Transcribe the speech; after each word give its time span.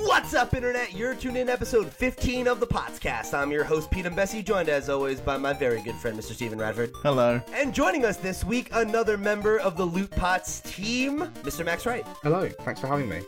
What's 0.00 0.34
up, 0.34 0.52
Internet? 0.52 0.92
You're 0.92 1.14
tuned 1.14 1.38
in 1.38 1.48
episode 1.48 1.90
15 1.90 2.48
of 2.48 2.60
the 2.60 2.66
Potscast. 2.66 3.32
I'm 3.32 3.50
your 3.50 3.64
host, 3.64 3.90
Pete 3.90 4.04
and 4.04 4.14
Bessie, 4.14 4.42
joined 4.42 4.68
as 4.68 4.90
always 4.90 5.20
by 5.20 5.38
my 5.38 5.54
very 5.54 5.80
good 5.80 5.94
friend, 5.94 6.18
Mr. 6.18 6.34
Stephen 6.34 6.58
Radford. 6.58 6.90
Hello. 7.02 7.40
And 7.54 7.72
joining 7.72 8.04
us 8.04 8.18
this 8.18 8.44
week, 8.44 8.68
another 8.72 9.16
member 9.16 9.58
of 9.58 9.78
the 9.78 9.86
LootPots 9.86 10.62
team, 10.70 11.20
Mr. 11.42 11.64
Max 11.64 11.86
Wright. 11.86 12.06
Hello, 12.22 12.46
thanks 12.60 12.78
for 12.78 12.88
having 12.88 13.08
me. 13.08 13.22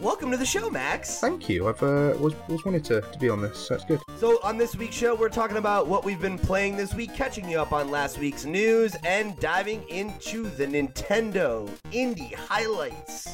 Welcome 0.00 0.30
to 0.30 0.38
the 0.38 0.46
show, 0.46 0.70
Max. 0.70 1.20
Thank 1.20 1.50
you. 1.50 1.68
I've 1.68 1.82
uh, 1.82 2.14
was 2.18 2.34
was 2.48 2.64
wanted 2.64 2.84
to, 2.86 3.02
to 3.02 3.18
be 3.18 3.28
on 3.28 3.42
this, 3.42 3.66
so 3.66 3.74
it's 3.74 3.84
good. 3.84 4.00
So, 4.16 4.38
on 4.42 4.56
this 4.56 4.74
week's 4.74 4.96
show, 4.96 5.14
we're 5.14 5.28
talking 5.28 5.58
about 5.58 5.86
what 5.86 6.04
we've 6.04 6.20
been 6.20 6.38
playing 6.38 6.76
this 6.76 6.94
week, 6.94 7.14
catching 7.14 7.48
you 7.48 7.60
up 7.60 7.72
on 7.72 7.90
last 7.90 8.18
week's 8.18 8.46
news, 8.46 8.94
and 9.04 9.38
diving 9.38 9.86
into 9.88 10.48
the 10.50 10.66
Nintendo 10.66 11.68
indie 11.92 12.34
highlights. 12.34 13.28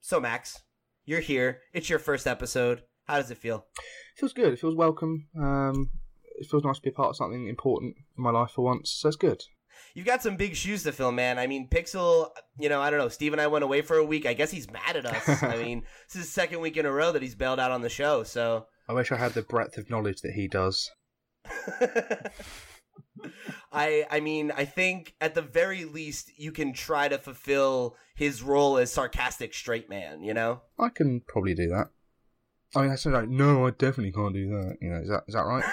So, 0.00 0.20
Max, 0.20 0.60
you're 1.06 1.20
here. 1.20 1.60
It's 1.72 1.88
your 1.88 1.98
first 1.98 2.26
episode. 2.26 2.82
How 3.04 3.16
does 3.16 3.30
it 3.30 3.38
feel? 3.38 3.64
It 3.78 4.20
feels 4.20 4.32
good. 4.32 4.52
It 4.52 4.58
feels 4.58 4.74
welcome. 4.74 5.28
Um, 5.40 5.90
it 6.38 6.48
feels 6.50 6.64
nice 6.64 6.76
to 6.76 6.82
be 6.82 6.90
a 6.90 6.92
part 6.92 7.10
of 7.10 7.16
something 7.16 7.48
important 7.48 7.94
in 8.18 8.22
my 8.22 8.30
life 8.30 8.50
for 8.50 8.64
once. 8.64 8.90
So 8.90 9.08
it's 9.08 9.16
good. 9.16 9.42
You've 9.94 10.06
got 10.06 10.22
some 10.22 10.36
big 10.36 10.56
shoes 10.56 10.82
to 10.82 10.92
fill, 10.92 11.12
man. 11.12 11.38
I 11.38 11.46
mean, 11.46 11.68
Pixel, 11.68 12.30
you 12.58 12.68
know, 12.68 12.80
I 12.80 12.90
don't 12.90 12.98
know. 12.98 13.08
Steve 13.08 13.32
and 13.32 13.40
I 13.40 13.46
went 13.46 13.64
away 13.64 13.82
for 13.82 13.96
a 13.96 14.04
week. 14.04 14.26
I 14.26 14.34
guess 14.34 14.50
he's 14.50 14.70
mad 14.70 14.96
at 14.96 15.06
us. 15.06 15.42
I 15.42 15.56
mean, 15.56 15.82
this 16.08 16.16
is 16.16 16.26
the 16.26 16.32
second 16.32 16.60
week 16.60 16.76
in 16.76 16.86
a 16.86 16.92
row 16.92 17.12
that 17.12 17.22
he's 17.22 17.34
bailed 17.34 17.60
out 17.60 17.70
on 17.70 17.82
the 17.82 17.88
show, 17.88 18.22
so. 18.22 18.66
I 18.88 18.92
wish 18.92 19.12
I 19.12 19.16
had 19.16 19.32
the 19.32 19.42
breadth 19.42 19.78
of 19.78 19.88
knowledge 19.88 20.20
that 20.22 20.32
he 20.32 20.48
does. 20.48 20.90
I 23.72 24.06
I 24.10 24.20
mean, 24.20 24.52
I 24.56 24.64
think 24.64 25.14
at 25.20 25.34
the 25.34 25.42
very 25.42 25.84
least 25.84 26.30
you 26.36 26.52
can 26.52 26.72
try 26.72 27.08
to 27.08 27.18
fulfill 27.18 27.96
his 28.14 28.42
role 28.42 28.78
as 28.78 28.92
sarcastic 28.92 29.54
straight 29.54 29.88
man, 29.88 30.22
you 30.22 30.34
know? 30.34 30.62
I 30.78 30.88
can 30.88 31.20
probably 31.26 31.54
do 31.54 31.68
that. 31.68 31.88
I 32.74 32.82
mean, 32.82 32.90
I 32.90 32.96
said 32.96 33.12
like, 33.12 33.28
no, 33.28 33.66
I 33.66 33.70
definitely 33.70 34.12
can't 34.12 34.34
do 34.34 34.48
that. 34.48 34.76
You 34.80 34.90
know, 34.90 35.00
is 35.00 35.08
that 35.08 35.24
is 35.28 35.34
that 35.34 35.42
right? 35.42 35.64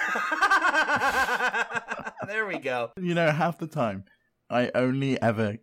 there 2.28 2.46
we 2.46 2.60
go. 2.60 2.92
You 2.98 3.14
know, 3.14 3.32
half 3.32 3.58
the 3.58 3.68
time, 3.68 4.06
I 4.50 4.72
only 4.76 5.22
ever 5.22 5.58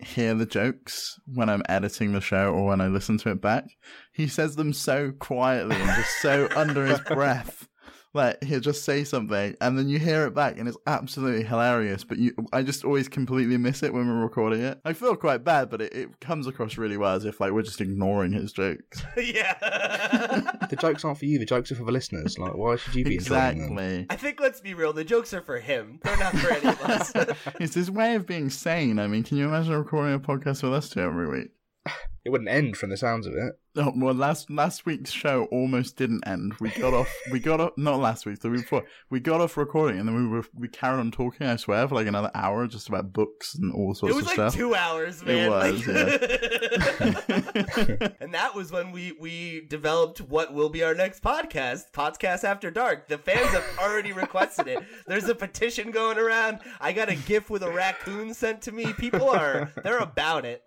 hear 0.00 0.34
the 0.34 0.46
jokes 0.46 1.18
when 1.26 1.48
I'm 1.48 1.62
editing 1.68 2.12
the 2.12 2.20
show 2.20 2.52
or 2.52 2.66
when 2.66 2.80
I 2.80 2.88
listen 2.88 3.18
to 3.18 3.30
it 3.30 3.40
back. 3.40 3.64
He 4.12 4.26
says 4.26 4.56
them 4.56 4.72
so 4.72 5.12
quietly 5.12 5.76
and 5.76 5.90
just 5.96 6.20
so 6.20 6.48
under 6.56 6.86
his 6.86 7.00
breath. 7.06 7.68
Like 8.14 8.42
he'll 8.44 8.60
just 8.60 8.84
say 8.84 9.02
something 9.02 9.56
and 9.60 9.76
then 9.76 9.88
you 9.88 9.98
hear 9.98 10.26
it 10.26 10.34
back 10.34 10.58
and 10.58 10.68
it's 10.68 10.78
absolutely 10.86 11.44
hilarious, 11.44 12.04
but 12.04 12.18
you 12.18 12.32
I 12.52 12.62
just 12.62 12.84
always 12.84 13.08
completely 13.08 13.56
miss 13.56 13.82
it 13.82 13.92
when 13.92 14.06
we're 14.06 14.22
recording 14.22 14.62
it. 14.62 14.80
I 14.84 14.92
feel 14.92 15.16
quite 15.16 15.44
bad, 15.44 15.68
but 15.68 15.82
it, 15.82 15.92
it 15.92 16.20
comes 16.20 16.46
across 16.46 16.78
really 16.78 16.96
well 16.96 17.14
as 17.14 17.24
if 17.24 17.40
like 17.40 17.52
we're 17.52 17.62
just 17.62 17.80
ignoring 17.80 18.32
his 18.32 18.52
jokes. 18.52 19.02
yeah. 19.16 19.54
the 20.70 20.76
jokes 20.76 21.04
aren't 21.04 21.18
for 21.18 21.24
you. 21.26 21.38
The 21.38 21.44
jokes 21.44 21.72
are 21.72 21.74
for 21.74 21.84
the 21.84 21.92
listeners. 21.92 22.38
Like, 22.38 22.54
why 22.54 22.76
should 22.76 22.94
you 22.94 23.04
be 23.04 23.16
enjoying 23.16 23.74
them? 23.74 23.78
exactly. 23.78 24.06
I 24.10 24.16
think 24.16 24.40
let's 24.40 24.60
be 24.60 24.74
real, 24.74 24.92
the 24.92 25.04
jokes 25.04 25.34
are 25.34 25.42
for 25.42 25.58
him. 25.58 25.98
They're 26.02 26.16
not 26.16 26.36
for 26.36 26.52
any 26.52 26.68
of 26.68 26.80
us. 26.82 27.12
It's 27.60 27.74
his 27.74 27.90
way 27.90 28.14
of 28.14 28.26
being 28.26 28.50
sane. 28.50 28.98
I 28.98 29.06
mean, 29.06 29.22
can 29.22 29.36
you 29.36 29.46
imagine 29.46 29.74
recording 29.74 30.14
a 30.14 30.20
podcast 30.20 30.62
with 30.62 30.72
us 30.72 30.88
two 30.88 31.00
every 31.00 31.28
week? 31.28 31.48
It 32.24 32.30
wouldn't 32.30 32.48
end 32.48 32.78
from 32.78 32.88
the 32.88 32.96
sounds 32.96 33.26
of 33.26 33.34
it. 33.34 33.58
Oh, 33.76 33.92
well, 33.94 34.14
last 34.14 34.50
last 34.50 34.86
week's 34.86 35.10
show 35.10 35.44
almost 35.50 35.96
didn't 35.96 36.26
end. 36.26 36.54
We 36.60 36.70
got 36.70 36.94
off. 36.94 37.12
We 37.30 37.38
got 37.40 37.60
off. 37.60 37.72
Not 37.76 37.98
last 37.98 38.24
week. 38.24 38.38
The 38.38 38.48
week 38.48 38.62
before. 38.62 38.84
We 39.10 39.20
got 39.20 39.42
off 39.42 39.56
recording, 39.56 39.98
and 39.98 40.08
then 40.08 40.14
we 40.16 40.26
were 40.28 40.44
we 40.54 40.68
carried 40.68 41.00
on 41.00 41.10
talking. 41.10 41.46
I 41.46 41.56
swear 41.56 41.86
for 41.86 41.96
like 41.96 42.06
another 42.06 42.30
hour, 42.34 42.66
just 42.66 42.88
about 42.88 43.12
books 43.12 43.54
and 43.56 43.72
all 43.74 43.94
sorts. 43.94 44.16
Of 44.16 44.24
things. 44.24 44.28
It 44.28 44.30
was 44.30 44.32
of 44.32 44.38
like 44.38 44.52
stuff. 44.52 44.54
two 44.54 44.74
hours, 44.74 45.22
man. 45.24 45.36
It 45.36 45.50
was, 45.50 45.86
like- 45.86 45.96
and 48.20 48.32
that 48.32 48.54
was 48.54 48.72
when 48.72 48.90
we 48.92 49.12
we 49.20 49.66
developed 49.68 50.20
what 50.20 50.54
will 50.54 50.70
be 50.70 50.82
our 50.82 50.94
next 50.94 51.22
podcast, 51.22 51.90
Podcast 51.92 52.44
After 52.44 52.70
Dark. 52.70 53.08
The 53.08 53.18
fans 53.18 53.48
have 53.48 53.64
already 53.78 54.12
requested 54.12 54.68
it. 54.68 54.78
There's 55.06 55.28
a 55.28 55.34
petition 55.34 55.90
going 55.90 56.16
around. 56.18 56.60
I 56.80 56.92
got 56.92 57.08
a 57.10 57.14
GIF 57.16 57.50
with 57.50 57.62
a 57.62 57.70
raccoon 57.70 58.32
sent 58.34 58.62
to 58.62 58.72
me. 58.72 58.92
People 58.94 59.28
are 59.30 59.70
they're 59.82 59.98
about 59.98 60.44
it. 60.44 60.66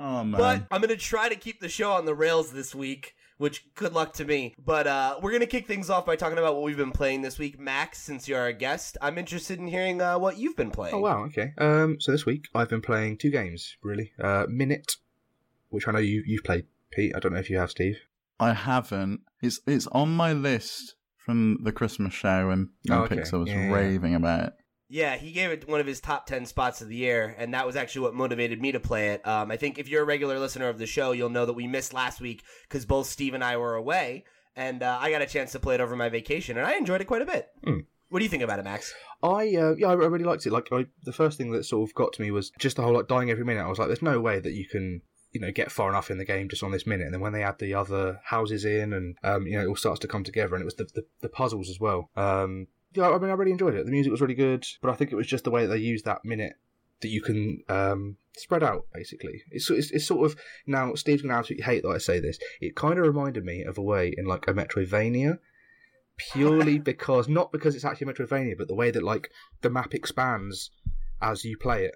Oh 0.00 0.24
man. 0.24 0.40
But 0.40 0.66
I'm 0.70 0.80
gonna 0.80 0.96
try 0.96 1.28
to 1.28 1.36
keep 1.36 1.60
the 1.60 1.68
show 1.68 1.92
on 1.92 2.06
the 2.06 2.14
rails 2.14 2.50
this 2.52 2.74
week. 2.74 3.14
Which 3.36 3.72
good 3.74 3.94
luck 3.94 4.12
to 4.14 4.24
me. 4.26 4.54
But 4.62 4.86
uh, 4.86 5.18
we're 5.22 5.32
gonna 5.32 5.46
kick 5.46 5.66
things 5.66 5.88
off 5.88 6.04
by 6.04 6.14
talking 6.16 6.36
about 6.36 6.54
what 6.54 6.62
we've 6.62 6.76
been 6.76 6.90
playing 6.92 7.22
this 7.22 7.38
week. 7.38 7.58
Max, 7.58 7.98
since 7.98 8.28
you're 8.28 8.38
our 8.40 8.52
guest, 8.52 8.98
I'm 9.00 9.16
interested 9.16 9.58
in 9.58 9.66
hearing 9.66 10.02
uh, 10.02 10.18
what 10.18 10.36
you've 10.36 10.56
been 10.56 10.70
playing. 10.70 10.94
Oh 10.94 10.98
wow, 11.00 11.24
okay. 11.24 11.52
Um, 11.56 11.98
so 12.00 12.12
this 12.12 12.26
week 12.26 12.48
I've 12.54 12.68
been 12.68 12.82
playing 12.82 13.16
two 13.16 13.30
games 13.30 13.76
really. 13.82 14.12
Uh, 14.22 14.44
Minit, 14.48 14.92
which 15.70 15.88
I 15.88 15.92
know 15.92 15.98
you 16.00 16.22
you've 16.26 16.44
played, 16.44 16.66
Pete. 16.90 17.14
I 17.16 17.18
don't 17.18 17.32
know 17.32 17.38
if 17.38 17.48
you 17.48 17.56
have, 17.58 17.70
Steve. 17.70 17.98
I 18.38 18.52
haven't. 18.52 19.20
It's 19.40 19.60
it's 19.66 19.86
on 19.86 20.10
my 20.14 20.32
list 20.34 20.96
from 21.16 21.60
the 21.62 21.72
Christmas 21.72 22.12
show, 22.12 22.50
and 22.50 22.68
Oh, 22.90 23.04
okay. 23.04 23.16
Pixar 23.16 23.40
was 23.40 23.48
Yeah, 23.48 23.68
yeah. 23.68 23.72
raving 23.72 24.14
about 24.14 24.44
it. 24.48 24.52
Yeah, 24.92 25.14
he 25.14 25.30
gave 25.30 25.50
it 25.50 25.68
one 25.68 25.78
of 25.78 25.86
his 25.86 26.00
top 26.00 26.26
10 26.26 26.46
spots 26.46 26.82
of 26.82 26.88
the 26.88 26.96
year, 26.96 27.36
and 27.38 27.54
that 27.54 27.64
was 27.64 27.76
actually 27.76 28.02
what 28.02 28.14
motivated 28.14 28.60
me 28.60 28.72
to 28.72 28.80
play 28.80 29.10
it. 29.10 29.24
Um, 29.24 29.52
I 29.52 29.56
think 29.56 29.78
if 29.78 29.88
you're 29.88 30.02
a 30.02 30.06
regular 30.06 30.40
listener 30.40 30.68
of 30.68 30.78
the 30.78 30.86
show, 30.86 31.12
you'll 31.12 31.30
know 31.30 31.46
that 31.46 31.52
we 31.52 31.68
missed 31.68 31.94
last 31.94 32.20
week 32.20 32.42
because 32.68 32.84
both 32.84 33.06
Steve 33.06 33.34
and 33.34 33.44
I 33.44 33.56
were 33.56 33.76
away, 33.76 34.24
and 34.56 34.82
uh, 34.82 34.98
I 35.00 35.12
got 35.12 35.22
a 35.22 35.26
chance 35.26 35.52
to 35.52 35.60
play 35.60 35.76
it 35.76 35.80
over 35.80 35.94
my 35.94 36.08
vacation, 36.08 36.58
and 36.58 36.66
I 36.66 36.74
enjoyed 36.74 37.00
it 37.00 37.04
quite 37.04 37.22
a 37.22 37.26
bit. 37.26 37.50
Hmm. 37.62 37.78
What 38.08 38.18
do 38.18 38.24
you 38.24 38.28
think 38.28 38.42
about 38.42 38.58
it, 38.58 38.64
Max? 38.64 38.92
I 39.22 39.54
uh, 39.54 39.76
yeah, 39.78 39.86
I 39.86 39.92
I 39.92 39.94
really 39.94 40.24
liked 40.24 40.44
it. 40.44 40.52
Like, 40.52 40.72
I, 40.72 40.86
the 41.04 41.12
first 41.12 41.38
thing 41.38 41.52
that 41.52 41.64
sort 41.64 41.88
of 41.88 41.94
got 41.94 42.12
to 42.14 42.22
me 42.22 42.32
was 42.32 42.50
just 42.58 42.74
the 42.74 42.82
whole 42.82 42.94
like 42.94 43.06
dying 43.06 43.30
every 43.30 43.44
minute. 43.44 43.62
I 43.62 43.68
was 43.68 43.78
like, 43.78 43.86
there's 43.86 44.02
no 44.02 44.20
way 44.20 44.40
that 44.40 44.52
you 44.52 44.66
can 44.66 45.02
you 45.30 45.40
know 45.40 45.52
get 45.52 45.70
far 45.70 45.88
enough 45.88 46.10
in 46.10 46.18
the 46.18 46.24
game 46.24 46.48
just 46.48 46.64
on 46.64 46.72
this 46.72 46.84
minute. 46.84 47.04
And 47.04 47.14
then 47.14 47.20
when 47.20 47.32
they 47.32 47.44
add 47.44 47.60
the 47.60 47.74
other 47.74 48.20
houses 48.24 48.64
in, 48.64 48.92
and 48.92 49.16
um, 49.22 49.46
you 49.46 49.56
know, 49.56 49.62
it 49.62 49.68
all 49.68 49.76
starts 49.76 50.00
to 50.00 50.08
come 50.08 50.24
together, 50.24 50.56
and 50.56 50.62
it 50.62 50.64
was 50.64 50.74
the 50.74 50.88
the, 50.92 51.06
the 51.20 51.28
puzzles 51.28 51.70
as 51.70 51.78
well. 51.78 52.10
Um, 52.16 52.66
yeah, 52.92 53.08
I 53.10 53.18
mean, 53.18 53.30
I 53.30 53.34
really 53.34 53.52
enjoyed 53.52 53.74
it. 53.74 53.84
The 53.84 53.92
music 53.92 54.10
was 54.10 54.20
really 54.20 54.34
good, 54.34 54.66
but 54.82 54.90
I 54.90 54.94
think 54.94 55.12
it 55.12 55.16
was 55.16 55.26
just 55.26 55.44
the 55.44 55.50
way 55.50 55.66
that 55.66 55.72
they 55.72 55.78
used 55.78 56.04
that 56.04 56.24
minute 56.24 56.54
that 57.00 57.08
you 57.08 57.22
can 57.22 57.62
um, 57.68 58.16
spread 58.36 58.62
out. 58.62 58.86
Basically, 58.92 59.42
it's, 59.50 59.70
it's 59.70 59.90
it's 59.90 60.06
sort 60.06 60.30
of 60.30 60.38
now. 60.66 60.94
Steve's 60.94 61.22
gonna 61.22 61.34
absolutely 61.34 61.64
hate 61.64 61.82
that 61.82 61.90
I 61.90 61.98
say 61.98 62.20
this. 62.20 62.38
It 62.60 62.74
kind 62.76 62.98
of 62.98 63.06
reminded 63.06 63.44
me 63.44 63.62
of 63.62 63.78
a 63.78 63.82
way 63.82 64.12
in 64.16 64.26
like 64.26 64.48
a 64.48 64.52
Metroidvania 64.52 65.38
purely 66.16 66.78
because 66.90 67.28
not 67.28 67.52
because 67.52 67.74
it's 67.74 67.84
actually 67.84 68.12
Metroidvania, 68.12 68.56
but 68.58 68.68
the 68.68 68.74
way 68.74 68.90
that 68.90 69.02
like 69.02 69.30
the 69.62 69.70
map 69.70 69.94
expands 69.94 70.70
as 71.22 71.44
you 71.44 71.56
play 71.56 71.84
it 71.84 71.94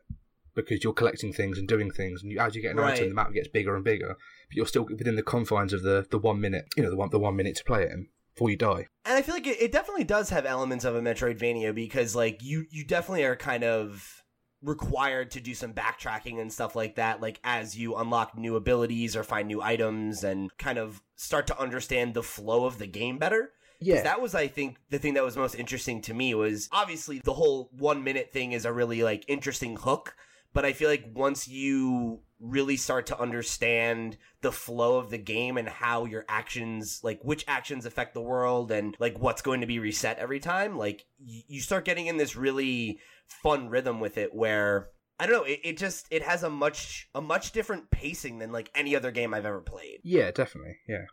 because 0.55 0.84
you're 0.84 0.93
collecting 0.93 1.32
things 1.32 1.59
and 1.59 1.66
doing 1.66 1.91
things, 1.91 2.22
and 2.22 2.31
you, 2.31 2.38
as 2.38 2.55
you 2.55 2.62
get 2.62 2.71
an 2.72 2.78
Right. 2.78 2.94
item, 2.94 3.09
the 3.09 3.15
map 3.15 3.32
gets 3.32 3.49
bigger 3.49 3.75
and 3.75 3.84
bigger, 3.84 4.16
but 4.49 4.56
you're 4.56 4.66
still 4.66 4.84
within 4.84 5.16
the 5.16 5.22
confines 5.22 5.72
of 5.72 5.82
the 5.82 6.06
the 6.11 6.19
one 6.19 6.41
minute, 6.41 6.66
you 6.76 6.82
know, 6.82 6.91
the 6.91 6.97
one 6.97 7.11
the 7.11 7.19
one 7.19 7.37
minute 7.37 7.56
to 7.56 7.65
play 7.65 7.82
it 7.82 7.91
in 7.91 8.06
before 8.34 8.50
you 8.50 8.56
die. 8.56 8.87
And 9.05 9.17
I 9.17 9.22
feel 9.22 9.34
like 9.34 9.47
it, 9.47 9.61
it 9.61 9.72
definitely 9.72 10.05
does 10.05 10.31
have 10.31 10.47
elements 10.47 10.84
of 10.84 10.95
a 10.95 11.00
Metroidvania 11.00 11.75
because, 11.75 12.15
like, 12.15 12.43
you 12.43 12.67
you 12.71 12.84
definitely 12.84 13.25
are 13.25 13.37
kind 13.37 13.65
of 13.65 14.22
required 14.65 15.31
to 15.33 15.41
do 15.41 15.55
some 15.55 15.75
backtracking 15.75 16.41
and 16.41 16.50
stuff 16.50 16.75
like 16.75 16.94
that 16.94 17.21
like 17.21 17.39
as 17.44 17.77
you 17.77 17.97
unlock 17.97 18.37
new 18.37 18.56
abilities 18.56 19.15
or 19.15 19.23
find 19.23 19.47
new 19.47 19.61
items 19.61 20.25
and 20.25 20.56
kind 20.56 20.78
of 20.78 21.03
start 21.17 21.47
to 21.47 21.61
understand 21.61 22.15
the 22.15 22.23
flow 22.23 22.65
of 22.65 22.78
the 22.78 22.87
game 22.87 23.19
better 23.19 23.53
Yeah, 23.78 24.03
that 24.03 24.23
was 24.23 24.34
i 24.34 24.47
think 24.47 24.78
the 24.89 24.99
thing 24.99 25.15
that 25.15 25.25
was 25.25 25.37
most 25.37 25.55
interesting 25.55 26.00
to 26.03 26.15
me 26.15 26.34
was 26.34 26.71
obviously 26.73 27.21
the 27.23 27.34
whole 27.34 27.69
one 27.77 28.03
minute 28.03 28.33
thing 28.33 28.53
is 28.53 28.65
a 28.65 28.73
really 28.73 29.03
like 29.03 29.27
interesting 29.28 29.77
hook 29.77 30.17
but 30.55 30.65
i 30.65 30.73
feel 30.73 30.89
like 30.89 31.11
once 31.12 31.47
you 31.47 32.21
really 32.44 32.77
start 32.77 33.06
to 33.06 33.19
understand 33.19 34.19
the 34.43 34.53
flow 34.53 34.99
of 34.99 35.09
the 35.10 35.19
game 35.19 35.56
and 35.56 35.69
how 35.69 36.05
your 36.05 36.25
actions 36.28 37.00
like 37.03 37.19
which 37.22 37.44
actions 37.49 37.87
affect 37.87 38.12
the 38.12 38.21
world 38.21 38.71
and 38.71 38.94
like 38.99 39.19
what's 39.19 39.41
going 39.41 39.62
to 39.62 39.66
be 39.66 39.78
reset 39.78 40.19
every 40.19 40.38
time 40.38 40.77
like 40.77 41.06
y- 41.19 41.43
you 41.49 41.60
start 41.60 41.87
getting 41.87 42.06
in 42.06 42.19
this 42.19 42.37
really 42.37 42.99
fun 43.27 43.69
rhythm 43.69 43.99
with 43.99 44.19
it 44.19 44.34
where 44.34 44.88
I 45.19 45.27
don't 45.27 45.37
know. 45.37 45.44
It, 45.44 45.60
it 45.62 45.78
just 45.78 46.06
it 46.10 46.22
has 46.22 46.43
a 46.43 46.50
much 46.50 47.09
a 47.15 47.21
much 47.21 47.53
different 47.53 47.91
pacing 47.91 48.41
than 48.41 48.53
like 48.53 48.71
any 48.75 48.94
other 48.96 49.11
game 49.11 49.32
I've 49.32 49.46
ever 49.46 49.61
played. 49.61 50.00
yeah, 50.02 50.31
definitely, 50.31 50.76
yeah. 50.88 51.05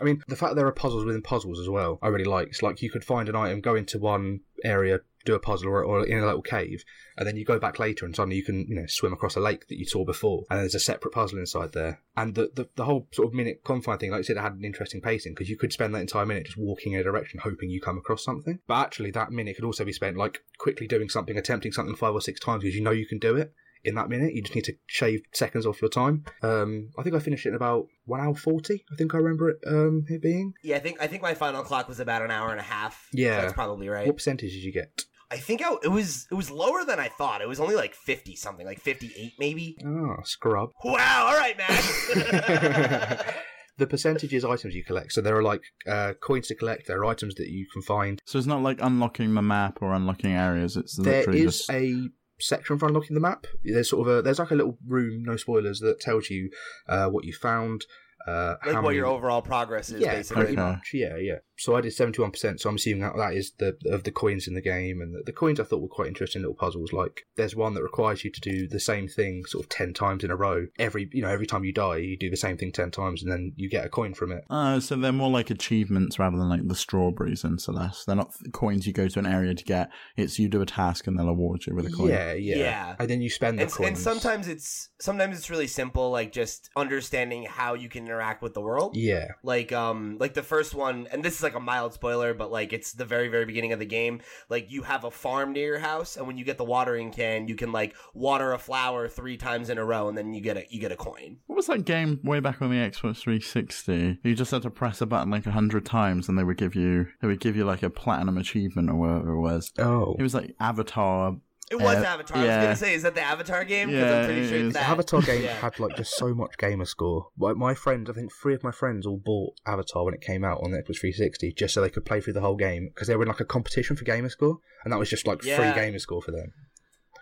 I 0.00 0.04
mean, 0.04 0.22
the 0.26 0.36
fact 0.36 0.56
there 0.56 0.66
are 0.66 0.72
puzzles 0.72 1.04
within 1.04 1.22
puzzles 1.22 1.60
as 1.60 1.68
well, 1.68 1.98
I 2.02 2.08
really 2.08 2.24
like. 2.24 2.48
It's 2.48 2.62
like 2.62 2.80
you 2.80 2.90
could 2.90 3.04
find 3.04 3.28
an 3.28 3.36
item, 3.36 3.60
go 3.60 3.74
into 3.74 3.98
one 3.98 4.40
area, 4.64 5.00
do 5.24 5.34
a 5.34 5.38
puzzle, 5.38 5.68
or, 5.68 5.84
or 5.84 6.06
in 6.06 6.18
a 6.18 6.26
little 6.26 6.42
cave, 6.42 6.84
and 7.16 7.26
then 7.26 7.36
you 7.36 7.44
go 7.44 7.58
back 7.58 7.78
later, 7.78 8.04
and 8.04 8.14
suddenly 8.14 8.36
you 8.36 8.44
can, 8.44 8.66
you 8.68 8.74
know, 8.74 8.86
swim 8.86 9.12
across 9.12 9.36
a 9.36 9.40
lake 9.40 9.68
that 9.68 9.78
you 9.78 9.84
saw 9.84 10.04
before, 10.04 10.44
and 10.50 10.60
there's 10.60 10.74
a 10.74 10.80
separate 10.80 11.12
puzzle 11.12 11.38
inside 11.38 11.72
there. 11.72 12.00
And 12.16 12.34
the 12.34 12.50
the, 12.54 12.68
the 12.76 12.84
whole 12.84 13.08
sort 13.12 13.28
of 13.28 13.34
minute 13.34 13.62
confine 13.64 13.98
thing, 13.98 14.10
like 14.10 14.20
I 14.20 14.22
said, 14.22 14.36
it 14.36 14.42
had 14.42 14.54
an 14.54 14.64
interesting 14.64 15.00
pacing 15.00 15.32
because 15.32 15.48
you 15.48 15.56
could 15.56 15.72
spend 15.72 15.94
that 15.94 16.00
entire 16.00 16.26
minute 16.26 16.46
just 16.46 16.58
walking 16.58 16.92
in 16.92 17.00
a 17.00 17.04
direction, 17.04 17.40
hoping 17.42 17.70
you 17.70 17.80
come 17.80 17.98
across 17.98 18.24
something. 18.24 18.60
But 18.66 18.80
actually, 18.80 19.10
that 19.12 19.32
minute 19.32 19.56
could 19.56 19.64
also 19.64 19.84
be 19.84 19.92
spent 19.92 20.16
like 20.16 20.40
quickly 20.58 20.86
doing 20.86 21.08
something, 21.08 21.36
attempting 21.36 21.72
something 21.72 21.96
five 21.96 22.14
or 22.14 22.20
six 22.20 22.40
times 22.40 22.62
because 22.62 22.76
you 22.76 22.82
know 22.82 22.90
you 22.90 23.06
can 23.06 23.18
do 23.18 23.36
it 23.36 23.52
in 23.84 23.94
that 23.96 24.08
minute. 24.08 24.34
You 24.34 24.42
just 24.42 24.54
need 24.54 24.64
to 24.64 24.74
shave 24.86 25.22
seconds 25.32 25.66
off 25.66 25.80
your 25.80 25.90
time. 25.90 26.24
Um, 26.42 26.90
I 26.98 27.02
think 27.02 27.14
I 27.14 27.18
finished 27.18 27.46
it 27.46 27.50
in 27.50 27.54
about 27.54 27.86
one 28.04 28.20
hour 28.20 28.34
forty. 28.34 28.84
I 28.92 28.96
think 28.96 29.14
I 29.14 29.18
remember 29.18 29.50
it 29.50 29.58
um, 29.66 30.04
it 30.08 30.22
being. 30.22 30.54
Yeah, 30.62 30.76
I 30.76 30.80
think 30.80 31.00
I 31.00 31.06
think 31.06 31.22
my 31.22 31.34
final 31.34 31.62
clock 31.62 31.88
was 31.88 32.00
about 32.00 32.22
an 32.22 32.30
hour 32.30 32.50
and 32.50 32.60
a 32.60 32.64
half. 32.64 33.08
Yeah. 33.12 33.40
that's 33.40 33.52
probably 33.52 33.88
right. 33.88 34.06
What 34.06 34.16
percentage 34.16 34.52
did 34.52 34.62
you 34.62 34.72
get? 34.72 35.04
I 35.32 35.38
think 35.38 35.62
I, 35.64 35.74
it 35.82 35.88
was 35.88 36.26
it 36.30 36.34
was 36.34 36.50
lower 36.50 36.84
than 36.84 37.00
I 37.00 37.08
thought. 37.08 37.40
It 37.40 37.48
was 37.48 37.58
only 37.58 37.74
like 37.74 37.94
fifty 37.94 38.36
something, 38.36 38.66
like 38.66 38.78
fifty 38.80 39.10
eight 39.16 39.32
maybe. 39.38 39.76
Oh, 39.84 40.16
scrub. 40.24 40.68
Wow! 40.84 41.26
All 41.28 41.36
right, 41.38 41.56
Max. 41.56 42.08
the 43.78 43.86
percentages 43.86 44.44
items 44.44 44.74
you 44.74 44.84
collect. 44.84 45.12
So 45.12 45.20
there 45.20 45.36
are 45.36 45.42
like 45.42 45.62
uh, 45.86 46.12
coins 46.22 46.48
to 46.48 46.54
collect. 46.54 46.86
There 46.86 46.98
are 47.00 47.04
items 47.06 47.34
that 47.36 47.48
you 47.48 47.66
can 47.72 47.82
find. 47.82 48.20
So 48.26 48.38
it's 48.38 48.46
not 48.46 48.62
like 48.62 48.78
unlocking 48.82 49.34
the 49.34 49.42
map 49.42 49.78
or 49.80 49.92
unlocking 49.94 50.32
areas. 50.32 50.76
It's 50.76 50.96
There 50.96 51.20
literally 51.20 51.40
is 51.40 51.58
just 51.58 51.70
a 51.70 52.08
section 52.40 52.78
for 52.78 52.88
unlocking 52.88 53.14
the 53.14 53.20
map. 53.20 53.46
There's 53.64 53.90
sort 53.90 54.06
of 54.06 54.18
a 54.18 54.22
there's 54.22 54.38
like 54.38 54.50
a 54.50 54.54
little 54.54 54.78
room, 54.86 55.22
no 55.24 55.36
spoilers, 55.36 55.80
that 55.80 56.00
tells 56.00 56.28
you 56.30 56.50
uh, 56.88 57.06
what 57.08 57.24
you 57.24 57.32
found. 57.32 57.86
Uh, 58.28 58.54
Like 58.64 58.74
how 58.74 58.82
what 58.82 58.90
many- 58.90 58.96
your 58.98 59.06
overall 59.06 59.42
progress 59.42 59.90
is, 59.90 60.00
yeah, 60.00 60.14
basically. 60.14 60.42
pretty 60.44 60.58
Okay. 60.60 60.70
much. 60.70 60.90
Yeah, 60.94 61.16
yeah. 61.16 61.38
So 61.62 61.76
I 61.76 61.80
did 61.80 61.92
seventy 61.92 62.20
one 62.20 62.32
percent. 62.32 62.60
So 62.60 62.68
I'm 62.68 62.76
assuming 62.76 63.02
that 63.02 63.16
that 63.16 63.34
is 63.34 63.52
the 63.58 63.76
of 63.86 64.02
the 64.04 64.10
coins 64.10 64.48
in 64.48 64.54
the 64.54 64.60
game, 64.60 65.00
and 65.00 65.14
the, 65.14 65.22
the 65.24 65.32
coins 65.32 65.60
I 65.60 65.64
thought 65.64 65.80
were 65.80 65.88
quite 65.88 66.08
interesting 66.08 66.42
little 66.42 66.56
puzzles. 66.56 66.92
Like 66.92 67.24
there's 67.36 67.54
one 67.54 67.74
that 67.74 67.82
requires 67.82 68.24
you 68.24 68.30
to 68.32 68.40
do 68.40 68.66
the 68.66 68.80
same 68.80 69.06
thing 69.06 69.44
sort 69.46 69.64
of 69.64 69.68
ten 69.68 69.92
times 69.94 70.24
in 70.24 70.30
a 70.30 70.36
row. 70.36 70.66
Every 70.78 71.08
you 71.12 71.22
know 71.22 71.28
every 71.28 71.46
time 71.46 71.64
you 71.64 71.72
die, 71.72 71.98
you 71.98 72.16
do 72.16 72.30
the 72.30 72.36
same 72.36 72.56
thing 72.56 72.72
ten 72.72 72.90
times, 72.90 73.22
and 73.22 73.30
then 73.30 73.52
you 73.56 73.68
get 73.70 73.86
a 73.86 73.88
coin 73.88 74.14
from 74.14 74.32
it. 74.32 74.44
Oh, 74.50 74.80
so 74.80 74.96
they're 74.96 75.12
more 75.12 75.30
like 75.30 75.50
achievements 75.50 76.18
rather 76.18 76.36
than 76.36 76.48
like 76.48 76.66
the 76.66 76.74
strawberries 76.74 77.44
in 77.44 77.58
Celeste. 77.58 78.06
They're 78.06 78.16
not 78.16 78.32
coins 78.52 78.86
you 78.86 78.92
go 78.92 79.06
to 79.06 79.18
an 79.20 79.26
area 79.26 79.54
to 79.54 79.64
get. 79.64 79.90
It's 80.16 80.38
you 80.38 80.48
do 80.48 80.62
a 80.62 80.66
task 80.66 81.06
and 81.06 81.16
they'll 81.18 81.28
award 81.28 81.64
you 81.66 81.74
with 81.76 81.86
a 81.86 81.90
coin. 81.90 82.08
Yeah, 82.08 82.32
yeah, 82.32 82.56
Yeah. 82.56 82.96
And 82.98 83.08
then 83.08 83.22
you 83.22 83.30
spend 83.30 83.58
the 83.58 83.64
And, 83.64 83.72
coins. 83.72 83.88
and 83.88 83.98
sometimes 83.98 84.48
it's 84.48 84.88
sometimes 85.00 85.36
it's 85.38 85.48
really 85.50 85.66
simple, 85.68 86.10
like 86.10 86.32
just 86.32 86.70
understanding 86.76 87.44
how 87.48 87.74
you 87.74 87.88
can 87.88 88.04
interact 88.06 88.42
with 88.42 88.54
the 88.54 88.60
world. 88.60 88.96
yeah, 88.96 89.28
Like 89.44 89.70
um 89.72 90.16
like 90.18 90.34
the 90.34 90.42
first 90.42 90.74
one, 90.74 91.06
and 91.12 91.22
this 91.24 91.36
is 91.36 91.42
like 91.42 91.51
a 91.54 91.60
mild 91.60 91.92
spoiler, 91.94 92.34
but 92.34 92.50
like 92.50 92.72
it's 92.72 92.92
the 92.92 93.04
very 93.04 93.28
very 93.28 93.44
beginning 93.44 93.72
of 93.72 93.78
the 93.78 93.86
game. 93.86 94.20
Like 94.48 94.70
you 94.70 94.82
have 94.82 95.04
a 95.04 95.10
farm 95.10 95.52
near 95.52 95.66
your 95.66 95.78
house, 95.78 96.16
and 96.16 96.26
when 96.26 96.38
you 96.38 96.44
get 96.44 96.58
the 96.58 96.64
watering 96.64 97.10
can, 97.12 97.48
you 97.48 97.54
can 97.54 97.72
like 97.72 97.94
water 98.14 98.52
a 98.52 98.58
flower 98.58 99.08
three 99.08 99.36
times 99.36 99.70
in 99.70 99.78
a 99.78 99.84
row, 99.84 100.08
and 100.08 100.16
then 100.16 100.32
you 100.34 100.40
get 100.40 100.56
a 100.56 100.66
you 100.70 100.80
get 100.80 100.92
a 100.92 100.96
coin. 100.96 101.38
What 101.46 101.56
was 101.56 101.66
that 101.66 101.84
game 101.84 102.20
way 102.22 102.40
back 102.40 102.60
on 102.62 102.70
the 102.70 102.76
Xbox 102.76 103.18
360? 103.18 104.18
You 104.22 104.34
just 104.34 104.50
had 104.50 104.62
to 104.62 104.70
press 104.70 105.00
a 105.00 105.06
button 105.06 105.30
like 105.30 105.46
a 105.46 105.52
hundred 105.52 105.84
times, 105.86 106.28
and 106.28 106.38
they 106.38 106.44
would 106.44 106.56
give 106.56 106.74
you 106.74 107.06
they 107.20 107.28
would 107.28 107.40
give 107.40 107.56
you 107.56 107.64
like 107.64 107.82
a 107.82 107.90
platinum 107.90 108.38
achievement 108.38 108.90
or 108.90 108.96
whatever 108.96 109.32
it 109.32 109.40
was. 109.40 109.72
Oh, 109.78 110.16
It 110.18 110.22
was 110.22 110.34
like 110.34 110.54
Avatar. 110.60 111.36
It 111.72 111.80
was 111.80 111.96
Uh, 111.96 112.06
Avatar. 112.06 112.36
I 112.36 112.40
was 112.42 112.48
gonna 112.56 112.76
say, 112.76 112.94
is 112.94 113.02
that 113.02 113.14
the 113.14 113.22
Avatar 113.22 113.64
game? 113.64 113.88
Because 113.88 114.10
Yeah, 114.10 114.18
I'm 114.20 114.24
pretty 114.26 114.46
sure 114.48 114.58
is. 114.58 114.66
it's 114.68 114.76
the. 114.76 114.82
Avatar 114.82 115.22
game 115.22 115.42
Yeah. 115.42 115.54
had 115.54 115.80
like 115.80 115.96
just 115.96 116.14
so 116.16 116.34
much 116.34 116.56
gamer 116.58 116.84
score. 116.84 117.28
Like 117.38 117.56
my 117.56 117.74
friends, 117.74 118.10
I 118.10 118.12
think 118.12 118.30
three 118.32 118.54
of 118.54 118.62
my 118.62 118.70
friends 118.72 119.06
all 119.06 119.16
bought 119.24 119.54
Avatar 119.66 120.04
when 120.04 120.12
it 120.14 120.20
came 120.20 120.44
out 120.44 120.60
on 120.62 120.70
the 120.72 120.78
Xbox 120.78 120.98
360 121.00 121.52
just 121.54 121.72
so 121.74 121.80
they 121.80 121.88
could 121.90 122.04
play 122.04 122.20
through 122.20 122.34
the 122.34 122.40
whole 122.42 122.56
game 122.56 122.88
because 122.94 123.08
they 123.08 123.16
were 123.16 123.22
in 123.22 123.28
like 123.28 123.40
a 123.40 123.44
competition 123.46 123.96
for 123.96 124.04
gamer 124.04 124.28
score, 124.28 124.58
and 124.84 124.92
that 124.92 124.98
was 124.98 125.08
just 125.10 125.26
like 125.26 125.42
Yeah. 125.42 125.56
free 125.56 125.72
gamer 125.72 125.98
score 125.98 126.20
for 126.22 126.30
them. 126.30 126.52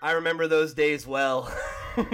I 0.02 0.12
remember 0.12 0.48
those 0.48 0.74
days 0.74 1.06
well. 1.06 1.52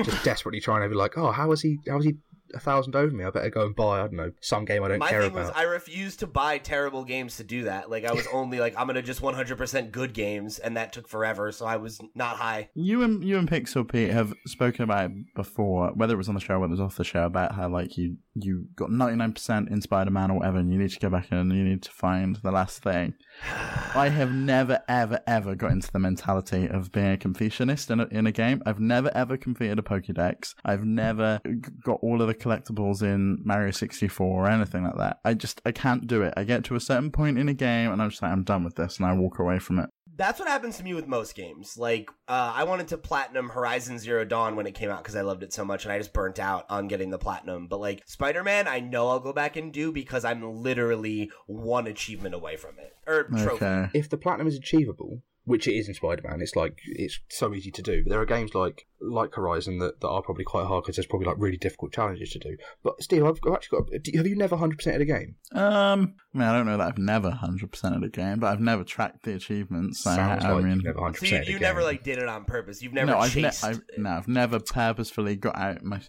Just 0.02 0.24
desperately 0.24 0.60
trying 0.60 0.82
to 0.82 0.88
be 0.88 0.94
like, 0.94 1.16
oh, 1.16 1.30
how 1.30 1.52
is 1.52 1.60
he? 1.62 1.78
How 1.88 1.98
is 1.98 2.04
he 2.04 2.16
a 2.54 2.60
thousand 2.60 2.96
over 2.96 3.14
me? 3.14 3.24
I 3.24 3.30
better 3.30 3.50
go 3.50 3.64
and 3.66 3.74
buy 3.74 4.00
I 4.00 4.02
don't 4.02 4.14
know 4.14 4.32
some 4.40 4.64
game 4.64 4.82
I 4.82 4.88
don't 4.88 4.98
My 4.98 5.10
care 5.10 5.22
thing 5.22 5.32
about. 5.32 5.48
was, 5.48 5.50
I 5.54 5.62
refused 5.62 6.20
to 6.20 6.26
buy 6.26 6.58
terrible 6.58 7.04
games 7.04 7.36
to 7.36 7.44
do 7.44 7.64
that. 7.64 7.90
Like, 7.90 8.04
I 8.04 8.12
was 8.12 8.26
only 8.32 8.58
like, 8.60 8.74
I'm 8.78 8.86
gonna 8.86 9.02
just 9.02 9.20
100% 9.22 9.90
good 9.92 10.12
games, 10.12 10.58
and 10.58 10.76
that 10.76 10.92
took 10.92 11.08
forever. 11.08 11.52
So 11.52 11.66
I 11.66 11.76
was 11.76 12.00
not 12.14 12.36
high. 12.36 12.70
You 12.74 13.02
and 13.02 13.24
you 13.24 13.38
and 13.38 13.50
Pixel 13.50 13.90
Pete 13.90 14.10
have 14.10 14.32
spoken 14.46 14.84
about 14.84 15.10
it 15.10 15.34
before, 15.34 15.92
whether 15.94 16.14
it 16.14 16.18
was 16.18 16.28
on 16.28 16.34
the 16.34 16.40
show 16.40 16.54
or 16.54 16.60
whether 16.60 16.72
it 16.72 16.78
was 16.78 16.80
off 16.80 16.96
the 16.96 17.04
show, 17.04 17.24
about 17.24 17.54
how 17.54 17.68
like 17.68 17.96
you 17.96 18.16
you 18.34 18.66
got 18.76 18.90
ninety 18.90 19.16
nine 19.16 19.32
percent 19.32 19.68
in 19.70 19.80
Spider 19.80 20.10
Man 20.10 20.30
or 20.30 20.38
whatever, 20.38 20.58
and 20.58 20.72
you 20.72 20.78
need 20.78 20.90
to 20.90 21.00
go 21.00 21.10
back 21.10 21.28
and 21.30 21.52
you 21.52 21.64
need 21.64 21.82
to 21.82 21.90
find 21.90 22.36
the 22.36 22.50
last 22.50 22.82
thing. 22.82 23.14
I 23.94 24.08
have 24.08 24.32
never 24.32 24.82
ever 24.88 25.20
ever 25.26 25.54
got 25.54 25.72
into 25.72 25.90
the 25.90 25.98
mentality 25.98 26.66
of 26.66 26.92
being 26.92 27.14
a 27.14 27.16
completionist 27.16 27.90
in 27.90 28.00
a, 28.00 28.06
in 28.06 28.26
a 28.26 28.32
game. 28.32 28.62
I've 28.66 28.80
never 28.80 29.10
ever 29.14 29.36
completed 29.36 29.78
a 29.78 29.82
Pokédex. 29.82 30.54
I've 30.64 30.84
never 30.84 31.40
got 31.84 31.98
all 32.02 32.20
of 32.20 32.28
the 32.28 32.34
collectibles 32.40 33.02
in 33.02 33.40
Mario 33.44 33.70
sixty 33.70 34.08
four 34.08 34.46
or 34.46 34.48
anything 34.48 34.84
like 34.84 34.96
that. 34.96 35.20
I 35.24 35.34
just 35.34 35.60
I 35.64 35.72
can't 35.72 36.06
do 36.06 36.22
it. 36.22 36.34
I 36.36 36.44
get 36.44 36.64
to 36.64 36.76
a 36.76 36.80
certain 36.80 37.10
point 37.10 37.38
in 37.38 37.48
a 37.48 37.54
game 37.54 37.92
and 37.92 38.02
I'm 38.02 38.10
just 38.10 38.22
like 38.22 38.32
I'm 38.32 38.44
done 38.44 38.64
with 38.64 38.76
this, 38.76 38.98
and 38.98 39.06
I 39.06 39.12
walk 39.12 39.38
away 39.38 39.58
from 39.58 39.78
it. 39.78 39.90
That's 40.18 40.38
what 40.38 40.48
happens 40.48 40.78
to 40.78 40.82
me 40.82 40.94
with 40.94 41.06
most 41.06 41.34
games. 41.34 41.76
Like, 41.76 42.08
uh, 42.26 42.50
I 42.54 42.64
wanted 42.64 42.88
to 42.88 42.96
platinum 42.96 43.50
Horizon 43.50 43.98
Zero 43.98 44.24
Dawn 44.24 44.56
when 44.56 44.66
it 44.66 44.72
came 44.74 44.88
out 44.88 45.02
because 45.02 45.14
I 45.14 45.20
loved 45.20 45.42
it 45.42 45.52
so 45.52 45.62
much, 45.62 45.84
and 45.84 45.92
I 45.92 45.98
just 45.98 46.14
burnt 46.14 46.38
out 46.38 46.64
on 46.70 46.88
getting 46.88 47.10
the 47.10 47.18
platinum. 47.18 47.66
But 47.66 47.80
like 47.80 48.02
Spider 48.06 48.42
Man, 48.42 48.66
I 48.66 48.80
know 48.80 49.08
I'll 49.08 49.20
go 49.20 49.34
back 49.34 49.56
and 49.56 49.72
do 49.72 49.92
because 49.92 50.24
I'm 50.24 50.62
literally 50.62 51.30
one 51.46 51.86
achievement 51.86 52.34
away 52.34 52.56
from 52.56 52.78
it 52.78 52.94
or 53.06 53.24
trophy. 53.24 53.64
Okay. 53.64 53.90
if 53.92 54.08
the 54.08 54.16
platinum 54.16 54.46
is 54.46 54.56
achievable, 54.56 55.20
which 55.46 55.66
it 55.66 55.74
is 55.74 55.88
in 55.88 55.94
Spider-Man, 55.94 56.42
it's 56.42 56.54
like 56.56 56.80
it's 56.84 57.18
so 57.30 57.54
easy 57.54 57.70
to 57.70 57.80
do. 57.80 58.02
But 58.02 58.10
there 58.10 58.20
are 58.20 58.26
games 58.26 58.54
like 58.54 58.86
like 59.00 59.32
Horizon 59.34 59.78
that, 59.78 60.00
that 60.00 60.08
are 60.08 60.20
probably 60.20 60.42
quite 60.44 60.66
hard 60.66 60.82
because 60.84 60.96
there's 60.96 61.06
probably 61.06 61.26
like 61.28 61.36
really 61.38 61.56
difficult 61.56 61.92
challenges 61.92 62.30
to 62.32 62.38
do. 62.40 62.56
But 62.82 63.00
Steve, 63.02 63.24
I've, 63.24 63.38
I've 63.46 63.54
actually 63.54 63.78
got. 63.78 64.02
do- 64.02 64.16
Have 64.18 64.26
you 64.26 64.36
never 64.36 64.56
hundred 64.56 64.76
percent 64.78 64.96
of 64.96 65.06
the 65.06 65.12
game? 65.12 65.36
Um, 65.52 66.14
I 66.34 66.38
mean, 66.38 66.48
I 66.48 66.52
don't 66.52 66.66
know 66.66 66.76
that 66.76 66.88
I've 66.88 66.98
never 66.98 67.30
hundred 67.30 67.70
percent 67.70 67.94
of 67.94 68.00
the 68.02 68.08
game, 68.08 68.40
but 68.40 68.48
I've 68.48 68.60
never 68.60 68.84
tracked 68.84 69.22
the 69.24 69.34
achievements. 69.34 70.00
So, 70.02 70.14
Sounds 70.14 70.44
I 70.44 70.50
like 70.52 70.64
mean, 70.64 70.74
you've 70.76 70.84
never 70.84 71.00
hundred 71.00 71.26
So 71.26 71.36
you, 71.36 71.42
you 71.46 71.58
never 71.60 71.82
like 71.82 72.02
did 72.02 72.18
it 72.18 72.28
on 72.28 72.44
purpose. 72.44 72.82
You've 72.82 72.92
never 72.92 73.12
no, 73.12 73.18
I've, 73.18 73.36
ne- 73.36 73.50
I've 73.62 73.80
no, 73.96 74.10
I've 74.10 74.28
never 74.28 74.58
purposefully 74.60 75.36
got 75.36 75.56
out 75.56 75.82
my 75.84 76.00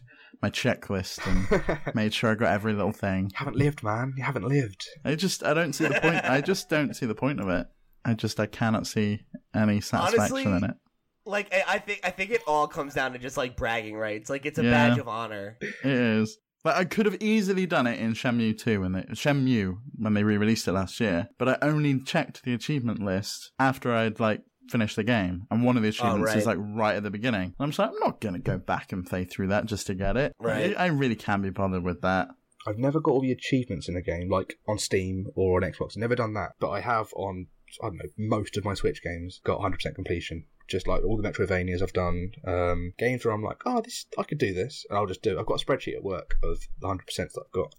my 0.42 0.50
checklist 0.50 1.20
and 1.28 1.80
made 1.96 2.14
sure 2.14 2.32
I 2.32 2.36
got 2.36 2.52
every 2.54 2.74
little 2.74 2.92
thing. 2.92 3.32
haven't 3.36 3.56
lived, 3.56 3.84
man. 3.84 4.14
You 4.18 4.24
haven't 4.24 4.48
lived. 4.48 4.88
I 5.06 5.16
just 5.16 5.44
I 5.44 5.54
don't 5.54 5.74
see 5.74 5.86
the 5.88 6.00
point. 6.00 6.24
I 6.26 6.42
just 6.42 6.70
don't 6.70 6.96
see 6.96 7.06
the 7.06 7.16
point 7.16 7.40
of 7.40 7.50
it. 7.50 7.68
I 8.08 8.14
just 8.14 8.40
I 8.40 8.46
cannot 8.48 8.88
see 8.88 9.22
any 9.54 9.82
satisfaction 9.82 10.36
Honestly, 10.36 10.44
in 10.44 10.64
it. 10.64 10.76
like 11.26 11.54
I, 11.54 11.76
I 11.76 11.80
think 11.80 12.00
I 12.04 12.10
think 12.10 12.32
it 12.32 12.42
all 12.48 12.68
comes 12.68 12.94
down 12.94 13.12
to 13.14 13.20
just 13.20 13.38
like 13.38 13.56
bragging 13.58 13.96
rights. 13.98 14.30
Like 14.30 14.46
it's 14.46 14.58
a 14.58 14.64
Yeah. 14.64 14.72
badge 14.72 14.98
of 14.98 15.08
honor. 15.08 15.58
It 15.62 15.92
is. 15.92 16.38
Like 16.64 16.78
I 16.78 16.86
could 16.86 17.06
have 17.06 17.22
easily 17.22 17.66
done 17.66 17.86
it 17.86 18.00
in 18.00 18.14
Shenmue 18.14 18.58
2 18.58 18.82
when 18.82 18.94
they 18.94 19.02
Shenmue 19.04 19.78
when 19.98 20.14
they 20.14 20.24
re-released 20.24 20.68
it 20.68 20.72
last 20.72 21.00
year, 21.00 21.30
but 21.38 21.50
I 21.50 21.58
only 21.62 22.00
checked 22.00 22.44
the 22.44 22.54
achievement 22.54 23.02
list 23.04 23.52
after 23.60 23.94
I'd 23.94 24.20
like 24.20 24.42
finished 24.70 24.96
the 24.98 25.04
game, 25.04 25.48
and 25.50 25.64
one 25.64 25.78
of 25.78 25.84
the 25.84 25.88
oh, 25.88 25.90
achievements 25.90 26.36
is 26.36 26.46
right. 26.46 26.58
like 26.58 26.66
right 26.78 26.96
at 26.96 27.04
the 27.04 27.12
beginning. 27.12 27.44
And 27.44 27.56
I'm 27.60 27.70
just 27.70 27.80
like, 27.80 27.90
I'm 27.90 28.00
not 28.00 28.22
gonna 28.22 28.40
go 28.40 28.58
back 28.58 28.92
and 28.92 29.06
play 29.06 29.24
through 29.26 29.48
that 29.48 29.66
just 29.66 29.88
to 29.88 29.96
get 29.96 30.18
it. 30.18 30.34
Right. 30.40 30.76
I, 30.78 30.86
I 30.86 30.88
really 30.88 31.16
can't 31.16 31.44
be 31.44 31.50
bothered 31.50 31.84
with 31.84 32.02
that. 32.02 32.30
I've 32.68 32.78
never 32.78 33.00
got 33.00 33.12
all 33.12 33.22
the 33.22 33.32
achievements 33.32 33.88
in 33.88 33.96
a 33.96 34.02
game, 34.02 34.30
like 34.30 34.56
on 34.68 34.78
Steam 34.78 35.28
or 35.36 35.64
on 35.64 35.70
Xbox. 35.70 35.96
Never 35.96 36.16
done 36.16 36.34
that, 36.34 36.52
but 36.60 36.70
I 36.70 36.82
have 36.82 37.14
on 37.16 37.48
I 37.84 37.88
don't 37.88 37.98
know 37.98 38.10
most 38.18 38.58
of 38.58 38.66
my 38.66 38.74
Switch 38.74 39.02
games 39.04 39.42
got 39.44 39.60
100% 39.60 39.96
completion. 39.96 40.46
Just 40.68 40.88
like 40.88 41.04
all 41.04 41.16
the 41.16 41.28
Metroidvanias 41.30 41.82
I've 41.82 41.94
done, 41.94 42.32
um, 42.46 42.94
games 42.98 43.24
where 43.24 43.34
I'm 43.34 43.42
like, 43.44 43.62
oh, 43.66 43.82
this 43.82 44.06
I 44.18 44.24
could 44.24 44.38
do 44.38 44.54
this, 44.54 44.86
and 44.90 44.98
I'll 44.98 45.06
just 45.06 45.22
do. 45.22 45.38
it. 45.38 45.40
I've 45.40 45.46
got 45.46 45.62
a 45.62 45.66
spreadsheet 45.66 45.96
at 45.96 46.04
work 46.04 46.36
of 46.44 46.60
the 46.82 46.88
100% 46.88 46.98
that 47.16 47.44
I've 47.46 47.52
got. 47.54 47.74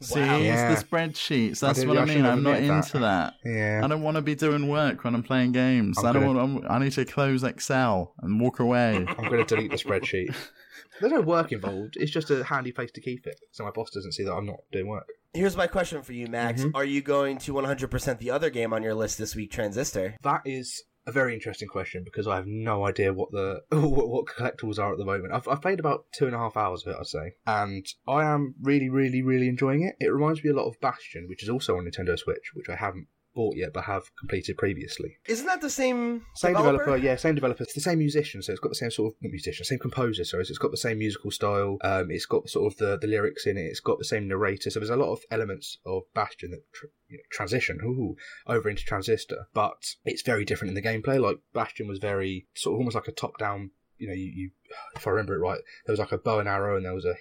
See, 0.00 0.20
Wow. 0.20 0.38
Yeah. 0.38 0.72
it's 0.72 0.82
the 0.82 0.88
spreadsheets. 0.88 1.60
That's 1.60 1.80
did- 1.80 1.88
what 1.88 1.98
I 1.98 2.02
I 2.02 2.04
mean. 2.06 2.24
I'm 2.24 2.42
not 2.42 2.54
admitted 2.56 2.74
into 2.76 2.98
that. 3.00 3.34
Yeah, 3.44 3.82
I 3.84 3.86
don't 3.88 4.02
want 4.02 4.14
to 4.16 4.22
be 4.22 4.34
doing 4.34 4.68
work 4.68 5.04
when 5.04 5.14
I'm 5.14 5.22
playing 5.22 5.52
games. 5.52 5.98
I'm 5.98 6.06
I 6.06 6.12
don't 6.12 6.22
gonna- 6.24 6.46
want. 6.54 6.64
I'm, 6.66 6.70
I 6.72 6.78
need 6.84 6.92
to 6.92 7.04
close 7.04 7.44
Excel 7.44 8.14
and 8.22 8.40
walk 8.40 8.60
away. 8.60 8.96
I'm 9.18 9.28
going 9.28 9.44
to 9.44 9.54
delete 9.54 9.70
the 9.70 9.76
spreadsheet. 9.76 10.34
There's 11.00 11.12
no 11.12 11.20
work 11.20 11.52
involved. 11.52 11.98
It's 11.98 12.10
just 12.10 12.30
a 12.30 12.42
handy 12.44 12.72
place 12.72 12.90
to 12.92 13.02
keep 13.02 13.26
it, 13.26 13.38
so 13.52 13.64
my 13.64 13.70
boss 13.70 13.90
doesn't 13.90 14.12
see 14.12 14.24
that 14.24 14.32
I'm 14.32 14.46
not 14.46 14.60
doing 14.72 14.86
work. 14.88 15.06
Here's 15.36 15.56
my 15.56 15.66
question 15.66 16.02
for 16.02 16.14
you, 16.14 16.28
Max. 16.28 16.62
Mhm. 16.62 16.70
Are 16.74 16.84
you 16.84 17.02
going 17.02 17.36
to 17.38 17.52
100% 17.52 18.18
the 18.20 18.30
other 18.30 18.48
game 18.48 18.72
on 18.72 18.82
your 18.82 18.94
list 18.94 19.18
this 19.18 19.36
week, 19.36 19.50
Transistor? 19.52 20.16
That 20.22 20.40
is 20.46 20.82
a 21.06 21.12
very 21.12 21.34
interesting 21.34 21.68
question 21.68 22.02
because 22.04 22.26
I 22.26 22.36
have 22.36 22.46
no 22.46 22.86
idea 22.86 23.12
what 23.12 23.30
the 23.32 23.60
what, 23.70 24.08
what 24.08 24.26
collectibles 24.26 24.78
are 24.78 24.92
at 24.92 24.98
the 24.98 25.04
moment. 25.04 25.34
I've, 25.34 25.46
I've 25.46 25.60
played 25.60 25.78
about 25.78 26.06
two 26.14 26.26
and 26.26 26.34
a 26.34 26.38
half 26.38 26.56
hours 26.56 26.86
of 26.86 26.94
it, 26.94 26.96
I'd 26.98 27.06
say, 27.06 27.32
and 27.46 27.86
I 28.08 28.24
am 28.24 28.54
really, 28.62 28.88
really, 28.88 29.22
really 29.22 29.48
enjoying 29.48 29.82
it. 29.82 29.94
It 30.00 30.08
reminds 30.08 30.42
me 30.42 30.50
a 30.50 30.54
lot 30.54 30.68
of 30.68 30.80
Bastion, 30.80 31.26
which 31.28 31.42
is 31.42 31.50
also 31.50 31.76
on 31.76 31.84
Nintendo 31.84 32.18
Switch, 32.18 32.52
which 32.54 32.70
I 32.70 32.76
haven't 32.76 33.08
bought 33.36 33.54
yet 33.54 33.72
but 33.72 33.84
have 33.84 34.10
completed 34.16 34.56
previously. 34.56 35.18
Isn't 35.28 35.46
that 35.46 35.60
the 35.60 35.70
same 35.70 36.22
Same 36.34 36.54
developer? 36.54 36.78
developer, 36.78 36.96
yeah, 37.04 37.14
same 37.14 37.36
developer. 37.36 37.62
It's 37.62 37.74
the 37.74 37.80
same 37.80 37.98
musician, 37.98 38.42
so 38.42 38.50
it's 38.50 38.60
got 38.60 38.70
the 38.70 38.74
same 38.74 38.90
sort 38.90 39.14
of 39.14 39.30
musician, 39.30 39.64
same 39.64 39.78
composer. 39.78 40.24
Sorry, 40.24 40.44
so 40.44 40.50
it's 40.50 40.58
got 40.58 40.72
the 40.72 40.76
same 40.76 40.98
musical 40.98 41.30
style. 41.30 41.76
Um, 41.82 42.10
it's 42.10 42.26
got 42.26 42.48
sort 42.48 42.72
of 42.72 42.78
the, 42.78 42.98
the 42.98 43.06
lyrics 43.06 43.46
in 43.46 43.56
it. 43.56 43.66
It's 43.66 43.80
got 43.80 43.98
the 43.98 44.04
same 44.04 44.26
narrator. 44.26 44.70
So 44.70 44.80
there's 44.80 44.90
a 44.90 44.96
lot 44.96 45.12
of 45.12 45.20
elements 45.30 45.78
of 45.86 46.02
Bastion 46.14 46.50
that 46.50 46.62
tr- 46.72 46.86
you 47.08 47.18
know, 47.18 47.22
transition 47.30 47.78
ooh, 47.84 48.16
over 48.46 48.68
into 48.68 48.82
Transistor, 48.84 49.46
but 49.54 49.94
it's 50.04 50.22
very 50.22 50.44
different 50.44 50.70
in 50.70 50.82
the 50.82 50.88
gameplay. 50.88 51.20
Like 51.20 51.38
Bastion 51.52 51.86
was 51.86 51.98
very 51.98 52.46
sort 52.54 52.74
of 52.74 52.78
almost 52.78 52.96
like 52.96 53.06
a 53.06 53.12
top 53.12 53.38
down. 53.38 53.70
You 53.98 54.08
know, 54.08 54.14
you, 54.14 54.32
you 54.34 54.50
if 54.96 55.06
I 55.06 55.10
remember 55.10 55.34
it 55.34 55.38
right, 55.38 55.60
there 55.84 55.92
was 55.92 56.00
like 56.00 56.12
a 56.12 56.18
bow 56.18 56.38
and 56.40 56.48
arrow, 56.48 56.76
and 56.76 56.84
there 56.84 56.94
was 56.94 57.04
a 57.04 57.14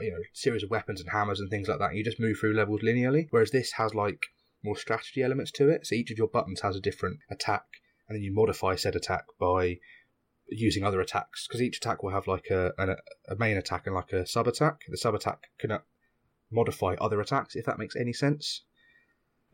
you 0.00 0.10
know 0.10 0.18
series 0.32 0.62
of 0.62 0.70
weapons 0.70 1.00
and 1.00 1.08
hammers 1.10 1.40
and 1.40 1.48
things 1.50 1.68
like 1.68 1.78
that. 1.78 1.90
And 1.90 1.98
you 1.98 2.04
just 2.04 2.20
move 2.20 2.38
through 2.38 2.54
levels 2.54 2.82
linearly, 2.82 3.28
whereas 3.30 3.50
this 3.50 3.72
has 3.72 3.94
like 3.94 4.26
more 4.64 4.76
strategy 4.76 5.22
elements 5.22 5.50
to 5.52 5.68
it. 5.68 5.86
So 5.86 5.94
each 5.94 6.10
of 6.10 6.18
your 6.18 6.28
buttons 6.28 6.62
has 6.62 6.76
a 6.76 6.80
different 6.80 7.18
attack, 7.30 7.64
and 8.08 8.16
then 8.16 8.22
you 8.22 8.32
modify 8.32 8.74
said 8.76 8.96
attack 8.96 9.24
by 9.38 9.78
using 10.48 10.84
other 10.84 11.00
attacks. 11.00 11.46
Because 11.46 11.62
each 11.62 11.76
attack 11.76 12.02
will 12.02 12.10
have 12.10 12.26
like 12.26 12.46
a, 12.50 12.72
a 13.28 13.36
main 13.36 13.56
attack 13.56 13.86
and 13.86 13.94
like 13.94 14.12
a 14.12 14.26
sub 14.26 14.48
attack. 14.48 14.80
The 14.88 14.96
sub 14.96 15.14
attack 15.14 15.38
can 15.58 15.70
uh, 15.70 15.78
modify 16.50 16.94
other 17.00 17.20
attacks 17.20 17.56
if 17.56 17.66
that 17.66 17.78
makes 17.78 17.96
any 17.96 18.12
sense. 18.12 18.64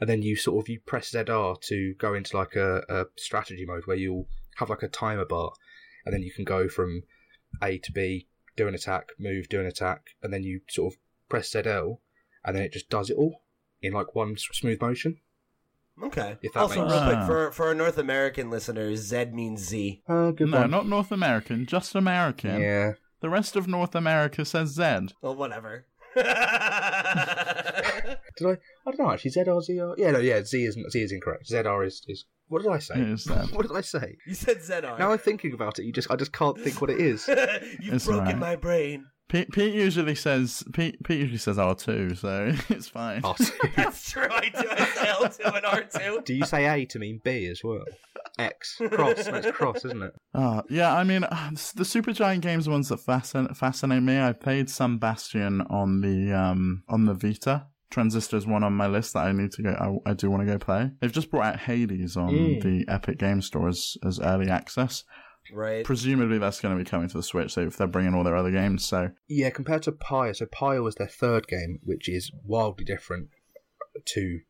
And 0.01 0.09
then 0.09 0.23
you 0.23 0.37
sort 0.37 0.65
of 0.65 0.69
you 0.69 0.81
press 0.81 1.13
ZR 1.13 1.61
to 1.61 1.95
go 1.99 2.15
into 2.15 2.37
like 2.37 2.57
a, 2.57 2.83
a 2.89 3.05
strategy 3.17 3.67
mode 3.67 3.87
where 3.87 3.97
you'll 3.97 4.29
have 4.57 4.71
like 4.71 4.83
a 4.83 4.89
timer 4.89 5.27
bar, 5.27 5.53
and 6.07 6.15
then 6.15 6.23
you 6.23 6.33
can 6.33 6.45
go 6.45 6.69
from 6.69 7.03
A 7.63 7.79
to 7.79 7.93
B, 7.93 8.29
do 8.57 8.67
an 8.67 8.75
attack, 8.75 9.11
move, 9.19 9.49
do 9.49 9.61
an 9.61 9.67
attack, 9.67 10.07
and 10.23 10.33
then 10.33 10.43
you 10.43 10.61
sort 10.69 10.95
of 10.95 10.99
press 11.29 11.53
ZL 11.53 11.99
and 12.45 12.57
then 12.57 12.63
it 12.63 12.73
just 12.73 12.91
does 12.91 13.11
it 13.11 13.17
all 13.17 13.43
in 13.83 13.93
like 13.93 14.15
one 14.15 14.37
smooth 14.37 14.81
motion. 14.81 15.19
Okay. 16.03 16.37
If 16.43 16.55
that 16.55 16.61
also, 16.61 16.83
makes 16.83 16.93
real 16.95 17.03
quick 17.05 17.15
sense. 17.15 17.27
for 17.27 17.53
for 17.53 17.67
our 17.67 17.75
North 17.75 17.99
American 17.99 18.49
listeners, 18.51 19.01
Z 19.01 19.27
means 19.33 19.61
Z. 19.61 20.03
Uh, 20.09 20.31
good 20.31 20.49
No, 20.49 20.61
one. 20.61 20.71
not 20.71 20.89
North 20.89 21.13
American, 21.13 21.67
just 21.67 21.95
American. 21.95 22.61
Yeah. 22.61 22.93
The 23.21 23.29
rest 23.29 23.55
of 23.57 23.69
North 23.69 23.95
America 23.95 24.45
says 24.47 24.71
Z. 24.71 25.09
Well, 25.21 25.35
whatever. 25.35 25.85
Did 26.17 26.27
I? 26.27 28.17
I 28.87 28.87
don't 28.87 28.99
know. 28.99 29.11
Actually, 29.13 29.31
ZR, 29.33 29.63
ZR. 29.69 29.95
Yeah, 29.99 30.11
no, 30.13 30.19
yeah. 30.21 30.43
Z 30.43 30.65
is 30.65 30.79
Z 30.91 31.03
is 31.03 31.13
incorrect. 31.13 31.49
ZR 31.51 31.87
is 31.87 32.03
is. 32.09 32.25
What 32.49 32.63
did 32.63 32.73
I 32.73 32.79
say? 32.79 32.95
It 32.95 33.09
is 33.09 33.27
What 33.53 33.69
did 33.69 33.77
I 33.77 33.83
say? 33.83 34.17
you 34.27 34.35
said 34.35 34.59
ZR. 34.59 34.99
Now 34.99 35.13
I'm 35.13 35.19
thinking 35.19 35.53
about 35.53 35.79
it. 35.79 35.85
You 35.85 35.93
just 35.93 36.11
I 36.11 36.17
just 36.17 36.33
can't 36.33 36.59
think 36.59 36.81
what 36.81 36.91
it 36.91 36.99
is. 37.01 37.29
You've 37.29 37.95
It's 37.95 38.07
broken 38.07 38.21
alright. 38.23 38.39
my 38.39 38.57
brain. 38.57 39.05
Pete, 39.31 39.51
Pete 39.53 39.73
usually 39.75 40.15
says 40.15 40.63
Pete, 40.73 41.03
Pete 41.05 41.21
usually 41.21 41.39
says 41.39 41.59
R 41.59 41.75
two, 41.75 42.15
so 42.15 42.53
it's 42.69 42.89
fine. 42.89 43.21
Oh, 43.25 43.35
That's 43.77 44.11
true. 44.11 44.27
I 44.31 44.49
do. 44.49 44.69
I 44.71 44.85
say 44.85 45.07
L2 45.07 45.57
and 45.57 45.65
R2. 45.65 46.25
Do 46.25 46.35
you 46.35 46.45
say 46.45 46.67
A 46.67 46.85
to 46.87 46.99
mean 46.99 47.21
B 47.25 47.47
as 47.47 47.63
well? 47.65 47.85
X 48.39 48.81
cross. 48.91 49.27
No, 49.27 49.35
it's 49.37 49.51
cross, 49.53 49.85
isn't 49.85 50.03
it? 50.03 50.13
Uh, 50.35 50.63
yeah, 50.69 50.95
I 50.95 51.05
mean, 51.05 51.21
the 51.31 51.85
Supergiant 51.85 52.41
games 52.41 52.67
are 52.67 52.73
ones 52.73 52.89
that 52.89 52.99
fascinate, 53.01 53.57
fascinate 53.57 54.03
me. 54.03 54.21
I 54.21 54.33
played 54.33 54.69
some 54.69 54.99
Bastion 54.99 55.61
on 55.71 56.01
the 56.01 56.33
um 56.37 56.83
on 56.89 57.05
the 57.07 57.15
Vita. 57.15 57.67
Transistor's 57.91 58.47
one 58.47 58.63
on 58.63 58.73
my 58.73 58.87
list 58.87 59.15
that 59.15 59.27
I 59.27 59.33
need 59.33 59.51
to 59.53 59.63
go. 59.63 60.01
I, 60.07 60.11
I 60.11 60.15
do 60.15 60.31
want 60.31 60.43
to 60.43 60.47
go 60.47 60.59
play. 60.59 60.91
They've 61.01 61.11
just 61.11 61.29
brought 61.29 61.47
out 61.47 61.59
Hades 61.61 62.17
on 62.17 62.31
Mm. 62.31 62.63
the 62.63 62.85
Epic 62.93 63.19
Game 63.19 63.43
Store 63.43 63.69
as, 63.69 63.97
as 64.07 64.21
early 64.21 64.49
access. 64.49 65.03
Right. 65.53 65.85
Presumably, 65.85 66.39
that's 66.39 66.61
going 66.61 66.77
to 66.77 66.83
be 66.83 66.89
coming 66.89 67.09
to 67.09 67.17
the 67.17 67.23
Switch. 67.23 67.53
So 67.53 67.63
if 67.63 67.77
they're 67.77 67.87
bringing 67.87 68.15
all 68.15 68.25
their 68.25 68.37
other 68.37 68.51
games, 68.51 68.85
so 68.85 69.11
Yeah, 69.29 69.51
compared 69.51 69.83
to 69.85 69.93
Pyre, 69.93 70.35
so 70.35 70.47
Pyre 70.47 70.83
was 70.83 70.95
their 70.95 71.09
third 71.09 71.47
game, 71.49 71.81
which 71.83 72.09
is 72.09 72.31
wildly 72.45 72.85
different 72.85 73.29
to 74.05 74.41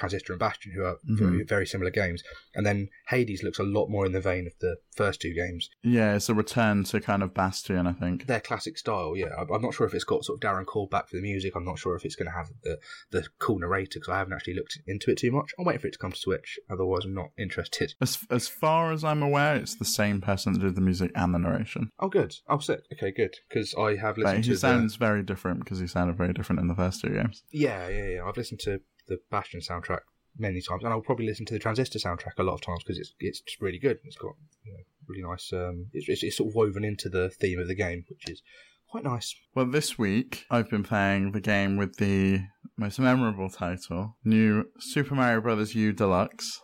Transistor 0.00 0.32
and 0.32 0.40
Bastion, 0.40 0.72
who 0.74 0.82
are 0.82 0.94
mm-hmm. 0.94 1.16
very, 1.16 1.44
very 1.44 1.66
similar 1.66 1.90
games. 1.90 2.22
And 2.54 2.64
then 2.66 2.88
Hades 3.08 3.42
looks 3.42 3.58
a 3.58 3.62
lot 3.62 3.88
more 3.88 4.06
in 4.06 4.12
the 4.12 4.20
vein 4.20 4.46
of 4.46 4.54
the 4.60 4.76
first 4.96 5.20
two 5.20 5.34
games. 5.34 5.68
yeah, 5.82 6.16
it's 6.16 6.28
a 6.28 6.34
return 6.34 6.84
to 6.84 7.00
kind 7.00 7.22
of 7.22 7.34
Bastion. 7.34 7.86
I 7.86 7.92
think. 7.92 8.26
Their 8.26 8.40
classic 8.40 8.78
style, 8.78 9.14
yeah. 9.14 9.28
I'm- 9.38 9.60
not 9.60 9.74
sure 9.74 9.86
if 9.86 9.92
it's 9.92 10.04
got 10.04 10.24
sort 10.24 10.42
of 10.42 10.48
Darren 10.48 10.64
Korb 10.64 10.88
back 10.88 11.08
for 11.08 11.16
the 11.16 11.22
music. 11.22 11.52
I'm 11.54 11.66
not 11.66 11.78
sure 11.78 11.94
if 11.94 12.06
it's 12.06 12.16
going 12.16 12.30
to 12.30 12.36
have 12.36 12.48
the, 12.62 12.78
the 13.10 13.26
cool 13.38 13.58
narrator 13.58 14.00
because 14.00 14.08
I 14.08 14.16
haven't 14.16 14.32
actually 14.32 14.54
looked 14.54 14.78
into 14.86 15.10
it 15.10 15.18
too 15.18 15.30
much. 15.30 15.50
I'm 15.58 15.66
waiting 15.66 15.80
for 15.80 15.88
it 15.88 15.92
to 15.92 15.98
come 15.98 16.12
to 16.12 16.18
Switch. 16.18 16.58
Otherwise, 16.70 17.04
I'm 17.04 17.12
not 17.12 17.28
interested. 17.38 17.92
As 18.00 18.18
as 18.30 18.48
far 18.48 18.90
as 18.92 19.04
I'm 19.04 19.22
aware, 19.22 19.56
it's 19.56 19.74
the 19.74 19.84
same 19.84 20.22
person 20.22 20.54
that 20.54 20.60
did 20.60 20.76
the 20.76 20.80
music 20.80 21.10
and 21.14 21.34
the 21.34 21.38
narration. 21.38 21.90
Oh, 21.98 22.08
good. 22.08 22.34
Oh, 22.48 22.58
sick. 22.58 22.80
Okay, 22.94 23.10
good. 23.10 23.34
Because 23.48 23.74
I 23.74 23.96
have 23.96 24.16
But 24.16 24.36
he 24.36 24.42
to 24.44 24.56
sounds 24.56 24.96
very 24.96 25.22
different 25.22 25.60
because 25.60 25.78
he 25.78 25.86
sounded 25.86 26.16
very 26.16 26.32
different 26.32 26.60
in 26.60 26.68
the 26.68 26.74
first 26.74 27.02
two 27.02 27.10
games. 27.10 27.42
yeah, 27.50 27.88
yeah, 27.88 28.06
yeah. 28.06 28.24
I've 28.24 28.38
listened 28.38 28.60
to 28.60 28.80
the 29.10 29.18
Bastion 29.30 29.60
soundtrack 29.60 30.00
many 30.38 30.62
times, 30.62 30.84
and 30.84 30.92
I'll 30.92 31.02
probably 31.02 31.26
listen 31.26 31.44
to 31.46 31.52
the 31.52 31.60
Transistor 31.60 31.98
soundtrack 31.98 32.38
a 32.38 32.42
lot 32.42 32.54
of 32.54 32.62
times 32.62 32.82
because 32.82 32.98
it's 32.98 33.12
it's 33.20 33.40
just 33.40 33.60
really 33.60 33.78
good. 33.78 33.98
It's 34.04 34.16
got 34.16 34.32
you 34.64 34.72
know, 34.72 34.78
really 35.08 35.22
nice. 35.22 35.52
Um, 35.52 35.86
it's, 35.92 36.08
it's 36.08 36.22
it's 36.22 36.36
sort 36.38 36.48
of 36.50 36.54
woven 36.54 36.84
into 36.84 37.08
the 37.10 37.28
theme 37.28 37.58
of 37.58 37.68
the 37.68 37.74
game, 37.74 38.04
which 38.08 38.30
is 38.30 38.40
quite 38.88 39.04
nice. 39.04 39.34
Well, 39.54 39.66
this 39.66 39.98
week 39.98 40.46
I've 40.50 40.70
been 40.70 40.84
playing 40.84 41.32
the 41.32 41.40
game 41.40 41.76
with 41.76 41.96
the 41.96 42.40
most 42.78 42.98
memorable 42.98 43.50
title, 43.50 44.16
New 44.24 44.64
Super 44.78 45.14
Mario 45.14 45.40
Bros. 45.42 45.74
U 45.74 45.92
Deluxe. 45.92 46.60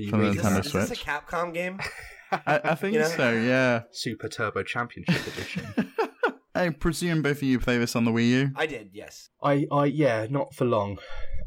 Are 0.00 0.10
For 0.10 0.16
the 0.16 0.22
reading 0.22 0.38
Is 0.38 0.42
this, 0.42 0.44
Nintendo 0.44 0.54
that? 0.54 0.66
is 0.66 0.72
this 0.72 0.82
a 0.82 0.86
Switch. 0.86 1.04
Capcom 1.04 1.52
game? 1.54 1.78
I, 2.32 2.60
I 2.64 2.74
think 2.76 2.94
You 2.94 3.00
know? 3.00 3.08
so, 3.08 3.30
yeah. 3.32 3.82
Super 3.92 4.26
Turbo 4.28 4.62
Championship 4.62 5.26
Edition. 5.26 5.66
I 6.54 6.68
presume 6.70 7.22
both 7.22 7.38
of 7.38 7.42
you 7.44 7.58
play 7.58 7.78
this 7.78 7.96
on 7.96 8.04
the 8.04 8.10
Wii 8.10 8.28
U. 8.28 8.50
I 8.56 8.66
did, 8.66 8.90
yes. 8.92 9.30
I, 9.42 9.66
I, 9.72 9.86
yeah, 9.86 10.26
not 10.28 10.54
for 10.54 10.64
long. 10.64 10.98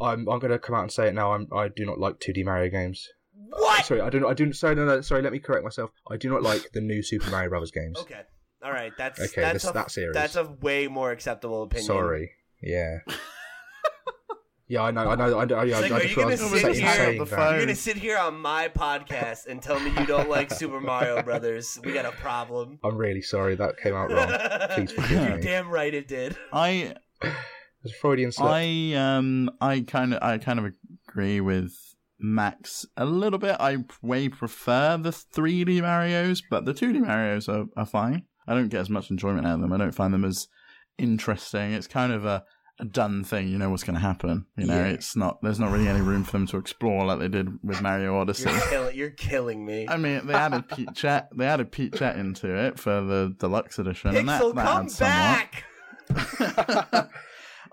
I'm, 0.01 0.27
I'm 0.27 0.39
going 0.39 0.51
to 0.51 0.59
come 0.59 0.75
out 0.75 0.81
and 0.83 0.91
say 0.91 1.07
it 1.07 1.13
now. 1.13 1.33
I'm, 1.33 1.47
I 1.53 1.67
do 1.67 1.85
not 1.85 1.99
like 1.99 2.19
2D 2.19 2.43
Mario 2.43 2.69
games. 2.71 3.07
What? 3.49 3.85
Sorry, 3.85 4.01
I 4.01 4.09
do 4.09 4.19
not. 4.19 4.31
I 4.31 4.33
don't. 4.33 4.53
Sorry, 4.55 4.73
no, 4.75 4.85
no. 4.85 5.01
Sorry, 5.01 5.21
let 5.21 5.31
me 5.31 5.39
correct 5.39 5.63
myself. 5.63 5.91
I 6.09 6.17
do 6.17 6.29
not 6.29 6.41
like 6.41 6.71
the 6.73 6.81
new 6.81 7.03
Super 7.03 7.29
Mario 7.29 7.49
Brothers 7.49 7.71
games. 7.71 7.99
Okay. 7.99 8.21
All 8.63 8.71
right. 8.71 8.91
That's 8.97 9.19
Okay, 9.19 9.41
that's 9.41 9.63
this- 9.63 9.69
a, 9.69 9.73
that 9.73 9.91
series. 9.91 10.13
That's 10.13 10.35
a 10.35 10.43
way 10.61 10.87
more 10.87 11.11
acceptable 11.11 11.63
opinion. 11.63 11.85
Sorry. 11.85 12.31
Yeah. 12.61 12.99
yeah, 14.67 14.81
I 14.83 14.91
know. 14.91 15.09
I 15.09 15.15
know. 15.15 15.39
I 15.39 15.45
know. 15.45 15.61
Yeah, 15.63 15.79
Like, 15.79 15.91
I 15.91 15.95
are 15.99 16.03
you 16.03 16.15
gonna 16.15 16.37
sit 16.37 16.49
here- 16.49 16.69
you're 16.73 16.73
saying 16.95 17.19
the 17.19 17.25
that. 17.25 17.35
phone? 17.35 17.51
You're 17.53 17.59
gonna 17.61 17.75
sit 17.75 17.97
here 17.97 18.17
on 18.17 18.37
my 18.39 18.67
podcast 18.69 19.45
and 19.47 19.61
tell 19.61 19.79
me 19.79 19.91
you 19.99 20.05
don't 20.05 20.29
like 20.29 20.51
Super 20.51 20.79
Mario 20.81 21.21
Brothers. 21.21 21.77
We 21.83 21.93
got 21.93 22.05
a 22.05 22.11
problem. 22.11 22.79
I'm 22.83 22.97
really 22.97 23.21
sorry 23.21 23.55
that 23.55 23.77
came 23.77 23.93
out 23.95 24.11
wrong. 24.11 24.69
Please 24.75 24.91
forgive 24.91 25.11
You're 25.29 25.39
damn 25.39 25.69
right 25.69 25.93
it 25.93 26.07
did. 26.07 26.35
I 26.51 26.95
It's 27.21 27.93
a 27.93 27.97
Freudian 28.01 28.31
slip. 28.31 28.49
I 28.51 28.93
um 28.95 29.49
I 29.61 29.81
kind 29.81 30.13
of 30.13 30.23
I 30.23 30.37
kind 30.39 30.59
of 30.59 30.73
agree 31.07 31.39
with 31.41 31.71
Max 32.19 32.85
a 32.97 33.05
little 33.05 33.37
bit. 33.39 33.57
I 33.59 33.83
way 34.01 34.29
prefer 34.29 34.97
the 34.97 35.11
3D 35.11 35.81
Mario's, 35.81 36.41
but 36.49 36.65
the 36.65 36.73
2D 36.73 37.01
Mario's 37.05 37.47
are, 37.49 37.65
are 37.77 37.85
fine. 37.85 38.23
I 38.47 38.53
don't 38.55 38.69
get 38.69 38.79
as 38.81 38.89
much 38.89 39.11
enjoyment 39.11 39.45
out 39.45 39.55
of 39.55 39.61
them. 39.61 39.73
I 39.73 39.77
don't 39.77 39.91
find 39.93 40.13
them 40.13 40.23
as 40.25 40.47
interesting. 40.97 41.73
It's 41.73 41.87
kind 41.87 42.13
of 42.13 42.25
a, 42.25 42.43
a 42.79 42.85
done 42.85 43.23
thing. 43.23 43.47
You 43.47 43.57
know 43.57 43.69
what's 43.69 43.83
going 43.83 43.93
to 43.95 44.01
happen. 44.01 44.45
You 44.57 44.65
know, 44.67 44.75
Yeah. 44.77 44.87
it's 44.87 45.15
not. 45.15 45.41
There's 45.41 45.59
not 45.59 45.71
really 45.71 45.87
any 45.87 46.01
room 46.01 46.23
for 46.23 46.33
them 46.33 46.47
to 46.47 46.57
explore 46.57 47.05
like 47.05 47.19
they 47.19 47.27
did 47.29 47.49
with 47.63 47.81
Mario 47.81 48.17
Odyssey. 48.19 48.49
You're, 48.49 48.59
kill- 48.69 48.91
you're 48.91 49.09
killing 49.11 49.65
me. 49.65 49.87
I 49.87 49.97
mean, 49.97 50.27
they 50.27 50.33
added 50.33 50.67
Peachette. 50.69 51.29
They 51.35 51.45
added 51.45 51.71
Peachette 51.71 52.17
into 52.17 52.53
it 52.53 52.79
for 52.79 53.01
the 53.01 53.33
deluxe 53.39 53.79
edition, 53.79 54.15
and 54.15 54.27
that, 54.27 54.41
Pixel, 54.41 54.55
that 54.55 54.65
come 54.65 54.87
back. 54.99 55.63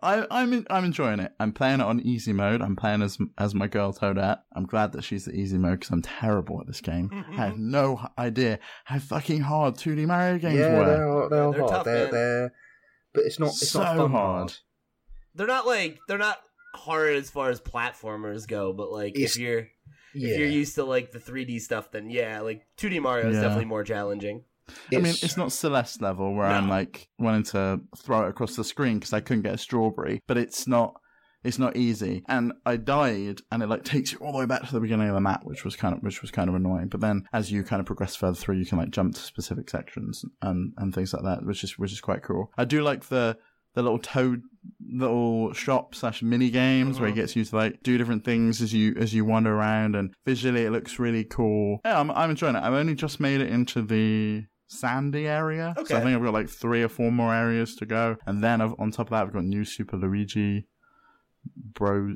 I, 0.04 0.26
I'm 0.32 0.52
en- 0.52 0.66
I'm 0.68 0.85
enjoying 0.85 1.21
it. 1.21 1.32
I'm 1.38 1.52
playing 1.52 1.78
it 1.80 1.87
on 1.87 2.00
easy 2.00 2.32
mode. 2.32 2.61
I'm 2.61 2.75
playing 2.75 3.02
as 3.02 3.18
as 3.38 3.54
my 3.54 3.68
girl 3.68 3.92
Toadette. 3.92 4.38
I'm 4.54 4.66
glad 4.66 4.92
that 4.92 5.04
she's 5.04 5.26
the 5.26 5.32
easy 5.32 5.59
mode 5.59 5.78
because 5.78 5.92
I'm 5.92 6.02
terrible 6.02 6.61
at 6.61 6.66
this 6.66 6.80
game. 6.80 7.09
I 7.30 7.47
have 7.47 7.59
no 7.59 8.04
idea 8.18 8.59
how 8.85 8.99
fucking 8.99 9.42
hard 9.42 9.76
2D 9.76 10.06
Mario 10.06 10.38
games 10.38 10.59
yeah, 10.59 10.78
were. 10.78 10.85
they 10.87 11.02
are. 11.02 11.28
They 11.28 11.38
are 11.38 11.52
They're 11.52 11.61
hard. 11.61 11.71
tough, 11.73 11.85
they're, 11.85 12.11
they're, 12.11 12.52
but 13.14 13.25
it's 13.25 13.38
not. 13.38 13.50
It's 13.50 13.68
So 13.68 13.78
not 13.80 13.97
fun 13.97 14.11
hard. 14.11 14.50
hard. 14.50 14.54
They're 15.34 15.46
not 15.46 15.66
like 15.66 15.98
they're 16.08 16.18
not 16.18 16.38
hard 16.74 17.14
as 17.16 17.30
far 17.30 17.50
as 17.50 17.60
platformers 17.60 18.46
go, 18.46 18.72
but 18.72 18.90
like 18.90 19.14
It's- 19.14 19.36
if 19.36 19.40
you're 19.40 19.68
Yeah. 20.14 20.30
if 20.34 20.38
you're 20.38 20.48
used 20.48 20.74
to 20.76 20.84
like 20.84 21.12
the 21.12 21.18
3D 21.18 21.58
stuff, 21.60 21.90
then 21.90 22.10
yeah, 22.10 22.40
like 22.40 22.66
2D 22.76 23.00
Mario 23.00 23.28
is 23.28 23.36
Yeah. 23.36 23.42
definitely 23.42 23.66
more 23.66 23.84
challenging. 23.84 24.44
I 24.92 24.96
mean, 24.96 25.06
it's 25.22 25.36
not 25.36 25.52
Celeste 25.52 26.00
level 26.00 26.34
where 26.34 26.46
I'm 26.46 26.68
like 26.68 27.08
wanting 27.18 27.42
to 27.44 27.80
throw 27.98 28.26
it 28.26 28.28
across 28.30 28.56
the 28.56 28.64
screen 28.64 28.98
because 28.98 29.12
I 29.12 29.20
couldn't 29.20 29.42
get 29.42 29.54
a 29.54 29.58
strawberry, 29.58 30.20
but 30.26 30.36
it's 30.38 30.66
not. 30.66 30.94
It's 31.44 31.58
not 31.58 31.76
easy, 31.76 32.22
and 32.28 32.52
I 32.64 32.76
died, 32.76 33.40
and 33.50 33.64
it 33.64 33.68
like 33.68 33.82
takes 33.82 34.12
you 34.12 34.18
all 34.18 34.30
the 34.30 34.38
way 34.38 34.46
back 34.46 34.64
to 34.64 34.72
the 34.72 34.78
beginning 34.78 35.08
of 35.08 35.14
the 35.14 35.20
map, 35.20 35.40
which 35.42 35.64
was 35.64 35.74
kind 35.74 35.92
of 35.96 36.00
which 36.00 36.22
was 36.22 36.30
kind 36.30 36.48
of 36.48 36.54
annoying. 36.54 36.86
But 36.86 37.00
then, 37.00 37.24
as 37.32 37.50
you 37.50 37.64
kind 37.64 37.80
of 37.80 37.86
progress 37.86 38.14
further 38.14 38.36
through, 38.36 38.58
you 38.58 38.64
can 38.64 38.78
like 38.78 38.90
jump 38.92 39.16
to 39.16 39.20
specific 39.20 39.68
sections 39.68 40.24
and 40.40 40.72
and 40.78 40.94
things 40.94 41.12
like 41.12 41.24
that, 41.24 41.44
which 41.44 41.64
is 41.64 41.76
which 41.80 41.90
is 41.90 42.00
quite 42.00 42.22
cool. 42.22 42.52
I 42.56 42.64
do 42.64 42.84
like 42.84 43.06
the 43.08 43.36
the 43.74 43.82
little 43.82 43.98
toad 43.98 44.42
little 44.94 45.52
shop 45.54 45.94
slash 45.94 46.22
mini 46.22 46.50
games 46.50 47.00
where 47.00 47.08
it 47.08 47.12
Mhm. 47.12 47.16
gets 47.16 47.34
you 47.36 47.44
to 47.44 47.56
like 47.56 47.82
do 47.82 47.96
different 47.98 48.24
things 48.24 48.60
as 48.62 48.72
you 48.72 48.94
as 48.98 49.12
you 49.14 49.24
wander 49.24 49.52
around, 49.54 49.96
and 49.96 50.14
visually 50.26 50.64
it 50.64 50.70
looks 50.70 50.98
really 50.98 51.24
cool. 51.24 51.80
Yeah, 51.84 51.98
I'm 51.98 52.10
I'm 52.10 52.30
enjoying 52.30 52.56
it. 52.56 52.62
I've 52.62 52.74
only 52.74 52.94
just 52.94 53.18
made 53.20 53.40
it 53.40 53.50
into 53.50 53.82
the 53.82 54.44
sandy 54.68 55.26
area. 55.26 55.74
So 55.86 55.96
I 55.96 56.00
think 56.00 56.14
I've 56.16 56.22
got 56.22 56.32
like 56.32 56.48
three 56.48 56.82
or 56.82 56.88
four 56.88 57.10
more 57.12 57.34
areas 57.34 57.74
to 57.76 57.86
go. 57.86 58.16
And 58.26 58.42
then 58.42 58.60
I've, 58.62 58.74
on 58.78 58.90
top 58.90 59.06
of 59.08 59.10
that, 59.10 59.22
I've 59.22 59.32
got 59.32 59.44
new 59.44 59.64
Super 59.64 59.96
Luigi 59.98 60.66
Bro, 61.74 62.14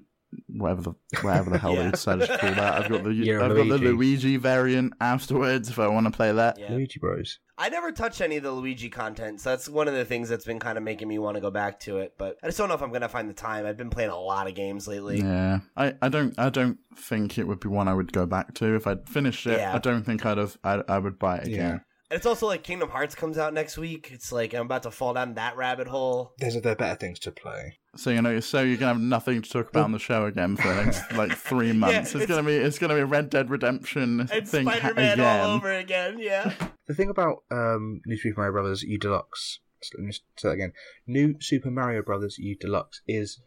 whatever 0.49 0.83
the 0.83 0.93
whatever 1.23 1.51
the 1.51 1.59
hell 1.65 1.75
Yeah. 1.75 1.85
they 1.85 1.91
decided 1.93 2.29
to 2.29 2.39
call 2.39 2.51
that. 2.51 2.75
I've 2.85 2.89
got 2.91 3.05
the 3.05 3.13
Yeah, 3.13 3.35
I've 3.43 3.49
got 3.49 3.55
the 3.55 3.65
Luigi. 3.65 3.87
Luigi 3.89 4.37
variant 4.37 4.93
afterwards 5.01 5.69
if 5.69 5.79
I 5.79 5.89
want 5.89 6.07
to 6.07 6.11
play 6.11 6.33
that. 6.33 6.59
Yeah. 6.59 6.73
Luigi 6.73 6.99
Bros. 6.99 7.39
I 7.59 7.71
never 7.71 7.91
touched 7.91 8.21
any 8.21 8.37
of 8.37 8.43
the 8.43 8.53
Luigi 8.53 8.91
content, 8.91 9.41
so 9.41 9.49
that's 9.51 9.67
one 9.67 9.89
of 9.89 9.95
the 9.95 10.05
things 10.05 10.29
that's 10.29 10.45
been 10.45 10.59
kind 10.59 10.77
of 10.77 10.85
making 10.85 11.09
me 11.09 11.19
want 11.19 11.37
to 11.37 11.41
go 11.41 11.51
back 11.51 11.81
to 11.81 11.99
it. 11.99 12.13
But 12.19 12.37
I 12.43 12.47
just 12.49 12.59
don't 12.59 12.69
know 12.69 12.75
if 12.75 12.83
I'm 12.83 12.93
gonna 12.93 13.09
find 13.09 13.29
the 13.31 13.35
time. 13.35 13.65
I've 13.65 13.79
been 13.79 13.89
playing 13.91 14.11
a 14.11 14.19
lot 14.19 14.47
of 14.47 14.55
games 14.55 14.87
lately. 14.87 15.21
Yeah, 15.21 15.61
I, 15.77 15.95
I 16.03 16.09
don't 16.11 16.39
I 16.39 16.51
don't 16.51 16.79
think 16.97 17.39
it 17.39 17.47
would 17.47 17.61
be 17.61 17.69
one 17.69 17.89
I 17.89 17.95
would 17.95 18.13
go 18.13 18.27
back 18.27 18.53
to 18.55 18.75
if 18.77 18.87
I'd 18.87 19.09
finished 19.09 19.47
it. 19.47 19.59
Yeah. 19.59 19.75
I 19.75 19.79
don't 19.79 20.05
think 20.05 20.27
I'd 20.27 20.37
have 20.39 20.59
I, 20.65 20.83
I 20.89 20.99
would 20.99 21.19
buy 21.19 21.39
it 21.39 21.47
again. 21.47 21.81
And 22.11 22.17
it's 22.17 22.27
also 22.27 22.47
like 22.47 22.63
Kingdom 22.63 22.89
Hearts 22.91 23.17
comes 23.17 23.37
out 23.37 23.53
next 23.53 23.77
week. 23.77 24.11
It's 24.13 24.31
like 24.31 24.55
I'm 24.55 24.67
about 24.67 24.85
to 24.85 24.91
fall 24.93 25.13
down 25.15 25.35
that 25.35 25.57
rabbit 25.57 25.89
hole. 25.89 26.33
There's 26.39 26.61
there 26.61 26.73
are 26.73 26.77
better 26.77 26.95
things 26.97 27.19
to 27.21 27.33
play. 27.33 27.79
So 27.97 28.11
you 28.11 28.23
know, 28.23 28.39
so 28.41 28.63
you're 28.63 28.77
gonna 28.77 28.93
have 28.93 29.03
nothing 29.03 29.43
to 29.43 29.51
talk 29.51 29.71
about 29.71 29.85
on 29.85 29.93
the 29.93 29.99
show 29.99 30.27
again 30.27 30.57
for 30.57 30.69
the 30.69 30.85
next 30.85 31.13
like 31.17 31.33
three 31.33 31.73
months. 31.73 32.11
it's, 32.11 32.15
it's- 32.15 32.29
gonna 32.29 32.45
be 32.47 32.55
it's 32.55 32.79
gonna 32.79 32.95
be 32.95 33.03
Red 33.03 33.29
Dead 33.31 33.51
Redemption 33.51 34.21
And 34.31 34.49
thing 34.49 34.67
Spider 34.69 34.95
Man 34.95 35.13
again. 35.15 35.41
all 35.41 35.51
over 35.57 35.73
again. 35.73 36.19
Yeah. 36.21 36.53
The 36.87 36.95
thing 36.95 37.09
about 37.11 37.43
um, 37.51 38.01
New 38.07 38.17
Super 38.17 38.39
Mario 38.41 38.53
Brothers 38.53 38.83
U 38.85 38.99
Deluxe, 38.99 39.59
let 39.97 40.05
me 40.05 40.11
just 40.11 40.23
say 40.37 40.49
that 40.51 40.55
again. 40.55 40.73
New 41.09 41.35
Super 41.41 41.71
Mario 41.73 42.03
Brothers 42.03 42.39
U 42.39 42.55
Deluxe 42.55 43.01
is 43.09 43.41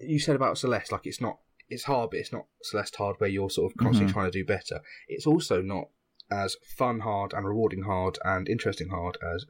you 0.00 0.18
said 0.18 0.34
about 0.34 0.58
Celeste, 0.58 0.90
like 0.90 1.06
it's 1.06 1.20
not 1.20 1.38
it's 1.68 1.84
hard, 1.84 2.10
but 2.10 2.18
it's 2.18 2.32
not 2.32 2.46
Celeste 2.62 2.96
hard 2.96 3.16
where 3.18 3.30
you're 3.30 3.50
sort 3.50 3.70
of 3.70 3.76
constantly 3.78 4.10
Mhm. 4.10 4.14
trying 4.14 4.30
to 4.32 4.38
do 4.38 4.44
better. 4.44 4.80
It's 5.06 5.26
also 5.28 5.62
not 5.62 5.90
as 6.30 6.56
fun 6.76 7.00
hard 7.00 7.32
and 7.32 7.46
rewarding 7.46 7.82
hard 7.82 8.18
and 8.24 8.48
interesting 8.48 8.88
hard 8.88 9.18
as 9.34 9.44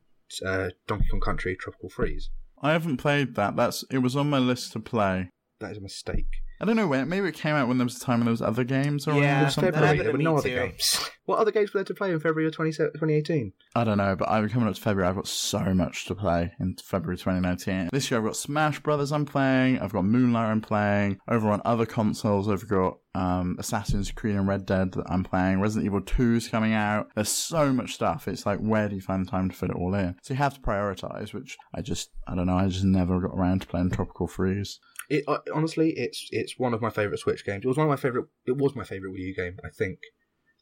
uh, 0.45 0.71
Donkey 0.87 1.07
Kong 1.11 1.21
Country 1.21 1.57
Tropical 1.57 1.89
Freeze. 1.89 2.31
I 2.63 2.73
haven't 2.73 2.97
played 2.97 3.35
that. 3.35 3.57
That's 3.57 3.85
it 3.91 3.99
was 3.99 4.17
on 4.17 4.31
my 4.31 4.39
list 4.39 4.73
to 4.73 4.81
play. 4.81 5.31
That 5.61 5.73
is 5.73 5.79
a 5.79 5.83
mistake. 5.83 6.27
I 6.61 6.65
don't 6.65 6.77
know 6.77 6.87
when. 6.87 7.09
Maybe 7.09 7.29
it 7.29 7.35
came 7.35 7.55
out 7.55 7.69
when 7.69 7.79
there 7.79 7.85
was 7.85 7.97
a 7.97 8.01
time 8.01 8.21
when 8.21 8.27
there 8.27 8.33
was 8.33 8.41
other 8.41 8.65
games 8.65 9.07
around 9.07 9.23
Yeah, 9.23 9.47
or 9.47 9.51
something. 9.51 9.73
February, 9.73 9.99
there 9.99 10.13
were 10.13 10.19
no 10.19 10.39
other 10.39 10.49
too. 10.49 10.55
games. 10.55 11.11
what 11.25 11.39
other 11.39 11.51
games 11.51 11.75
were 11.75 11.79
there 11.81 11.85
to 11.85 11.95
play 11.95 12.11
in 12.11 12.21
February 12.21 12.47
of 12.47 12.55
20, 12.55 12.71
2018? 12.73 13.53
I 13.75 13.85
don't 13.85 13.99
know, 13.99 14.15
but 14.17 14.29
I'm 14.31 14.49
coming 14.49 14.69
up 14.69 14.75
to 14.75 14.81
February. 14.81 15.09
I've 15.09 15.17
got 15.17 15.27
so 15.27 15.59
much 15.75 16.07
to 16.07 16.15
play 16.15 16.53
in 16.61 16.77
February 16.77 17.17
2019. 17.19 17.91
This 17.93 18.11
year 18.11 18.19
I've 18.19 18.25
got 18.27 18.37
Smash 18.37 18.81
Brothers 18.81 19.13
I'm 19.13 19.27
playing. 19.27 19.81
I've 19.81 19.93
got 19.93 20.05
Moonlight 20.05 20.47
I'm 20.47 20.61
playing. 20.61 21.19
Over 21.29 21.51
on 21.51 21.61
other 21.65 21.87
consoles, 21.87 22.49
I've 22.49 22.69
got 22.69 22.99
um, 23.15 23.57
Assassin's 23.59 24.11
Creed 24.11 24.35
and 24.35 24.49
Red 24.49 24.67
Dead 24.67 24.93
that 24.93 25.07
I'm 25.09 25.25
playing. 25.25 25.61
Resident 25.61 25.87
Evil 25.87 26.01
2's 26.01 26.49
coming 26.49 26.73
out. 26.73 27.11
There's 27.15 27.29
so 27.29 27.73
much 27.73 27.95
stuff. 27.95 28.27
It's 28.27 28.45
like, 28.45 28.59
where 28.59 28.89
do 28.89 28.97
you 28.97 29.01
find 29.01 29.25
the 29.25 29.31
time 29.31 29.49
to 29.49 29.57
fit 29.57 29.71
it 29.71 29.77
all 29.77 29.95
in? 29.95 30.17
So 30.23 30.35
you 30.35 30.39
have 30.39 30.55
to 30.55 30.61
prioritize, 30.61 31.33
which 31.33 31.57
I 31.75 31.81
just, 31.81 32.11
I 32.27 32.35
don't 32.35 32.47
know, 32.47 32.59
I 32.59 32.67
just 32.69 32.85
never 32.85 33.21
got 33.21 33.39
around 33.39 33.63
to 33.63 33.67
playing 33.67 33.91
Tropical 33.91 34.27
Freeze. 34.27 34.81
It 35.09 35.25
honestly, 35.55 35.91
it's 35.91 36.29
it's 36.31 36.59
one 36.59 36.73
of 36.73 36.81
my 36.81 36.89
favorite 36.89 37.19
Switch 37.19 37.45
games. 37.45 37.65
It 37.65 37.69
was 37.69 37.77
one 37.77 37.87
of 37.87 37.91
my 37.91 37.97
favorite. 37.97 38.25
It 38.47 38.57
was 38.57 38.75
my 38.75 38.85
favorite 38.85 39.13
Wii 39.13 39.19
U 39.19 39.35
game. 39.35 39.59
I 39.63 39.69
think, 39.69 39.99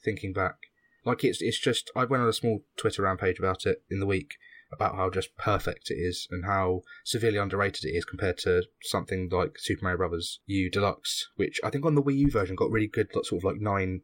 thinking 0.05 0.33
back, 0.33 0.57
like 1.05 1.23
it's 1.23 1.41
it's 1.41 1.61
just. 1.61 1.93
I 1.95 2.07
went 2.07 2.25
on 2.25 2.29
a 2.29 2.33
small 2.33 2.65
Twitter 2.77 3.03
rampage 3.03 3.39
about 3.39 3.67
it 3.67 3.85
in 3.89 4.01
the 4.01 4.07
week 4.07 4.35
about 4.73 4.97
how 4.97 5.11
just 5.11 5.37
perfect 5.37 5.91
it 5.91 5.95
is 5.95 6.27
and 6.31 6.45
how 6.45 6.83
severely 7.05 7.39
underrated 7.39 7.85
it 7.85 7.97
is 7.97 8.05
compared 8.05 8.39
to 8.39 8.63
something 8.83 9.29
like 9.31 9.59
Super 9.59 9.85
Mario 9.85 9.99
Brothers 9.99 10.41
U 10.47 10.71
Deluxe, 10.71 11.29
which 11.37 11.61
I 11.63 11.71
think 11.71 11.85
on 11.85 11.95
the 11.95 12.03
Wii 12.03 12.17
U 12.19 12.31
version 12.31 12.57
got 12.57 12.71
really 12.71 12.87
good, 12.87 13.13
sort 13.13 13.33
of 13.33 13.45
like 13.45 13.61
nine 13.61 14.03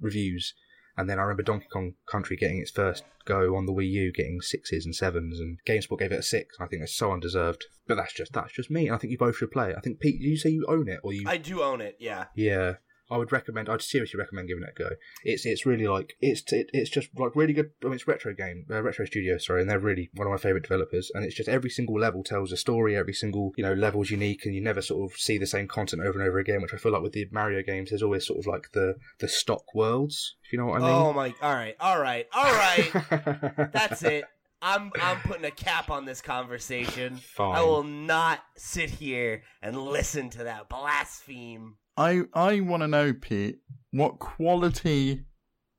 reviews. 0.00 0.54
And 0.96 1.08
then 1.08 1.18
I 1.18 1.22
remember 1.22 1.42
Donkey 1.42 1.68
Kong 1.72 1.94
Country 2.06 2.36
getting 2.36 2.58
its 2.58 2.70
first 2.70 3.04
go 3.24 3.56
on 3.56 3.64
the 3.64 3.72
Wii 3.72 3.88
U, 3.88 4.12
getting 4.12 4.40
sixes 4.42 4.84
and 4.84 4.94
sevens, 4.94 5.40
and 5.40 5.58
GameSpot 5.66 5.98
gave 5.98 6.12
it 6.12 6.18
a 6.18 6.22
six. 6.22 6.56
I 6.60 6.66
think 6.66 6.82
that's 6.82 6.96
so 6.96 7.12
undeserved. 7.12 7.64
But 7.86 7.94
that's 7.94 8.12
just 8.12 8.32
that's 8.32 8.52
just 8.52 8.70
me, 8.70 8.86
and 8.86 8.94
I 8.94 8.98
think 8.98 9.10
you 9.10 9.18
both 9.18 9.36
should 9.36 9.50
play 9.50 9.70
it. 9.70 9.76
I 9.76 9.80
think 9.80 10.00
Pete, 10.00 10.20
you 10.20 10.36
say 10.36 10.50
you 10.50 10.66
own 10.68 10.88
it 10.88 11.00
or 11.02 11.14
you? 11.14 11.24
I 11.26 11.38
do 11.38 11.62
own 11.62 11.80
it. 11.80 11.96
Yeah. 11.98 12.26
Yeah, 12.34 12.74
I 13.12 13.18
would 13.18 13.32
recommend. 13.32 13.68
I'd 13.68 13.82
seriously 13.82 14.18
recommend 14.18 14.48
giving 14.48 14.64
it 14.64 14.70
a 14.74 14.82
go. 14.82 14.90
It's 15.22 15.44
it's 15.44 15.66
really 15.66 15.86
like 15.86 16.16
it's 16.20 16.50
it, 16.52 16.70
it's 16.72 16.90
just 16.90 17.08
like 17.16 17.36
really 17.36 17.52
good. 17.52 17.70
I 17.82 17.86
mean, 17.86 17.94
it's 17.94 18.08
retro 18.08 18.32
game, 18.32 18.64
uh, 18.70 18.82
retro 18.82 19.04
studio, 19.04 19.36
sorry, 19.38 19.60
and 19.60 19.70
they're 19.70 19.78
really 19.78 20.10
one 20.14 20.26
of 20.26 20.30
my 20.30 20.38
favorite 20.38 20.62
developers. 20.62 21.10
And 21.14 21.24
it's 21.24 21.34
just 21.34 21.48
every 21.48 21.70
single 21.70 21.98
level 21.98 22.24
tells 22.24 22.52
a 22.52 22.56
story. 22.56 22.96
Every 22.96 23.12
single 23.12 23.52
you 23.56 23.64
know 23.64 23.74
level's 23.74 24.10
unique, 24.10 24.46
and 24.46 24.54
you 24.54 24.62
never 24.62 24.80
sort 24.80 25.10
of 25.10 25.18
see 25.18 25.36
the 25.36 25.46
same 25.46 25.68
content 25.68 26.02
over 26.02 26.18
and 26.18 26.26
over 26.26 26.38
again. 26.38 26.62
Which 26.62 26.72
I 26.74 26.78
feel 26.78 26.92
like 26.92 27.02
with 27.02 27.12
the 27.12 27.28
Mario 27.30 27.62
games, 27.62 27.90
there's 27.90 28.02
always 28.02 28.26
sort 28.26 28.38
of 28.38 28.46
like 28.46 28.72
the 28.72 28.96
the 29.20 29.28
stock 29.28 29.74
worlds. 29.74 30.36
If 30.44 30.52
you 30.52 30.58
know 30.58 30.66
what 30.66 30.82
I 30.82 30.84
mean. 30.84 30.90
Oh 30.90 31.12
my. 31.12 31.34
All 31.42 31.54
right. 31.54 31.76
All 31.80 32.00
right. 32.00 32.26
All 32.32 32.52
right. 32.52 32.90
That's 33.72 34.02
it. 34.02 34.24
I'm 34.62 34.92
I'm 35.00 35.18
putting 35.20 35.44
a 35.44 35.50
cap 35.50 35.90
on 35.90 36.04
this 36.04 36.22
conversation. 36.22 37.16
Fine. 37.16 37.56
I 37.56 37.62
will 37.62 37.82
not 37.82 38.40
sit 38.56 38.90
here 38.90 39.42
and 39.60 39.76
listen 39.76 40.30
to 40.30 40.44
that 40.44 40.68
blaspheme. 40.68 41.74
I 41.96 42.22
I 42.34 42.60
want 42.60 42.82
to 42.82 42.88
know, 42.88 43.12
Pete, 43.12 43.58
what 43.90 44.18
quality 44.18 45.24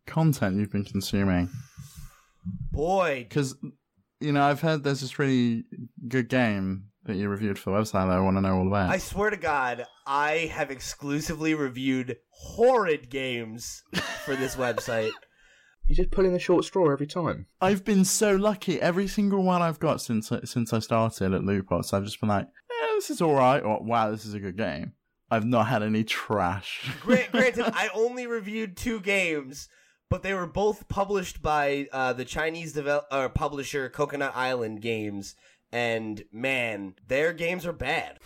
content 0.06 0.58
you've 0.58 0.72
been 0.72 0.86
consuming. 0.86 1.50
Boy, 2.72 3.26
Because, 3.28 3.56
you 4.20 4.32
know, 4.32 4.44
I've 4.44 4.62
heard 4.62 4.84
there's 4.84 5.02
this 5.02 5.18
really 5.18 5.64
good 6.08 6.28
game 6.28 6.86
that 7.06 7.16
you 7.16 7.30
reviewed 7.30 7.60
for 7.60 7.72
the 7.72 7.78
website 7.78 8.08
that 8.08 8.18
I 8.18 8.20
want 8.20 8.38
to 8.38 8.42
know 8.42 8.58
all 8.58 8.68
about. 8.68 8.90
I 8.90 8.98
swear 8.98 9.30
to 9.30 9.38
God, 9.38 9.86
I 10.06 10.50
have 10.54 10.72
exclusively 10.72 11.54
reviewed 11.54 12.18
horrid 12.30 13.10
games 13.10 13.84
for 14.26 14.36
this 14.36 14.56
website. 14.56 15.12
You're 15.86 15.98
just 15.98 16.12
pull 16.12 16.26
in 16.26 16.32
the 16.32 16.40
short 16.40 16.64
straw 16.64 16.92
every 16.92 17.08
time. 17.08 17.48
I've 17.60 17.84
been 17.84 18.06
so 18.06 18.36
lucky. 18.36 18.80
Every 18.80 19.08
single 19.08 19.44
one 19.44 19.62
I've 19.62 19.80
got 19.80 20.00
since 20.00 20.32
since 20.46 20.72
I 20.72 20.80
started 20.80 21.34
at 21.34 21.42
LootPots, 21.42 21.94
I've 21.94 22.06
just 22.06 22.22
been 22.22 22.30
like, 22.30 22.46
eh, 22.46 22.88
this 22.96 23.10
is 23.10 23.22
all 23.22 23.34
right, 23.36 23.60
or 23.62 23.84
wow, 23.84 24.10
this 24.10 24.26
is 24.26 24.34
a 24.34 24.40
good 24.40 24.56
game. 24.56 24.94
I've 25.32 25.46
not 25.46 25.68
had 25.68 25.84
any 25.84 26.04
trash. 26.04 26.92
Grant, 27.02 27.32
granted, 27.32 27.66
I 27.74 27.90
only 27.94 28.28
reviewed 28.28 28.78
two 28.78 29.00
games, 29.00 29.68
but 30.10 30.22
they 30.24 30.34
were 30.34 30.48
both 30.48 30.88
published 30.88 31.42
by 31.42 31.88
uh, 31.92 32.14
the 32.14 32.26
Chinese 32.26 32.76
devel- 32.76 33.06
uh, 33.10 33.30
publisher 33.30 33.90
Coconut 33.90 34.36
Island 34.36 34.82
Games, 34.82 35.36
and 35.72 36.24
man, 36.32 36.96
their 37.08 37.34
games 37.34 37.66
are 37.66 37.74
bad. 37.74 38.20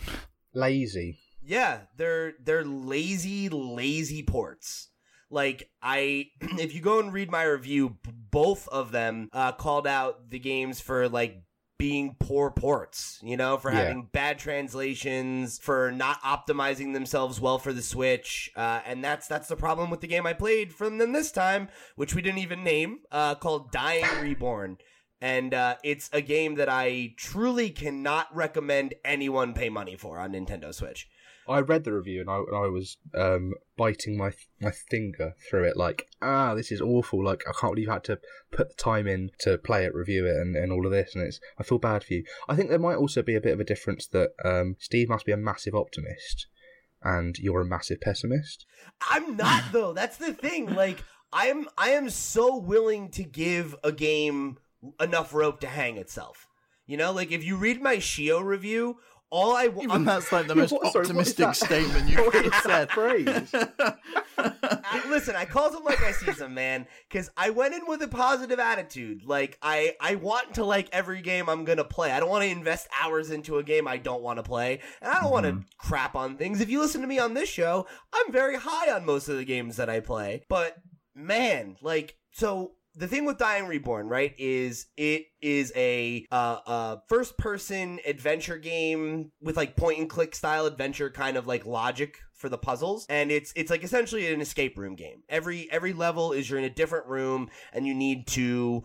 Lazy. 0.54 1.18
Yeah, 1.42 1.82
they're 1.96 2.34
they're 2.42 2.64
lazy, 2.64 3.48
lazy 3.48 4.22
ports. 4.22 4.90
Like 5.30 5.70
I, 5.82 6.26
if 6.40 6.74
you 6.74 6.80
go 6.80 7.00
and 7.00 7.12
read 7.12 7.30
my 7.30 7.44
review, 7.44 7.96
b- 8.02 8.10
both 8.30 8.68
of 8.68 8.92
them 8.92 9.28
uh, 9.32 9.52
called 9.52 9.86
out 9.86 10.28
the 10.30 10.38
games 10.38 10.80
for 10.80 11.08
like 11.08 11.42
being 11.78 12.16
poor 12.18 12.50
ports. 12.50 13.18
You 13.22 13.36
know, 13.36 13.56
for 13.56 13.70
Yeah. 13.72 13.78
having 13.80 14.08
bad 14.12 14.38
translations, 14.38 15.58
for 15.58 15.90
not 15.92 16.20
optimizing 16.22 16.92
themselves 16.92 17.40
well 17.40 17.58
for 17.58 17.72
the 17.72 17.82
Switch, 17.82 18.50
uh, 18.56 18.80
and 18.84 19.02
that's 19.02 19.26
that's 19.28 19.48
the 19.48 19.56
problem 19.56 19.88
with 19.90 20.00
the 20.00 20.06
game 20.06 20.26
I 20.26 20.32
played 20.32 20.72
from 20.74 20.98
them 20.98 21.12
this 21.12 21.30
time, 21.32 21.68
which 21.96 22.14
we 22.14 22.22
didn't 22.22 22.38
even 22.38 22.64
name, 22.64 23.00
uh, 23.10 23.34
called 23.36 23.70
Dying 23.72 24.04
Reborn. 24.20 24.78
And 25.20 25.52
uh, 25.52 25.76
it's 25.82 26.08
a 26.12 26.20
game 26.20 26.54
that 26.56 26.68
I 26.68 27.14
truly 27.16 27.70
cannot 27.70 28.34
recommend 28.34 28.94
anyone 29.04 29.52
pay 29.52 29.68
money 29.68 29.96
for 29.96 30.18
on 30.18 30.32
Nintendo 30.32 30.72
Switch. 30.72 31.08
I 31.48 31.60
read 31.60 31.84
the 31.84 31.92
review 31.92 32.20
and 32.20 32.30
I, 32.30 32.36
and 32.36 32.56
I 32.56 32.68
was 32.68 32.96
um, 33.14 33.54
biting 33.76 34.16
my 34.16 34.32
my 34.60 34.70
finger 34.70 35.34
through 35.48 35.64
it, 35.64 35.76
like, 35.76 36.08
ah, 36.20 36.54
this 36.54 36.70
is 36.70 36.80
awful. 36.80 37.24
Like, 37.24 37.44
I 37.48 37.52
can't 37.52 37.72
believe 37.72 37.86
you 37.86 37.92
had 37.92 38.04
to 38.04 38.18
put 38.50 38.68
the 38.68 38.74
time 38.74 39.06
in 39.06 39.30
to 39.40 39.58
play 39.58 39.84
it, 39.84 39.94
review 39.94 40.26
it, 40.26 40.36
and, 40.36 40.56
and 40.56 40.72
all 40.72 40.84
of 40.84 40.92
this. 40.92 41.14
And 41.14 41.24
it's, 41.24 41.40
I 41.58 41.62
feel 41.62 41.78
bad 41.78 42.04
for 42.04 42.14
you. 42.14 42.24
I 42.48 42.56
think 42.56 42.68
there 42.68 42.78
might 42.78 42.96
also 42.96 43.22
be 43.22 43.34
a 43.34 43.40
bit 43.40 43.54
of 43.54 43.60
a 43.60 43.64
difference 43.64 44.06
that 44.08 44.30
um, 44.44 44.76
Steve 44.78 45.08
must 45.08 45.26
be 45.26 45.32
a 45.32 45.36
massive 45.36 45.74
optimist, 45.74 46.46
and 47.02 47.38
you're 47.38 47.62
a 47.62 47.66
massive 47.66 48.00
pessimist. 48.00 48.66
I'm 49.10 49.36
not 49.36 49.64
though. 49.72 49.92
That's 49.92 50.16
the 50.16 50.34
thing. 50.34 50.74
Like 50.74 51.02
I'm 51.32 51.68
I 51.76 51.90
am 51.90 52.10
so 52.10 52.56
willing 52.58 53.10
to 53.12 53.24
give 53.24 53.74
a 53.84 53.92
game 53.92 54.58
enough 55.00 55.34
rope 55.34 55.60
to 55.60 55.66
hang 55.66 55.96
itself. 55.96 56.46
You 56.86 56.96
know, 56.96 57.12
like 57.12 57.32
if 57.32 57.44
you 57.44 57.56
read 57.56 57.82
my 57.82 57.96
Shio 57.96 58.42
review, 58.42 58.96
all 59.30 59.54
I 59.56 59.68
want 59.68 59.90
Even 59.90 60.04
that's 60.04 60.32
like 60.32 60.46
the 60.46 60.54
most 60.56 60.72
what- 60.72 60.92
sorry, 60.92 61.04
optimistic 61.04 61.54
statement 61.54 62.08
you 62.08 62.16
could 62.30 62.52
have 62.52 62.62
said. 62.62 62.90
phrase? 62.90 63.28
I, 64.38 65.02
listen, 65.08 65.36
I 65.36 65.44
calls 65.44 65.72
them 65.72 65.84
like 65.84 66.02
I 66.02 66.12
sees 66.12 66.36
them, 66.36 66.54
man, 66.54 66.86
because 67.08 67.30
I 67.36 67.50
went 67.50 67.74
in 67.74 67.86
with 67.86 68.02
a 68.02 68.08
positive 68.08 68.58
attitude. 68.58 69.24
Like 69.24 69.58
I, 69.62 69.96
I 70.00 70.14
want 70.14 70.54
to 70.54 70.64
like 70.64 70.88
every 70.92 71.20
game 71.20 71.48
I'm 71.48 71.64
gonna 71.64 71.84
play. 71.84 72.12
I 72.12 72.20
don't 72.20 72.30
want 72.30 72.44
to 72.44 72.50
invest 72.50 72.88
hours 73.00 73.30
into 73.30 73.58
a 73.58 73.62
game 73.62 73.86
I 73.86 73.98
don't 73.98 74.22
want 74.22 74.38
to 74.38 74.42
play, 74.42 74.80
and 75.02 75.12
I 75.12 75.20
don't 75.20 75.30
want 75.30 75.46
to 75.46 75.52
mm-hmm. 75.52 75.62
crap 75.78 76.14
on 76.14 76.36
things. 76.36 76.60
If 76.60 76.70
you 76.70 76.80
listen 76.80 77.00
to 77.02 77.06
me 77.06 77.18
on 77.18 77.34
this 77.34 77.48
show, 77.48 77.86
I'm 78.12 78.32
very 78.32 78.56
high 78.56 78.90
on 78.92 79.04
most 79.04 79.28
of 79.28 79.36
the 79.36 79.44
games 79.44 79.76
that 79.76 79.90
I 79.90 80.00
play. 80.00 80.44
But 80.48 80.76
man, 81.14 81.76
like 81.82 82.16
so. 82.32 82.72
The 82.98 83.06
thing 83.06 83.26
with 83.26 83.38
Dying 83.38 83.68
Reborn, 83.68 84.08
right, 84.08 84.34
is 84.38 84.86
it 84.96 85.26
is 85.40 85.72
a 85.76 86.26
uh, 86.32 86.58
uh, 86.66 86.96
first 87.08 87.38
person 87.38 88.00
adventure 88.04 88.58
game 88.58 89.30
with 89.40 89.56
like 89.56 89.76
point 89.76 90.00
and 90.00 90.10
click 90.10 90.34
style 90.34 90.66
adventure 90.66 91.08
kind 91.08 91.36
of 91.36 91.46
like 91.46 91.64
logic 91.64 92.18
for 92.34 92.48
the 92.48 92.58
puzzles. 92.58 93.06
And 93.08 93.30
it's 93.30 93.52
it's 93.54 93.70
like 93.70 93.84
essentially 93.84 94.32
an 94.32 94.40
escape 94.40 94.76
room 94.76 94.96
game. 94.96 95.22
Every 95.28 95.70
every 95.70 95.92
level 95.92 96.32
is 96.32 96.50
you're 96.50 96.58
in 96.58 96.64
a 96.64 96.70
different 96.70 97.06
room 97.06 97.50
and 97.72 97.86
you 97.86 97.94
need 97.94 98.26
to 98.28 98.82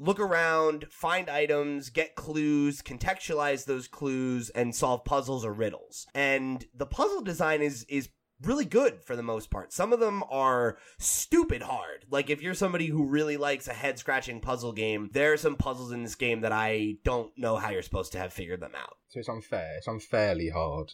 look 0.00 0.18
around 0.18 0.86
find 0.90 1.30
items 1.30 1.88
get 1.88 2.16
clues 2.16 2.82
contextualize 2.82 3.64
those 3.64 3.86
clues 3.86 4.50
and 4.50 4.74
solve 4.74 5.04
puzzles 5.04 5.44
or 5.44 5.52
riddles. 5.52 6.08
And 6.16 6.64
the 6.74 6.86
puzzle 6.86 7.22
design 7.22 7.62
is 7.62 7.86
is 7.88 8.08
really 8.44 8.64
good 8.64 9.02
for 9.04 9.16
the 9.16 9.22
most 9.22 9.50
part. 9.50 9.72
Some 9.72 9.92
of 9.92 10.00
them 10.00 10.22
are 10.30 10.78
stupid 10.98 11.62
hard. 11.62 12.04
Like 12.10 12.30
if 12.30 12.42
you're 12.42 12.54
somebody 12.54 12.86
who 12.86 13.06
really 13.06 13.36
likes 13.36 13.68
a 13.68 13.72
head 13.72 13.98
scratching 13.98 14.40
puzzle 14.40 14.72
game, 14.72 15.10
there 15.12 15.32
are 15.32 15.36
some 15.36 15.56
puzzles 15.56 15.92
in 15.92 16.02
this 16.02 16.14
game 16.14 16.40
that 16.42 16.52
I 16.52 16.96
don't 17.04 17.36
know 17.36 17.56
how 17.56 17.70
you're 17.70 17.82
supposed 17.82 18.12
to 18.12 18.18
have 18.18 18.32
figured 18.32 18.60
them 18.60 18.74
out. 18.76 18.96
so 19.08 19.20
it's 19.20 19.28
unfair. 19.28 19.76
It's 19.78 19.88
unfairly 19.88 20.48
hard. 20.48 20.92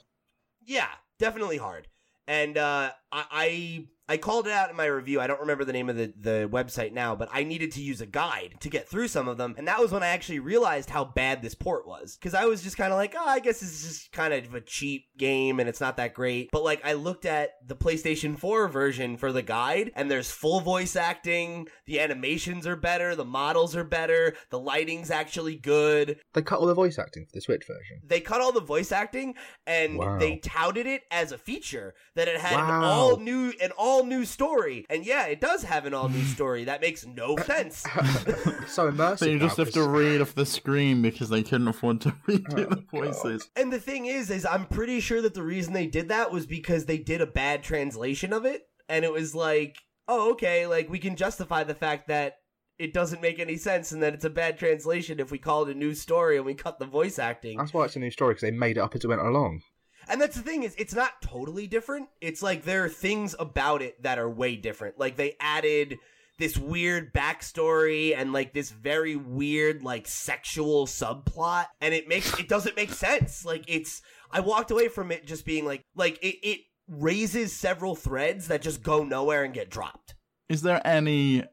Yeah, 0.65 0.89
definitely 1.19 1.57
hard. 1.57 1.89
And 2.27 2.59
uh, 2.59 2.91
I, 3.11 3.25
I 3.31 3.87
I 4.09 4.17
called 4.17 4.47
it 4.47 4.53
out 4.53 4.71
in 4.71 4.77
my 4.77 4.87
review. 4.87 5.21
I 5.21 5.27
don't 5.27 5.41
remember 5.41 5.65
the 5.65 5.73
name 5.73 5.89
of 5.91 5.97
the, 5.97 6.13
the 6.19 6.49
website 6.51 6.93
now, 6.93 7.15
but 7.15 7.29
I 7.33 7.45
needed 7.45 7.73
to 7.73 7.83
use 7.83 8.01
a 8.01 8.07
guide 8.07 8.55
to 8.61 8.71
get 8.71 8.89
through 8.89 9.09
some 9.09 9.29
of 9.29 9.37
them. 9.37 9.55
And 9.59 9.69
that 9.69 9.81
was 9.81 9.93
when 9.93 10.03
I 10.03 10.09
actually 10.09 10.39
realized 10.39 10.91
how 10.91 11.05
bad 11.05 11.43
this 11.43 11.55
port 11.55 11.87
was. 11.87 12.17
Because 12.17 12.35
I 12.35 12.47
was 12.47 12.63
just 12.63 12.77
kind 12.77 12.93
of 12.93 12.97
like, 12.99 13.15
oh, 13.19 13.27
I 13.27 13.41
guess 13.41 13.61
this 13.61 13.73
is 13.73 13.89
just 13.89 14.13
kind 14.13 14.33
of 14.33 14.55
a 14.55 14.61
cheap 14.61 15.07
game 15.19 15.61
and 15.61 15.69
it's 15.69 15.81
not 15.81 15.97
that 15.99 16.15
great. 16.15 16.49
But 16.53 16.65
like, 16.65 16.85
I 16.85 16.95
looked 16.95 17.27
at 17.27 17.51
the 17.67 17.77
PlayStation 17.77 18.39
4 18.39 18.69
version 18.69 19.17
for 19.17 19.33
the 19.33 19.43
guide, 19.43 19.93
and 19.95 20.11
there's 20.11 20.31
full 20.31 20.61
voice 20.61 20.97
acting. 20.97 21.69
The 21.87 22.01
animations 22.01 22.67
are 22.67 22.77
better. 22.77 23.15
The 23.15 23.25
models 23.25 23.77
are 23.77 23.85
better. 23.85 24.35
The 24.51 24.59
lighting's 24.59 25.11
actually 25.11 25.57
good 25.57 26.19
They 26.35 26.43
cut 26.43 26.61
all 26.61 26.67
the 26.67 26.75
voice 26.75 26.99
acting 26.99 27.27
for 27.27 27.33
the 27.35 27.41
Switch 27.41 27.65
version. 27.67 28.01
they 28.07 28.21
cut 28.21 28.41
all 28.41 28.53
the 28.53 28.61
voice 28.61 28.93
acting 28.93 29.35
and 29.67 29.99
Wow. 29.99 30.19
they 30.19 30.37
touted 30.39 30.87
it 30.87 31.03
as 31.11 31.33
a 31.33 31.39
feature 31.39 31.95
that 32.15 32.29
it 32.29 32.41
had 32.41 32.53
an 32.59 32.69
Wow. 32.69 32.85
all 32.85 33.17
new 33.19 33.53
and 33.61 33.73
all 33.77 33.98
all 33.99 34.05
new 34.05 34.25
story. 34.25 34.87
And 34.89 35.05
yeah, 35.05 35.27
it 35.27 35.41
does 35.41 35.65
have 35.65 35.85
an 35.87 35.95
all 35.95 36.09
new 36.09 36.25
story. 36.37 36.65
That 36.65 36.81
makes 36.81 37.07
no 37.07 37.37
sense. 37.45 37.79
so 38.67 38.91
immersive. 38.91 39.19
So 39.19 39.27
you 39.27 39.39
just 39.39 39.57
have 39.57 39.73
to 39.73 39.87
read 39.87 40.21
off 40.21 40.35
the 40.35 40.47
screen 40.47 41.03
because 41.03 41.29
they 41.29 41.43
couldn't 41.43 41.69
afford 41.69 42.01
to 42.03 42.11
redo 42.27 42.69
the 42.69 42.85
voices. 42.91 43.51
And 43.57 43.73
the 43.73 43.81
thing 43.81 44.07
is, 44.07 44.31
is 44.31 44.47
I'm 44.47 44.67
pretty 44.67 45.01
sure 45.01 45.23
that 45.23 45.35
the 45.35 45.43
reason 45.43 45.73
they 45.73 45.87
did 45.87 46.09
that 46.09 46.33
was 46.33 46.47
because 46.47 46.85
they 46.85 46.99
did 46.99 47.21
a 47.21 47.27
bad 47.27 47.63
translation 47.63 48.33
of 48.33 48.45
it, 48.45 48.69
and 48.89 49.05
it 49.05 49.13
was 49.13 49.35
like, 49.35 49.79
oh, 50.07 50.33
okay, 50.33 50.67
like 50.67 50.89
we 50.89 50.99
can 50.99 51.17
justify 51.17 51.65
the 51.65 51.75
fact 51.75 52.09
that 52.09 52.37
it 52.79 52.93
doesn't 52.93 53.21
make 53.21 53.41
any 53.41 53.57
sense 53.57 53.91
and 53.91 54.03
that 54.03 54.15
it's 54.15 54.25
a 54.25 54.31
bad 54.31 54.57
translation 54.57 55.19
if 55.19 55.33
we 55.33 55.39
call 55.39 55.65
it 55.65 55.75
a 55.75 55.79
new 55.79 55.93
story 55.95 56.37
and 56.37 56.47
we 56.47 56.55
cut 56.55 56.79
the 56.79 56.87
voice 56.87 57.19
acting. 57.19 57.59
That's 57.59 57.75
why 57.75 57.85
it's 57.85 57.97
a 57.97 57.99
new 57.99 58.11
story 58.11 58.35
because 58.35 58.43
they 58.43 58.53
made 58.53 58.77
it 58.77 58.81
up 58.81 58.95
as 58.95 59.05
it 59.05 59.09
went 59.09 59.21
along. 59.21 59.63
And 60.09 60.21
that's 60.21 60.37
the 60.37 60.43
thing 60.43 60.63
is, 60.63 60.75
it's 60.79 60.95
not 60.95 61.21
totally 61.23 61.67
different. 61.67 62.09
It's 62.21 62.43
like 62.43 62.65
there 62.65 62.85
are 62.85 62.89
things 62.89 63.35
about 63.39 63.83
it 63.83 64.03
that 64.03 64.19
are 64.19 64.29
way 64.29 64.57
different. 64.57 64.99
Like 64.99 65.17
they 65.17 65.37
added 65.41 65.99
this 66.39 66.57
weird 66.57 67.13
backstory 67.13 68.17
and 68.17 68.33
like 68.33 68.55
this 68.55 68.71
very 68.71 69.17
weird 69.17 69.83
like 69.83 70.07
sexual 70.07 70.87
subplot, 70.87 71.67
and 71.81 71.93
it 71.93 72.09
makes 72.09 72.39
it 72.39 72.49
doesn't 72.49 72.77
make 72.77 72.93
sense. 72.93 73.45
Like 73.45 73.65
it's 73.67 74.01
I 74.31 74.41
walked 74.41 74.71
away 74.71 74.89
from 74.89 75.11
it 75.13 75.27
just 75.27 75.45
being 75.45 75.65
like 75.65 75.83
like 75.95 76.19
it 76.23 76.37
it 76.43 76.61
raises 76.89 77.53
several 77.53 77.95
threads 77.95 78.49
that 78.49 78.63
just 78.63 78.83
go 78.83 79.05
nowhere 79.05 79.45
and 79.45 79.53
get 79.53 79.71
dropped. 79.71 80.15
Is 80.49 80.63
there 80.63 80.81
any 80.87 81.45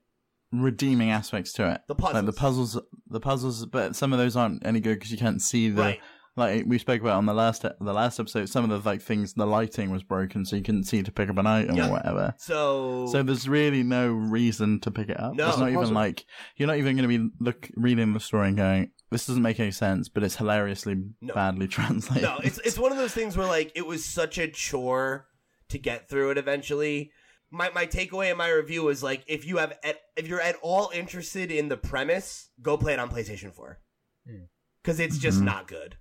redeeming 0.51 1.11
aspects 1.11 1.51
to 1.53 1.69
it? 1.71 1.81
The 1.87 1.95
puzzles. 1.95 2.15
Like 2.15 2.25
the 2.25 2.39
puzzles, 2.39 2.81
the 3.07 3.19
puzzles, 3.19 3.65
but 3.65 3.95
some 3.95 4.13
of 4.13 4.19
those 4.19 4.35
aren't 4.35 4.65
any 4.65 4.79
good 4.79 4.95
because 4.95 5.11
you 5.11 5.17
can't 5.17 5.41
see 5.41 5.69
the. 5.69 5.81
Right. 5.81 5.99
Like 6.37 6.65
we 6.67 6.77
spoke 6.79 6.99
about 6.99 7.15
on 7.15 7.25
the 7.25 7.33
last 7.33 7.61
the 7.61 7.93
last 7.93 8.19
episode, 8.19 8.49
some 8.49 8.69
of 8.69 8.69
the 8.83 8.89
like 8.89 9.01
things, 9.01 9.33
the 9.35 9.45
lighting 9.47 9.89
was 9.89 10.03
broken, 10.03 10.45
so 10.45 10.57
you 10.57 10.63
couldn't 10.63 10.83
see 10.83 11.01
to 11.01 11.11
pick 11.11 11.29
up 11.29 11.37
an 11.37 11.47
item 11.47 11.77
Yeah. 11.77 11.87
or 11.87 11.91
whatever. 11.91 12.33
So 12.37 13.07
So 13.07 13.23
there's 13.23 13.47
really 13.47 13.83
no 13.83 14.09
reason 14.11 14.81
to 14.81 14.91
pick 14.91 15.07
it 15.09 15.17
up. 15.19 15.33
No. 15.35 15.47
it's 15.47 15.57
not 15.57 15.69
even 15.69 15.79
Puzzle. 15.79 15.95
like 15.95 16.25
you're 16.57 16.67
not 16.67 16.77
even 16.77 16.97
going 16.97 17.09
to 17.09 17.17
be 17.19 17.29
look 17.39 17.69
reading 17.77 18.11
the 18.13 18.19
story 18.19 18.49
and 18.49 18.57
going, 18.57 18.91
"This 19.11 19.27
doesn't 19.27 19.41
make 19.41 19.61
any 19.61 19.71
sense," 19.71 20.09
but 20.09 20.23
it's 20.23 20.35
hilariously 20.35 20.95
No. 21.21 21.33
badly 21.33 21.67
translated. 21.77 22.23
no, 22.23 22.37
it's 22.43 22.59
it's 22.65 22.77
one 22.77 22.91
of 22.91 22.97
those 22.97 23.13
things 23.13 23.37
where 23.37 23.47
like 23.47 23.71
it 23.73 23.87
was 23.87 24.03
such 24.03 24.37
a 24.37 24.49
chore 24.49 25.27
to 25.69 25.77
get 25.77 26.09
through 26.09 26.31
it 26.31 26.37
eventually. 26.37 27.11
My 27.49 27.69
my 27.73 27.85
takeaway 27.85 28.29
in 28.31 28.37
my 28.37 28.49
review 28.49 28.83
was 28.83 29.01
like 29.01 29.23
if 29.27 29.45
you 29.47 29.55
have 29.57 29.71
at, 29.85 30.01
if 30.17 30.27
you're 30.27 30.41
at 30.41 30.57
all 30.61 30.91
interested 30.93 31.49
in 31.49 31.69
the 31.69 31.77
premise, 31.77 32.49
go 32.61 32.75
play 32.75 32.91
it 32.91 32.99
on 32.99 33.09
PlayStation 33.09 33.53
4. 33.53 33.79
Hmm. 34.27 34.43
Cuz 34.83 34.99
it's 34.99 35.17
just 35.17 35.39
Mhm. 35.39 35.43
not 35.45 35.67
good. 35.69 35.95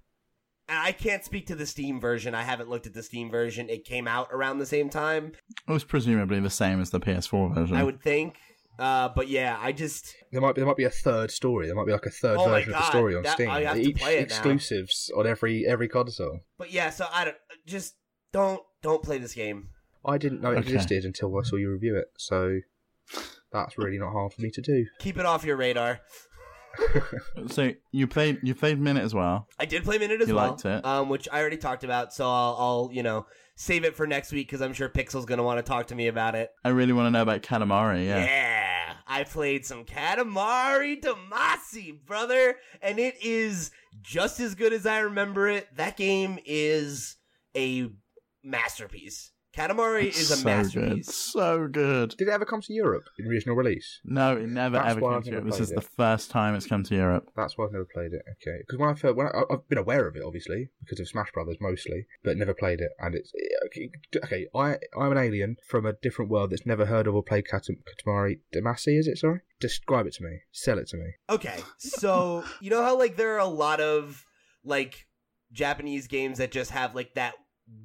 And 0.69 0.79
I 0.79 0.93
can't 0.93 1.23
speak 1.25 1.47
to 1.49 1.55
the 1.55 1.67
Steam 1.67 2.01
version. 2.01 2.35
I 2.35 2.43
haven't 2.43 2.71
looked 2.71 2.87
at 2.87 2.95
the 2.95 3.03
Steam 3.03 3.31
version. 3.31 3.69
It 3.69 3.85
came 3.85 4.09
out 4.09 4.29
around 4.33 4.59
the 4.59 4.67
same 4.67 4.89
time, 4.89 5.33
it 5.69 5.73
was 5.73 5.85
presumably 5.85 6.41
the 6.41 6.49
same 6.51 6.81
as 6.81 6.91
the 6.91 7.01
PS4 7.01 7.55
version. 7.55 7.77
I 7.77 7.85
would 7.85 8.01
think. 8.03 8.37
Uh, 8.79 9.09
but 9.15 9.29
yeah, 9.29 9.57
I 9.61 9.71
just 9.73 10.15
There 10.33 10.41
might 10.41 10.55
be 10.57 10.61
there 10.63 10.67
might 10.67 10.77
be 10.77 10.85
a 10.85 10.91
third 10.91 11.31
story. 11.31 11.67
There 11.67 11.77
might 11.77 11.87
be 11.87 11.93
like 11.93 12.07
a 12.07 12.11
third 12.11 12.39
Oh 12.39 12.47
my 12.49 12.59
version 12.59 12.73
of 12.75 12.81
the 12.81 12.87
story 12.87 13.15
on 13.15 13.23
that- 13.23 13.35
Steam. 13.35 13.49
I 13.51 13.61
have 13.63 13.75
to 13.77 13.83
Each 13.83 13.97
play 13.99 14.17
it 14.19 14.31
now. 14.31 14.35
exclusives 14.35 15.13
on 15.17 15.27
every 15.29 15.65
every 15.67 15.87
console. 15.89 16.41
but 16.59 16.73
yeah, 16.73 16.91
so 16.91 17.07
I 17.13 17.25
don't 17.27 17.37
just 17.67 17.95
don't 18.33 18.61
don't 18.83 19.03
play 19.03 19.19
this 19.19 19.33
game. 19.35 19.69
I 20.05 20.19
didn't 20.19 20.41
know 20.41 20.51
it 20.51 20.59
Okay. 20.59 20.73
existed 20.73 21.05
until 21.05 21.39
I 21.39 21.43
saw 21.43 21.55
you 21.57 21.71
review 21.71 21.97
it. 21.97 22.07
So 22.19 22.61
that's 23.53 23.79
really 23.79 23.99
not 23.99 24.11
hard 24.13 24.33
for 24.33 24.43
me 24.43 24.51
to 24.51 24.61
do. 24.61 24.87
Keep 24.99 25.19
it 25.19 25.27
off 25.27 25.45
your 25.45 25.57
radar. 25.57 26.01
So 27.49 27.73
you 27.93 28.07
played 28.07 28.39
you 28.43 28.55
played 28.55 28.81
Minit 28.81 29.05
as 29.05 29.15
well. 29.15 29.49
I 29.59 29.65
did 29.65 29.85
play 29.85 29.99
Minit 29.99 30.21
as 30.23 30.29
You 30.29 30.35
well, 30.35 30.51
liked 30.51 30.65
it? 30.65 30.85
um, 30.85 31.09
which 31.09 31.29
I 31.33 31.41
already 31.41 31.57
talked 31.57 31.85
about. 31.85 32.13
So 32.13 32.25
I'll, 32.25 32.57
I'll, 32.59 32.91
you 32.93 33.03
know, 33.03 33.27
save 33.57 33.85
it 33.85 33.95
for 33.97 34.07
next 34.07 34.33
week 34.33 34.47
because 34.49 34.61
I'm 34.63 34.73
sure 34.73 34.89
Pixel's 34.89 35.25
gonna 35.27 35.43
want 35.43 35.59
to 35.59 35.63
talk 35.63 35.89
to 35.89 35.95
me 35.95 36.09
about 36.09 36.35
it. 36.35 36.51
I 36.65 36.71
really 36.71 36.93
want 36.93 37.07
to 37.07 37.11
know 37.11 37.23
about 37.23 37.43
Katamari. 37.43 38.07
Yeah. 38.07 38.25
Yeah, 38.25 38.95
I 39.07 39.25
played 39.25 39.67
some 39.67 39.85
Katamari 39.85 41.01
Damacy, 41.03 42.05
brother, 42.05 42.57
and 42.83 42.99
it 42.99 43.15
is 43.23 43.71
just 44.03 44.41
as 44.41 44.55
good 44.55 44.73
as 44.73 44.87
I 44.87 45.01
remember 45.01 45.49
it. 45.49 45.69
That 45.77 45.97
game 45.97 46.39
is 46.45 47.17
a 47.57 47.89
masterpiece. 48.43 49.31
Katamari 49.57 50.09
is 50.09 50.31
a 50.31 50.37
so 50.37 50.37
good, 50.37 50.45
masterpiece. 50.45 51.15
so 51.15 51.69
good. 51.69 52.11
Did 52.17 52.29
it 52.29 52.31
ever 52.31 52.45
come 52.45 52.61
to 52.63 52.73
Europe 52.73 53.05
in 53.19 53.27
regional 53.27 53.57
release? 53.57 54.01
No, 54.05 54.37
it 54.37 54.49
never 54.49 54.77
That's 54.77 54.91
ever 54.91 55.01
came 55.01 55.11
I've 55.11 55.25
to 55.25 55.31
Europe. 55.31 55.47
This 55.47 55.61
is 55.61 55.71
it. 55.71 55.77
the 55.77 55.81
first 55.83 56.31
time 56.31 56.55
it's 56.55 56.67
come 56.67 56.83
to 56.85 56.95
Europe. 56.95 57.31
That's 57.37 57.57
why 57.57 57.67
I've 57.67 57.73
never 57.73 57.85
played 57.93 58.13
it. 58.13 58.23
Okay, 58.33 58.59
because 58.61 58.79
when 58.79 58.89
I've 58.91 59.01
heard, 59.01 59.17
when 59.17 59.29
I, 59.29 59.43
I've 59.51 59.69
been 59.69 59.79
aware 59.79 60.09
of 60.09 60.17
it, 60.17 60.23
obviously 60.25 60.71
because 60.81 60.99
of 61.01 61.09
Smash 61.09 61.31
Brothers 61.33 61.57
mostly, 61.61 62.07
but 62.25 62.37
never 62.37 62.55
played 62.55 62.81
it. 62.81 62.91
And 62.99 63.15
it's 63.15 63.33
okay. 63.67 63.91
okay 64.25 64.47
I 64.55 64.79
I'm 64.99 65.13
an 65.13 65.19
alien 65.19 65.57
from 65.67 65.87
a 65.87 65.93
different 65.93 66.31
world 66.31 66.51
that's 66.51 66.67
never 66.67 66.87
heard 66.87 67.07
of 67.07 67.15
or 67.15 67.23
played 67.23 67.45
Katam- 67.51 67.83
Katamari 67.85 68.41
Damacy. 68.55 68.99
Is 68.99 69.07
it 69.07 69.19
sorry? 69.19 69.41
Describe 69.61 70.07
it 70.07 70.15
to 70.15 70.25
me. 70.25 70.41
Sell 70.53 70.79
it 70.79 70.89
to 70.89 70.97
me. 70.97 71.13
Okay, 71.31 71.59
so 71.79 72.45
you 72.61 72.71
know 72.71 72.83
how 72.83 72.99
like 72.99 73.17
there 73.17 73.35
are 73.35 73.39
a 73.39 73.47
lot 73.47 73.81
of 73.81 74.25
like 74.65 75.07
Japanese 75.53 76.09
games 76.09 76.39
that 76.39 76.51
just 76.51 76.73
have 76.73 76.95
like 76.95 77.15
that 77.15 77.35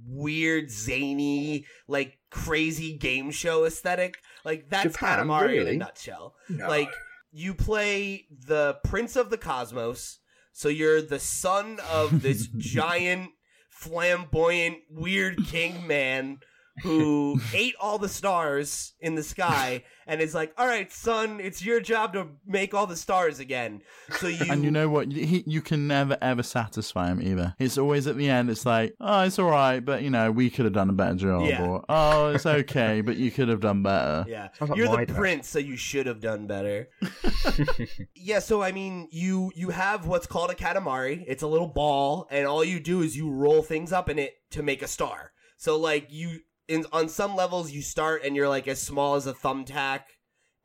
weird 0.08 0.70
zany 0.72 1.66
like 1.88 2.18
crazy 2.32 2.98
game 2.98 3.32
show 3.32 3.66
aesthetic. 3.66 4.18
Like 4.44 4.70
that's 4.70 4.94
Japan, 4.94 5.28
katamari 5.28 5.44
in 5.44 5.50
a 5.50 5.64
really? 5.64 5.78
nutshell. 5.78 6.36
Like 6.50 6.90
you 7.32 7.54
play 7.54 8.26
the 8.48 8.78
prince 8.84 9.16
of 9.16 9.30
the 9.30 9.38
cosmos 9.38 10.20
so 10.52 10.68
you're 10.68 11.02
the 11.02 11.20
son 11.20 11.80
of 11.92 12.22
this 12.22 12.48
giant 12.58 13.32
flamboyant 13.70 14.78
weird 14.90 15.46
king 15.46 15.88
man 15.88 16.40
who 16.82 17.40
ate 17.54 17.76
all 17.80 17.98
the 17.98 18.10
stars 18.10 18.94
in 19.00 19.16
the 19.16 19.24
sky 19.24 19.84
and 20.08 20.22
is 20.22 20.34
like 20.34 20.54
all 20.58 20.68
right 20.68 20.92
son 20.92 21.40
it's 21.40 21.64
your 21.64 21.80
job 21.80 22.14
to 22.14 22.28
make 22.46 22.74
all 22.74 22.88
the 22.88 22.96
stars 22.96 23.40
again 23.40 23.82
so 24.20 24.28
you 24.28 24.46
And 24.50 24.64
you 24.64 24.72
know 24.72 24.90
what? 24.90 25.12
He, 25.12 25.44
you 25.46 25.62
can 25.62 25.88
never 25.88 26.18
ever 26.22 26.44
satisfy 26.44 27.08
him 27.08 27.22
either. 27.22 27.56
It's 27.60 27.78
always 27.78 28.08
at 28.08 28.18
the 28.18 28.30
end. 28.30 28.50
It's 28.50 28.66
like, 28.66 28.96
oh, 29.00 29.22
it's 29.22 29.40
all 29.40 29.50
right, 29.50 29.80
but 29.80 30.02
you 30.02 30.10
know, 30.10 30.32
we 30.32 30.50
could 30.50 30.66
have 30.66 30.74
done 30.74 30.90
a 30.90 30.94
better 30.94 31.16
job. 31.16 31.46
Yeah. 31.46 31.66
Or 31.66 31.86
oh, 31.90 32.30
it's 32.30 32.46
okay, 32.46 33.02
but 33.02 33.18
you 33.18 33.32
could 33.32 33.48
have 33.50 33.60
done 33.62 33.84
better. 33.84 34.26
Yeah, 34.30 34.50
like 34.60 34.76
you're 34.76 34.88
the 34.88 35.06
dad. 35.06 35.16
prince, 35.16 35.48
so 35.50 35.60
you 35.60 35.76
should 35.76 36.06
have 36.06 36.20
done 36.20 36.46
better. 36.46 36.90
yeah, 38.16 38.40
so 38.40 38.62
I 38.62 38.72
mean, 38.72 39.08
you 39.12 39.52
you 39.56 39.70
have 39.70 40.06
what's 40.06 40.28
called 40.28 40.52
a 40.52 40.56
katamari. 40.56 41.24
It's 41.28 41.42
a 41.42 41.48
little 41.48 41.68
ball, 41.68 42.28
and 42.30 42.46
all 42.46 42.64
you 42.64 42.80
do 42.80 43.02
is 43.02 43.18
you 43.18 43.30
roll 43.30 43.64
things 43.64 43.92
up 43.92 44.10
in 44.10 44.20
it 44.20 44.36
to 44.52 44.62
make 44.62 44.82
a 44.82 44.88
star. 44.88 45.32
So 45.58 45.78
like 45.78 46.08
you, 46.10 46.40
in 46.70 46.86
on 46.94 47.10
some 47.10 47.36
levels, 47.36 47.72
you 47.72 47.82
start 47.82 48.22
and 48.24 48.36
you're 48.36 48.48
like 48.48 48.68
as 48.70 48.82
small 48.82 49.16
as 49.16 49.28
a 49.28 49.34
thumbtack, 49.34 50.02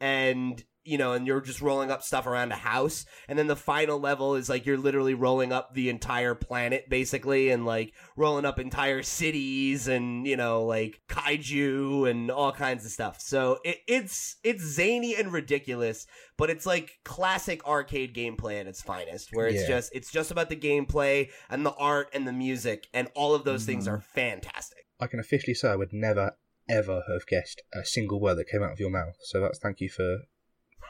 and 0.01 0.63
you 0.87 0.99
know, 0.99 1.15
and 1.15 1.27
you're 1.27 1.41
just 1.41 1.63
rolling 1.63 1.91
up 1.91 2.03
stuff 2.03 2.27
around 2.27 2.53
a 2.53 2.57
house. 2.57 3.07
And 3.27 3.39
then 3.39 3.47
the 3.47 3.57
final 3.57 3.99
level 3.99 4.35
is 4.35 4.51
like 4.51 4.67
you're 4.67 4.77
literally 4.77 5.15
rolling 5.15 5.51
up 5.51 5.73
the 5.73 5.89
entire 5.89 6.35
planet, 6.35 6.91
basically, 6.91 7.49
and 7.49 7.65
like 7.65 7.95
rolling 8.19 8.45
up 8.45 8.59
entire 8.59 9.03
cities 9.03 9.89
and, 9.89 10.27
you 10.27 10.37
know, 10.37 10.65
like 10.67 11.01
kaiju 11.09 12.11
and 12.11 12.31
all 12.31 12.53
kinds 12.53 12.85
of 12.85 12.91
stuff. 12.91 13.19
So 13.23 13.61
it, 13.65 13.79
it's, 13.89 14.37
it's 14.45 14.63
zany 14.63 15.17
and 15.17 15.33
ridiculous, 15.33 16.07
but 16.37 16.51
it's 16.51 16.67
like 16.67 16.91
classic 17.03 17.67
arcade 17.67 18.15
gameplay 18.15 18.61
at 18.61 18.67
its 18.67 18.83
finest, 18.83 19.31
where 19.33 19.47
it's 19.47 19.63
Yeah. 19.63 19.77
just, 19.77 19.91
it's 19.95 20.13
just 20.13 20.31
about 20.31 20.51
the 20.51 20.57
gameplay 20.57 21.31
and 21.49 21.65
the 21.65 21.73
art 21.77 22.11
and 22.13 22.29
the 22.29 22.33
music, 22.35 22.89
and 22.93 23.09
all 23.15 23.35
of 23.35 23.45
those 23.45 23.65
things 23.65 23.89
Mhm. 23.89 23.93
are 23.93 24.01
fantastic. 24.03 24.74
I 25.01 25.07
can 25.07 25.21
officially 25.21 25.55
say 25.55 25.71
I 25.71 25.77
would 25.77 25.93
never 25.93 26.33
ever 26.69 27.03
have 27.13 27.27
guessed 27.27 27.63
a 27.75 27.85
single 27.85 28.21
word 28.21 28.37
that 28.37 28.49
came 28.49 28.63
out 28.63 28.73
of 28.73 28.81
your 28.81 28.91
mouth. 28.91 29.17
So 29.23 29.41
that's 29.41 29.59
thank 29.59 29.81
you 29.81 29.89
for 29.91 30.19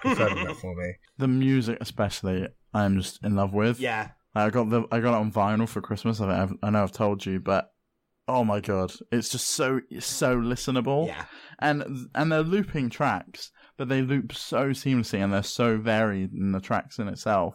confirming 0.02 0.44
that 0.44 0.56
for 0.56 0.74
me. 0.74 0.94
The 1.18 1.28
music, 1.28 1.78
especially, 1.80 2.48
I'm 2.72 3.00
just 3.00 3.22
in 3.24 3.36
love 3.36 3.52
with. 3.52 3.80
yeah. 3.80 4.10
I 4.36 4.50
got 4.50 4.68
the 4.68 4.82
I 4.90 4.98
got 4.98 5.14
it 5.14 5.20
on 5.20 5.30
vinyl 5.32 5.68
for 5.68 5.80
Christmas. 5.80 6.20
I, 6.20 6.42
I've, 6.42 6.54
I 6.62 6.70
know 6.70 6.82
I've 6.82 6.90
told 6.92 7.24
you, 7.24 7.38
but 7.38 7.70
oh 8.26 8.42
my 8.44 8.58
god, 8.60 8.92
it's 9.12 9.28
just 9.28 9.48
so 9.48 9.80
so 10.00 10.36
listenable. 10.36 11.06
Yeah. 11.06 11.24
and 11.60 12.08
and 12.16 12.32
they're 12.32 12.42
looping 12.42 12.90
tracks, 12.90 13.52
but 13.76 13.88
they 13.88 14.02
loop 14.02 14.32
so 14.32 14.70
seamlessly 14.70 15.22
and 15.22 15.32
they're 15.32 15.44
so 15.44 15.76
varied 15.78 16.32
in 16.32 16.50
the 16.50 16.60
tracks 16.60 16.98
in 16.98 17.06
itself 17.06 17.54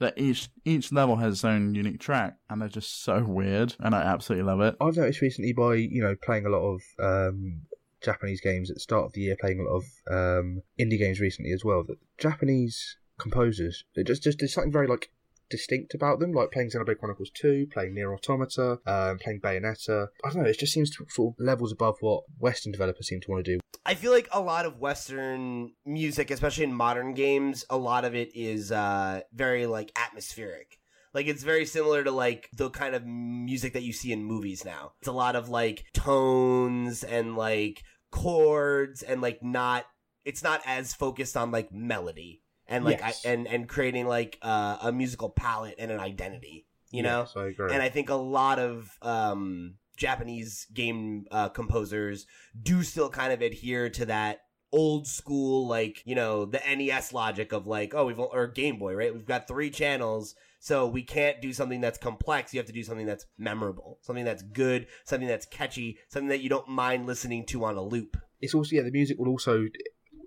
that 0.00 0.14
each 0.16 0.48
each 0.64 0.92
level 0.92 1.16
has 1.16 1.34
its 1.34 1.44
own 1.44 1.74
unique 1.74 2.00
track, 2.00 2.36
and 2.50 2.60
they're 2.60 2.68
just 2.68 3.02
so 3.02 3.24
weird, 3.24 3.74
and 3.80 3.94
I 3.94 4.02
absolutely 4.02 4.44
love 4.44 4.60
it. 4.60 4.76
I've 4.80 4.96
noticed 4.96 5.20
recently 5.20 5.52
by 5.52 5.74
you 5.74 6.02
know 6.02 6.16
playing 6.22 6.46
a 6.46 6.50
lot 6.50 6.62
of 6.62 6.82
um, 6.98 7.62
Japanese 8.02 8.40
games 8.40 8.70
at 8.70 8.76
the 8.76 8.80
start 8.80 9.06
of 9.06 9.12
the 9.12 9.22
year, 9.22 9.36
playing 9.40 9.60
a 9.60 9.62
lot 9.62 9.76
of 9.76 9.84
um, 10.10 10.62
indie 10.78 10.98
games 10.98 11.20
recently 11.20 11.52
as 11.52 11.64
well. 11.64 11.84
That 11.84 11.98
Japanese 12.18 12.96
composers, 13.18 13.84
it 13.94 14.06
just 14.06 14.22
just 14.22 14.38
there's 14.38 14.52
something 14.52 14.72
very 14.72 14.86
like 14.86 15.10
distinct 15.56 15.94
about 15.94 16.18
them. 16.18 16.32
Like 16.32 16.50
playing 16.50 16.70
Xenoblade 16.70 16.98
Chronicles 16.98 17.30
Two, 17.30 17.66
playing 17.72 17.94
NieR 17.94 18.14
Automata, 18.14 18.78
um, 18.86 19.18
playing 19.18 19.40
Bayonetta. 19.40 20.08
I 20.24 20.30
don't 20.30 20.42
know. 20.42 20.48
It 20.48 20.58
just 20.58 20.72
seems 20.72 20.90
to 20.90 21.06
sort 21.08 21.34
of 21.34 21.44
levels 21.44 21.72
above 21.72 21.96
what 22.00 22.24
Western 22.38 22.72
developers 22.72 23.08
seem 23.08 23.20
to 23.20 23.30
want 23.30 23.44
to 23.44 23.54
do. 23.54 23.60
I 23.86 23.94
feel 23.94 24.12
like 24.12 24.28
a 24.32 24.40
lot 24.40 24.66
of 24.66 24.78
Western 24.78 25.72
music, 25.84 26.30
especially 26.30 26.64
in 26.64 26.74
modern 26.74 27.14
games, 27.14 27.64
a 27.68 27.76
lot 27.76 28.04
of 28.04 28.14
it 28.14 28.30
is 28.34 28.72
uh, 28.72 29.20
very 29.32 29.66
like 29.66 29.92
atmospheric. 29.96 30.78
Like 31.12 31.26
it's 31.26 31.44
very 31.44 31.64
similar 31.64 32.02
to 32.02 32.10
like 32.10 32.48
the 32.52 32.70
kind 32.70 32.94
of 32.94 33.06
music 33.06 33.74
that 33.74 33.82
you 33.84 33.92
see 33.92 34.10
in 34.10 34.24
movies 34.24 34.64
now. 34.64 34.92
It's 35.00 35.08
a 35.08 35.12
lot 35.12 35.36
of 35.36 35.48
like 35.48 35.84
tones 35.94 37.04
and 37.04 37.36
like 37.36 37.82
chords 38.10 39.02
and 39.02 39.20
like 39.20 39.42
not 39.42 39.84
it's 40.24 40.42
not 40.42 40.62
as 40.64 40.94
focused 40.94 41.36
on 41.36 41.50
like 41.50 41.72
melody 41.72 42.43
and 42.68 42.84
like 42.84 43.00
Yes. 43.00 43.24
I, 43.24 43.30
and 43.30 43.46
and 43.46 43.68
creating 43.68 44.06
like 44.06 44.38
uh, 44.42 44.78
a 44.82 44.92
musical 44.92 45.28
palette 45.30 45.76
and 45.78 45.90
an 45.90 46.00
identity 46.00 46.66
you 46.90 47.02
know 47.02 47.20
Yes, 47.20 47.32
I 47.36 47.46
agree. 47.46 47.72
and 47.72 47.82
I 47.82 47.88
think 47.88 48.10
a 48.10 48.14
lot 48.14 48.58
of 48.58 48.90
um, 49.02 49.74
Japanese 49.96 50.66
game 50.72 51.26
uh, 51.30 51.48
composers 51.48 52.26
do 52.60 52.82
still 52.82 53.08
kind 53.10 53.32
of 53.32 53.42
adhere 53.42 53.88
to 53.90 54.06
that 54.06 54.40
old 54.72 55.06
school, 55.06 55.68
like 55.68 56.02
you 56.04 56.14
know, 56.16 56.44
the 56.44 56.60
NES 56.66 57.12
logic 57.12 57.52
of 57.52 57.66
like, 57.66 57.94
oh, 57.94 58.06
we've 58.06 58.18
or 58.18 58.46
Game 58.48 58.78
Boy, 58.78 58.94
right? 58.94 59.14
We've 59.14 59.24
got 59.24 59.46
three 59.46 59.70
channels, 59.70 60.34
so 60.58 60.88
we 60.88 61.02
can't 61.04 61.40
do 61.40 61.52
something 61.52 61.80
that's 61.80 61.96
complex. 61.96 62.52
You 62.52 62.58
have 62.58 62.66
to 62.66 62.72
do 62.72 62.82
something 62.82 63.06
that's 63.06 63.26
memorable, 63.38 63.98
something 64.02 64.24
that's 64.24 64.42
good, 64.42 64.88
something 65.04 65.28
that's 65.28 65.46
catchy, 65.46 65.98
something 66.08 66.28
that 66.28 66.40
you 66.40 66.48
don't 66.48 66.68
mind 66.68 67.06
listening 67.06 67.46
to 67.46 67.64
on 67.64 67.76
a 67.76 67.82
loop. 67.82 68.16
it's 68.40 68.52
also 68.54 68.74
yeah 68.74 68.82
the 68.82 68.90
music 68.90 69.16
will 69.18 69.28
also 69.28 69.66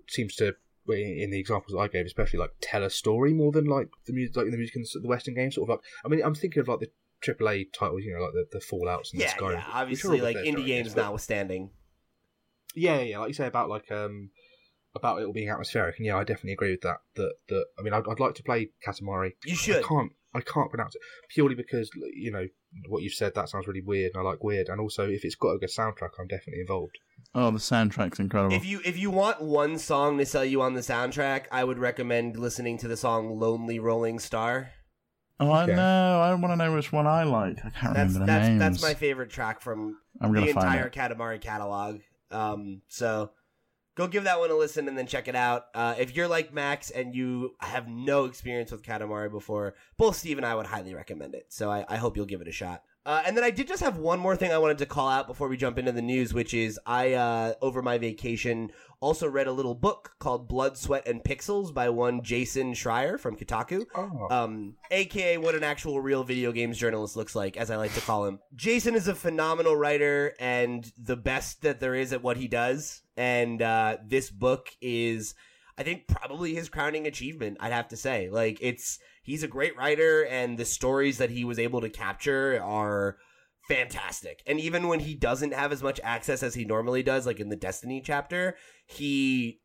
seems 0.08 0.34
to 0.36 0.54
in 0.96 1.18
in 1.18 1.30
the 1.30 1.38
examples 1.38 1.72
that 1.72 1.78
I 1.80 1.88
gave 1.88 2.06
especially 2.06 2.38
like 2.40 2.52
tell 2.60 2.82
a 2.84 2.90
story 2.90 3.32
more 3.32 3.52
than 3.52 3.66
like 3.66 3.88
the 4.06 4.12
music 4.12 4.36
like 4.36 4.50
the 4.50 4.56
music 4.56 4.76
in 4.76 4.84
the 5.02 5.08
Western 5.08 5.34
games 5.34 5.54
sort 5.56 5.68
of 5.68 5.76
like 5.76 5.84
I 6.04 6.08
mean 6.08 6.22
I'm 6.24 6.34
thinking 6.34 6.60
of 6.60 6.68
like 6.68 6.80
the 6.80 6.90
AAA 7.24 7.66
titles 7.72 8.02
you 8.04 8.14
know 8.14 8.22
like 8.22 8.32
the, 8.32 8.46
the 8.52 8.60
Fallout's 8.60 9.12
and 9.12 9.20
Yeah, 9.20 9.34
the 9.36 9.40
Skyrim 9.42 9.52
yeah. 9.54 9.64
Obviously, 9.72 10.20
like 10.20 10.36
indie 10.36 10.66
games 10.66 10.94
but- 10.94 11.02
notwithstanding. 11.02 11.70
yeah 12.74 13.00
yeah, 13.00 13.18
like 13.18 13.28
you 13.28 13.34
say 13.34 13.46
about 13.46 13.68
like 13.68 13.90
um 13.90 14.30
about 14.94 15.20
it 15.20 15.26
all 15.26 15.32
being 15.32 15.50
atmospheric 15.50 15.96
and 15.98 16.06
yeah 16.06 16.16
I 16.16 16.24
definitely 16.24 16.52
agree 16.54 16.70
with 16.72 16.80
that 16.82 16.98
that 17.16 17.34
that 17.48 17.66
I 17.78 17.82
mean 17.82 17.92
I'd, 17.92 18.06
I'd 18.08 18.20
like 18.20 18.34
to 18.36 18.42
play 18.42 18.70
Katamari 18.86 19.32
You 19.44 19.54
should. 19.54 19.84
I 19.84 19.88
can't 19.88 20.12
I 20.38 20.42
can't 20.42 20.70
pronounce 20.70 20.94
it 20.94 21.02
purely 21.28 21.54
because 21.54 21.90
you 22.14 22.30
know 22.30 22.46
what 22.88 23.02
you've 23.02 23.12
said 23.14 23.34
that 23.34 23.48
sounds 23.48 23.66
really 23.66 23.82
weird 23.82 24.12
and 24.14 24.20
I 24.26 24.30
like 24.30 24.42
weird 24.42 24.68
and 24.68 24.80
also 24.80 25.08
if 25.08 25.24
it's 25.24 25.34
got 25.34 25.50
a 25.50 25.58
good 25.58 25.70
soundtrack 25.70 26.10
I'm 26.18 26.26
definitely 26.28 26.60
involved 26.60 26.98
Oh, 27.34 27.50
the 27.50 27.58
soundtrack's 27.58 28.20
incredible. 28.20 28.54
If 28.56 28.64
you 28.64 28.80
if 28.84 28.96
you 28.96 29.10
want 29.10 29.42
one 29.42 29.78
song 29.78 30.18
to 30.18 30.24
sell 30.26 30.44
you 30.44 30.62
on 30.62 30.74
the 30.74 30.80
soundtrack, 30.80 31.46
I 31.52 31.62
would 31.64 31.78
recommend 31.78 32.38
listening 32.38 32.78
to 32.78 32.88
the 32.88 32.96
song 32.96 33.38
"Lonely 33.38 33.78
Rolling 33.78 34.18
Star." 34.18 34.70
oh, 35.40 35.52
I 35.52 35.64
Okay. 35.64 35.74
know. 35.74 36.20
I 36.22 36.32
want 36.34 36.52
to 36.52 36.56
know 36.56 36.74
which 36.74 36.92
one 36.92 37.06
I 37.06 37.24
like. 37.24 37.58
I 37.64 37.70
can't 37.70 37.94
That's 37.94 38.14
remember 38.14 38.18
the 38.20 38.26
that's 38.26 38.48
names. 38.48 38.58
that's 38.60 38.82
my 38.82 38.94
favorite 38.94 39.30
track 39.30 39.60
from 39.60 39.98
I'm 40.20 40.32
the 40.32 40.40
gonna 40.40 40.52
find 40.52 40.66
entire 40.68 40.86
it. 40.86 40.92
Katamari 40.92 41.40
catalog. 41.40 42.00
Um, 42.30 42.82
so 42.88 43.30
go 43.98 44.06
give 44.06 44.24
that 44.24 44.38
one 44.38 44.48
a 44.48 44.54
listen 44.54 44.86
and 44.86 44.96
then 44.96 45.08
check 45.08 45.26
it 45.26 45.34
out. 45.34 45.66
Uh, 45.74 45.96
if 45.98 46.14
you're 46.14 46.28
like 46.28 46.54
Max 46.54 46.90
and 46.90 47.16
you 47.16 47.56
have 47.58 47.88
no 47.88 48.26
experience 48.26 48.70
with 48.70 48.84
Katamari 48.84 49.28
before, 49.28 49.74
both 49.96 50.14
Steve 50.14 50.36
and 50.38 50.46
I 50.46 50.54
would 50.54 50.66
highly 50.66 50.94
recommend 50.94 51.34
it. 51.34 51.46
So 51.48 51.68
I, 51.68 51.84
I 51.88 51.96
hope 51.96 52.16
you'll 52.16 52.24
give 52.24 52.40
it 52.40 52.46
a 52.46 52.52
shot. 52.52 52.84
Uh, 53.08 53.22
and 53.24 53.34
then 53.34 53.42
I 53.42 53.50
did 53.50 53.66
just 53.66 53.82
have 53.82 53.96
one 53.96 54.18
more 54.18 54.36
thing 54.36 54.52
I 54.52 54.58
wanted 54.58 54.76
to 54.78 54.86
call 54.86 55.08
out 55.08 55.26
before 55.26 55.48
we 55.48 55.56
jump 55.56 55.78
into 55.78 55.92
the 55.92 56.02
news, 56.02 56.34
which 56.34 56.52
is 56.52 56.78
I, 56.84 57.14
uh, 57.14 57.54
over 57.62 57.80
my 57.80 57.96
vacation, 57.96 58.70
also 59.00 59.26
read 59.26 59.46
a 59.46 59.52
little 59.52 59.74
book 59.74 60.12
called 60.18 60.46
Blood, 60.46 60.76
Sweat, 60.76 61.08
and 61.08 61.24
Pixels 61.24 61.72
by 61.72 61.88
one 61.88 62.22
Jason 62.22 62.74
Schreier 62.74 63.18
from 63.18 63.34
Kotaku 63.34 63.86
oh 63.94 64.28
um, 64.30 64.74
aka 64.90 65.38
what 65.38 65.54
an 65.54 65.64
actual 65.64 66.02
real 66.02 66.22
video 66.22 66.52
games 66.52 66.76
journalist 66.76 67.16
looks 67.16 67.34
like, 67.34 67.56
as 67.56 67.70
I 67.70 67.76
like 67.76 67.94
to 67.94 68.02
call 68.02 68.26
him. 68.26 68.40
Jason 68.54 68.94
is 68.94 69.08
a 69.08 69.14
phenomenal 69.14 69.74
writer 69.74 70.34
and 70.38 70.92
the 70.98 71.16
best 71.16 71.62
that 71.62 71.80
there 71.80 71.94
is 71.94 72.12
at 72.12 72.22
what 72.22 72.36
he 72.36 72.46
does. 72.46 73.00
And 73.16 73.62
uh, 73.62 73.96
this 74.04 74.28
book 74.28 74.68
is, 74.82 75.34
I 75.78 75.82
think, 75.82 76.08
probably 76.08 76.54
his 76.54 76.68
crowning 76.68 77.06
achievement. 77.06 77.56
I'd 77.58 77.72
have 77.72 77.88
to 77.88 77.96
say, 77.96 78.28
like, 78.28 78.58
it's 78.60 78.98
he's 79.28 79.42
a 79.42 79.48
great 79.48 79.76
writer, 79.76 80.24
and 80.24 80.58
the 80.58 80.64
stories 80.64 81.18
that 81.18 81.30
he 81.30 81.44
was 81.44 81.58
able 81.58 81.80
to 81.82 81.90
capture 81.90 82.60
are 82.62 83.18
fantastic. 83.68 84.42
And 84.46 84.58
even 84.58 84.88
when 84.88 85.00
he 85.00 85.14
doesn't 85.14 85.52
have 85.52 85.70
as 85.70 85.82
much 85.82 86.00
access 86.02 86.42
as 86.42 86.54
he 86.54 86.64
normally 86.64 87.02
does, 87.02 87.26
like 87.26 87.38
in 87.38 87.50
the 87.50 87.56
Destiny 87.56 88.00
chapter, 88.04 88.56
he 88.86 89.60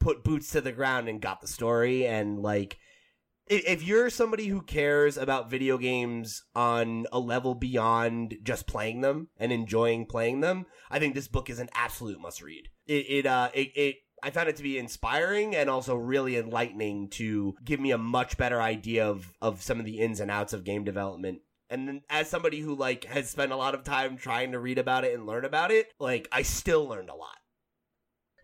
put 0.00 0.24
boots 0.24 0.50
to 0.50 0.60
the 0.60 0.72
ground 0.72 1.08
and 1.08 1.22
got 1.22 1.40
the 1.40 1.46
story 1.46 2.06
and 2.06 2.40
like 2.40 2.78
if 3.48 3.82
you're 3.82 4.10
somebody 4.10 4.48
who 4.48 4.60
cares 4.60 5.16
about 5.16 5.50
video 5.50 5.78
games 5.78 6.42
on 6.56 7.06
a 7.12 7.20
level 7.20 7.54
beyond 7.54 8.36
just 8.42 8.66
playing 8.66 9.02
them 9.02 9.28
and 9.36 9.52
enjoying 9.52 10.04
playing 10.04 10.40
them, 10.40 10.66
I 10.90 10.98
think 10.98 11.14
this 11.14 11.28
book 11.28 11.48
is 11.48 11.60
an 11.60 11.68
absolute 11.72 12.20
must 12.20 12.42
read. 12.42 12.68
It 12.86 13.06
it 13.08 13.26
uh 13.26 13.50
it, 13.54 13.70
it 13.76 13.96
I 14.26 14.30
found 14.30 14.48
it 14.48 14.56
to 14.56 14.64
be 14.64 14.76
inspiring 14.76 15.54
and 15.54 15.70
also 15.70 15.94
really 15.94 16.36
enlightening 16.36 17.10
to 17.10 17.54
give 17.64 17.78
me 17.78 17.92
a 17.92 17.98
much 17.98 18.36
better 18.36 18.60
idea 18.60 19.08
of 19.08 19.32
of 19.40 19.62
some 19.62 19.78
of 19.78 19.84
the 19.84 20.00
ins 20.00 20.18
and 20.18 20.32
outs 20.32 20.52
of 20.52 20.64
game 20.64 20.82
development. 20.82 21.42
And 21.70 21.86
then 21.86 22.02
as 22.10 22.28
somebody 22.28 22.58
who 22.58 22.74
like 22.74 23.04
has 23.04 23.30
spent 23.30 23.52
a 23.52 23.56
lot 23.56 23.76
of 23.76 23.84
time 23.84 24.16
trying 24.16 24.50
to 24.50 24.58
read 24.58 24.78
about 24.78 25.04
it 25.04 25.14
and 25.14 25.26
learn 25.26 25.44
about 25.44 25.70
it, 25.70 25.92
like 26.00 26.26
I 26.32 26.42
still 26.42 26.88
learned 26.88 27.08
a 27.08 27.14
lot. 27.14 27.38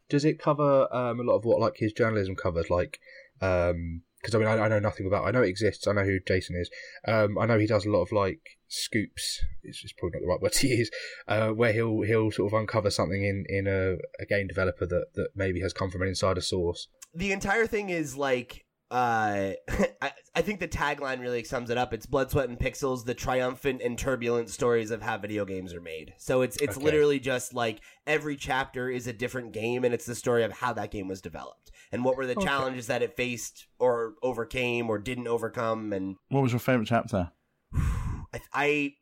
does 0.09 0.25
it 0.25 0.38
cover 0.38 0.87
um, 0.95 1.18
a 1.18 1.25
lot 1.25 1.38
of 1.38 1.45
what 1.45 1.59
like 1.59 1.79
his 1.79 1.92
journalism 1.92 2.37
covers 2.37 2.71
like 2.71 3.01
um 3.40 4.03
because 4.23 4.35
I 4.35 4.39
mean 4.39 4.49
I, 4.49 4.65
I 4.65 4.69
know 4.69 4.79
nothing 4.79 5.07
about 5.07 5.27
I 5.27 5.33
know 5.33 5.43
it 5.43 5.49
exists 5.49 5.87
I 5.87 5.93
know 5.93 6.05
who 6.05 6.21
Jason 6.27 6.57
is 6.57 6.71
um 7.07 7.37
I 7.39 7.47
know 7.47 7.59
he 7.59 7.67
does 7.67 7.85
a 7.85 7.91
lot 7.91 8.03
of 8.03 8.13
like 8.13 8.41
scoops 8.69 9.43
it's 9.63 9.93
probably 9.93 10.19
not 10.21 10.25
the 10.25 10.29
right 10.29 10.41
word 10.41 10.53
to 10.61 10.67
use 10.69 10.91
uh 11.29 11.49
where 11.49 11.73
he'll 11.73 12.03
he'll 12.03 12.31
sort 12.31 12.53
of 12.53 12.59
uncover 12.59 12.91
something 12.91 13.25
in 13.25 13.45
in 13.49 13.67
a, 13.67 13.97
a 14.21 14.27
game 14.27 14.47
developer 14.47 14.87
that 14.87 15.07
that 15.15 15.29
maybe 15.35 15.61
has 15.61 15.73
come 15.73 15.91
from 15.91 16.03
an 16.03 16.09
insider 16.09 16.41
source. 16.41 16.89
The 17.15 17.33
entire 17.33 17.67
thing 17.67 17.91
is 17.91 18.17
like 18.17 18.65
uh 18.91 19.53
I, 20.03 20.13
I 20.35 20.43
think 20.43 20.61
the 20.61 20.69
tagline 20.69 21.21
really 21.21 21.45
sums 21.45 21.71
it 21.71 21.79
up. 21.79 21.93
It's 21.95 22.07
blood 22.07 22.31
sweat 22.31 22.49
and 22.49 22.59
pixels 22.59 23.05
the 23.05 23.15
triumphant 23.15 23.83
and 23.83 23.99
turbulent 23.99 24.51
stories 24.51 24.91
of 24.91 25.03
how 25.03 25.19
video 25.19 25.45
games 25.45 25.73
are 25.75 25.81
made. 25.81 26.15
So 26.19 26.43
it's 26.43 26.57
it's 26.59 26.77
Okay. 26.77 26.85
literally 26.85 27.19
just 27.19 27.55
like 27.55 27.81
every 28.07 28.37
chapter 28.37 28.89
is 28.91 29.07
a 29.07 29.13
different 29.13 29.53
game 29.53 29.85
and 29.85 29.93
it's 29.95 30.07
the 30.07 30.15
story 30.15 30.45
of 30.45 30.53
how 30.53 30.73
that 30.75 30.91
game 30.91 31.09
was 31.09 31.21
developed 31.21 31.71
and 31.93 32.05
what 32.05 32.17
were 32.17 32.27
the 32.27 32.33
Okay. 32.37 32.45
challenges 32.47 32.87
that 32.89 33.03
it 33.03 33.17
faced 33.17 33.67
or 33.79 34.15
overcame 34.23 34.89
or 34.91 34.99
didn't 34.99 35.29
overcome 35.29 35.93
and 35.93 36.17
What 36.29 36.43
was 36.43 36.53
your 36.53 36.59
favorite 36.61 36.89
chapter? 36.89 37.31
I, 37.75 38.41
I 38.53 38.93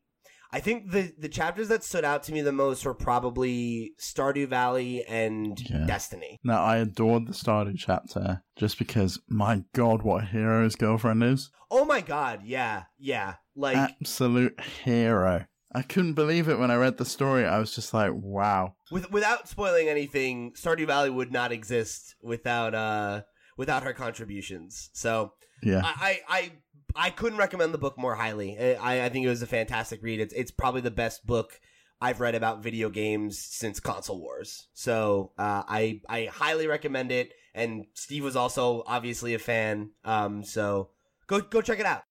I 0.52 0.58
think 0.60 0.90
the 0.90 1.12
the 1.16 1.28
chapters 1.28 1.68
that 1.68 1.84
stood 1.84 2.04
out 2.04 2.24
to 2.24 2.32
me 2.32 2.40
the 2.40 2.50
most 2.52 2.84
were 2.84 2.94
probably 2.94 3.92
Stardew 4.00 4.48
Valley 4.48 5.04
and 5.06 5.58
Yeah. 5.70 5.86
Destiny. 5.86 6.38
Now, 6.42 6.62
I 6.64 6.78
adored 6.78 7.26
the 7.28 7.32
Stardew 7.32 7.76
chapter 7.78 8.42
just 8.56 8.76
because, 8.78 9.20
my 9.28 9.62
god, 9.74 10.02
what 10.02 10.24
a 10.24 10.26
hero 10.26 10.64
his 10.64 10.74
girlfriend 10.74 11.22
is. 11.22 11.50
Oh 11.70 11.84
my 11.84 12.00
god, 12.00 12.40
yeah, 12.44 12.84
yeah. 12.98 13.34
Like 13.54 13.76
Absolute 13.76 14.58
hero. 14.60 15.44
I 15.72 15.82
couldn't 15.82 16.14
believe 16.14 16.48
it 16.48 16.58
when 16.58 16.70
I 16.70 16.76
read 16.76 16.98
the 16.98 17.04
story. 17.04 17.44
I 17.44 17.58
was 17.58 17.74
just 17.74 17.94
like, 17.94 18.12
wow. 18.12 18.74
with, 18.90 19.10
without 19.10 19.48
spoiling 19.48 19.88
anything, 19.88 20.52
Stardew 20.52 20.86
Valley 20.86 21.10
would 21.10 21.32
not 21.32 21.52
exist 21.52 22.16
without 22.22 22.74
uh 22.74 23.22
without 23.56 23.82
her 23.82 23.92
contributions. 23.92 24.90
So 24.92 25.32
Yeah. 25.62 25.82
I, 25.84 26.20
I 26.28 26.38
I 26.38 26.52
I 26.96 27.10
couldn't 27.10 27.38
recommend 27.38 27.72
the 27.72 27.78
book 27.78 27.96
more 27.98 28.16
highly. 28.16 28.58
I, 28.58 29.04
I 29.04 29.08
think 29.10 29.24
it 29.24 29.28
was 29.28 29.42
a 29.42 29.46
fantastic 29.46 30.02
read. 30.02 30.20
It's 30.20 30.34
it's 30.34 30.50
probably 30.50 30.80
the 30.80 30.90
best 30.90 31.24
book 31.26 31.60
I've 32.00 32.20
read 32.20 32.34
about 32.34 32.62
video 32.62 32.88
games 32.88 33.38
since 33.38 33.78
Console 33.78 34.20
Wars. 34.20 34.68
So 34.72 35.32
uh, 35.38 35.62
I 35.68 36.00
I 36.08 36.24
highly 36.32 36.66
recommend 36.66 37.12
it. 37.12 37.32
And 37.54 37.86
Steve 37.94 38.24
was 38.24 38.36
also 38.36 38.82
obviously 38.86 39.34
a 39.34 39.38
fan. 39.38 39.90
Um, 40.04 40.42
so 40.42 40.90
go 41.26 41.40
go 41.40 41.60
check 41.60 41.78
it 41.78 41.86
out. 41.86 42.02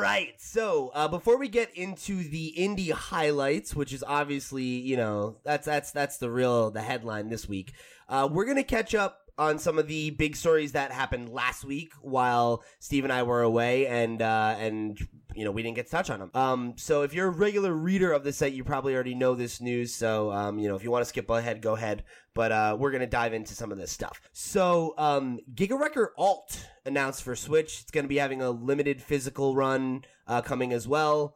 Right. 0.00 0.34
So 0.40 0.90
uh, 0.94 1.08
before 1.08 1.36
we 1.36 1.48
get 1.48 1.74
into 1.76 2.22
the 2.22 2.54
indie 2.56 2.90
highlights, 2.90 3.74
which 3.74 3.92
is 3.92 4.02
obviously 4.06 4.64
you 4.64 4.96
know 4.96 5.36
that's 5.44 5.66
that's 5.66 5.90
that's 5.90 6.18
the 6.18 6.30
real 6.30 6.70
the 6.70 6.82
headline 6.82 7.28
this 7.28 7.48
week, 7.48 7.72
uh, 8.08 8.28
we're 8.30 8.44
gonna 8.44 8.64
catch 8.64 8.94
up 8.94 9.29
on 9.40 9.58
some 9.58 9.78
of 9.78 9.88
the 9.88 10.10
big 10.10 10.36
stories 10.36 10.72
that 10.72 10.92
happened 10.92 11.30
last 11.30 11.64
week 11.64 11.94
while 12.02 12.62
Steve 12.78 13.04
and 13.04 13.12
I 13.12 13.22
were 13.22 13.40
away, 13.40 13.86
and 13.86 14.20
uh, 14.20 14.54
and 14.58 14.98
you 15.34 15.44
know 15.44 15.50
we 15.50 15.62
didn't 15.62 15.76
get 15.76 15.86
to 15.86 15.92
touch 15.92 16.10
on 16.10 16.20
them. 16.20 16.30
Um, 16.34 16.74
so 16.76 17.02
if 17.02 17.14
you're 17.14 17.28
a 17.28 17.30
regular 17.30 17.72
reader 17.72 18.12
of 18.12 18.22
the 18.22 18.34
site, 18.34 18.52
you 18.52 18.64
probably 18.64 18.94
already 18.94 19.14
know 19.14 19.34
this 19.34 19.62
news. 19.62 19.94
So 19.94 20.30
um, 20.30 20.58
you 20.58 20.68
know 20.68 20.76
if 20.76 20.84
you 20.84 20.90
want 20.90 21.02
to 21.02 21.08
skip 21.08 21.28
ahead, 21.30 21.62
go 21.62 21.74
ahead. 21.74 22.04
But 22.34 22.52
uh, 22.52 22.76
we're 22.78 22.92
gonna 22.92 23.06
dive 23.06 23.32
into 23.32 23.54
some 23.54 23.72
of 23.72 23.78
this 23.78 23.90
stuff. 23.90 24.20
So 24.32 24.94
um, 24.98 25.40
GigaWrecker 25.54 26.08
Alt 26.18 26.66
announced 26.84 27.22
for 27.22 27.34
Switch. 27.34 27.80
It's 27.80 27.90
gonna 27.90 28.08
be 28.08 28.18
having 28.18 28.42
a 28.42 28.50
limited 28.50 29.00
physical 29.00 29.56
run 29.56 30.04
uh, 30.26 30.42
coming 30.42 30.74
as 30.74 30.86
well. 30.86 31.34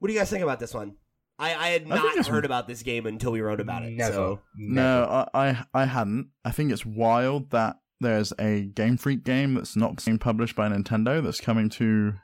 What 0.00 0.08
do 0.08 0.14
you 0.14 0.18
guys 0.18 0.30
think 0.30 0.42
about 0.42 0.58
this 0.58 0.74
one? 0.74 0.96
I, 1.40 1.54
I 1.54 1.68
had 1.70 1.86
not 1.86 2.04
it's- 2.04 2.26
heard 2.26 2.44
about 2.44 2.68
this 2.68 2.82
game 2.82 3.06
until 3.06 3.32
we 3.32 3.40
wrote 3.40 3.60
about 3.60 3.82
it. 3.82 3.92
never, 3.92 4.12
So 4.12 4.40
never. 4.56 4.74
No, 5.08 5.26
I, 5.34 5.48
I 5.48 5.64
I 5.74 5.84
hadn't. 5.86 6.28
I 6.44 6.50
think 6.50 6.70
it's 6.70 6.84
wild 6.86 7.50
that 7.50 7.76
there's 8.00 8.32
a 8.38 8.62
Game 8.66 8.96
Freak 8.96 9.24
game 9.24 9.54
that's 9.54 9.74
not 9.76 10.04
being 10.04 10.18
published 10.18 10.54
by 10.56 10.68
Nintendo 10.68 11.22
that's 11.22 11.40
coming 11.40 11.68
to 11.70 12.14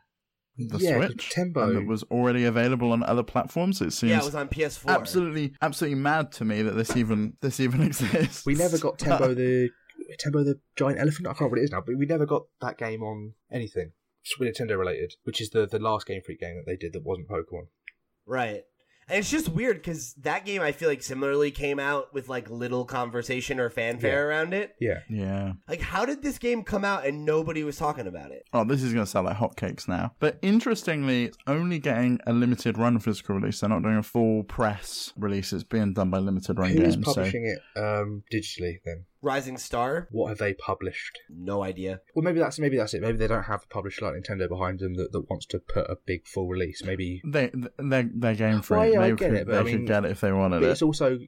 the 0.59 0.79
yeah 0.79 0.99
'cause 0.99 1.07
Switch 1.09 1.31
Tembo 1.31 1.69
and 1.69 1.77
that 1.77 1.87
was 1.87 2.03
already 2.05 2.45
available 2.45 2.93
on 2.93 3.03
other 3.03 3.23
platforms. 3.23 3.83
It 3.83 3.93
seems 3.93 4.11
yeah, 4.11 4.21
it 4.21 4.25
was 4.25 4.35
on 4.35 4.49
PS4. 4.49 4.89
absolutely 4.89 5.53
absolutely 5.61 5.99
mad 5.99 6.33
to 6.33 6.45
me 6.47 6.63
that 6.63 6.73
this 6.73 6.97
even 6.97 7.35
this 7.43 7.61
even 7.61 7.83
exists. 7.87 8.47
we 8.47 8.55
never 8.55 8.79
got 8.79 8.99
Tembo 8.99 9.35
the 9.35 9.69
Tembo 10.19 10.45
the 10.45 10.59
giant 10.77 10.99
elephant 10.99 11.27
I 11.27 11.31
can't 11.33 11.41
remember 11.41 11.57
what 11.57 11.61
it 11.61 11.65
is 11.65 11.73
now 11.73 11.83
but 11.85 11.97
we 11.99 12.07
never 12.07 12.25
got 12.25 12.45
that 12.63 12.79
game 12.79 13.03
on 13.03 13.35
anything 13.53 13.93
Super 14.23 14.45
Nintendo 14.47 14.79
related 14.79 15.15
which 15.25 15.43
is 15.43 15.51
the 15.51 15.67
the 15.67 15.79
last 15.79 16.07
Game 16.07 16.23
Freak 16.25 16.41
game 16.41 16.57
that 16.57 16.65
they 16.65 16.77
did 16.77 16.95
that 16.95 17.03
wasn't 17.05 17.29
Pokemon 17.29 17.67
Right. 18.25 18.63
And 19.09 19.19
it's 19.19 19.31
just 19.31 19.49
weird 19.49 19.77
because 19.77 20.15
that 20.15 20.45
game 20.45 20.63
I 20.63 20.73
feel 20.73 20.89
like 20.89 21.03
similarly 21.03 21.53
came 21.53 21.79
out 21.79 22.13
with 22.13 22.29
like 22.29 22.51
little 22.51 22.85
conversation 22.85 23.61
or 23.61 23.71
fanfare 23.71 24.29
around 24.29 24.53
it. 24.53 24.75
Yeah. 24.81 25.01
Yeah. 25.09 25.53
Like, 25.69 25.81
how 25.81 26.05
did 26.05 26.23
this 26.23 26.39
game 26.39 26.65
come 26.65 26.85
out 26.85 27.07
and 27.07 27.25
nobody 27.25 27.63
was 27.63 27.77
talking 27.77 28.09
about 28.09 28.33
it? 28.33 28.47
Oh, 28.53 28.65
this 28.65 28.83
is 28.83 28.93
going 28.93 29.05
to 29.05 29.11
sell 29.11 29.23
like 29.23 29.37
hotcakes 29.37 29.87
now. 29.87 30.13
But 30.19 30.39
interestingly, 30.43 31.27
it's 31.27 31.39
only 31.47 31.79
getting 31.79 32.19
a 32.27 32.33
limited 32.33 32.79
run 32.79 32.99
physical 32.99 33.37
release. 33.37 33.61
They're 33.61 33.71
not 33.71 33.83
doing 33.83 33.97
a 33.99 34.03
full 34.03 34.43
press 34.43 35.13
release. 35.17 35.53
It's 35.53 35.63
being 35.63 35.93
done 35.93 36.11
by 36.11 36.19
limited 36.19 36.59
run 36.59 36.71
Who 36.71 36.83
is 36.83 36.97
games. 36.97 37.07
So 37.07 37.15
publishing 37.15 37.47
it 37.47 37.61
um, 37.79 38.25
digitally 38.33 38.81
then? 38.85 39.05
Rising 39.23 39.57
Star? 39.59 40.09
What 40.11 40.29
have 40.29 40.39
they 40.39 40.55
published? 40.55 41.19
No 41.29 41.63
idea. 41.63 42.01
Well, 42.15 42.23
maybe 42.23 42.39
that's 42.39 42.59
maybe 42.59 42.77
that's 42.77 42.95
it. 42.95 43.03
Maybe 43.03 43.19
they 43.19 43.27
don't 43.27 43.45
have 43.45 43.65
a 43.65 43.67
publisher 43.75 44.05
like 44.05 44.15
Nintendo 44.15 44.49
behind 44.49 44.79
them 44.81 44.95
that, 44.95 45.13
that 45.13 45.29
wants 45.31 45.47
to 45.47 45.59
put 45.59 45.89
a 45.91 45.97
big 46.07 46.27
full 46.27 46.49
release. 46.49 46.83
Maybe, 46.85 47.21
they 47.25 47.51
they're, 47.79 48.09
they're 48.15 48.35
game 48.35 48.63
free. 48.63 48.79
Well, 48.79 48.93
yeah, 48.93 49.01
I 49.01 49.11
they 49.11 49.17
get 49.17 49.31
could, 49.31 49.39
it, 49.39 49.47
but 49.47 49.53
they 49.53 49.59
I 49.59 49.63
could 49.63 49.81
mean- 49.81 49.85
get 49.87 50.05
it 50.05 50.11
if 50.13 50.21
they 50.21 50.33
wanted 50.33 50.61
but 50.61 50.69
it. 50.69 50.73
it's 50.73 50.83
also 50.83 51.19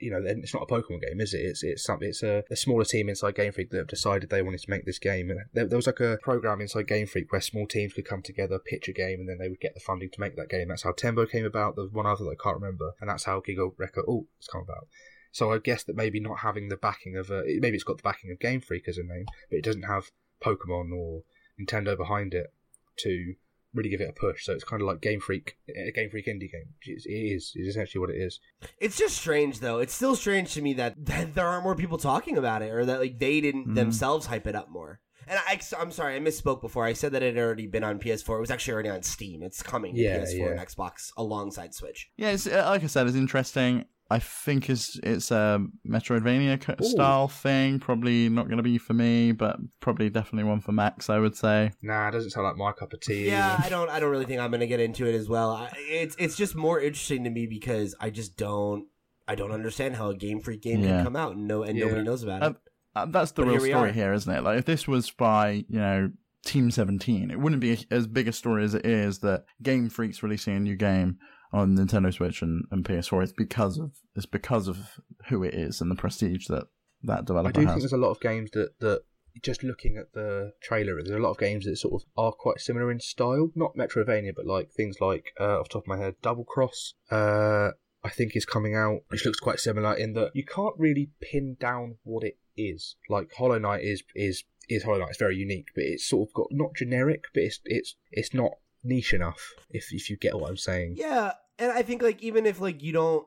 you 0.00 0.12
know 0.12 0.22
it's 0.24 0.54
not 0.54 0.62
a 0.62 0.66
Pokemon 0.66 1.00
game, 1.08 1.20
is 1.20 1.34
it? 1.34 1.38
It's 1.38 1.64
it's 1.64 1.84
something. 1.84 2.08
It's 2.08 2.22
a, 2.22 2.44
a 2.50 2.56
smaller 2.56 2.84
team 2.84 3.08
inside 3.08 3.34
Game 3.34 3.52
Freak 3.52 3.70
that 3.70 3.78
have 3.78 3.88
decided 3.88 4.30
they 4.30 4.42
wanted 4.42 4.60
to 4.60 4.70
make 4.70 4.84
this 4.86 4.98
game. 5.00 5.30
And 5.30 5.40
there, 5.54 5.66
there 5.66 5.76
was 5.78 5.86
like 5.88 6.00
a 6.00 6.18
program 6.22 6.60
inside 6.60 6.86
Game 6.86 7.06
Freak 7.06 7.32
where 7.32 7.40
small 7.40 7.66
teams 7.66 7.94
could 7.94 8.06
come 8.06 8.22
together, 8.22 8.58
pitch 8.58 8.88
a 8.88 8.92
game, 8.92 9.18
and 9.20 9.28
then 9.28 9.38
they 9.38 9.48
would 9.48 9.60
get 9.60 9.74
the 9.74 9.80
funding 9.80 10.10
to 10.10 10.20
make 10.20 10.36
that 10.36 10.50
game. 10.50 10.68
That's 10.68 10.84
how 10.84 10.92
Tembo 10.92 11.26
came 11.26 11.44
about. 11.44 11.74
There's 11.74 11.90
one 11.90 12.06
other 12.06 12.24
that 12.24 12.36
I 12.38 12.42
can't 12.42 12.60
remember, 12.60 12.92
and 13.00 13.10
that's 13.10 13.24
how 13.24 13.40
Giga 13.40 13.72
Wrecker 13.76 14.04
oh 14.08 14.26
it's 14.38 14.46
come 14.46 14.62
about. 14.62 14.86
So 15.32 15.52
I 15.52 15.58
guess 15.58 15.84
that 15.84 15.96
maybe 15.96 16.20
not 16.20 16.38
having 16.40 16.68
the 16.68 16.76
backing 16.76 17.16
of 17.16 17.30
a 17.30 17.42
maybe 17.60 17.74
it's 17.76 17.84
got 17.84 17.96
the 17.98 18.02
backing 18.02 18.30
of 18.30 18.38
Game 18.40 18.60
Freak 18.60 18.88
as 18.88 18.98
a 18.98 19.02
name, 19.02 19.26
but 19.50 19.58
it 19.58 19.64
doesn't 19.64 19.82
have 19.82 20.10
Pokemon 20.42 20.92
or 20.96 21.22
Nintendo 21.60 21.96
behind 21.96 22.34
it 22.34 22.52
to 22.98 23.34
really 23.74 23.90
give 23.90 24.00
it 24.00 24.08
a 24.08 24.12
push. 24.12 24.44
So 24.44 24.52
it's 24.54 24.64
kind 24.64 24.80
of 24.80 24.88
like 24.88 25.00
Game 25.02 25.20
Freak, 25.20 25.56
a 25.68 25.92
Game 25.92 26.08
Freak 26.10 26.26
indie 26.26 26.50
game. 26.50 26.74
It 26.86 26.92
is. 27.12 27.52
It 27.54 27.60
is 27.60 27.68
essentially 27.68 28.00
what 28.00 28.10
it 28.10 28.16
is. 28.16 28.40
It's 28.80 28.96
just 28.96 29.16
strange, 29.18 29.60
though. 29.60 29.78
It's 29.78 29.92
still 29.94 30.16
strange 30.16 30.54
to 30.54 30.62
me 30.62 30.72
that, 30.74 30.94
that 31.06 31.34
there 31.34 31.46
aren't 31.46 31.64
more 31.64 31.76
people 31.76 31.98
talking 31.98 32.38
about 32.38 32.62
it 32.62 32.70
or 32.72 32.84
that 32.86 33.00
like 33.00 33.18
they 33.18 33.40
didn't 33.40 33.68
Mhm. 33.68 33.74
themselves 33.74 34.26
hype 34.26 34.46
it 34.46 34.54
up 34.56 34.70
more. 34.70 35.00
And 35.26 35.38
I, 35.46 35.60
I'm 35.78 35.92
sorry, 35.92 36.16
I 36.16 36.20
misspoke 36.20 36.62
before. 36.62 36.86
I 36.86 36.94
said 36.94 37.12
that 37.12 37.22
it 37.22 37.36
had 37.36 37.44
already 37.44 37.66
been 37.66 37.84
on 37.84 37.98
PS4. 37.98 38.38
It 38.38 38.40
was 38.40 38.50
actually 38.50 38.72
already 38.72 38.88
on 38.88 39.02
Steam. 39.02 39.42
It's 39.42 39.62
coming 39.62 39.94
to 39.94 40.00
Yeah, 40.00 40.20
PS4 40.20 40.38
yeah. 40.38 40.46
and 40.52 40.60
Xbox 40.60 41.12
alongside 41.18 41.74
Switch. 41.74 42.10
Yeah, 42.16 42.30
it's, 42.30 42.46
uh, 42.46 42.64
like 42.66 42.82
I 42.82 42.86
said, 42.86 43.06
it's 43.06 43.14
interesting. 43.16 43.84
I 44.10 44.18
think 44.20 44.70
it's 44.70 44.98
it's 45.02 45.30
a 45.30 45.62
Metroidvania 45.86 46.60
co- 46.60 46.74
Ooh. 46.82 46.88
style 46.88 47.28
thing. 47.28 47.78
Probably 47.78 48.28
not 48.30 48.46
going 48.46 48.56
to 48.56 48.62
be 48.62 48.78
for 48.78 48.94
me, 48.94 49.32
but 49.32 49.58
probably 49.80 50.08
definitely 50.08 50.48
one 50.48 50.60
for 50.60 50.72
Max. 50.72 51.10
I 51.10 51.18
would 51.18 51.36
say. 51.36 51.72
Nah, 51.82 52.08
it 52.08 52.12
doesn't 52.12 52.30
sound 52.30 52.46
like 52.46 52.56
my 52.56 52.72
cup 52.72 52.92
of 52.94 53.00
tea. 53.00 53.26
Yeah, 53.26 53.54
either. 53.54 53.64
I 53.64 53.68
don't. 53.68 53.90
I 53.90 54.00
don't 54.00 54.10
really 54.10 54.24
think 54.24 54.40
I'm 54.40 54.50
gonna 54.50 54.66
get 54.66 54.80
into 54.80 55.06
it 55.06 55.14
as 55.14 55.28
well. 55.28 55.50
I, 55.50 55.70
it's 55.76 56.16
it's 56.18 56.36
just 56.36 56.54
more 56.56 56.80
interesting 56.80 57.24
to 57.24 57.30
me 57.30 57.46
because 57.46 57.94
I 58.00 58.10
just 58.10 58.36
don't. 58.36 58.86
I 59.26 59.34
don't 59.34 59.52
understand 59.52 59.96
how 59.96 60.08
a 60.08 60.14
Game 60.16 60.40
Freak 60.40 60.62
game 60.62 60.80
Yeah. 60.80 60.88
can 60.96 61.04
come 61.04 61.16
out 61.16 61.36
and 61.36 61.46
no 61.46 61.62
and 61.62 61.76
Yeah. 61.76 61.84
nobody 61.84 62.02
knows 62.02 62.22
about 62.22 62.42
it. 62.42 62.56
Uh, 62.96 63.04
that's 63.06 63.32
the 63.32 63.42
But 63.42 63.48
real 63.48 63.52
here 63.56 63.62
we 63.62 63.68
story 63.72 63.90
are. 63.90 63.92
here, 63.92 64.12
isn't 64.14 64.32
it? 64.34 64.42
Like 64.42 64.58
if 64.60 64.64
this 64.64 64.88
was 64.88 65.10
by 65.10 65.66
you 65.68 65.78
know 65.78 66.10
Team 66.46 66.70
Seventeen, 66.70 67.30
it 67.30 67.38
wouldn't 67.38 67.60
be 67.60 67.84
as 67.90 68.06
big 68.06 68.26
a 68.26 68.32
story 68.32 68.64
as 68.64 68.72
it 68.74 68.86
is 68.86 69.18
that 69.18 69.44
Game 69.62 69.90
Freak's 69.90 70.22
releasing 70.22 70.56
a 70.56 70.60
new 70.60 70.76
game 70.76 71.18
on 71.52 71.76
Nintendo 71.76 72.12
Switch 72.12 72.42
and, 72.42 72.64
and 72.70 72.84
PS4. 72.84 73.22
It's 73.22 73.32
because 73.32 73.78
of 73.78 73.92
it's 74.14 74.26
because 74.26 74.68
of 74.68 75.00
who 75.28 75.42
it 75.42 75.54
is 75.54 75.80
and 75.80 75.90
the 75.90 75.96
prestige 75.96 76.46
that 76.48 76.64
that 77.02 77.24
developer. 77.24 77.60
I 77.60 77.62
do 77.62 77.66
think 77.66 77.80
there's 77.80 77.92
a 77.92 77.96
lot 77.96 78.10
of 78.10 78.20
games 78.20 78.50
that 78.52 78.78
that 78.80 79.02
just 79.42 79.62
looking 79.62 79.96
at 79.96 80.12
the 80.12 80.52
trailer, 80.62 80.96
there's 80.96 81.16
a 81.16 81.22
lot 81.22 81.30
of 81.30 81.38
games 81.38 81.64
that 81.64 81.76
sort 81.76 82.02
of 82.02 82.08
are 82.16 82.32
quite 82.32 82.60
similar 82.60 82.90
in 82.90 83.00
style. 83.00 83.50
Not 83.54 83.76
Metroidvania, 83.76 84.34
but 84.34 84.46
like 84.46 84.72
things 84.72 85.00
like 85.00 85.32
uh, 85.40 85.60
off 85.60 85.68
the 85.68 85.74
top 85.74 85.84
of 85.84 85.88
my 85.88 85.98
head, 85.98 86.16
Double 86.22 86.44
Cross. 86.44 86.94
Uh, 87.10 87.70
I 88.04 88.10
think 88.10 88.36
is 88.36 88.46
coming 88.46 88.76
out, 88.76 89.00
which 89.08 89.24
looks 89.24 89.40
quite 89.40 89.58
similar 89.58 89.94
in 89.94 90.12
that 90.14 90.30
you 90.34 90.44
can't 90.44 90.74
really 90.78 91.10
pin 91.20 91.56
down 91.58 91.96
what 92.04 92.24
it 92.24 92.38
is. 92.56 92.96
Like 93.08 93.32
Hollow 93.36 93.58
Knight 93.58 93.82
is 93.82 94.02
is 94.14 94.44
is 94.68 94.84
Hollow 94.84 94.98
Knight. 94.98 95.10
It's 95.10 95.18
very 95.18 95.36
unique, 95.36 95.68
but 95.74 95.84
it's 95.84 96.08
sort 96.08 96.28
of 96.28 96.34
got 96.34 96.46
not 96.50 96.74
generic, 96.74 97.24
but 97.34 97.42
it's 97.42 97.60
it's 97.64 97.96
it's 98.10 98.34
not 98.34 98.52
niche 98.84 99.14
enough. 99.14 99.54
If 99.70 99.92
if 99.92 100.10
you 100.10 100.16
get 100.16 100.38
what 100.38 100.50
I'm 100.50 100.56
saying. 100.56 100.94
Yeah, 100.96 101.32
and 101.58 101.72
I 101.72 101.82
think 101.82 102.02
like 102.02 102.22
even 102.22 102.46
if 102.46 102.60
like 102.60 102.82
you 102.82 102.92
don't. 102.92 103.26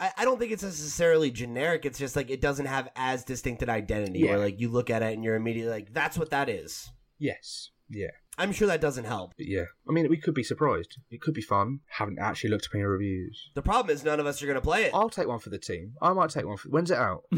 I, 0.00 0.12
I 0.18 0.24
don't 0.24 0.38
think 0.38 0.52
it's 0.52 0.62
necessarily 0.62 1.32
generic. 1.32 1.84
It's 1.84 1.98
just 1.98 2.14
like 2.14 2.30
it 2.30 2.40
doesn't 2.40 2.66
have 2.66 2.88
as 2.94 3.24
distinct 3.24 3.62
an 3.62 3.70
identity. 3.70 4.20
Yeah. 4.20 4.30
Where 4.30 4.38
like 4.38 4.60
you 4.60 4.68
look 4.70 4.90
at 4.90 5.02
it 5.02 5.12
and 5.14 5.24
you're 5.24 5.34
immediately 5.34 5.72
like, 5.72 5.92
"That's 5.92 6.16
what 6.16 6.30
that 6.30 6.48
is." 6.48 6.88
Yes. 7.18 7.70
Yeah. 7.88 8.10
I'm 8.40 8.52
sure 8.52 8.68
that 8.68 8.80
doesn't 8.80 9.04
help. 9.04 9.32
But 9.36 9.46
yeah. 9.48 9.64
I 9.88 9.92
mean, 9.92 10.08
we 10.08 10.16
could 10.16 10.34
be 10.34 10.44
surprised. 10.44 10.96
It 11.10 11.20
could 11.20 11.34
be 11.34 11.42
fun. 11.42 11.80
Haven't 11.88 12.20
actually 12.20 12.50
looked 12.50 12.66
up 12.66 12.74
any 12.74 12.84
reviews. 12.84 13.50
The 13.54 13.62
problem 13.62 13.92
is 13.92 14.04
none 14.04 14.20
of 14.20 14.26
us 14.26 14.40
are 14.40 14.46
gonna 14.46 14.60
play 14.60 14.84
it. 14.84 14.94
I'll 14.94 15.10
take 15.10 15.26
one 15.26 15.40
for 15.40 15.50
the 15.50 15.58
team. 15.58 15.94
I 16.00 16.12
might 16.12 16.30
take 16.30 16.46
one 16.46 16.56
for. 16.56 16.68
When's 16.68 16.92
it 16.92 16.98
out? 16.98 17.24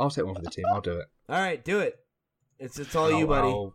I'll 0.00 0.10
take 0.10 0.24
one 0.24 0.34
for 0.36 0.42
the 0.42 0.50
team. 0.50 0.64
I'll 0.72 0.80
do 0.80 0.98
it. 0.98 1.06
All 1.28 1.38
right, 1.38 1.62
do 1.62 1.80
it. 1.80 1.96
It's 2.58 2.78
it's 2.78 2.96
all 2.96 3.10
you, 3.10 3.24
oh, 3.24 3.28
buddy. 3.28 3.48
I'll, 3.48 3.74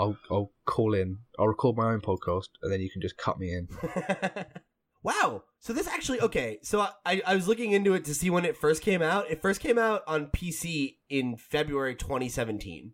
I'll 0.00 0.16
I'll 0.30 0.52
call 0.66 0.94
in. 0.94 1.18
I'll 1.38 1.48
record 1.48 1.76
my 1.76 1.92
own 1.92 2.00
podcast, 2.00 2.48
and 2.62 2.72
then 2.72 2.80
you 2.80 2.90
can 2.90 3.00
just 3.02 3.16
cut 3.16 3.38
me 3.38 3.52
in. 3.52 3.68
wow. 5.02 5.42
So 5.58 5.72
this 5.72 5.86
actually 5.86 6.20
okay. 6.20 6.58
So 6.62 6.86
I 7.04 7.22
I 7.26 7.34
was 7.34 7.46
looking 7.48 7.72
into 7.72 7.94
it 7.94 8.04
to 8.06 8.14
see 8.14 8.30
when 8.30 8.44
it 8.44 8.56
first 8.56 8.82
came 8.82 9.02
out. 9.02 9.30
It 9.30 9.42
first 9.42 9.60
came 9.60 9.78
out 9.78 10.02
on 10.06 10.26
PC 10.28 10.96
in 11.08 11.36
February 11.36 11.94
2017. 11.94 12.92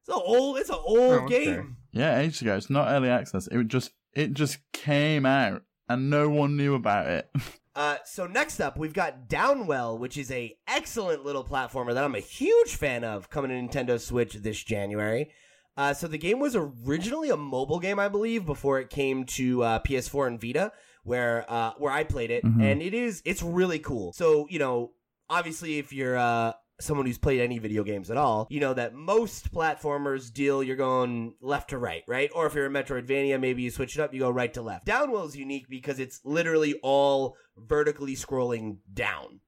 It's 0.00 0.08
an 0.08 0.22
old. 0.22 0.58
It's 0.58 0.70
an 0.70 0.76
old 0.84 0.98
Oh, 0.98 1.24
okay. 1.24 1.44
game. 1.46 1.76
yeah, 1.92 2.18
ages 2.18 2.42
ago. 2.42 2.56
It's 2.56 2.68
not 2.70 2.88
early 2.88 3.08
access. 3.08 3.46
It 3.48 3.68
just 3.68 3.92
it 4.12 4.32
just 4.34 4.58
came 4.72 5.24
out 5.24 5.62
and 5.88 6.10
no 6.10 6.28
one 6.28 6.56
knew 6.56 6.74
about 6.74 7.06
it. 7.06 7.30
Uh, 7.76 7.96
so 8.04 8.24
next 8.28 8.60
up, 8.60 8.78
we've 8.78 8.92
got 8.92 9.28
Downwell, 9.28 9.98
which 9.98 10.16
is 10.16 10.30
a 10.30 10.56
excellent 10.68 11.24
little 11.24 11.42
platformer 11.42 11.92
that 11.92 12.04
I'm 12.04 12.14
a 12.14 12.20
huge 12.20 12.76
fan 12.76 13.02
of, 13.02 13.28
coming 13.30 13.50
to 13.50 13.56
Nintendo 13.76 13.98
Switch 13.98 14.34
this 14.34 14.62
January. 14.62 15.32
Uh, 15.76 15.92
so 15.92 16.06
the 16.06 16.18
game 16.18 16.38
was 16.38 16.54
originally 16.56 17.30
a 17.30 17.36
mobile 17.36 17.80
game, 17.80 17.98
I 17.98 18.08
believe, 18.08 18.46
before 18.46 18.78
it 18.80 18.90
came 18.90 19.24
to 19.26 19.62
uh, 19.62 19.78
PS4 19.80 20.26
and 20.28 20.40
Vita, 20.40 20.72
where 21.02 21.44
uh, 21.48 21.72
where 21.78 21.92
I 21.92 22.04
played 22.04 22.30
it, 22.30 22.44
Mhm. 22.44 22.62
and 22.62 22.80
it 22.82 22.94
is 22.94 23.22
it's 23.24 23.42
really 23.42 23.78
cool. 23.80 24.12
So 24.12 24.46
you 24.48 24.58
know, 24.58 24.92
obviously, 25.28 25.78
if 25.78 25.92
you're 25.92 26.16
uh, 26.16 26.52
someone 26.80 27.06
who's 27.06 27.18
played 27.18 27.40
any 27.40 27.58
video 27.58 27.82
games 27.84 28.10
at 28.10 28.16
all, 28.16 28.46
you 28.50 28.60
know 28.60 28.72
that 28.74 28.94
most 28.94 29.52
platformers 29.52 30.32
deal 30.32 30.62
you're 30.62 30.76
going 30.76 31.34
left 31.40 31.70
to 31.70 31.78
right, 31.78 32.02
right? 32.06 32.30
Or 32.34 32.46
if 32.46 32.54
you're 32.54 32.66
a 32.66 32.70
Metroidvania, 32.70 33.40
maybe 33.40 33.62
you 33.62 33.70
switch 33.70 33.96
it 33.96 34.00
up, 34.00 34.14
you 34.14 34.20
go 34.20 34.30
right 34.30 34.52
to 34.54 34.62
left. 34.62 34.86
Downwell 34.86 35.26
is 35.26 35.36
unique 35.36 35.66
because 35.68 35.98
it's 35.98 36.20
literally 36.24 36.74
all 36.82 37.36
vertically 37.56 38.14
scrolling 38.14 38.78
down. 38.92 39.40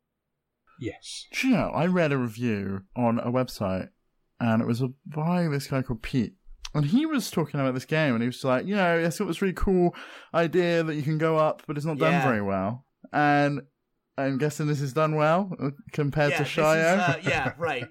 Yes. 0.78 1.26
Do 1.32 1.48
you 1.48 1.54
know, 1.54 1.70
I 1.74 1.86
read 1.86 2.12
a 2.12 2.18
review 2.18 2.82
on 2.94 3.18
a 3.18 3.30
website 3.32 3.88
and 4.40 4.60
it 4.62 4.66
was 4.66 4.82
by 5.06 5.48
this 5.48 5.66
guy 5.66 5.82
called 5.82 6.02
Pete. 6.02 6.34
And 6.74 6.84
he 6.84 7.06
was 7.06 7.30
talking 7.30 7.58
about 7.58 7.72
this 7.74 7.86
game 7.86 8.12
and 8.14 8.22
he 8.22 8.26
was 8.28 8.44
like, 8.44 8.66
you 8.66 8.74
know, 8.76 8.98
I 8.98 9.08
thought 9.08 9.20
it 9.24 9.26
was 9.26 9.38
a 9.40 9.44
really 9.46 9.54
cool 9.54 9.94
idea 10.34 10.82
that 10.82 10.94
you 10.94 11.02
can 11.02 11.16
go 11.16 11.38
up, 11.38 11.62
but 11.66 11.76
it's 11.76 11.86
not 11.86 11.96
done 11.98 12.12
Yeah. 12.12 12.24
very 12.24 12.42
well. 12.42 12.84
And 13.12 13.62
I'm 14.18 14.36
guessing 14.36 14.66
this 14.66 14.80
is 14.82 14.92
done 14.92 15.14
well 15.14 15.50
uh, 15.60 15.70
compared 15.92 16.32
yeah, 16.32 16.38
to 16.38 16.42
this 16.44 16.52
is, 16.52 16.56
Shio. 16.58 16.98
uh, 17.08 17.16
yeah, 17.24 17.52
right. 17.58 17.86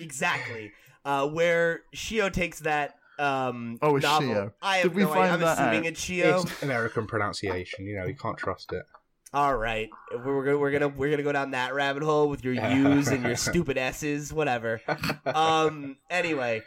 exactly. 0.00 0.72
Uh, 1.04 1.28
where 1.28 1.82
Shio 1.94 2.32
takes 2.32 2.60
that 2.60 2.94
um 3.18 3.78
Oh, 3.80 3.96
it's 3.96 4.02
novel. 4.02 4.28
Shio. 4.28 4.52
I 4.60 4.76
have 4.78 4.82
Did 4.88 4.94
we 4.94 5.02
no 5.04 5.10
idea. 5.12 5.22
find 5.22 5.32
I'm 5.34 5.40
that 5.40 5.58
assuming 5.58 5.80
out? 5.80 5.86
it's 5.86 6.04
Shio. 6.04 6.42
It's 6.42 6.62
American 6.62 7.06
pronunciation. 7.06 7.86
You 7.86 7.96
know, 7.96 8.06
you 8.06 8.14
can't 8.16 8.36
trust 8.36 8.72
it. 8.72 8.82
All 9.34 9.56
right, 9.56 9.90
we're 10.24 10.44
gonna 10.44 10.58
we're 10.58 10.70
gonna 10.70 10.88
we're 10.88 11.10
gonna 11.10 11.22
go 11.22 11.32
down 11.32 11.50
that 11.50 11.74
rabbit 11.74 12.02
hole 12.02 12.28
with 12.28 12.44
your 12.44 12.54
U's 12.74 13.08
and 13.08 13.22
your 13.24 13.36
stupid 13.36 13.76
S's, 13.76 14.32
whatever. 14.32 14.80
Um. 15.26 15.96
Anyway, 16.08 16.62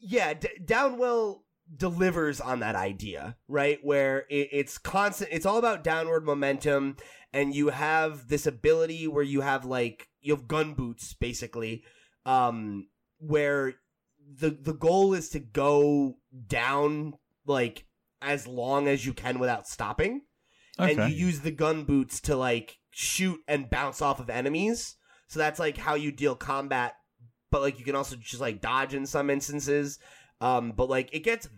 yeah, 0.00 0.34
D- 0.34 0.48
Downwell 0.64 1.42
delivers 1.74 2.40
on 2.40 2.60
that 2.60 2.74
idea, 2.74 3.36
right? 3.48 3.78
Where 3.82 4.26
it, 4.28 4.48
it's 4.52 4.78
constant. 4.78 5.30
It's 5.32 5.46
all 5.46 5.58
about 5.58 5.84
downward 5.84 6.24
momentum, 6.24 6.96
and 7.32 7.54
you 7.54 7.68
have 7.68 8.28
this 8.28 8.46
ability 8.46 9.06
where 9.06 9.22
you 9.22 9.40
have 9.42 9.64
like 9.64 10.08
you 10.20 10.34
have 10.34 10.48
gun 10.48 10.74
boots, 10.74 11.14
basically, 11.14 11.84
um, 12.26 12.88
where 13.18 13.74
the 14.34 14.50
the 14.50 14.74
goal 14.74 15.14
is 15.14 15.28
to 15.30 15.38
go 15.38 16.16
down 16.46 17.14
like 17.46 17.86
as 18.20 18.46
long 18.46 18.88
as 18.88 19.06
you 19.06 19.12
can 19.12 19.38
without 19.38 19.66
stopping 19.66 20.22
and 20.78 21.10
you 21.10 21.26
use 21.26 21.40
the 21.40 21.50
gun 21.50 21.84
boots 21.84 22.20
to 22.22 22.36
like 22.36 22.78
shoot 22.90 23.40
and 23.48 23.70
bounce 23.70 24.00
off 24.02 24.20
of 24.20 24.30
enemies. 24.30 24.96
So 25.28 25.38
that's 25.38 25.58
like 25.58 25.76
how 25.78 25.94
you 25.94 26.12
deal 26.12 26.34
combat, 26.34 26.94
but 27.50 27.62
like 27.62 27.78
you 27.78 27.84
can 27.84 27.96
also 27.96 28.16
just 28.16 28.40
like 28.40 28.60
dodge 28.60 28.94
in 28.94 29.06
some 29.06 29.30
instances. 29.30 29.98
Um, 30.40 30.72
but 30.72 30.88
like 30.90 31.10
it 31.12 31.20
gets 31.20 31.48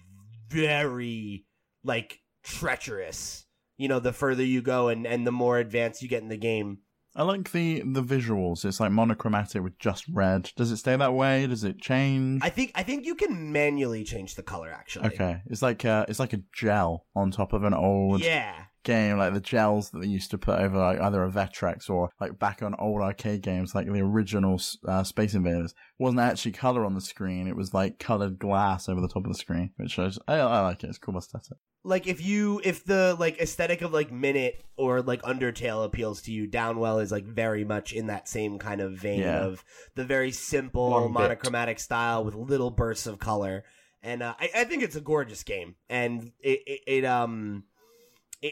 very 0.48 1.44
like 1.82 2.20
treacherous, 2.42 3.46
you 3.76 3.88
know, 3.88 4.00
the 4.00 4.12
further 4.12 4.44
you 4.44 4.62
go 4.62 4.88
and 4.88 5.06
and 5.06 5.26
the 5.26 5.32
more 5.32 5.58
advanced 5.58 6.02
you 6.02 6.08
get 6.08 6.22
in 6.22 6.28
the 6.28 6.36
game. 6.36 6.78
I 7.16 7.22
like 7.22 7.52
the 7.52 7.80
the 7.84 8.02
visuals. 8.02 8.64
It's 8.64 8.80
like 8.80 8.90
monochromatic 8.90 9.62
with 9.62 9.78
just 9.78 10.04
red. 10.08 10.50
Does 10.56 10.72
it 10.72 10.78
stay 10.78 10.96
that 10.96 11.14
way? 11.14 11.46
Does 11.46 11.62
it 11.62 11.80
change? 11.80 12.42
I 12.42 12.50
think 12.50 12.72
I 12.74 12.82
think 12.82 13.06
you 13.06 13.14
can 13.14 13.52
manually 13.52 14.02
change 14.04 14.34
the 14.34 14.42
color 14.42 14.70
actually. 14.70 15.06
okay, 15.06 15.42
it's 15.46 15.62
like 15.62 15.84
uh 15.84 16.06
it's 16.08 16.18
like 16.18 16.32
a 16.32 16.42
gel 16.52 17.06
on 17.14 17.30
top 17.30 17.52
of 17.52 17.62
an 17.64 17.74
old 17.74 18.20
Yeah. 18.20 18.54
Game, 18.84 19.18
like 19.18 19.34
the 19.34 19.40
gels 19.40 19.90
that 19.90 20.00
they 20.00 20.06
used 20.06 20.30
to 20.30 20.38
put 20.38 20.60
over 20.60 20.78
like 20.78 21.00
either 21.00 21.24
a 21.24 21.30
Vectrex 21.30 21.90
or 21.90 22.10
like 22.20 22.38
back 22.38 22.62
on 22.62 22.74
old 22.78 23.00
arcade 23.02 23.42
games, 23.42 23.74
like 23.74 23.90
the 23.90 24.00
original 24.00 24.60
uh, 24.86 25.02
Space 25.02 25.34
Invaders. 25.34 25.74
wasn't 25.98 26.20
actually 26.20 26.52
color 26.52 26.84
on 26.84 26.94
the 26.94 27.00
screen; 27.00 27.48
it 27.48 27.56
was 27.56 27.74
like 27.74 27.98
colored 27.98 28.38
glass 28.38 28.88
over 28.88 29.00
the 29.00 29.08
top 29.08 29.24
of 29.24 29.32
the 29.32 29.38
screen, 29.38 29.70
which 29.76 29.98
I, 29.98 30.06
just, 30.06 30.20
I, 30.28 30.34
I 30.36 30.60
like 30.60 30.84
it. 30.84 30.88
It's 30.88 30.98
cool 30.98 31.16
aesthetic. 31.18 31.58
Like 31.86 32.06
if 32.06 32.24
you 32.24 32.62
if 32.64 32.84
the 32.84 33.14
like 33.18 33.38
aesthetic 33.40 33.82
of 33.82 33.92
like 33.92 34.10
Minit 34.10 34.64
or 34.78 35.02
like 35.02 35.20
Undertale 35.22 35.84
appeals 35.84 36.22
to 36.22 36.32
you, 36.32 36.48
Downwell 36.48 37.02
is 37.02 37.12
like 37.12 37.24
very 37.26 37.64
much 37.64 37.92
in 37.92 38.06
that 38.06 38.26
same 38.28 38.58
kind 38.58 38.80
of 38.80 38.92
vein 38.92 39.20
Yeah. 39.20 39.40
of 39.44 39.62
the 39.94 40.04
very 40.04 40.30
simple 40.30 40.88
Long 40.90 41.08
bit. 41.08 41.12
monochromatic 41.12 41.78
style 41.78 42.24
with 42.24 42.34
little 42.34 42.70
bursts 42.70 43.06
of 43.06 43.18
color. 43.18 43.64
And 44.02 44.22
uh, 44.22 44.34
I, 44.38 44.50
I 44.54 44.64
think 44.64 44.82
it's 44.82 44.96
a 44.96 45.00
gorgeous 45.00 45.42
game, 45.42 45.76
and 45.88 46.32
it, 46.40 46.60
it, 46.66 46.80
it 46.86 47.04
um 47.06 47.64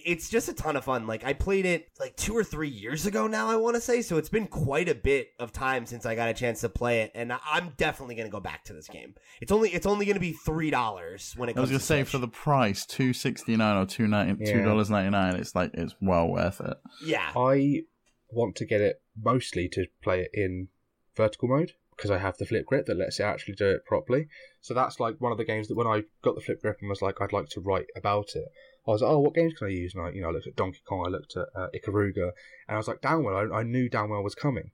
it's 0.07 0.28
just 0.30 0.49
a 0.49 0.55
ton 0.55 0.76
of 0.76 0.84
fun. 0.84 1.07
Like 1.07 1.22
I 1.24 1.32
played 1.34 1.66
it 1.66 1.88
like 2.01 2.16
two 2.16 2.34
or 2.34 2.43
three 2.43 2.68
years 2.68 3.05
ago 3.05 3.26
now, 3.26 3.49
I 3.51 3.57
want 3.57 3.74
to 3.76 3.80
say. 3.80 4.01
So 4.03 4.16
it's 4.16 4.28
been 4.30 4.47
quite 4.47 4.88
a 4.88 4.95
bit 4.95 5.28
of 5.38 5.53
time 5.53 5.84
since 5.84 6.07
I 6.07 6.14
got 6.14 6.28
a 6.30 6.34
chance 6.34 6.61
to 6.62 6.68
play 6.68 7.03
it, 7.03 7.12
and 7.14 7.32
I- 7.32 7.40
I'm 7.45 7.74
definitely 7.76 8.14
gonna 8.14 8.28
go 8.30 8.40
back 8.40 8.64
to 8.64 8.72
this 8.72 8.88
game. 8.88 9.14
It's 9.40 9.53
only 9.53 9.70
it's 9.70 9.84
only 9.86 10.07
gonna 10.07 10.18
be 10.20 10.32
three 10.32 10.70
dollars 10.70 11.34
when 11.36 11.49
it 11.49 11.57
I 11.57 11.61
was 11.61 11.68
comes. 11.68 11.70
gonna 11.70 11.78
to 11.80 11.84
say 11.84 12.01
Switch. 12.03 12.11
for 12.12 12.18
the 12.18 12.28
price, 12.28 12.86
two 12.86 13.12
sixty 13.12 13.57
nine 13.57 13.76
or 13.76 13.86
two 13.86 14.07
ninety 14.07 14.45
two 14.45 14.59
Yeah. 14.59 14.64
dollars 14.64 14.88
ninety 14.90 15.11
nine. 15.11 15.36
It's 15.36 15.55
like 15.55 15.70
it's 15.74 15.95
well 16.01 16.28
worth 16.28 16.61
it. 16.61 16.76
yeah, 17.05 17.32
I 17.36 17.82
want 18.30 18.57
to 18.57 18.64
get 18.64 18.80
it 18.80 19.03
mostly 19.22 19.68
to 19.68 19.86
play 20.03 20.22
it 20.22 20.30
in 20.32 20.68
vertical 21.14 21.49
mode 21.49 21.72
because 21.95 22.11
I 22.11 22.16
have 22.16 22.38
the 22.38 22.47
flip 22.47 22.64
grip 22.64 22.86
that 22.86 22.97
lets 22.97 23.20
it 23.20 23.24
actually 23.24 23.55
do 23.55 23.68
it 23.68 23.84
properly. 23.84 24.28
So 24.62 24.72
that's 24.72 24.99
like 24.99 25.16
one 25.20 25.32
of 25.32 25.38
the 25.38 25.45
games 25.45 25.68
that 25.68 25.76
when 25.76 25.86
I 25.86 26.05
got 26.22 26.34
the 26.34 26.40
flip 26.40 26.62
grip 26.62 26.78
and 26.80 26.88
was 26.88 27.03
like, 27.03 27.20
I'd 27.20 27.34
like 27.34 27.51
to 27.51 27.61
write 27.61 27.88
about 27.95 28.30
it. 28.34 28.47
I 28.87 28.91
was 28.91 29.03
like, 29.03 29.11
oh, 29.11 29.20
what 29.20 29.35
games 29.35 29.55
can 29.55 29.68
I 29.68 29.70
use? 29.70 29.95
And 29.95 30.05
I, 30.05 30.11
you 30.11 30.22
know, 30.22 30.28
I 30.28 30.33
looked 30.33 30.47
at 30.47 30.57
Donkey 30.57 30.80
Kong, 30.89 31.05
I 31.07 31.11
looked 31.11 31.37
at 31.37 31.47
uh, 31.55 31.68
Ikaruga, 31.74 32.33
and 32.68 32.74
I 32.74 32.76
was 32.76 32.89
like, 32.89 33.01
Downwell. 33.01 33.53
I, 33.53 33.59
I 33.61 33.62
knew 33.62 33.89
Downwell 33.89 34.24
was 34.24 34.35
coming. 34.35 34.70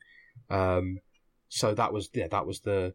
Um, 0.48 0.98
so 1.48 1.74
that 1.74 1.92
was 1.92 2.10
yeah, 2.14 2.28
that 2.28 2.46
was 2.46 2.60
the 2.60 2.94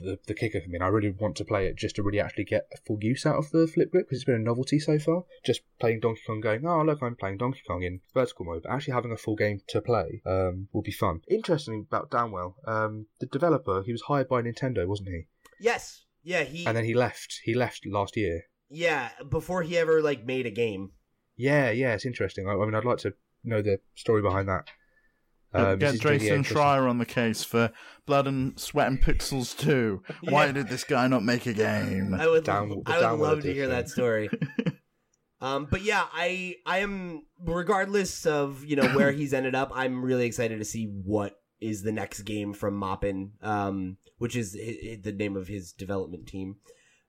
the, 0.00 0.18
the 0.26 0.34
kicker 0.34 0.60
for 0.60 0.68
me. 0.68 0.76
And 0.76 0.84
I 0.84 0.88
really 0.88 1.10
want 1.10 1.36
to 1.36 1.44
play 1.44 1.66
it 1.66 1.76
just 1.76 1.96
to 1.96 2.02
really 2.02 2.20
actually 2.20 2.44
get 2.44 2.66
a 2.72 2.78
full 2.86 2.98
use 3.00 3.26
out 3.26 3.36
of 3.36 3.50
the 3.50 3.66
flip 3.66 3.90
grip 3.90 4.06
because 4.06 4.18
it's 4.18 4.24
been 4.24 4.34
a 4.34 4.38
novelty 4.38 4.78
so 4.78 4.98
far. 4.98 5.24
Just 5.44 5.60
playing 5.78 6.00
Donkey 6.00 6.22
Kong, 6.26 6.40
going, 6.40 6.66
oh 6.66 6.82
look, 6.82 7.02
I'm 7.02 7.16
playing 7.16 7.38
Donkey 7.38 7.60
Kong 7.66 7.82
in 7.82 8.00
vertical 8.12 8.46
mode, 8.46 8.62
but 8.64 8.72
actually 8.72 8.94
having 8.94 9.12
a 9.12 9.16
full 9.16 9.36
game 9.36 9.60
to 9.68 9.80
play 9.80 10.22
um, 10.26 10.68
will 10.72 10.82
be 10.82 10.92
fun. 10.92 11.20
Interesting 11.28 11.86
about 11.86 12.10
Downwell, 12.10 12.54
um, 12.66 13.06
the 13.20 13.26
developer, 13.26 13.82
he 13.84 13.92
was 13.92 14.02
hired 14.02 14.28
by 14.28 14.42
Nintendo, 14.42 14.86
wasn't 14.86 15.08
he? 15.08 15.26
yes, 15.60 16.04
yeah. 16.22 16.42
He 16.42 16.66
And 16.66 16.76
then 16.76 16.84
he 16.84 16.94
left. 16.94 17.40
He 17.44 17.54
left 17.54 17.86
last 17.86 18.16
year. 18.16 18.44
Yeah 18.74 19.10
before 19.30 19.62
he 19.62 19.78
ever 19.78 20.02
like 20.02 20.24
made 20.26 20.46
a 20.46 20.50
game. 20.50 20.90
Yeah, 21.36 21.70
yeah, 21.70 21.94
it's 21.94 22.04
interesting. 22.06 22.48
I, 22.48 22.52
I 22.52 22.64
mean, 22.64 22.74
I'd 22.74 22.84
like 22.84 22.98
to 22.98 23.14
know 23.42 23.62
the 23.62 23.78
story 23.94 24.22
behind 24.22 24.48
that. 24.48 24.68
Um, 25.52 25.78
Get 25.78 25.92
this 25.92 26.00
Jason 26.00 26.26
interesting. 26.36 26.56
Schreier 26.56 26.88
on 26.90 26.98
the 26.98 27.06
case 27.06 27.44
for 27.44 27.70
Blood 28.06 28.26
and 28.26 28.58
Sweat 28.58 28.88
and 28.88 29.00
Pixels 29.00 29.56
2. 29.58 30.02
Why 30.22 30.46
Yeah. 30.46 30.52
did 30.52 30.68
this 30.68 30.82
guy 30.84 31.06
not 31.06 31.22
make 31.24 31.46
a 31.46 31.52
game? 31.52 32.12
I 32.14 32.26
would 32.26 32.42
Down- 32.44 32.82
I 32.86 33.12
would 33.12 33.20
love 33.20 33.42
to 33.42 33.52
hear 33.54 33.68
that 33.68 33.88
story. 33.88 34.28
Um, 35.40 35.66
but 35.70 35.82
yeah, 35.82 36.04
I 36.12 36.56
I 36.64 36.78
am 36.78 37.26
regardless 37.38 38.24
of 38.24 38.64
you 38.64 38.76
know 38.76 38.88
where 38.96 39.12
he's 39.12 39.34
ended 39.34 39.54
up. 39.54 39.70
I'm 39.74 40.02
really 40.02 40.24
excited 40.24 40.58
to 40.58 40.64
see 40.64 40.84
what 40.86 41.34
is 41.60 41.82
the 41.82 41.92
next 41.92 42.22
game 42.22 42.54
from 42.54 42.80
Moppin, 42.80 43.32
um, 43.42 43.98
which 44.16 44.36
is 44.36 44.56
hi- 44.58 44.78
hi- 44.82 45.00
the 45.02 45.12
name 45.12 45.36
of 45.36 45.46
his 45.48 45.72
development 45.72 46.26
team. 46.28 46.56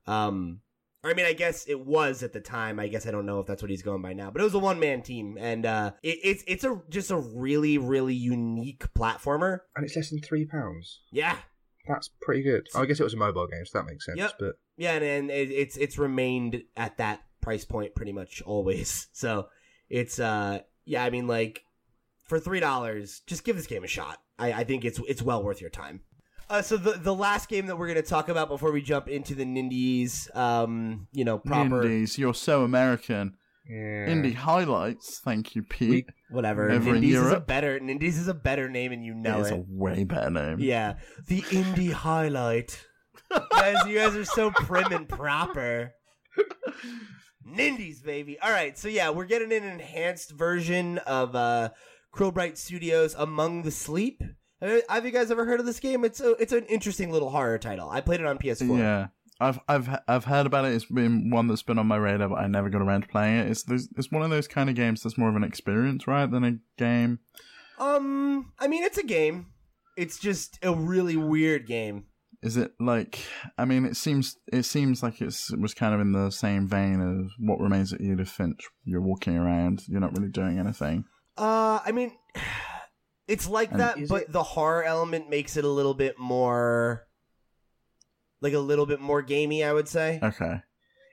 Um, 0.06 0.60
or 0.60 0.65
I 1.06 1.14
mean, 1.14 1.26
I 1.26 1.34
guess 1.34 1.66
it 1.68 1.80
was 1.80 2.24
at 2.24 2.34
the 2.34 2.40
time. 2.40 2.80
I 2.80 2.88
guess 2.88 3.06
I 3.06 3.12
don't 3.12 3.26
know 3.26 3.40
if 3.40 3.46
that's 3.46 3.62
what 3.62 3.70
he's 3.70 3.84
going 3.84 4.02
by 4.02 4.14
now, 4.14 4.32
but 4.32 4.42
it 4.42 4.44
was 4.44 4.56
a 4.56 4.60
one 4.60 4.80
man 4.80 5.02
team, 5.02 5.38
and 5.40 5.66
uh, 5.66 5.92
it, 6.02 6.20
it's 6.24 6.44
it's 6.48 6.64
a 6.64 6.82
just 6.90 7.12
a 7.12 7.18
really 7.18 7.78
really 7.78 8.16
unique 8.16 8.92
platformer. 8.94 9.60
And 9.76 9.86
it's 9.86 9.96
less 9.96 10.10
than 10.10 10.22
three 10.22 10.46
pounds. 10.46 11.02
Yeah, 11.12 11.38
That's 11.88 12.10
pretty 12.22 12.42
good. 12.42 12.68
I 12.76 12.86
guess 12.86 13.00
it 13.00 13.04
was 13.04 13.14
a 13.14 13.18
mobile 13.18 13.48
game, 13.48 13.66
so 13.66 13.78
that 13.80 13.86
makes 13.86 14.06
sense. 14.06 14.18
Yep. 14.18 14.32
But 14.40 14.56
Yeah, 14.78 14.94
and, 14.94 15.04
and 15.04 15.32
it, 15.32 15.52
it's 15.52 15.78
it's 15.78 15.98
remained 15.98 16.64
at 16.76 16.98
that 16.98 17.22
price 17.42 17.66
point 17.66 17.96
pretty 17.96 18.12
much 18.12 18.42
always. 18.42 19.08
So 19.14 19.48
it's 19.88 20.20
uh 20.20 20.60
yeah, 20.86 21.04
I 21.04 21.12
mean 21.12 21.28
like 21.28 21.64
for 22.24 22.40
three 22.40 22.60
dollars, 22.60 23.22
just 23.28 23.44
give 23.44 23.56
this 23.56 23.68
game 23.68 23.84
a 23.84 23.88
shot. 23.88 24.18
I, 24.40 24.52
I 24.54 24.64
think 24.64 24.84
it's 24.84 25.00
it's 25.08 25.22
well 25.22 25.44
worth 25.44 25.62
your 25.62 25.70
time. 25.70 26.02
Uh, 26.50 26.62
so 26.62 26.78
the 26.78 26.92
the 26.92 27.14
last 27.14 27.50
game 27.50 27.66
that 27.68 27.78
we're 27.78 27.88
gonna 27.88 28.02
talk 28.02 28.30
about 28.30 28.50
before 28.50 28.72
we 28.72 28.82
jump 28.82 29.08
into 29.08 29.34
the 29.34 29.46
Nindies, 29.46 30.34
um, 30.36 31.08
you 31.12 31.26
know, 31.26 31.40
proper 31.40 31.82
Indies, 31.84 32.18
you're 32.18 32.34
so 32.34 32.64
American. 32.64 33.36
yeah. 33.68 34.08
Indie 34.08 34.36
highlights, 34.36 35.20
thank 35.20 35.56
you, 35.56 35.64
Pete. 35.64 36.08
whatever. 36.30 36.70
Over 36.70 36.92
Nindies 36.92 37.26
is 37.26 37.32
a 37.32 37.40
better 37.40 37.80
Nindies 37.80 38.18
is 38.20 38.28
a 38.28 38.34
better 38.34 38.70
name, 38.70 38.92
and 38.92 39.04
you 39.04 39.14
know 39.16 39.40
it's 39.42 39.50
a 39.52 39.64
way 39.68 40.04
better 40.04 40.30
name. 40.30 40.58
Yeah, 40.60 40.96
the 41.28 41.42
indie 41.42 41.92
highlight. 41.92 42.80
guys, 43.52 43.78
you 43.88 43.98
guys 43.98 44.16
are 44.16 44.26
so 44.26 44.52
prim 44.52 44.92
and 44.92 45.10
proper. 45.10 45.94
Nindies, 47.48 48.04
baby. 48.04 48.38
All 48.40 48.52
right, 48.52 48.78
so 48.78 48.88
yeah, 48.88 49.10
we're 49.10 49.26
getting 49.26 49.52
an 49.52 49.64
enhanced 49.64 50.32
version 50.32 50.98
of 51.00 51.36
uh, 51.36 51.70
Studios' 52.54 53.16
Among 53.16 53.64
the 53.64 53.72
Sleep. 53.72 54.22
Uh, 54.62 54.78
Have 54.90 55.06
you 55.06 55.12
guys 55.12 55.32
ever 55.32 55.46
heard 55.46 55.60
of 55.60 55.66
this 55.66 55.80
game? 55.80 56.06
It's 56.06 56.20
a, 56.20 56.32
it's 56.34 56.54
an 56.54 56.66
interesting 56.66 57.12
little 57.12 57.30
horror 57.30 57.58
title. 57.58 57.90
I 57.90 58.02
played 58.02 58.20
it 58.20 58.26
on 58.26 58.38
PS4. 58.38 58.78
Yeah. 58.78 59.08
I've 59.40 59.60
I've 59.68 59.90
I've 60.08 60.26
heard 60.26 60.46
about 60.46 60.64
it. 60.64 60.74
It's 60.74 60.86
been 60.86 61.30
one 61.30 61.48
that's 61.48 61.62
been 61.62 61.78
on 61.78 61.88
my 61.88 61.98
radar, 61.98 62.30
but 62.30 62.36
I 62.40 62.48
never 62.48 62.70
got 62.70 62.82
around 62.82 63.02
to 63.02 63.08
playing 63.10 63.40
it. 63.40 63.50
It's 63.50 63.66
it's 63.70 64.10
one 64.10 64.24
of 64.24 64.30
those 64.30 64.48
kind 64.48 64.70
of 64.70 64.78
games 64.78 65.02
that's 65.02 65.18
more 65.18 65.30
of 65.30 65.36
an 65.36 65.44
experience, 65.44 66.08
right, 66.08 66.30
than 66.30 66.46
a 66.46 66.58
game. 66.78 67.20
Um, 67.78 68.54
I 68.60 68.70
mean, 68.70 68.84
it's 68.84 68.98
a 68.98 69.04
game. 69.04 69.48
It's 69.98 70.20
just 70.20 70.60
a 70.64 70.74
really 70.74 71.18
weird 71.18 71.68
game. 71.68 72.06
Is 72.42 72.56
it 72.56 72.74
like? 72.80 73.20
I 73.58 73.66
mean, 73.66 73.86
it 73.86 73.98
seems 73.98 74.38
it 74.54 74.64
seems 74.64 75.04
like 75.04 75.22
it's 75.22 75.52
it 75.52 75.60
was 75.60 75.74
kind 75.74 75.94
of 75.94 76.00
in 76.00 76.14
the 76.14 76.30
same 76.30 76.68
vein 76.68 77.02
as 77.02 77.32
What 77.40 77.60
Remains 77.60 77.92
of 77.92 78.00
Edith 78.00 78.30
Finch. 78.30 78.70
You're 78.86 79.02
walking 79.02 79.36
around, 79.36 79.84
you're 79.88 80.00
not 80.00 80.16
really 80.18 80.32
doing 80.32 80.60
anything. 80.60 81.04
Uh, 81.38 81.80
I 81.86 81.92
mean, 81.92 82.14
it's 83.28 83.48
like 83.48 83.72
And 83.72 83.80
that, 83.80 83.98
is 84.00 84.10
but 84.10 84.24
it- 84.24 84.32
the 84.32 84.44
horror 84.44 84.84
element 84.84 85.30
makes 85.30 85.58
it 85.58 85.66
a 85.66 85.70
little 85.70 85.94
bit 85.94 86.18
more, 86.20 87.08
like 88.42 88.54
a 88.54 88.60
little 88.60 88.86
bit 88.86 89.00
more 89.02 89.22
gamey. 89.22 89.64
I 89.64 89.74
would 89.74 89.88
say. 89.88 90.20
Okay. 90.22 90.62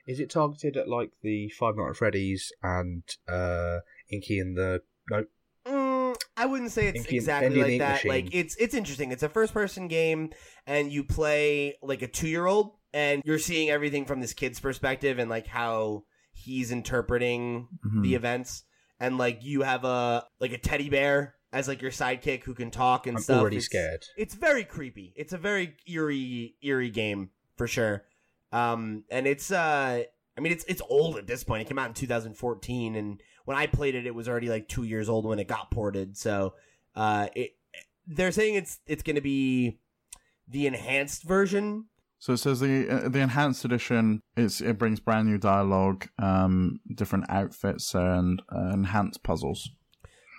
Is 0.05 0.19
it 0.19 0.29
targeted 0.29 0.75
at 0.77 0.89
like 0.89 1.11
the 1.21 1.49
Five 1.49 1.75
Nights 1.77 1.91
at 1.91 1.95
Freddy's 1.97 2.51
and 2.61 3.03
uh, 3.27 3.79
Inky 4.11 4.39
and 4.39 4.57
the 4.57 4.81
no? 5.09 5.25
Mm, 5.65 6.15
I 6.35 6.45
wouldn't 6.45 6.71
say 6.71 6.87
it's 6.87 6.99
Inky- 6.99 7.15
exactly 7.15 7.49
Bendy 7.61 7.61
like 7.61 7.79
that. 7.79 7.91
Machine. 7.93 8.09
Like 8.09 8.35
it's 8.35 8.55
it's 8.57 8.73
interesting. 8.75 9.11
It's 9.11 9.23
a 9.23 9.29
first 9.29 9.53
person 9.53 9.87
game, 9.87 10.31
and 10.67 10.91
you 10.91 11.03
play 11.05 11.75
like 11.81 12.01
a 12.01 12.07
two 12.07 12.27
year 12.27 12.45
old, 12.45 12.71
and 12.93 13.21
you're 13.25 13.39
seeing 13.39 13.69
everything 13.69 14.03
from 14.05 14.19
this 14.19 14.33
kid's 14.33 14.59
perspective 14.59 15.19
and 15.19 15.29
like 15.29 15.47
how 15.47 16.03
he's 16.33 16.69
interpreting 16.71 17.69
Mhm. 17.87 18.03
the 18.03 18.15
events, 18.15 18.63
and 18.99 19.17
like 19.17 19.39
you 19.43 19.61
have 19.61 19.85
a 19.85 20.25
like 20.41 20.51
a 20.51 20.57
teddy 20.57 20.89
bear 20.89 21.35
as 21.53 21.67
like 21.69 21.81
your 21.81 21.91
sidekick 21.91 22.43
who 22.43 22.53
can 22.53 22.69
talk 22.71 23.07
and 23.07 23.15
I'm 23.17 23.23
stuff. 23.23 23.39
already 23.39 23.57
It's- 23.57 23.67
scared. 23.67 24.03
It's 24.17 24.33
very 24.35 24.65
creepy. 24.65 25.13
It's 25.15 25.31
a 25.31 25.37
very 25.37 25.75
eerie 25.87 26.55
eerie 26.61 26.89
game 26.89 27.29
for 27.55 27.67
sure. 27.67 28.03
Um, 28.51 29.03
and 29.09 29.25
it's 29.27 29.51
uh, 29.51 30.03
I 30.37 30.41
mean 30.41 30.51
it's 30.51 30.65
it's 30.65 30.81
old 30.89 31.17
at 31.17 31.27
this 31.27 31.43
point. 31.43 31.61
It 31.61 31.67
came 31.67 31.79
out 31.79 31.87
in 31.87 31.93
2014, 31.93 32.95
and 32.95 33.21
when 33.45 33.55
I 33.57 33.67
played 33.67 33.95
it, 33.95 34.05
it 34.05 34.13
was 34.15 34.27
already 34.27 34.49
like 34.49 34.67
two 34.67 34.83
years 34.83 35.07
old 35.09 35.25
when 35.25 35.39
it 35.39 35.47
got 35.47 35.71
ported. 35.71 36.17
So, 36.17 36.55
uh, 36.95 37.27
it 37.35 37.51
they're 38.05 38.31
saying 38.31 38.55
it's 38.55 38.79
it's 38.85 39.03
going 39.03 39.15
to 39.15 39.21
be 39.21 39.79
the 40.47 40.67
enhanced 40.67 41.23
version. 41.23 41.85
So 42.19 42.33
it 42.33 42.37
says 42.37 42.59
the 42.61 42.89
uh, 42.89 43.09
the 43.09 43.19
enhanced 43.19 43.65
edition. 43.65 44.21
It's 44.37 44.61
it 44.61 44.77
brings 44.77 44.99
brand 44.99 45.27
new 45.27 45.37
dialogue, 45.37 46.07
um, 46.19 46.79
different 46.93 47.25
outfits, 47.29 47.93
and 47.93 48.41
uh, 48.53 48.69
enhanced 48.73 49.23
puzzles. 49.23 49.69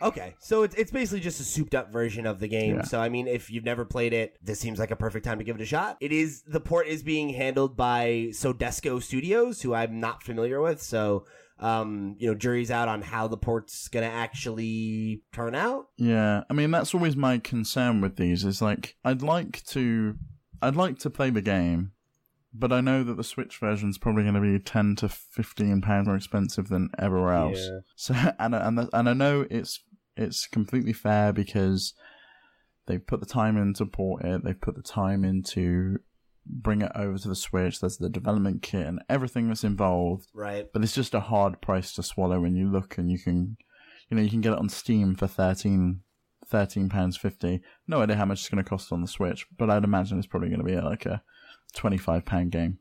Okay, 0.02 0.34
so 0.38 0.62
it's 0.62 0.74
it's 0.74 0.90
basically 0.90 1.20
just 1.20 1.40
a 1.40 1.44
souped 1.44 1.74
up 1.74 1.92
version 1.92 2.26
of 2.26 2.40
the 2.40 2.48
game. 2.48 2.76
Yeah. 2.76 2.82
So 2.82 3.00
I 3.00 3.08
mean, 3.08 3.26
if 3.26 3.50
you've 3.50 3.64
never 3.64 3.84
played 3.84 4.12
it, 4.12 4.36
this 4.42 4.60
seems 4.60 4.78
like 4.78 4.90
a 4.90 4.96
perfect 4.96 5.24
time 5.24 5.38
to 5.38 5.44
give 5.44 5.56
it 5.56 5.62
a 5.62 5.66
shot. 5.66 5.96
It 6.00 6.12
is 6.12 6.42
the 6.42 6.60
port 6.60 6.86
is 6.86 7.02
being 7.02 7.30
handled 7.30 7.76
by 7.76 8.28
Soedesco 8.30 9.02
Studios, 9.02 9.62
who 9.62 9.74
I'm 9.74 10.00
not 10.00 10.22
familiar 10.22 10.60
with. 10.60 10.82
So 10.82 11.24
um, 11.58 12.16
you 12.18 12.28
know, 12.28 12.34
jury's 12.34 12.70
out 12.70 12.88
on 12.88 13.02
how 13.02 13.28
the 13.28 13.36
port's 13.36 13.88
gonna 13.88 14.06
actually 14.06 15.22
turn 15.32 15.54
out. 15.54 15.86
Yeah, 15.96 16.42
I 16.50 16.52
mean 16.52 16.70
that's 16.70 16.94
always 16.94 17.16
my 17.16 17.38
concern 17.38 18.00
with 18.00 18.16
these. 18.16 18.44
Is 18.44 18.60
like 18.60 18.96
I'd 19.04 19.22
like 19.22 19.64
to, 19.66 20.16
I'd 20.60 20.76
like 20.76 20.98
to 21.00 21.10
play 21.10 21.30
the 21.30 21.42
game, 21.42 21.92
but 22.54 22.72
I 22.72 22.80
know 22.80 23.02
that 23.02 23.16
the 23.16 23.24
Switch 23.24 23.58
version 23.58 23.90
is 23.90 23.98
probably 23.98 24.22
going 24.22 24.34
to 24.34 24.40
be 24.40 24.58
ten 24.58 24.94
to 24.96 25.08
fifteen 25.08 25.80
pounds 25.80 26.06
more 26.06 26.16
expensive 26.16 26.68
than 26.68 26.90
everywhere 26.98 27.34
else. 27.34 27.58
Yeah. 27.58 27.78
So 27.96 28.14
and 28.38 28.54
I- 28.54 28.66
and 28.68 28.88
and 28.92 29.08
I 29.08 29.12
know 29.12 29.46
it's 29.50 29.82
it's 30.16 30.46
completely 30.46 30.92
fair 30.92 31.32
because 31.32 31.94
they've 32.86 33.04
put 33.06 33.20
the 33.20 33.26
time 33.26 33.56
in 33.56 33.74
to 33.74 33.86
port 33.86 34.24
it. 34.24 34.44
They've 34.44 34.60
put 34.60 34.76
the 34.76 34.82
time 34.82 35.24
in 35.24 35.42
to 35.54 35.98
bring 36.46 36.82
it 36.82 36.92
over 36.94 37.18
to 37.18 37.28
the 37.28 37.34
Switch. 37.34 37.80
There's 37.80 37.96
the 37.96 38.08
development 38.10 38.62
kit 38.62 38.86
and 38.86 39.00
everything 39.08 39.48
that's 39.48 39.64
involved. 39.64 40.28
Right. 40.34 40.66
But 40.72 40.82
it's 40.84 40.94
just 40.94 41.14
a 41.14 41.20
hard 41.20 41.60
price 41.62 41.92
to 41.94 42.02
swallow 42.02 42.40
when 42.40 42.54
you 42.54 42.70
look 42.70 42.98
and 42.98 43.10
you 43.10 43.18
can, 43.18 43.56
you 44.10 44.16
know, 44.16 44.22
you 44.22 44.28
can 44.30 44.42
get 44.42 44.52
it 44.52 44.58
on 44.58 44.68
Steam 44.68 45.14
for 45.16 45.26
13 45.26 46.00
thirteen 46.46 46.90
pounds 46.90 47.16
fifty. 47.16 47.62
No 47.88 48.02
idea 48.02 48.16
how 48.16 48.26
much 48.26 48.40
it's 48.40 48.50
going 48.50 48.62
to 48.62 48.68
cost 48.68 48.92
on 48.92 49.00
the 49.00 49.08
Switch, 49.08 49.46
but 49.56 49.70
I'd 49.70 49.82
imagine 49.82 50.18
it's 50.18 50.26
probably 50.26 50.50
going 50.50 50.60
to 50.60 50.64
be 50.66 50.76
like 50.78 51.06
a 51.06 51.22
twenty 51.74 51.98
five 51.98 52.24
pound 52.24 52.52
game. 52.52 52.78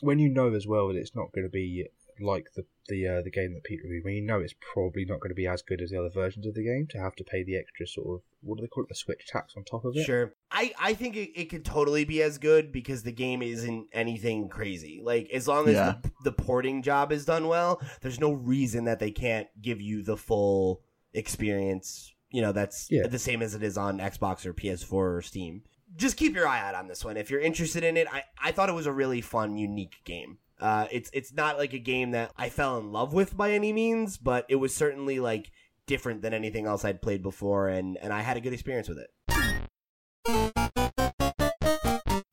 When 0.00 0.18
you 0.18 0.28
know 0.28 0.52
as 0.54 0.66
well 0.66 0.88
that 0.88 0.96
it's 0.96 1.14
not 1.14 1.32
going 1.32 1.44
to 1.46 1.50
be 1.50 1.86
like 2.20 2.46
the 2.56 2.64
the 2.88 3.06
uh, 3.06 3.22
the 3.22 3.30
game 3.30 3.54
that 3.54 3.62
Pete 3.64 3.80
reviewed, 3.84 4.04
when 4.04 4.14
you 4.14 4.22
know 4.22 4.40
it's 4.40 4.54
probably 4.72 5.04
not 5.04 5.20
going 5.20 5.30
to 5.30 5.34
be 5.36 5.46
as 5.46 5.62
good 5.62 5.80
as 5.80 5.90
the 5.90 5.98
other 5.98 6.10
versions 6.10 6.46
of 6.46 6.54
the 6.54 6.64
game, 6.64 6.86
to 6.90 6.98
have 6.98 7.14
to 7.16 7.24
pay 7.24 7.44
the 7.44 7.56
extra 7.56 7.86
sort 7.86 8.06
of 8.18 8.22
what 8.40 8.56
do 8.58 8.62
they 8.62 8.66
call 8.68 8.82
it, 8.82 8.88
the 8.88 8.94
Switch 8.96 9.24
tax 9.28 9.54
on 9.56 9.62
top 9.62 9.84
of 9.84 9.96
it? 9.96 10.04
Sure. 10.04 10.34
I, 10.50 10.72
I 10.80 10.94
think 10.94 11.14
it, 11.14 11.30
it 11.40 11.44
could 11.46 11.64
totally 11.64 12.04
be 12.04 12.20
as 12.22 12.38
good 12.38 12.72
because 12.72 13.04
the 13.04 13.12
game 13.12 13.40
isn't 13.40 13.86
anything 13.92 14.48
crazy. 14.48 15.00
Like 15.04 15.30
as 15.32 15.46
long 15.46 15.68
as 15.68 15.74
Yeah. 15.74 15.94
the, 16.02 16.10
the 16.24 16.32
porting 16.32 16.82
job 16.82 17.12
is 17.12 17.24
done 17.24 17.46
well, 17.46 17.80
there's 18.00 18.18
no 18.18 18.32
reason 18.32 18.86
that 18.86 18.98
they 18.98 19.12
can't 19.12 19.46
give 19.60 19.80
you 19.80 20.02
the 20.02 20.16
full 20.16 20.82
experience. 21.14 22.12
You 22.32 22.42
know, 22.42 22.50
that's 22.52 22.88
Yeah. 22.90 23.06
the 23.06 23.18
same 23.18 23.42
as 23.42 23.54
it 23.54 23.62
is 23.62 23.78
on 23.78 23.98
Xbox 23.98 24.44
or 24.44 24.52
PS4 24.52 24.92
or 24.92 25.22
Steam. 25.22 25.62
Just 25.96 26.16
keep 26.16 26.34
your 26.34 26.48
eye 26.48 26.60
out 26.60 26.74
on 26.74 26.88
this 26.88 27.04
one 27.04 27.16
if 27.16 27.30
you're 27.30 27.40
interested 27.40 27.84
in 27.84 27.96
it. 27.96 28.06
I, 28.10 28.24
I 28.42 28.52
thought 28.52 28.68
it 28.68 28.74
was 28.74 28.86
a 28.86 28.92
really 28.92 29.20
fun, 29.20 29.56
unique 29.56 29.96
game. 30.04 30.38
Uh, 30.60 30.86
it's 30.90 31.10
it's 31.12 31.32
not 31.32 31.58
like 31.58 31.72
a 31.72 31.78
game 31.78 32.12
that 32.12 32.30
I 32.36 32.48
fell 32.48 32.78
in 32.78 32.92
love 32.92 33.12
with 33.12 33.36
by 33.36 33.50
any 33.50 33.72
means, 33.72 34.16
but 34.16 34.46
it 34.48 34.56
was 34.56 34.74
certainly 34.74 35.18
like 35.18 35.50
different 35.86 36.22
than 36.22 36.32
anything 36.32 36.66
else 36.66 36.84
I'd 36.84 37.02
played 37.02 37.22
before, 37.22 37.68
and 37.68 37.98
and 37.98 38.12
I 38.12 38.20
had 38.20 38.36
a 38.36 38.40
good 38.40 38.52
experience 38.52 38.88
with 38.88 38.98
it. 38.98 39.10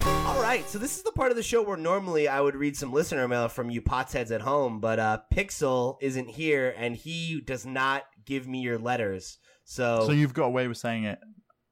All 0.05 0.41
right, 0.41 0.63
so 0.69 0.77
this 0.77 0.95
is 0.97 1.03
the 1.03 1.11
part 1.11 1.31
of 1.31 1.37
the 1.37 1.43
show 1.43 1.63
where 1.63 1.77
normally 1.77 2.27
I 2.27 2.39
would 2.39 2.55
read 2.55 2.77
some 2.77 2.93
listener 2.93 3.27
mail 3.27 3.47
from 3.47 3.69
you 3.71 3.81
potsheads 3.81 4.31
at 4.31 4.41
home, 4.41 4.79
but 4.79 4.99
uh, 4.99 5.19
Pixel 5.33 5.97
isn't 6.01 6.29
here, 6.29 6.73
and 6.77 6.95
he 6.95 7.41
does 7.41 7.65
not 7.65 8.03
give 8.25 8.47
me 8.47 8.59
your 8.61 8.77
letters. 8.77 9.39
So, 9.63 10.05
So 10.05 10.11
you've 10.11 10.33
got 10.33 10.45
away 10.45 10.67
with 10.67 10.77
saying 10.77 11.05
it 11.05 11.19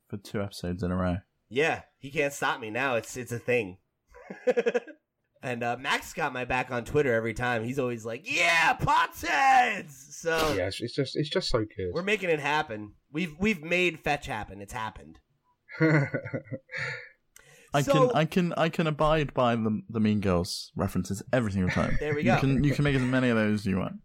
for 0.09 0.17
two 0.17 0.41
episodes 0.41 0.83
in 0.83 0.91
a 0.91 0.95
row. 0.95 1.17
Yeah, 1.49 1.81
he 1.97 2.11
can't 2.11 2.33
stop 2.33 2.59
me 2.59 2.69
now. 2.69 2.95
It's 2.95 3.15
it's 3.17 3.31
a 3.31 3.39
thing. 3.39 3.77
and 5.43 5.63
uh, 5.63 5.77
Max 5.79 6.13
got 6.13 6.33
my 6.33 6.43
back 6.45 6.71
on 6.71 6.83
Twitter 6.85 7.13
every 7.13 7.33
time. 7.33 7.63
He's 7.63 7.79
always 7.79 8.05
like, 8.05 8.21
"Yeah, 8.29 8.75
potsheads." 8.75 9.91
So 10.11 10.53
Yeah, 10.57 10.67
it's, 10.67 10.81
it's 10.81 10.95
just 10.95 11.15
it's 11.15 11.29
just 11.29 11.49
so 11.49 11.59
good. 11.59 11.91
we're 11.93 12.03
making 12.03 12.29
it 12.29 12.39
happen. 12.39 12.93
We've 13.11 13.33
we've 13.39 13.63
made 13.63 13.99
fetch 13.99 14.27
happen. 14.27 14.61
It's 14.61 14.73
happened. 14.73 15.19
I 17.73 17.81
So- 17.81 18.07
can 18.09 18.15
I 18.15 18.25
can 18.25 18.53
I 18.53 18.69
can 18.69 18.87
abide 18.87 19.33
by 19.33 19.55
the 19.55 19.81
the 19.89 19.99
Mean 19.99 20.19
Girls 20.21 20.71
references 20.75 21.21
every 21.33 21.51
single 21.51 21.69
time. 21.71 21.97
There 21.99 22.15
we 22.15 22.23
go. 22.23 22.33
You 22.35 22.39
can 22.39 22.63
you 22.63 22.73
can 22.73 22.83
make 22.83 22.95
as 22.95 23.01
many 23.01 23.29
of 23.29 23.35
those 23.37 23.61
as 23.61 23.65
you 23.65 23.77
want. 23.77 23.95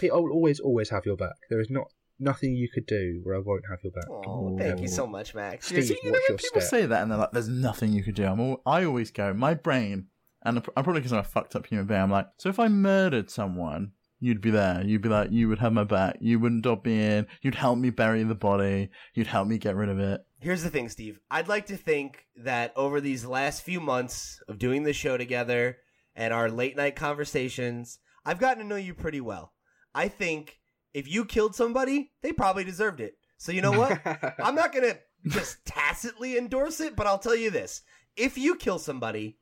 Pete, 0.00 0.10
I'll 0.10 0.30
always 0.32 0.60
always 0.60 0.88
have 0.90 1.04
your 1.04 1.16
back. 1.16 1.34
There 1.50 1.60
is 1.60 1.68
not 1.70 1.88
nothing 2.18 2.54
you 2.54 2.68
could 2.72 2.86
do 2.86 3.20
where 3.22 3.36
I 3.36 3.38
won't 3.38 3.64
have 3.70 3.78
your 3.82 3.92
back. 3.92 4.08
Oh, 4.08 4.56
thank 4.58 4.80
you 4.80 4.88
so 4.88 5.06
much, 5.06 5.34
Max. 5.34 5.66
Steve, 5.66 5.84
See, 5.84 5.98
you 6.02 6.10
know 6.12 6.18
when 6.28 6.36
people 6.36 6.60
step? 6.60 6.70
say 6.70 6.86
that 6.86 7.02
and 7.02 7.10
they're 7.10 7.18
like, 7.18 7.32
"There's 7.32 7.48
nothing 7.48 7.92
you 7.92 8.02
could 8.02 8.14
do." 8.14 8.24
I'm 8.24 8.40
all, 8.40 8.62
I 8.66 8.84
always 8.84 9.10
go, 9.10 9.32
my 9.32 9.54
brain, 9.54 10.06
and 10.42 10.58
I'm 10.58 10.62
probably 10.62 11.00
because 11.00 11.12
I'm 11.12 11.20
a 11.20 11.24
fucked 11.24 11.56
up 11.56 11.66
human 11.66 11.86
being. 11.86 12.00
I'm 12.00 12.10
like, 12.10 12.28
so 12.38 12.48
if 12.48 12.58
I 12.58 12.68
murdered 12.68 13.30
someone, 13.30 13.92
you'd 14.20 14.40
be 14.40 14.50
there. 14.50 14.82
You'd 14.84 15.02
be 15.02 15.08
like, 15.08 15.30
you 15.30 15.48
would 15.48 15.58
have 15.60 15.72
my 15.72 15.84
back. 15.84 16.16
You 16.20 16.38
wouldn't 16.40 16.62
dob 16.62 16.84
me 16.84 17.00
in. 17.02 17.26
You'd 17.42 17.54
help 17.54 17.78
me 17.78 17.90
bury 17.90 18.22
the 18.24 18.34
body. 18.34 18.90
You'd 19.14 19.28
help 19.28 19.46
me 19.46 19.58
get 19.58 19.76
rid 19.76 19.88
of 19.88 19.98
it. 20.00 20.20
Here's 20.40 20.62
the 20.62 20.70
thing, 20.70 20.88
Steve. 20.88 21.18
I'd 21.30 21.48
like 21.48 21.66
to 21.66 21.76
think 21.76 22.26
that 22.36 22.72
over 22.76 23.00
these 23.00 23.24
last 23.24 23.62
few 23.62 23.80
months 23.80 24.40
of 24.48 24.58
doing 24.58 24.82
the 24.84 24.92
show 24.92 25.16
together 25.16 25.78
and 26.16 26.32
our 26.32 26.48
late 26.50 26.76
night 26.76 26.96
conversations, 26.96 27.98
I've 28.24 28.38
gotten 28.40 28.62
to 28.62 28.68
know 28.68 28.76
you 28.76 28.94
pretty 28.94 29.20
well. 29.20 29.52
I 29.94 30.08
think 30.08 30.58
if 30.94 31.08
you 31.08 31.24
killed 31.24 31.54
somebody, 31.54 32.12
they 32.22 32.32
probably 32.32 32.64
deserved 32.64 33.00
it. 33.00 33.14
So 33.36 33.52
you 33.52 33.62
know 33.62 33.72
what? 33.72 34.00
I'm 34.42 34.54
not 34.54 34.72
going 34.72 34.84
to 34.84 34.98
just 35.28 35.64
tacitly 35.64 36.36
endorse 36.38 36.80
it, 36.80 36.96
but 36.96 37.06
I'll 37.06 37.18
tell 37.18 37.34
you 37.36 37.50
this. 37.50 37.82
If 38.16 38.36
you 38.36 38.56
kill 38.56 38.78
somebody, 38.78 39.38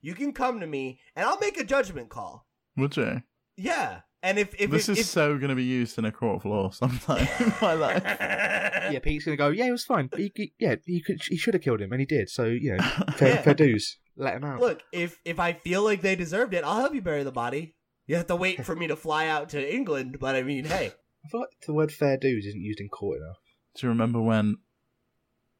you 0.00 0.14
can 0.14 0.32
come 0.32 0.60
to 0.60 0.66
me 0.66 1.00
and 1.16 1.26
I'll 1.26 1.38
make 1.40 1.58
a 1.58 1.64
judgment 1.64 2.08
call. 2.10 2.46
Would 2.76 2.96
you? 2.96 3.22
Yeah. 3.56 4.00
And 4.22 4.38
if 4.38 4.54
if 4.60 4.70
this 4.70 4.88
if, 4.90 4.98
is 4.98 5.08
so 5.08 5.38
going 5.38 5.48
to 5.48 5.54
be 5.54 5.64
used 5.64 5.98
in 5.98 6.04
a 6.04 6.12
court 6.12 6.36
of 6.36 6.44
law 6.44 6.68
sometime 6.70 7.26
in 7.40 7.52
my 7.62 7.72
life. 7.72 8.02
yeah, 8.04 8.98
Pete's 9.02 9.24
gonna 9.24 9.36
go. 9.38 9.48
Yeah, 9.48 9.64
it 9.66 9.70
was 9.70 9.84
fine. 9.84 10.10
He, 10.14 10.30
he- 10.34 10.52
yeah, 10.58 10.74
he 10.84 11.00
could. 11.00 11.22
He 11.22 11.38
should 11.38 11.54
have 11.54 11.62
killed 11.62 11.80
him, 11.80 11.90
and 11.90 12.00
he 12.00 12.04
did. 12.06 12.28
So 12.28 12.44
you 12.44 12.76
know, 12.76 12.82
fair, 13.16 13.28
Yeah. 13.36 13.42
fair 13.42 13.54
dues. 13.54 13.96
Let 14.16 14.34
him 14.34 14.44
out. 14.44 14.60
Look, 14.60 14.82
if 14.92 15.18
if 15.24 15.40
I 15.40 15.54
feel 15.54 15.82
like 15.82 16.02
they 16.02 16.16
deserved 16.16 16.52
it, 16.52 16.64
I'll 16.64 16.80
help 16.80 16.94
you 16.94 17.00
bury 17.00 17.22
the 17.24 17.32
body. 17.32 17.74
You 18.10 18.16
have 18.16 18.26
to 18.26 18.34
wait 18.34 18.66
for 18.66 18.74
me 18.74 18.88
to 18.88 18.96
fly 18.96 19.28
out 19.28 19.50
to 19.50 19.72
England, 19.72 20.16
but 20.18 20.34
I 20.34 20.42
mean, 20.42 20.64
hey, 20.64 20.90
I 21.24 21.28
feel 21.28 21.42
like 21.42 21.50
the 21.64 21.72
word 21.72 21.92
fair 21.92 22.16
dues 22.16 22.44
isn't 22.44 22.60
used 22.60 22.80
in 22.80 22.88
court 22.88 23.18
enough. 23.18 23.36
Do 23.76 23.86
you 23.86 23.88
remember 23.90 24.20
when 24.20 24.56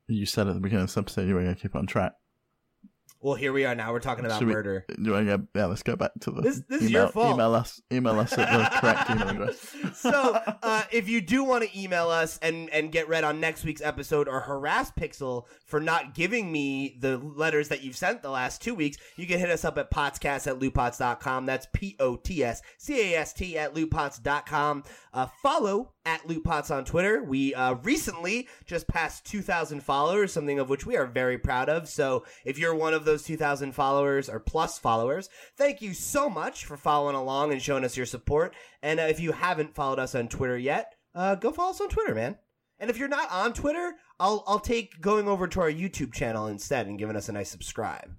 you 0.08 0.26
said 0.26 0.48
at 0.48 0.54
the 0.54 0.60
beginning 0.60 0.82
of 0.82 0.88
this 0.88 0.96
episode 0.96 1.28
you 1.28 1.34
were 1.36 1.44
going 1.44 1.54
to 1.54 1.62
keep 1.62 1.76
it 1.76 1.78
on 1.78 1.86
track? 1.86 2.14
Well, 3.22 3.34
here 3.34 3.52
we 3.52 3.64
are 3.66 3.74
now. 3.74 3.92
We're 3.92 4.00
talking 4.00 4.24
about 4.24 4.38
Should 4.38 4.48
we- 4.48 4.54
murder. 4.54 4.86
Do 5.02 5.14
I 5.14 5.24
get, 5.24 5.40
yeah, 5.54 5.66
let's 5.66 5.82
go 5.82 5.94
back 5.96 6.12
to 6.20 6.30
the 6.30 6.40
This- 6.42 6.62
this 6.68 6.82
is 6.82 6.90
your 6.90 7.08
fault. 7.08 7.34
Email 7.34 7.54
us, 7.54 7.80
email 7.92 8.18
us 8.18 8.32
at 8.36 8.50
the 8.50 8.76
correct 8.80 9.10
email 9.10 9.28
address. 9.28 9.74
so, 9.94 10.10
uh, 10.62 10.82
if 10.90 11.08
you 11.08 11.20
do 11.20 11.44
want 11.44 11.64
to 11.64 11.78
email 11.78 12.08
us 12.08 12.38
and 12.42 12.68
and 12.70 12.90
get 12.92 13.08
read 13.08 13.24
on 13.24 13.40
next 13.40 13.64
week's 13.64 13.82
episode 13.82 14.28
or 14.28 14.40
harass 14.40 14.90
Pixel 14.92 15.44
for 15.66 15.80
not 15.80 16.14
giving 16.14 16.50
me 16.50 16.96
the 17.00 17.18
letters 17.18 17.68
that 17.68 17.82
you've 17.82 17.96
sent 17.96 18.22
the 18.22 18.30
last 18.30 18.62
two 18.62 18.74
weeks, 18.74 18.96
you 19.16 19.26
can 19.26 19.38
hit 19.38 19.50
us 19.50 19.64
up 19.64 19.76
at 19.78 19.90
potscast 19.90 20.46
at 20.46 20.58
lootpots.com. 20.58 21.46
That's 21.46 21.66
P 21.72 21.96
O 22.00 22.16
T 22.16 22.42
S 22.42 22.62
C 22.78 23.12
A 23.14 23.18
S 23.20 23.32
T 23.32 23.58
at 23.58 23.74
lootpots.com. 23.74 24.84
Uh, 25.12 25.26
follow 25.42 25.92
at 26.10 26.26
lootpots 26.26 26.74
on 26.74 26.84
Twitter. 26.84 27.22
We 27.22 27.54
uh, 27.54 27.74
recently 27.82 28.48
just 28.66 28.88
passed 28.88 29.24
2,000 29.26 29.80
followers, 29.80 30.32
something 30.32 30.58
of 30.58 30.68
which 30.68 30.84
we 30.84 30.96
are 30.96 31.06
very 31.06 31.38
proud 31.38 31.68
of. 31.68 31.88
So, 31.88 32.24
if 32.44 32.58
you're 32.58 32.74
one 32.74 32.94
of 32.94 33.04
those 33.04 33.22
2,000 33.22 33.72
followers 33.72 34.28
or 34.28 34.40
plus 34.40 34.78
followers, 34.78 35.28
thank 35.56 35.80
you 35.80 35.94
so 35.94 36.28
much 36.28 36.64
for 36.64 36.76
following 36.76 37.14
along 37.14 37.52
and 37.52 37.62
showing 37.62 37.84
us 37.84 37.96
your 37.96 38.06
support. 38.06 38.54
And 38.82 38.98
uh, 38.98 39.04
if 39.04 39.20
you 39.20 39.30
haven't 39.30 39.76
followed 39.76 40.00
us 40.00 40.16
on 40.16 40.26
Twitter 40.26 40.58
yet, 40.58 40.94
uh, 41.14 41.36
go 41.36 41.52
follow 41.52 41.70
us 41.70 41.80
on 41.80 41.88
Twitter, 41.88 42.14
man. 42.14 42.36
And 42.80 42.90
if 42.90 42.98
you're 42.98 43.08
not 43.08 43.30
on 43.30 43.52
Twitter, 43.52 43.94
I'll 44.18 44.42
I'll 44.46 44.58
take 44.58 45.00
going 45.00 45.28
over 45.28 45.46
to 45.46 45.60
our 45.60 45.70
YouTube 45.70 46.12
channel 46.12 46.48
instead 46.48 46.86
and 46.86 46.98
giving 46.98 47.16
us 47.16 47.28
a 47.28 47.32
nice 47.32 47.50
subscribe. 47.50 48.10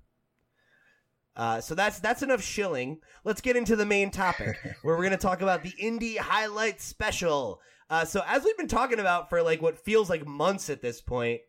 Uh, 1.36 1.62
so 1.62 1.76
that's 1.76 2.00
that's 2.00 2.22
enough 2.22 2.44
shilling. 2.44 3.00
Let's 3.24 3.42
get 3.42 3.56
into 3.56 3.76
the 3.76 3.86
main 3.86 4.12
topic, 4.12 4.58
where 4.82 4.96
we're 4.96 5.04
going 5.04 5.12
to 5.12 5.18
talk 5.18 5.42
about 5.42 5.64
the 5.64 5.74
indie 5.82 6.18
highlight 6.18 6.82
special. 6.82 7.60
Uh, 7.92 8.06
so 8.06 8.24
as 8.26 8.46
we've 8.46 8.58
been 8.58 8.70
talking 8.70 9.02
about 9.02 9.30
for 9.30 9.44
like 9.44 9.62
what 9.62 9.78
feels 9.78 10.10
like 10.10 10.26
months 10.26 10.70
at 10.70 10.82
this 10.82 11.02
point, 11.02 11.42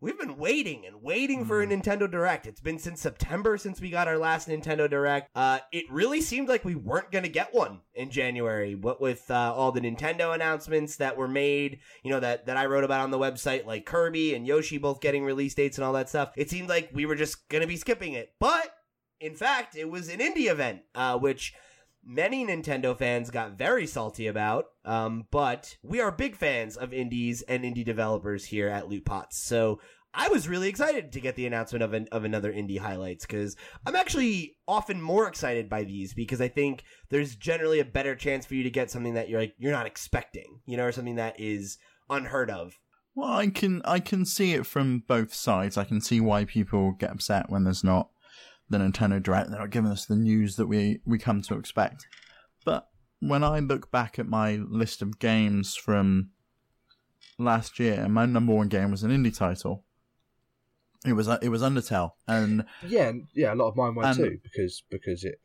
we've 0.00 0.18
been 0.18 0.38
waiting 0.38 0.86
and 0.86 1.02
waiting 1.02 1.44
for 1.44 1.60
a 1.60 1.66
Nintendo 1.66 2.10
Direct. 2.10 2.46
It's 2.46 2.60
been 2.60 2.78
since 2.78 3.02
September 3.02 3.58
since 3.58 3.82
we 3.82 3.90
got 3.90 4.08
our 4.08 4.16
last 4.16 4.48
Nintendo 4.48 4.88
Direct. 4.88 5.28
Uh, 5.34 5.58
it 5.72 5.84
really 5.90 6.22
seemed 6.22 6.48
like 6.48 6.64
we 6.64 6.74
weren't 6.74 7.12
going 7.12 7.24
to 7.24 7.30
get 7.30 7.52
one 7.52 7.80
in 7.92 8.10
January. 8.10 8.74
What 8.74 8.98
with 8.98 9.30
uh, 9.30 9.52
all 9.54 9.72
the 9.72 9.82
Nintendo 9.82 10.34
announcements 10.34 10.96
that 10.96 11.18
were 11.18 11.28
made, 11.28 11.80
you 12.02 12.10
know 12.10 12.20
that 12.20 12.46
that 12.46 12.56
I 12.56 12.64
wrote 12.64 12.84
about 12.84 13.02
on 13.02 13.10
the 13.10 13.18
website, 13.18 13.66
like 13.66 13.84
Kirby 13.84 14.34
and 14.34 14.46
Yoshi 14.46 14.78
both 14.78 15.02
getting 15.02 15.22
release 15.22 15.52
dates 15.52 15.76
and 15.76 15.84
all 15.84 15.92
that 15.92 16.08
stuff. 16.08 16.32
It 16.34 16.48
seemed 16.48 16.70
like 16.70 16.88
we 16.94 17.04
were 17.04 17.14
just 17.14 17.46
going 17.50 17.62
to 17.62 17.68
be 17.68 17.76
skipping 17.76 18.14
it, 18.14 18.32
but 18.40 18.74
in 19.20 19.34
fact, 19.34 19.76
it 19.76 19.90
was 19.90 20.08
an 20.08 20.20
indie 20.20 20.50
event, 20.50 20.80
uh, 20.94 21.18
which 21.18 21.52
many 22.06 22.46
Nintendo 22.46 22.96
fans 22.96 23.30
got 23.30 23.58
very 23.58 23.86
salty 23.86 24.26
about. 24.26 24.66
Um, 24.84 25.26
but 25.30 25.76
we 25.82 26.00
are 26.00 26.10
big 26.10 26.36
fans 26.36 26.76
of 26.76 26.92
indies 26.92 27.42
and 27.42 27.64
indie 27.64 27.84
developers 27.84 28.44
here 28.44 28.68
at 28.68 28.88
Loot 28.88 29.04
Pots. 29.04 29.38
So 29.38 29.80
I 30.16 30.28
was 30.28 30.46
really 30.46 30.68
excited 30.68 31.10
to 31.12 31.20
get 31.20 31.34
the 31.34 31.46
announcement 31.46 31.82
of 31.82 31.92
an, 31.92 32.06
of 32.12 32.24
another 32.24 32.52
indie 32.52 32.78
highlights 32.78 33.26
because 33.26 33.56
I'm 33.84 33.96
actually 33.96 34.56
often 34.68 35.00
more 35.00 35.26
excited 35.26 35.68
by 35.68 35.82
these 35.82 36.14
because 36.14 36.40
I 36.40 36.48
think 36.48 36.84
there's 37.08 37.34
generally 37.34 37.80
a 37.80 37.84
better 37.84 38.14
chance 38.14 38.46
for 38.46 38.54
you 38.54 38.62
to 38.62 38.70
get 38.70 38.90
something 38.90 39.14
that 39.14 39.28
you're 39.28 39.40
like 39.40 39.54
you're 39.58 39.72
not 39.72 39.86
expecting, 39.86 40.60
you 40.66 40.76
know, 40.76 40.84
or 40.84 40.92
something 40.92 41.16
that 41.16 41.40
is 41.40 41.78
unheard 42.08 42.50
of. 42.50 42.78
Well, 43.16 43.32
I 43.32 43.48
can 43.48 43.82
I 43.84 43.98
can 43.98 44.24
see 44.24 44.54
it 44.54 44.66
from 44.66 45.02
both 45.06 45.34
sides. 45.34 45.76
I 45.76 45.84
can 45.84 46.00
see 46.00 46.20
why 46.20 46.44
people 46.44 46.92
get 46.92 47.10
upset 47.10 47.50
when 47.50 47.64
there's 47.64 47.84
not 47.84 48.10
the 48.70 48.78
Nintendo 48.78 49.22
Direct. 49.22 49.50
They're 49.50 49.58
not 49.60 49.70
giving 49.70 49.90
us 49.90 50.06
the 50.06 50.16
news 50.16 50.56
that 50.56 50.66
we 50.66 51.00
we 51.04 51.18
come 51.18 51.42
to 51.42 51.54
expect. 51.54 52.06
But 52.64 52.88
when 53.20 53.44
I 53.44 53.58
look 53.60 53.90
back 53.90 54.18
at 54.18 54.26
my 54.26 54.56
list 54.56 55.02
of 55.02 55.18
games 55.18 55.74
from 55.74 56.30
last 57.38 57.78
year, 57.78 58.08
my 58.08 58.26
number 58.26 58.54
one 58.54 58.68
game 58.68 58.90
was 58.90 59.02
an 59.02 59.10
indie 59.10 59.36
title. 59.36 59.84
It 61.06 61.12
was 61.12 61.28
it 61.28 61.48
was 61.50 61.62
Undertale, 61.62 62.12
and 62.26 62.64
Yeah, 62.86 63.12
yeah. 63.34 63.52
A 63.52 63.56
lot 63.56 63.68
of 63.68 63.76
mine 63.76 63.94
were 63.94 64.04
And- 64.04 64.16
too 64.16 64.38
because 64.42 64.82
because 64.90 65.24
it 65.24 65.38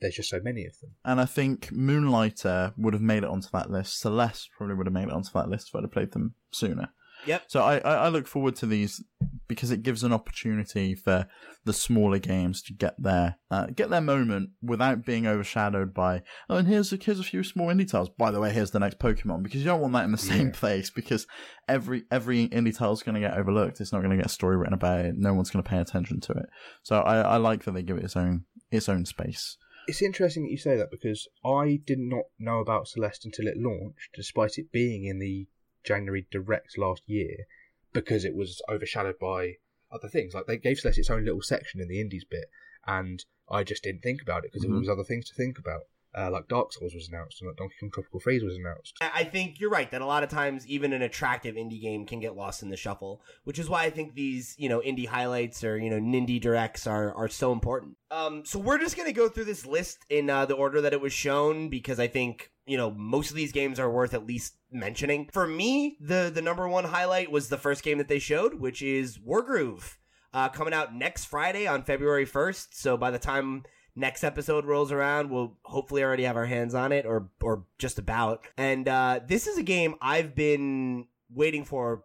there's 0.00 0.16
just 0.16 0.28
so 0.28 0.40
many 0.42 0.66
of 0.66 0.78
them. 0.80 0.90
And 1.06 1.20
I 1.20 1.24
think 1.24 1.70
Moonlighter 1.72 2.74
would 2.76 2.92
have 2.92 3.02
made 3.02 3.22
it 3.22 3.30
onto 3.30 3.48
that 3.52 3.70
list. 3.70 3.98
Celeste 3.98 4.50
probably 4.56 4.74
would 4.74 4.86
have 4.86 4.92
made 4.92 5.04
it 5.08 5.12
onto 5.12 5.30
that 5.32 5.48
list 5.48 5.68
if 5.68 5.74
I'd 5.76 5.84
have 5.84 5.92
played 5.92 6.12
them 6.12 6.34
sooner. 6.50 6.90
Yep. 7.26 7.42
So 7.48 7.62
I, 7.62 7.78
I, 7.78 7.94
I 7.94 8.08
look 8.08 8.26
forward 8.26 8.56
to 8.56 8.66
these 8.66 9.02
because 9.48 9.70
it 9.70 9.82
gives 9.82 10.02
an 10.02 10.12
opportunity 10.12 10.94
for 10.94 11.26
the 11.64 11.72
smaller 11.72 12.18
games 12.18 12.62
to 12.62 12.72
get 12.72 12.94
their 13.00 13.36
uh, 13.50 13.66
get 13.66 13.90
their 13.90 14.00
moment 14.00 14.50
without 14.62 15.04
being 15.04 15.26
overshadowed 15.26 15.92
by 15.94 16.22
oh 16.48 16.56
and 16.56 16.68
here's 16.68 16.92
a, 16.92 16.96
here's 16.96 17.20
a 17.20 17.24
few 17.24 17.42
small 17.42 17.68
indie 17.68 17.90
titles. 17.90 18.10
By 18.10 18.30
the 18.30 18.40
way, 18.40 18.52
here's 18.52 18.70
the 18.70 18.78
next 18.80 18.98
Pokemon 18.98 19.42
because 19.42 19.60
you 19.60 19.66
don't 19.66 19.80
want 19.80 19.92
that 19.94 20.04
in 20.04 20.12
the 20.12 20.18
same 20.18 20.48
Yeah. 20.48 20.52
place 20.54 20.90
because 20.90 21.26
every 21.68 22.04
every 22.10 22.48
indie 22.48 22.76
title 22.76 22.92
is 22.94 23.02
going 23.02 23.14
to 23.14 23.20
get 23.20 23.36
overlooked. 23.36 23.80
It's 23.80 23.92
not 23.92 24.00
going 24.00 24.10
to 24.10 24.16
get 24.16 24.26
a 24.26 24.30
story 24.30 24.56
written 24.56 24.74
about 24.74 25.04
it. 25.04 25.14
No 25.16 25.34
one's 25.34 25.50
going 25.50 25.62
to 25.62 25.68
pay 25.70 25.78
attention 25.78 26.20
to 26.20 26.32
it. 26.32 26.46
So 26.82 27.00
I, 27.00 27.20
I 27.20 27.36
like 27.36 27.64
that 27.64 27.72
they 27.72 27.82
give 27.82 27.98
it 27.98 28.04
its 28.04 28.16
own 28.16 28.44
its 28.70 28.88
own 28.88 29.04
space. 29.04 29.56
It's 29.88 30.02
interesting 30.02 30.42
that 30.44 30.50
you 30.50 30.58
say 30.58 30.76
that 30.76 30.90
because 30.90 31.28
I 31.44 31.78
did 31.86 32.00
not 32.00 32.24
know 32.40 32.58
about 32.58 32.88
Celeste 32.88 33.24
until 33.26 33.46
it 33.46 33.54
launched, 33.56 34.08
despite 34.14 34.58
it 34.58 34.72
being 34.72 35.04
in 35.04 35.20
the 35.20 35.46
January 35.86 36.26
Direct 36.30 36.76
last 36.76 37.02
year, 37.06 37.46
because 37.92 38.24
it 38.24 38.34
was 38.34 38.60
overshadowed 38.68 39.18
by 39.18 39.54
other 39.90 40.08
things. 40.08 40.34
Like 40.34 40.46
they 40.46 40.56
gave 40.58 40.78
Celeste 40.78 40.98
its 40.98 41.10
own 41.10 41.24
little 41.24 41.42
section 41.42 41.80
in 41.80 41.88
the 41.88 42.00
Indies 42.00 42.24
bit, 42.28 42.50
and 42.86 43.24
I 43.48 43.62
just 43.62 43.82
didn't 43.84 44.02
think 44.02 44.20
about 44.22 44.44
it 44.44 44.50
because 44.52 44.64
Mhm. 44.66 44.70
there 44.70 44.78
was 44.80 44.88
other 44.88 45.04
things 45.04 45.28
to 45.28 45.34
think 45.34 45.58
about. 45.58 45.82
Uh, 46.18 46.30
like 46.30 46.48
Dark 46.48 46.72
Souls 46.72 46.94
was 46.94 47.08
announced, 47.10 47.42
and 47.42 47.48
like 47.48 47.58
Donkey 47.58 47.74
Kong 47.78 47.90
Tropical 47.92 48.20
Freeze 48.20 48.42
was 48.42 48.56
announced. 48.56 48.96
I 49.02 49.10
I 49.20 49.24
think 49.24 49.60
you're 49.60 49.68
right 49.68 49.90
that 49.90 50.00
a 50.00 50.06
lot 50.06 50.22
of 50.22 50.30
times 50.30 50.66
even 50.66 50.94
an 50.94 51.02
attractive 51.02 51.56
indie 51.56 51.80
game 51.80 52.06
can 52.06 52.20
get 52.20 52.34
lost 52.34 52.62
in 52.62 52.70
the 52.70 52.76
shuffle, 52.76 53.20
which 53.44 53.58
is 53.58 53.68
why 53.68 53.84
I 53.84 53.90
think 53.90 54.14
these, 54.14 54.54
you 54.58 54.70
know, 54.70 54.80
indie 54.80 55.06
highlights 55.06 55.62
or, 55.62 55.76
you 55.76 55.90
know, 55.90 55.98
Nindy 56.00 56.40
directs 56.40 56.86
are, 56.86 57.14
are 57.14 57.28
so 57.28 57.52
important. 57.52 57.98
Um, 58.10 58.46
so 58.46 58.58
we're 58.58 58.78
just 58.78 58.96
going 58.96 59.08
to 59.08 59.12
go 59.12 59.28
through 59.28 59.44
this 59.44 59.66
list 59.66 59.98
in 60.08 60.30
uh, 60.30 60.46
the 60.46 60.54
order 60.54 60.80
that 60.80 60.94
it 60.94 61.02
was 61.02 61.12
shown 61.12 61.68
because 61.68 62.00
I 62.00 62.06
think, 62.08 62.50
you 62.66 62.76
know, 62.76 62.90
most 62.90 63.30
of 63.30 63.36
these 63.36 63.52
games 63.52 63.78
are 63.78 63.90
worth 63.90 64.12
at 64.12 64.26
least 64.26 64.54
mentioning. 64.72 65.28
For 65.32 65.46
me, 65.46 65.96
the, 66.00 66.30
the 66.34 66.42
number 66.42 66.68
one 66.68 66.84
highlight 66.84 67.30
was 67.30 67.48
the 67.48 67.58
first 67.58 67.82
game 67.82 67.98
that 67.98 68.08
they 68.08 68.18
showed, 68.18 68.54
which 68.54 68.82
is 68.82 69.18
Wargroove, 69.18 69.94
uh, 70.34 70.48
coming 70.48 70.74
out 70.74 70.94
next 70.94 71.26
Friday 71.26 71.66
on 71.66 71.84
February 71.84 72.26
1st. 72.26 72.68
So 72.72 72.96
by 72.96 73.12
the 73.12 73.18
time 73.20 73.62
next 73.94 74.24
episode 74.24 74.64
rolls 74.66 74.90
around, 74.90 75.30
we'll 75.30 75.56
hopefully 75.62 76.02
already 76.02 76.24
have 76.24 76.36
our 76.36 76.46
hands 76.46 76.74
on 76.74 76.92
it 76.92 77.06
or 77.06 77.30
or 77.40 77.64
just 77.78 77.98
about. 77.98 78.46
And 78.56 78.88
uh, 78.88 79.20
this 79.26 79.46
is 79.46 79.58
a 79.58 79.62
game 79.62 79.94
I've 80.02 80.34
been 80.34 81.06
waiting 81.32 81.64
for 81.64 82.04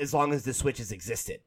as 0.00 0.12
long 0.12 0.32
as 0.32 0.44
the 0.44 0.54
Switch 0.54 0.78
has 0.78 0.90
existed. 0.90 1.40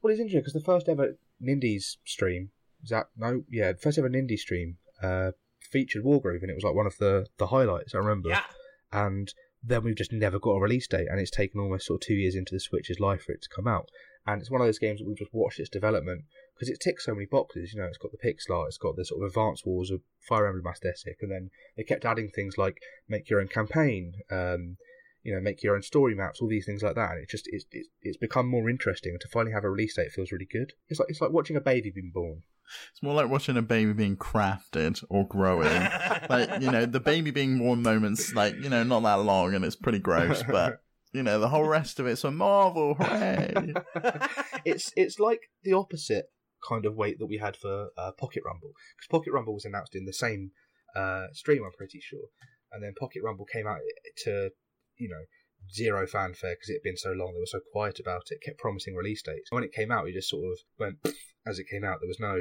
Well, 0.00 0.12
it's 0.12 0.20
interesting 0.20 0.40
because 0.40 0.52
the 0.52 0.60
first 0.60 0.88
ever 0.88 1.16
Nindies 1.42 1.96
stream, 2.04 2.50
is 2.82 2.90
that 2.90 3.08
no, 3.16 3.44
yeah, 3.50 3.72
first 3.80 3.98
ever 3.98 4.08
Nindy 4.08 4.38
stream 4.38 4.78
uh, 5.02 5.32
featured 5.72 6.04
Wargroove, 6.04 6.42
and 6.42 6.50
it 6.50 6.54
was 6.54 6.64
like 6.64 6.74
one 6.74 6.86
of 6.86 6.98
the 6.98 7.26
the 7.38 7.48
highlights. 7.48 7.94
I 7.94 7.98
remember. 7.98 8.28
Yeah. 8.28 8.44
and 8.92 9.32
then 9.64 9.84
we've 9.84 9.96
just 9.96 10.12
never 10.12 10.38
got 10.38 10.52
a 10.52 10.60
release 10.60 10.88
date, 10.88 11.06
and 11.08 11.20
it's 11.20 11.30
taken 11.30 11.60
almost 11.60 11.86
sort 11.86 12.02
of 12.02 12.06
two 12.06 12.14
years 12.14 12.34
into 12.34 12.54
the 12.54 12.60
Switch's 12.60 13.00
life 13.00 13.22
for 13.24 13.32
it 13.32 13.42
to 13.42 13.48
come 13.54 13.68
out. 13.68 13.88
And 14.26 14.40
it's 14.40 14.50
one 14.50 14.60
of 14.60 14.66
those 14.66 14.78
games 14.78 14.98
that 15.00 15.06
we've 15.06 15.16
just 15.16 15.34
watched 15.34 15.58
its 15.58 15.68
development 15.70 16.24
because 16.54 16.68
it 16.68 16.80
ticks 16.80 17.06
so 17.06 17.14
many 17.14 17.26
boxes. 17.26 17.72
You 17.72 17.80
know, 17.80 17.86
it's 17.86 17.98
got 17.98 18.12
the 18.12 18.18
pixel 18.18 18.56
art, 18.56 18.68
it's 18.68 18.78
got 18.78 18.96
the 18.96 19.04
sort 19.04 19.22
of 19.22 19.28
Advance 19.28 19.64
Wars 19.64 19.90
of 19.90 20.00
Fire 20.28 20.46
Emblem 20.46 20.66
aesthetic, 20.72 21.18
and 21.22 21.30
then 21.30 21.50
they 21.76 21.82
kept 21.82 22.04
adding 22.04 22.28
things 22.28 22.58
like 22.58 22.80
make 23.08 23.28
your 23.30 23.40
own 23.40 23.48
campaign, 23.48 24.14
um, 24.30 24.76
you 25.22 25.34
know, 25.34 25.40
make 25.40 25.62
your 25.62 25.74
own 25.74 25.82
story 25.82 26.14
maps, 26.14 26.40
all 26.40 26.48
these 26.48 26.66
things 26.66 26.82
like 26.82 26.96
that. 26.96 27.12
And 27.12 27.22
it 27.22 27.28
just 27.28 27.48
it's, 27.50 27.64
it's 27.70 27.88
it's 28.00 28.16
become 28.16 28.48
more 28.48 28.68
interesting, 28.68 29.12
and 29.12 29.20
to 29.20 29.28
finally 29.28 29.52
have 29.52 29.64
a 29.64 29.70
release 29.70 29.96
date 29.96 30.12
feels 30.12 30.32
really 30.32 30.48
good. 30.50 30.72
It's 30.88 30.98
like 30.98 31.08
it's 31.10 31.20
like 31.20 31.30
watching 31.30 31.56
a 31.56 31.60
baby 31.60 31.90
being 31.94 32.10
born. 32.12 32.42
It's 32.90 33.02
more 33.02 33.14
like 33.14 33.28
watching 33.28 33.56
a 33.56 33.62
baby 33.62 33.92
being 33.92 34.16
crafted 34.16 35.04
or 35.08 35.26
growing. 35.26 35.68
like 36.28 36.60
you 36.60 36.70
know, 36.70 36.86
the 36.86 37.00
baby 37.00 37.30
being 37.30 37.58
born 37.58 37.82
moments, 37.82 38.34
like 38.34 38.54
you 38.56 38.68
know, 38.68 38.82
not 38.82 39.02
that 39.02 39.22
long, 39.22 39.54
and 39.54 39.64
it's 39.64 39.76
pretty 39.76 39.98
gross. 39.98 40.42
But 40.52 40.82
you 41.12 41.22
know, 41.22 41.38
the 41.38 41.48
whole 41.48 41.64
rest 41.64 42.00
of 42.00 42.06
it's 42.06 42.24
a 42.24 42.30
marvel. 42.30 42.94
Hooray! 42.94 43.74
it's 44.64 44.92
it's 44.96 45.18
like 45.18 45.40
the 45.62 45.74
opposite 45.74 46.26
kind 46.66 46.86
of 46.86 46.94
weight 46.94 47.18
that 47.18 47.26
we 47.26 47.38
had 47.38 47.56
for 47.56 47.88
uh, 47.98 48.12
Pocket 48.12 48.42
Rumble 48.44 48.72
because 48.96 49.08
Pocket 49.10 49.32
Rumble 49.32 49.54
was 49.54 49.64
announced 49.64 49.94
in 49.94 50.04
the 50.04 50.12
same 50.12 50.52
uh, 50.96 51.26
stream, 51.32 51.62
I'm 51.64 51.72
pretty 51.76 52.00
sure, 52.00 52.28
and 52.72 52.82
then 52.82 52.94
Pocket 52.98 53.22
Rumble 53.24 53.46
came 53.46 53.66
out 53.66 53.78
to 54.24 54.50
you 54.96 55.08
know 55.08 55.24
zero 55.72 56.06
fanfare 56.06 56.54
because 56.54 56.70
it 56.70 56.74
had 56.74 56.82
been 56.82 56.96
so 56.96 57.12
long. 57.12 57.32
They 57.32 57.40
were 57.40 57.46
so 57.46 57.60
quiet 57.72 58.00
about 58.00 58.30
it, 58.30 58.42
kept 58.44 58.58
promising 58.58 58.94
release 58.94 59.22
dates. 59.22 59.50
When 59.50 59.64
it 59.64 59.72
came 59.72 59.90
out, 59.90 60.08
it 60.08 60.14
just 60.14 60.28
sort 60.28 60.44
of 60.44 60.58
went 60.78 60.98
as 61.46 61.58
it 61.58 61.68
came 61.70 61.84
out. 61.84 61.98
There 62.00 62.08
was 62.08 62.20
no 62.20 62.36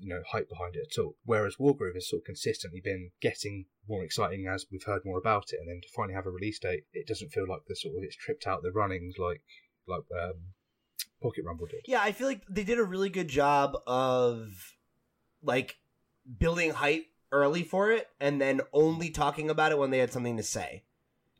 you 0.00 0.08
know 0.08 0.22
hype 0.30 0.48
behind 0.48 0.76
it 0.76 0.88
at 0.90 1.02
all. 1.02 1.16
Whereas 1.24 1.56
Wargroove 1.56 1.94
has 1.94 2.08
sort 2.08 2.22
of 2.22 2.26
consistently 2.26 2.80
been 2.82 3.10
getting 3.20 3.66
more 3.88 4.04
exciting 4.04 4.46
as 4.46 4.66
we've 4.70 4.84
heard 4.84 5.02
more 5.04 5.18
about 5.18 5.52
it, 5.52 5.58
and 5.60 5.68
then 5.68 5.80
to 5.82 5.88
finally 5.94 6.14
have 6.14 6.26
a 6.26 6.30
release 6.30 6.58
date, 6.58 6.84
it 6.92 7.06
doesn't 7.06 7.32
feel 7.32 7.46
like 7.48 7.62
the 7.66 7.76
sort 7.76 7.96
of 7.96 8.02
it's 8.02 8.16
tripped 8.16 8.46
out 8.46 8.62
the 8.62 8.72
runnings 8.72 9.14
like 9.18 9.42
like 9.86 10.04
um, 10.22 10.54
Pocket 11.22 11.44
Rumble 11.44 11.66
did. 11.66 11.80
Yeah, 11.86 12.00
I 12.02 12.12
feel 12.12 12.26
like 12.26 12.42
they 12.48 12.64
did 12.64 12.78
a 12.78 12.84
really 12.84 13.10
good 13.10 13.28
job 13.28 13.76
of 13.86 14.74
like 15.42 15.76
building 16.38 16.70
hype 16.70 17.06
early 17.32 17.62
for 17.62 17.90
it 17.92 18.08
and 18.20 18.40
then 18.40 18.60
only 18.72 19.10
talking 19.10 19.50
about 19.50 19.72
it 19.72 19.78
when 19.78 19.90
they 19.90 19.98
had 19.98 20.12
something 20.12 20.36
to 20.36 20.42
say. 20.42 20.82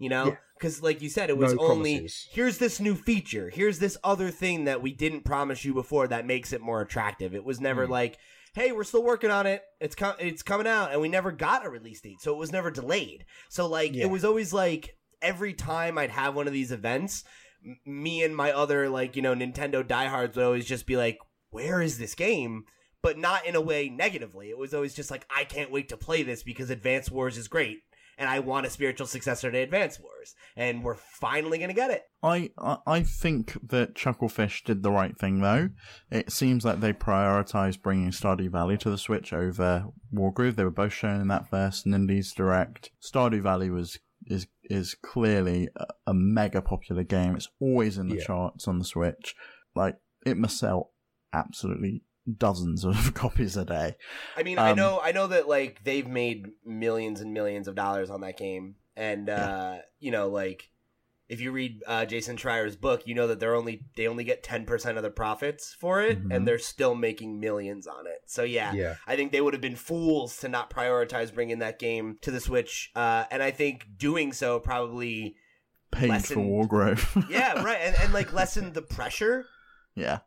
You 0.00 0.08
know? 0.08 0.26
Yeah. 0.28 0.36
Cuz 0.60 0.82
like 0.82 1.00
you 1.00 1.08
said 1.08 1.30
it 1.30 1.38
was 1.38 1.54
No 1.54 1.60
only 1.68 1.94
promises. 1.98 2.28
here's 2.32 2.58
this 2.58 2.80
new 2.80 2.96
feature. 2.96 3.50
Here's 3.50 3.78
this 3.78 3.96
other 4.02 4.30
thing 4.30 4.64
that 4.64 4.82
we 4.82 4.92
didn't 4.92 5.24
promise 5.24 5.64
you 5.64 5.72
before 5.74 6.08
that 6.08 6.26
makes 6.26 6.52
it 6.52 6.60
more 6.60 6.80
attractive. 6.80 7.34
It 7.34 7.44
was 7.44 7.60
never 7.60 7.86
Mm. 7.86 7.90
like 7.90 8.18
Hey, 8.52 8.72
we're 8.72 8.82
still 8.82 9.04
working 9.04 9.30
on 9.30 9.46
it. 9.46 9.62
It's 9.80 9.94
com- 9.94 10.16
it's 10.18 10.42
coming 10.42 10.66
out, 10.66 10.90
and 10.90 11.00
we 11.00 11.08
never 11.08 11.30
got 11.30 11.64
a 11.64 11.70
release 11.70 12.00
date, 12.00 12.20
so 12.20 12.32
it 12.32 12.36
was 12.36 12.50
never 12.50 12.68
delayed. 12.72 13.24
So 13.48 13.68
like, 13.68 13.94
Yeah. 13.94 14.06
it 14.06 14.10
was 14.10 14.24
always 14.24 14.52
like 14.52 14.96
every 15.22 15.54
time 15.54 15.96
I'd 15.96 16.10
have 16.10 16.34
one 16.34 16.48
of 16.48 16.52
these 16.52 16.72
events, 16.72 17.22
m- 17.64 17.78
me 17.86 18.24
and 18.24 18.34
my 18.34 18.50
other 18.50 18.88
like 18.88 19.14
you 19.14 19.22
know 19.22 19.36
Nintendo 19.36 19.86
diehards 19.86 20.36
would 20.36 20.44
always 20.44 20.66
just 20.66 20.84
be 20.84 20.96
like, 20.96 21.18
"Where 21.50 21.80
is 21.80 21.98
this 21.98 22.16
game?" 22.16 22.64
But 23.02 23.16
not 23.18 23.46
in 23.46 23.54
a 23.54 23.60
way 23.60 23.88
negatively. 23.88 24.50
It 24.50 24.58
was 24.58 24.74
always 24.74 24.94
just 24.94 25.12
like, 25.12 25.26
"I 25.34 25.44
can't 25.44 25.70
wait 25.70 25.88
to 25.90 25.96
play 25.96 26.24
this 26.24 26.42
because 26.42 26.70
Advance 26.70 27.08
Wars 27.08 27.38
is 27.38 27.46
great, 27.46 27.82
and 28.20 28.28
I 28.28 28.38
want 28.38 28.66
a 28.66 28.70
spiritual 28.70 29.08
successor 29.08 29.50
to 29.50 29.58
Advance 29.58 29.98
Wars, 29.98 30.34
and 30.54 30.84
we're 30.84 30.94
finally 30.94 31.58
gonna 31.58 31.72
get 31.72 31.90
it." 31.90 32.02
I, 32.22 32.50
I 32.58 32.76
I 32.86 33.02
think 33.02 33.56
that 33.70 33.94
Chucklefish 33.94 34.62
did 34.64 34.82
the 34.84 34.92
right 34.92 35.18
thing 35.18 35.40
though. 35.40 35.70
It 36.10 36.30
seems 36.30 36.64
like 36.64 36.78
they 36.80 36.92
prioritized 36.92 37.82
bringing 37.82 38.10
Stardew 38.10 38.50
Valley 38.52 38.76
to 38.78 38.90
the 38.90 38.98
Switch 38.98 39.32
over 39.32 39.86
Wargroove. 40.14 40.54
They 40.54 40.64
were 40.64 40.70
both 40.70 40.92
shown 40.92 41.20
in 41.20 41.28
that 41.28 41.48
first 41.50 41.86
Nindies 41.86 42.34
Direct. 42.34 42.90
Stardew 43.02 43.42
Valley 43.42 43.70
was 43.70 43.98
is 44.26 44.46
is 44.64 44.94
clearly 45.02 45.68
a, 45.76 45.86
a 46.08 46.14
mega 46.14 46.60
popular 46.62 47.02
game. 47.02 47.34
It's 47.34 47.48
always 47.58 47.96
in 47.98 48.08
the 48.08 48.16
Yeah. 48.16 48.24
charts 48.24 48.68
on 48.68 48.78
the 48.78 48.84
Switch. 48.84 49.34
Like 49.74 49.96
it 50.26 50.36
must 50.36 50.58
sell 50.58 50.92
absolutely 51.32 52.02
dozens 52.38 52.84
of 52.84 53.14
copies 53.14 53.56
a 53.56 53.64
day. 53.64 53.96
I 54.36 54.42
mean, 54.42 54.58
I 54.58 54.70
Um, 54.70 54.76
know, 54.76 55.00
I 55.02 55.12
know 55.12 55.26
that 55.28 55.48
like 55.48 55.84
they've 55.84 56.06
made 56.06 56.46
millions 56.64 57.20
and 57.20 57.32
millions 57.32 57.68
of 57.68 57.74
dollars 57.74 58.10
on 58.10 58.20
that 58.22 58.36
game, 58.38 58.76
and 58.96 59.28
uh, 59.28 59.78
you 59.98 60.10
know, 60.10 60.28
like 60.28 60.70
if 61.28 61.40
you 61.40 61.52
read 61.52 61.80
uh, 61.86 62.04
Jason 62.04 62.36
Schreier's 62.36 62.74
book, 62.76 63.02
you 63.06 63.14
know 63.14 63.28
that 63.28 63.38
they're 63.38 63.54
only 63.54 63.82
they 63.96 64.08
only 64.08 64.24
get 64.24 64.42
ten 64.42 64.66
percent 64.66 64.96
of 64.96 65.02
the 65.04 65.10
profits 65.10 65.76
for 65.80 66.02
it, 66.02 66.22
Mhm. 66.24 66.34
and 66.34 66.46
they're 66.48 66.58
still 66.58 66.94
making 66.94 67.38
millions 67.40 67.86
on 67.86 68.06
it. 68.06 68.18
So 68.26 68.42
yeah, 68.42 68.72
Yeah. 68.72 68.96
I 69.06 69.14
think 69.16 69.30
they 69.32 69.40
would 69.40 69.54
have 69.54 69.60
been 69.62 69.76
fools 69.76 70.36
to 70.38 70.48
not 70.48 70.70
prioritize 70.70 71.32
bringing 71.32 71.60
that 71.60 71.78
game 71.78 72.18
to 72.22 72.30
the 72.32 72.40
Switch, 72.40 72.90
uh, 72.96 73.24
and 73.30 73.42
I 73.42 73.50
think 73.52 73.86
doing 73.96 74.32
so 74.32 74.58
probably, 74.58 75.36
Paid 75.92 76.06
for 76.08 76.12
Lessened. 76.14 76.50
Wargroove. 76.50 77.28
yeah, 77.30 77.62
right, 77.62 77.78
and, 77.80 77.96
and 78.00 78.12
like 78.12 78.32
lessened 78.32 78.74
the 78.74 78.82
pressure. 78.82 79.46
yeah. 79.94 80.18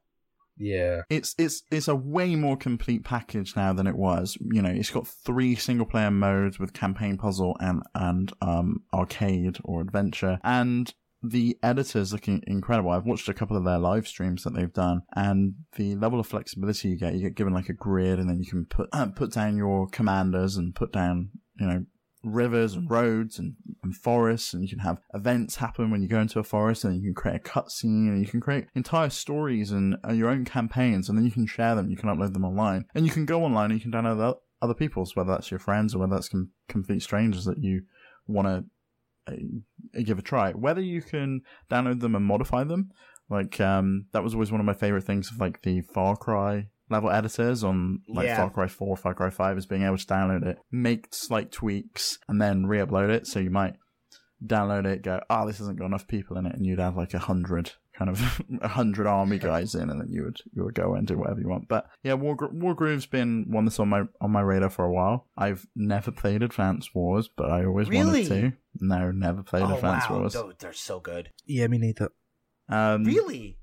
Yeah. 0.58 1.02
It's 1.10 1.36
it's 1.38 1.64
it's 1.72 1.88
a 1.88 1.96
way 1.96 2.36
more 2.36 2.58
complete 2.58 3.04
package 3.04 3.56
now 3.56 3.74
than 3.74 3.88
it 3.88 3.96
was. 3.96 4.38
You 4.40 4.62
know, 4.62 4.70
it's 4.70 4.92
got 4.92 5.08
three 5.08 5.56
single 5.56 5.86
player 5.86 6.12
modes 6.12 6.60
with 6.60 6.74
campaign, 6.74 7.18
puzzle, 7.18 7.58
and 7.60 7.84
and 7.96 8.32
um 8.42 8.84
arcade 8.94 9.58
or 9.64 9.82
adventure, 9.82 10.40
and 10.44 10.94
the 11.24 11.58
editors 11.64 12.12
looking 12.12 12.44
incredible. 12.48 12.92
I've 12.92 13.06
watched 13.06 13.30
a 13.30 13.34
couple 13.34 13.56
of 13.56 13.64
their 13.64 13.80
live 13.80 14.08
streams 14.08 14.44
that 14.44 14.54
they've 14.54 14.74
done, 14.74 15.04
and 15.16 15.54
the 15.78 15.96
level 15.96 16.20
of 16.20 16.28
flexibility 16.28 16.90
you 16.90 16.98
get. 16.98 17.14
You 17.14 17.22
get 17.22 17.36
given 17.36 17.54
like 17.54 17.70
a 17.70 17.74
grid, 17.74 18.20
and 18.20 18.30
then 18.30 18.40
you 18.40 18.46
can 18.46 18.66
put 18.66 18.90
put 19.16 19.32
down 19.32 19.58
your 19.58 19.88
commanders 19.88 20.58
and 20.58 20.76
put 20.76 20.92
down 20.92 21.30
you 21.60 21.68
know 21.68 21.86
rivers 22.24 22.74
and 22.76 22.90
roads 22.90 23.38
and, 23.38 23.56
and 23.84 23.96
forests 23.96 24.54
and 24.54 24.64
you 24.64 24.70
can 24.70 24.80
have 24.80 24.98
events 25.14 25.58
happen 25.58 25.92
when 25.92 26.02
you 26.02 26.08
go 26.08 26.20
into 26.20 26.40
a 26.40 26.44
forest 26.44 26.84
and 26.84 26.96
you 26.96 27.02
can 27.02 27.14
create 27.14 27.36
a 27.36 27.40
cutscene 27.40 28.08
and 28.08 28.22
you 28.22 28.28
can 28.28 28.40
create 28.40 28.66
entire 28.76 29.10
stories 29.10 29.72
and 29.72 29.98
uh, 30.08 30.12
your 30.12 30.30
own 30.30 30.46
campaigns 30.46 31.10
and 31.10 31.18
then 31.18 31.26
you 31.26 31.32
can 31.32 31.46
share 31.46 31.76
them 31.76 31.90
you 31.90 31.98
can 31.98 32.10
upload 32.10 32.34
them 32.34 32.46
online 32.46 32.86
and 32.96 33.06
you 33.06 33.12
can 33.12 33.26
go 33.26 33.44
online 33.44 33.72
and 33.72 33.80
you 33.80 33.92
can 33.92 33.92
download 33.92 34.38
other 34.62 34.74
people's 34.74 35.16
whether 35.16 35.32
that's 35.32 35.52
your 35.52 35.60
friends 35.60 35.94
or 35.94 36.00
whether 36.00 36.16
that's 36.16 36.30
com- 36.30 36.52
complete 36.70 37.02
strangers 37.02 37.46
that 37.46 37.58
you 37.58 37.82
want 38.28 38.48
to 38.48 38.64
uh, 39.28 40.02
give 40.04 40.20
a 40.20 40.22
try. 40.22 40.52
Whether 40.52 40.82
you 40.82 41.02
can 41.02 41.42
download 41.70 42.00
them 42.00 42.16
and 42.16 42.26
modify 42.26 42.64
them 42.64 42.92
like 43.30 43.60
um 43.62 44.06
that 44.12 44.24
was 44.24 44.34
always 44.34 44.52
one 44.52 44.60
of 44.60 44.66
my 44.66 44.74
favorite 44.74 45.04
things 45.04 45.32
of 45.32 45.40
like 45.40 45.62
the 45.62 45.82
far 45.82 46.16
cry 46.16 46.68
level 46.90 47.10
editors 47.10 47.64
on 47.64 48.02
like 48.08 48.26
Yeah. 48.28 48.38
Far 48.38 48.50
Cry 48.50 48.68
4, 48.68 48.98
Far 48.98 49.14
Cry 49.14 49.30
5 49.30 49.58
is 49.58 49.66
being 49.66 49.84
able 49.84 49.98
to 49.98 50.06
download 50.06 50.46
it, 50.46 50.60
make 50.72 51.08
slight 51.12 51.52
tweaks, 51.52 52.18
and 52.28 52.42
then 52.42 52.66
re-upload 52.66 53.10
it. 53.10 53.26
So 53.28 53.40
you 53.40 53.50
might 53.50 53.76
download 54.46 54.86
it, 54.86 55.02
go, 55.04 55.22
oh, 55.30 55.48
this 55.48 55.58
hasn't 55.60 55.80
got 55.80 55.86
enough 55.86 56.08
people 56.08 56.38
in 56.38 56.46
it, 56.46 56.56
and 56.56 56.66
you'd 56.66 56.80
have 56.80 56.98
like 56.98 57.14
a 57.14 57.20
hundred 57.20 57.72
kind 57.98 58.10
of 58.10 58.42
a 58.62 58.68
hundred 58.68 59.08
army 59.08 59.38
guys 59.40 59.76
in, 59.76 59.90
and 59.90 60.02
then 60.02 60.10
you 60.12 60.24
would 60.24 60.38
you 60.54 60.64
would 60.66 60.74
go 60.76 60.96
and 60.96 61.08
do 61.08 61.18
whatever 61.18 61.40
you 61.40 61.48
want. 61.48 61.68
But 61.68 61.88
yeah, 62.04 62.14
War 62.16 62.36
Wargroove's 62.36 63.06
been 63.06 63.46
one 63.50 63.66
that's 63.66 63.80
on 63.80 63.88
my 63.90 64.04
on 64.20 64.32
my 64.32 64.42
radar 64.42 64.70
for 64.70 64.84
a 64.84 64.92
while. 64.92 65.28
I've 65.38 65.66
never 65.76 66.12
played 66.12 66.44
Advance 66.44 66.94
Wars, 66.94 67.30
but 67.36 67.50
I 67.50 67.64
always 67.66 67.88
Really? 67.90 68.24
wanted 68.24 68.28
to. 68.28 68.54
No, 68.82 69.12
never 69.12 69.44
played 69.44 69.64
oh 69.64 69.76
Advance 69.76 70.10
wow, 70.10 70.20
Wars. 70.20 70.34
Tho- 70.34 70.52
they're 70.60 70.74
so 70.74 71.00
good. 71.00 71.30
Yeah, 71.46 71.68
me 71.68 71.78
neither. 71.78 72.10
Um, 72.68 73.04
Really? 73.04 73.58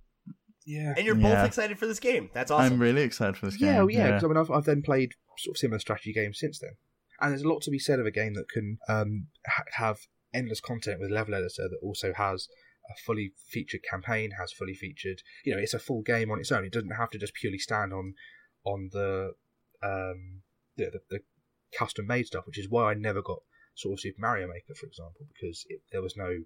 Yeah. 0.67 0.95
And 0.97 1.07
you're 1.07 1.17
Yeah. 1.17 1.35
both 1.37 1.47
excited 1.47 1.79
for 1.79 1.87
this 1.87 2.01
game. 2.01 2.31
That's 2.35 2.51
awesome. 2.51 2.75
I'm 2.75 2.79
really 2.81 3.03
excited 3.03 3.37
for 3.37 3.47
this 3.47 3.57
game. 3.57 3.69
Yeah, 3.69 3.79
well, 3.79 3.91
yeah. 3.91 4.07
Because 4.09 4.25
I 4.25 4.27
mean, 4.29 4.37
I've, 4.37 4.51
I've 4.51 4.65
then 4.65 4.83
played 4.83 5.13
sort 5.39 5.57
of 5.57 5.59
similar 5.59 5.79
strategy 5.79 6.13
games 6.13 6.39
since 6.39 6.59
then, 6.59 6.73
and 7.21 7.31
there's 7.33 7.43
a 7.43 7.49
lot 7.49 7.63
to 7.63 7.71
be 7.71 7.79
said 7.79 7.99
of 7.99 8.07
a 8.07 8.11
game 8.11 8.35
that 8.35 8.49
can 8.49 8.79
um, 8.89 9.27
ha- 9.47 9.65
have 9.75 9.99
endless 10.35 10.61
content 10.61 11.01
with 11.01 11.11
level 11.11 11.35
editor 11.35 11.69
that 11.69 11.79
also 11.83 12.13
has 12.13 12.49
a 12.91 12.95
fully 13.05 13.33
featured 13.49 13.81
campaign, 13.89 14.33
has 14.39 14.53
fully 14.53 14.75
featured. 14.75 15.23
You 15.45 15.55
know, 15.55 15.61
it's 15.61 15.75
a 15.75 15.79
full 15.79 16.03
game 16.03 16.31
on 16.31 16.41
its 16.41 16.53
own. 16.53 16.65
It 16.65 16.73
doesn't 16.73 16.91
have 16.91 17.11
to 17.11 17.19
just 17.19 17.35
purely 17.35 17.59
stand 17.59 17.93
on 17.93 18.15
on 18.65 18.91
the 18.93 19.33
um, 19.83 20.43
the, 20.77 20.91
the, 20.93 21.01
the 21.11 21.21
custom 21.77 22.07
made 22.07 22.27
stuff, 22.27 22.47
which 22.47 22.59
is 22.59 22.69
why 22.69 22.91
I 22.91 22.95
never 22.95 23.23
got 23.23 23.39
sort 23.75 23.95
of 23.95 24.01
Super 24.01 24.21
Mario 24.21 24.47
Maker, 24.47 24.75
for 24.79 24.87
example, 24.87 25.27
because 25.33 25.65
it, 25.69 25.81
there 25.93 26.03
was 26.03 26.17
no. 26.17 26.41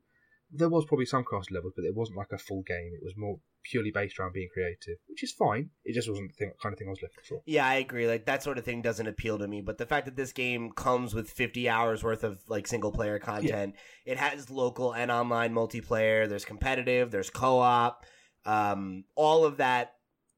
There 0.50 0.68
was 0.68 0.84
probably 0.84 1.06
some 1.06 1.24
crafted 1.24 1.50
levels, 1.52 1.72
but 1.74 1.84
it 1.84 1.94
wasn't 1.96 2.18
like 2.18 2.30
a 2.32 2.38
full 2.38 2.62
game. 2.62 2.92
It 2.94 3.02
was 3.02 3.14
more 3.16 3.40
purely 3.64 3.90
based 3.92 4.18
around 4.18 4.32
being 4.32 4.48
creative, 4.52 4.98
which 5.08 5.22
is 5.22 5.32
fine. 5.32 5.70
It 5.84 5.94
just 5.94 6.08
wasn't 6.08 6.30
the 6.30 6.34
thing, 6.34 6.52
kind 6.62 6.72
of 6.72 6.78
thing 6.78 6.88
I 6.88 6.90
was 6.90 7.02
looking 7.02 7.24
for. 7.28 7.42
Yeah, 7.46 7.66
I 7.66 7.74
agree. 7.74 8.06
Like 8.06 8.26
that 8.26 8.42
sort 8.42 8.58
of 8.58 8.64
thing 8.64 8.82
doesn't 8.82 9.06
appeal 9.06 9.38
to 9.38 9.48
me. 9.48 9.60
But 9.60 9.78
the 9.78 9.86
fact 9.86 10.04
that 10.06 10.16
this 10.16 10.32
game 10.32 10.70
comes 10.72 11.14
with 11.14 11.30
50 11.30 11.68
hours 11.68 12.02
worth 12.04 12.24
of 12.24 12.38
like 12.48 12.66
single 12.66 12.92
player 12.92 13.18
content, 13.18 13.74
it 14.06 14.18
has 14.18 14.50
local 14.50 14.92
and 14.94 15.10
online 15.10 15.52
multiplayer. 15.54 16.28
There's 16.28 16.44
competitive. 16.44 17.10
There's 17.10 17.30
co-op. 17.30 18.04
Um, 18.44 19.04
all 19.14 19.44
of 19.44 19.56
that 19.56 19.92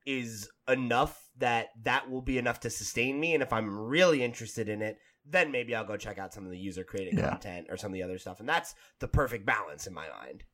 is 0.05 0.49
enough 0.69 1.21
that 1.39 1.69
that 1.83 2.09
will 2.11 2.23
be 2.23 2.39
enough 2.39 2.61
to 2.61 2.71
sustain 2.71 3.19
me. 3.19 3.35
And 3.35 3.43
if 3.43 3.53
I'm 3.53 3.69
really 3.79 4.23
interested 4.23 4.69
in 4.69 4.81
it, 4.83 4.99
then 5.29 5.51
maybe 5.51 5.75
I'll 5.75 5.85
go 5.85 5.97
check 5.97 6.19
out 6.19 6.33
some 6.33 6.45
of 6.45 6.53
the 6.53 6.59
user 6.59 6.85
created 6.85 7.19
Yeah. 7.19 7.31
content 7.31 7.67
or 7.69 7.77
some 7.77 7.91
of 7.91 7.95
the 7.95 8.03
other 8.05 8.17
stuff. 8.19 8.39
And 8.39 8.49
that's 8.49 8.75
the 9.01 9.09
perfect 9.09 9.45
balance 9.45 9.87
in 9.89 9.93
my 9.93 10.07
mind. 10.09 10.45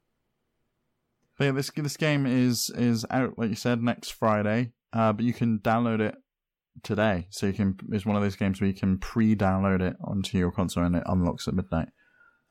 But 1.43 1.47
yeah, 1.47 1.53
this 1.55 1.73
this 1.75 1.97
game 1.97 2.25
is 2.25 2.71
is 2.73 3.05
out 3.11 3.37
like 3.37 3.51
you 3.51 3.57
said 3.57 3.83
next 3.83 4.11
Friday. 4.11 4.71
Uh, 4.93 5.13
but 5.13 5.25
you 5.25 5.33
can 5.33 5.59
download 5.59 5.99
it 5.99 6.15
today, 6.85 7.27
so 7.31 7.47
you 7.47 7.53
can. 7.53 7.77
It's 7.91 8.07
one 8.07 8.15
of 8.15 8.23
those 8.23 8.37
games 8.37 8.61
where 8.61 8.69
you 8.69 8.77
can 8.77 8.97
pre-download 8.97 9.81
it 9.81 9.97
onto 10.05 10.39
your 10.39 10.53
console 10.53 10.85
and 10.85 10.95
it 10.95 11.03
unlocks 11.05 11.49
at 11.49 11.55
midnight. 11.55 11.89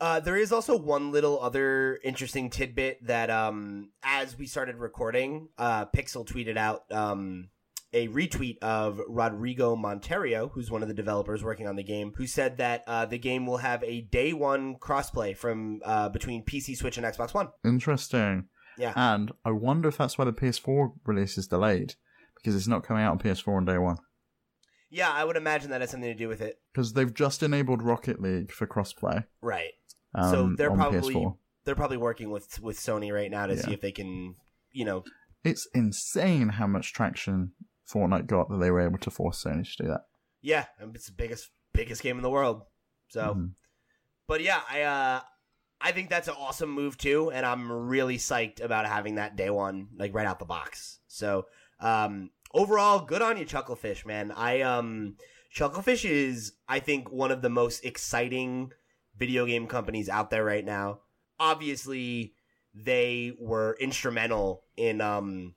Uh, 0.01 0.19
there 0.19 0.35
is 0.35 0.51
also 0.51 0.77
one 0.77 1.13
little 1.13 1.39
other 1.39 1.99
interesting 2.03 2.49
tidbit 2.49 2.97
that, 3.07 3.29
um, 3.29 3.91
as 4.03 4.37
we 4.37 4.45
started 4.45 4.75
recording, 4.75 5.47
uh, 5.57 5.85
Pixel 5.85 6.27
tweeted 6.27 6.57
out 6.57 6.83
um, 6.91 7.47
a 7.93 8.09
retweet 8.09 8.57
of 8.59 8.99
Rodrigo 9.07 9.77
Monteiro, 9.77 10.51
who's 10.51 10.69
one 10.69 10.81
of 10.81 10.89
the 10.89 10.93
developers 10.93 11.45
working 11.45 11.65
on 11.65 11.77
the 11.77 11.83
game, 11.83 12.11
who 12.17 12.27
said 12.27 12.57
that 12.57 12.83
uh, 12.87 13.05
the 13.05 13.17
game 13.17 13.45
will 13.45 13.57
have 13.57 13.85
a 13.85 14.01
day 14.01 14.33
one 14.33 14.75
crossplay 14.75 15.37
from 15.37 15.79
uh, 15.85 16.09
between 16.09 16.43
PC, 16.43 16.75
Switch, 16.75 16.97
and 16.97 17.05
Xbox 17.05 17.33
One. 17.33 17.47
Interesting. 17.63 18.47
Yeah. 18.77 18.93
And 18.95 19.31
I 19.45 19.51
wonder 19.51 19.89
if 19.89 19.97
that's 19.97 20.17
why 20.17 20.25
the 20.25 20.33
PS4 20.33 20.93
release 21.05 21.37
is 21.37 21.47
delayed 21.47 21.95
because 22.35 22.55
it's 22.55 22.67
not 22.67 22.83
coming 22.83 23.03
out 23.03 23.11
on 23.11 23.19
PS4 23.19 23.57
on 23.57 23.65
day 23.65 23.77
one. 23.77 23.97
Yeah, 24.89 25.09
I 25.11 25.23
would 25.23 25.37
imagine 25.37 25.69
that 25.69 25.81
has 25.81 25.91
something 25.91 26.09
to 26.09 26.15
do 26.17 26.27
with 26.27 26.41
it. 26.41 26.59
Because 26.73 26.93
they've 26.93 27.13
just 27.13 27.43
enabled 27.43 27.81
Rocket 27.81 28.21
League 28.21 28.51
for 28.51 28.67
crossplay. 28.67 29.25
Right. 29.41 29.71
Um, 30.13 30.31
so 30.31 30.53
they're 30.57 30.71
probably 30.71 31.13
PS4. 31.15 31.37
they're 31.63 31.75
probably 31.75 31.97
working 31.97 32.29
with 32.31 32.59
with 32.61 32.77
Sony 32.77 33.13
right 33.13 33.31
now 33.31 33.45
to 33.45 33.55
see 33.57 33.71
if 33.73 33.79
they 33.81 33.91
can, 33.93 34.35
you 34.73 34.83
know, 34.83 35.03
It's 35.45 35.67
insane 35.73 36.49
how 36.49 36.67
much 36.67 36.91
traction 36.93 37.53
Fortnite 37.89 38.27
got 38.27 38.49
that 38.49 38.57
they 38.57 38.69
were 38.71 38.81
able 38.81 38.97
to 38.99 39.09
force 39.11 39.43
Sony 39.43 39.63
to 39.77 39.83
do 39.83 39.89
that. 39.89 40.01
yeah, 40.41 40.65
it's 40.93 41.05
the 41.05 41.13
biggest 41.13 41.51
biggest 41.73 42.01
game 42.03 42.17
in 42.17 42.23
the 42.23 42.29
world. 42.29 42.63
So. 43.09 43.35
Mhm. 43.35 43.51
But 44.27 44.41
yeah, 44.41 44.61
I 44.69 44.81
uh 44.81 45.21
I 45.83 45.91
think 45.91 46.09
that's 46.09 46.27
an 46.27 46.35
awesome 46.37 46.69
move 46.69 46.97
too, 46.97 47.31
and 47.31 47.45
I'm 47.45 47.71
really 47.71 48.17
psyched 48.17 48.61
about 48.61 48.85
having 48.85 49.15
that 49.15 49.35
day 49.35 49.49
one, 49.49 49.87
like 49.97 50.13
right 50.13 50.27
out 50.27 50.39
the 50.39 50.45
box. 50.45 50.99
So 51.07 51.47
um 51.79 52.29
overall, 52.53 52.99
good 52.99 53.21
on 53.21 53.37
you, 53.37 53.45
Chucklefish, 53.45 54.05
man. 54.05 54.31
I 54.31 54.61
um 54.61 55.15
Chucklefish 55.55 56.09
is 56.09 56.53
I 56.67 56.79
think 56.79 57.11
one 57.11 57.31
of 57.31 57.41
the 57.41 57.49
most 57.49 57.83
exciting 57.85 58.71
video 59.17 59.45
game 59.45 59.67
companies 59.67 60.09
out 60.09 60.29
there 60.29 60.43
right 60.43 60.65
now. 60.65 60.99
Obviously, 61.39 62.33
they 62.73 63.33
were 63.39 63.75
instrumental 63.79 64.63
in 64.77 65.01
um 65.01 65.55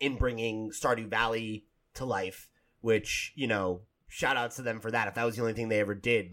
in 0.00 0.16
bringing 0.16 0.70
Stardew 0.70 1.08
Valley 1.08 1.64
to 1.94 2.04
life, 2.04 2.48
which, 2.80 3.32
you 3.34 3.46
know, 3.46 3.82
shout 4.08 4.36
outs 4.36 4.56
to 4.56 4.62
them 4.62 4.80
for 4.80 4.90
that. 4.90 5.08
If 5.08 5.14
that 5.14 5.24
was 5.24 5.36
the 5.36 5.42
only 5.42 5.54
thing 5.54 5.68
they 5.68 5.80
ever 5.80 5.94
did, 5.94 6.32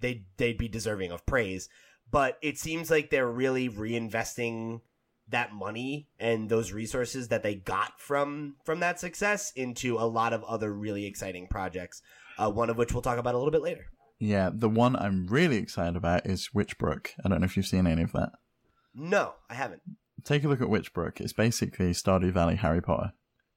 they'd 0.00 0.24
they'd 0.36 0.58
be 0.58 0.68
deserving 0.68 1.12
of 1.12 1.24
praise. 1.26 1.68
But 2.10 2.38
it 2.42 2.58
seems 2.58 2.90
like 2.90 3.10
they're 3.10 3.30
really 3.30 3.68
reinvesting 3.68 4.80
that 5.28 5.52
money 5.52 6.08
and 6.18 6.48
those 6.48 6.72
resources 6.72 7.28
that 7.28 7.42
they 7.42 7.54
got 7.54 7.98
from 7.98 8.56
from 8.64 8.80
that 8.80 9.00
success 9.00 9.52
into 9.56 9.96
a 9.96 10.04
lot 10.04 10.32
of 10.32 10.44
other 10.44 10.72
really 10.72 11.06
exciting 11.06 11.46
projects. 11.48 12.02
Uh, 12.36 12.50
one 12.50 12.68
of 12.70 12.76
which 12.76 12.92
we'll 12.92 13.02
talk 13.02 13.18
about 13.18 13.34
a 13.34 13.38
little 13.38 13.52
bit 13.52 13.62
later. 13.62 13.86
Yeah, 14.18 14.50
the 14.52 14.68
one 14.68 14.96
I'm 14.96 15.26
really 15.26 15.56
excited 15.56 15.96
about 15.96 16.26
is 16.26 16.50
Witchbrook. 16.54 17.08
I 17.24 17.28
don't 17.28 17.40
know 17.40 17.44
if 17.44 17.56
you've 17.56 17.66
seen 17.66 17.86
any 17.86 18.02
of 18.02 18.12
that. 18.12 18.32
No, 18.94 19.34
I 19.50 19.54
haven't. 19.54 19.82
Take 20.24 20.44
a 20.44 20.48
look 20.48 20.60
at 20.60 20.68
Witchbrook. 20.68 21.20
It's 21.20 21.32
basically 21.32 21.90
Stardew 21.90 22.32
Valley 22.32 22.56
Harry 22.56 22.80
Potter. 22.80 23.12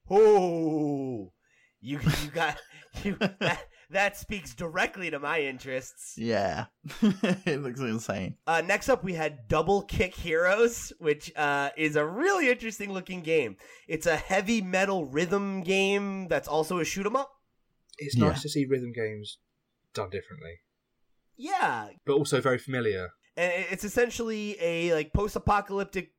Oh, 0.09 1.31
you 1.79 1.99
you 1.99 2.29
got 2.33 2.57
you 3.03 3.17
that, 3.19 3.67
that 3.89 4.17
speaks 4.17 4.53
directly 4.53 5.09
to 5.11 5.19
my 5.19 5.39
interests. 5.41 6.15
Yeah. 6.17 6.65
it 7.01 7.61
looks 7.61 7.79
insane. 7.79 8.35
Uh, 8.45 8.61
next 8.61 8.89
up, 8.89 9.03
we 9.03 9.13
had 9.13 9.47
Double 9.47 9.81
Kick 9.83 10.13
Heroes, 10.15 10.91
which 10.99 11.31
uh, 11.35 11.69
is 11.77 11.95
a 11.95 12.05
really 12.05 12.49
interesting 12.49 12.91
looking 12.91 13.21
game. 13.21 13.55
It's 13.87 14.05
a 14.05 14.17
heavy 14.17 14.61
metal 14.61 15.05
rhythm 15.05 15.61
game 15.61 16.27
that's 16.27 16.47
also 16.47 16.79
a 16.79 16.85
shoot 16.85 17.05
'em 17.05 17.15
up. 17.15 17.31
It's 17.97 18.15
Yeah. 18.17 18.27
nice 18.29 18.41
to 18.43 18.49
see 18.49 18.65
rhythm 18.65 18.91
games 18.93 19.39
done 19.93 20.09
differently, 20.09 20.59
Yeah, 21.37 21.89
but 22.05 22.13
also 22.13 22.41
very 22.41 22.57
familiar. 22.59 23.09
and 23.35 23.51
it's 23.71 23.83
essentially 23.83 24.55
a 24.61 24.93
like 24.93 25.13
post-apocalyptic 25.13 26.11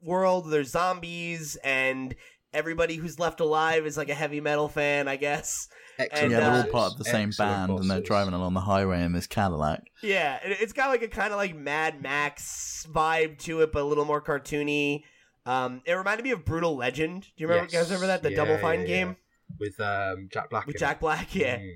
world. 0.00 0.50
There's 0.50 0.70
zombies, 0.70 1.56
and 1.56 2.14
everybody 2.56 2.96
who's 2.96 3.18
left 3.18 3.40
alive 3.40 3.86
is 3.86 3.96
like 3.96 4.08
a 4.08 4.14
heavy 4.14 4.40
metal 4.40 4.68
fan, 4.68 5.06
I 5.08 5.16
guess. 5.16 5.68
Excellent 5.98 6.32
yeah, 6.32 6.40
they're 6.40 6.50
all 6.50 6.56
uh, 6.58 6.66
part 6.66 6.92
of 6.92 6.98
the 6.98 7.04
same 7.04 7.28
excellent 7.28 7.68
band 7.68 7.78
and 7.80 7.90
they're 7.90 8.00
driving 8.00 8.34
along 8.34 8.52
the 8.54 8.60
highway 8.60 9.02
in 9.02 9.12
this 9.12 9.26
Cadillac. 9.26 9.88
Yeah, 10.02 10.38
it's 10.42 10.72
got 10.74 10.88
like 10.88 11.02
a 11.02 11.08
kind 11.08 11.32
of 11.32 11.38
like 11.38 11.54
Mad 11.56 12.02
Max 12.02 12.86
vibe 12.90 13.38
to 13.44 13.60
it, 13.62 13.72
but 13.72 13.82
a 13.82 13.84
little 13.84 14.04
more 14.04 14.20
cartoony. 14.20 15.04
Um, 15.46 15.80
it 15.86 15.92
reminded 15.92 16.24
me 16.24 16.32
of 16.32 16.44
Brutal 16.44 16.76
Legend. 16.76 17.22
Do 17.22 17.28
you 17.36 17.46
remember, 17.48 17.70
Yes. 17.72 17.82
guys? 17.82 17.90
Remember 17.90 18.08
that 18.08 18.22
the 18.22 18.30
Yeah, 18.30 18.36
Double 18.36 18.58
Fine 18.58 18.80
yeah. 18.80 18.86
game 18.86 19.16
with 19.58 19.80
um, 19.80 20.28
Jack 20.30 20.50
Black. 20.50 20.66
with 20.66 20.76
Jack. 20.76 21.00
Black? 21.00 21.34
Yeah. 21.34 21.58
Mm. 21.58 21.70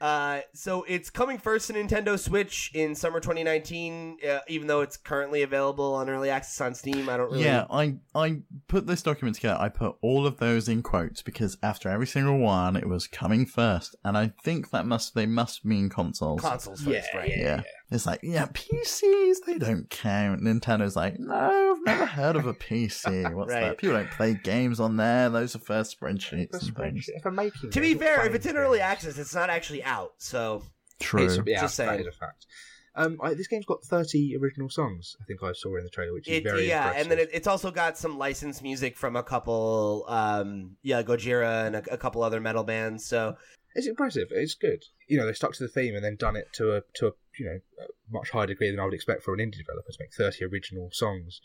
Uh, 0.00 0.40
so 0.54 0.84
it's 0.88 1.10
coming 1.10 1.38
first 1.38 1.66
to 1.68 1.72
Nintendo 1.72 2.18
Switch 2.18 2.70
in 2.74 2.94
summer 2.94 3.20
2019. 3.20 4.18
Uh, 4.28 4.38
even 4.48 4.68
though 4.68 4.80
it's 4.80 4.96
currently 4.96 5.42
available 5.42 5.94
on 5.94 6.08
early 6.08 6.30
access 6.30 6.60
on 6.60 6.74
Steam, 6.74 7.08
I 7.08 7.16
don't 7.16 7.30
really. 7.30 7.44
Yeah, 7.44 7.66
I 7.70 7.96
I 8.14 8.40
put 8.68 8.86
this 8.86 9.02
document 9.02 9.36
together. 9.36 9.58
I 9.60 9.68
put 9.68 9.96
all 10.00 10.26
of 10.26 10.38
those 10.38 10.68
in 10.68 10.82
quotes 10.82 11.22
because 11.22 11.58
after 11.62 11.88
every 11.88 12.06
single 12.06 12.38
one, 12.38 12.76
it 12.76 12.88
was 12.88 13.06
coming 13.06 13.46
first, 13.46 13.96
and 14.04 14.16
I 14.16 14.32
think 14.44 14.70
that 14.70 14.86
must 14.86 15.14
they 15.14 15.26
must 15.26 15.64
mean 15.64 15.88
consoles. 15.88 16.40
consoles 16.40 16.82
Yeah, 16.84 17.00
first, 17.00 17.14
right? 17.14 17.28
yeah, 17.28 17.36
yeah. 17.36 17.62
It's 17.90 18.04
like, 18.04 18.20
yeah, 18.22 18.46
PCs, 18.46 19.36
they 19.46 19.56
don't 19.58 19.88
count. 19.88 20.42
Nintendo's 20.42 20.94
like, 20.94 21.18
no, 21.18 21.74
I've 21.76 21.84
never 21.86 22.04
heard 22.06 22.36
of 22.36 22.46
a 22.46 22.52
PC. 22.52 23.32
What's 23.34 23.50
Right. 23.50 23.60
that? 23.62 23.78
People 23.78 23.96
don't 23.96 24.10
play 24.10 24.34
games 24.34 24.78
on 24.78 24.96
there. 24.96 25.30
Those 25.30 25.56
are 25.56 25.58
first 25.60 25.98
spreadsheets 25.98 26.50
The 26.50 26.58
and 26.58 26.74
spreadsheet. 26.96 27.16
If 27.16 27.26
I'm 27.26 27.34
making 27.34 27.70
To 27.70 27.80
be 27.80 27.94
fair, 27.94 28.26
if 28.26 28.34
it's 28.34 28.44
in 28.46 28.56
early 28.56 28.80
access, 28.80 29.16
it's 29.16 29.34
not 29.34 29.48
actually 29.48 29.82
out. 29.84 30.12
So 30.18 30.62
True. 31.00 31.24
It's, 31.24 31.38
yeah, 31.46 31.62
Just 31.62 31.76
saying. 31.76 32.00
is 32.00 32.06
a 32.06 32.12
fact. 32.12 32.46
Um, 32.94 33.16
I, 33.22 33.32
this 33.34 33.46
game's 33.46 33.64
got 33.64 33.84
30 33.84 34.36
original 34.42 34.68
songs. 34.68 35.16
I 35.20 35.24
think 35.24 35.42
I 35.42 35.52
saw 35.52 35.76
in 35.76 35.84
the 35.84 35.90
trailer, 35.90 36.12
which 36.12 36.26
is 36.28 36.38
it, 36.38 36.42
very 36.44 36.66
yeah, 36.68 36.88
impressive. 36.88 37.00
and 37.02 37.10
then 37.12 37.18
it, 37.20 37.30
it's 37.32 37.46
also 37.46 37.70
got 37.70 37.96
some 37.96 38.18
licensed 38.18 38.60
music 38.62 38.96
from 38.96 39.14
a 39.14 39.22
couple, 39.22 40.04
um, 40.08 40.76
yeah, 40.82 41.02
Gojira 41.04 41.66
and 41.68 41.76
a, 41.76 41.94
a 41.94 41.96
couple 41.96 42.22
other 42.24 42.40
metal 42.40 42.64
bands. 42.64 43.04
So 43.06 43.36
It's 43.76 43.86
impressive. 43.86 44.28
It's 44.32 44.54
good. 44.54 44.82
You 45.06 45.16
know, 45.18 45.26
they 45.26 45.32
stuck 45.32 45.52
to 45.54 45.62
the 45.62 45.68
theme 45.68 45.94
and 45.94 46.02
then 46.04 46.16
done 46.16 46.34
it 46.34 46.48
to 46.54 46.76
a 46.76 46.82
to 46.96 47.06
a 47.06 47.10
you 47.38 47.46
know 47.46 47.58
a 47.84 47.86
much 48.10 48.30
higher 48.30 48.46
degree 48.46 48.70
than 48.70 48.80
I 48.80 48.84
would 48.84 48.94
expect 48.94 49.22
for 49.22 49.32
an 49.34 49.40
indie 49.40 49.58
developer 49.58 49.90
to 49.92 49.98
make 50.00 50.12
thirty 50.14 50.44
original 50.44 50.90
songs 50.92 51.40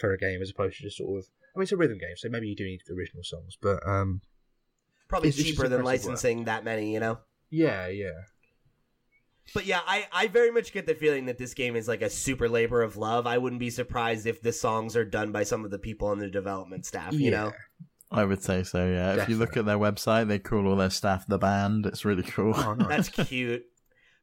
for 0.00 0.12
a 0.12 0.18
game 0.18 0.40
as 0.42 0.50
opposed 0.50 0.76
to 0.78 0.82
just 0.84 0.96
sort 0.98 1.18
of. 1.18 1.24
I 1.54 1.58
mean, 1.58 1.62
it's 1.64 1.72
a 1.72 1.76
rhythm 1.76 1.98
game, 1.98 2.16
so 2.16 2.28
maybe 2.28 2.48
you 2.48 2.54
do 2.56 2.64
need 2.64 2.80
the 2.86 2.94
original 2.94 3.22
songs, 3.24 3.56
but 3.60 3.86
um, 3.88 4.20
probably 5.08 5.30
It's- 5.30 5.40
it's 5.40 5.48
cheaper 5.50 5.68
than 5.68 5.80
impressive 5.80 6.04
work. 6.06 6.10
licensing 6.12 6.44
that 6.44 6.64
many, 6.64 6.92
you 6.92 7.00
know. 7.00 7.18
Yeah, 7.50 7.88
yeah. 7.88 8.10
But 9.54 9.64
yeah, 9.64 9.80
I, 9.86 10.06
I 10.12 10.26
very 10.28 10.50
much 10.50 10.72
get 10.72 10.84
the 10.86 10.94
feeling 10.94 11.24
that 11.26 11.38
this 11.38 11.54
game 11.54 11.74
is 11.74 11.88
like 11.88 12.02
a 12.02 12.10
super 12.10 12.48
labor 12.50 12.82
of 12.82 12.98
love. 12.98 13.26
I 13.26 13.38
wouldn't 13.38 13.60
be 13.60 13.70
surprised 13.70 14.26
if 14.26 14.42
the 14.42 14.52
songs 14.52 14.94
are 14.94 15.06
done 15.06 15.32
by 15.32 15.42
some 15.44 15.64
of 15.64 15.70
the 15.70 15.78
people 15.78 16.08
on 16.08 16.18
the 16.18 16.28
development 16.28 16.84
staff, 16.84 17.14
you 17.14 17.30
know? 17.30 17.52
I 18.10 18.24
would 18.24 18.42
say 18.42 18.62
so, 18.62 18.86
yeah. 18.86 19.14
If 19.22 19.28
you 19.30 19.36
look 19.36 19.56
at 19.56 19.64
their 19.64 19.78
website, 19.78 20.28
they 20.28 20.38
call 20.38 20.66
all 20.68 20.76
their 20.76 20.90
staff 20.90 21.26
the 21.26 21.38
band. 21.38 21.86
It's 21.86 22.04
really 22.04 22.22
cool. 22.24 22.52
Oh, 22.56 22.74
no. 22.78 22.86
That's 22.88 23.08
cute. 23.08 23.64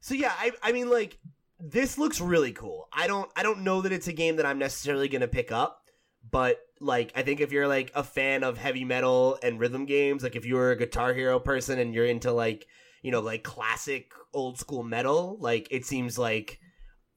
So 0.05 0.13
yeah, 0.13 0.33
I 0.37 0.51
I 0.61 0.71
mean 0.71 0.91
like 0.91 1.17
this 1.59 1.97
looks 1.97 2.21
really 2.21 2.51
cool. 2.51 2.87
I 2.93 3.07
don't 3.07 3.27
I 3.35 3.41
don't 3.41 3.63
know 3.63 3.81
that 3.81 3.91
it's 3.91 4.07
a 4.07 4.13
game 4.13 4.35
that 4.35 4.45
I'm 4.45 4.59
necessarily 4.59 5.07
going 5.07 5.21
to 5.21 5.27
pick 5.27 5.51
up, 5.51 5.81
but 6.29 6.59
like 6.79 7.11
I 7.15 7.23
think 7.23 7.39
if 7.41 7.51
you're 7.51 7.67
like 7.67 7.91
a 7.95 8.03
fan 8.03 8.43
of 8.43 8.59
heavy 8.59 8.85
metal 8.85 9.39
and 9.41 9.59
rhythm 9.59 9.87
games, 9.87 10.21
like 10.21 10.35
if 10.35 10.45
you're 10.45 10.69
a 10.69 10.77
Guitar 10.77 11.15
Hero 11.15 11.39
person 11.39 11.79
and 11.79 11.91
you're 11.91 12.05
into 12.05 12.31
like, 12.31 12.67
you 13.01 13.09
know, 13.09 13.19
like 13.19 13.41
classic 13.41 14.11
old 14.31 14.59
school 14.59 14.83
metal, 14.83 15.37
like 15.39 15.67
it 15.71 15.87
seems 15.87 16.19
like 16.19 16.59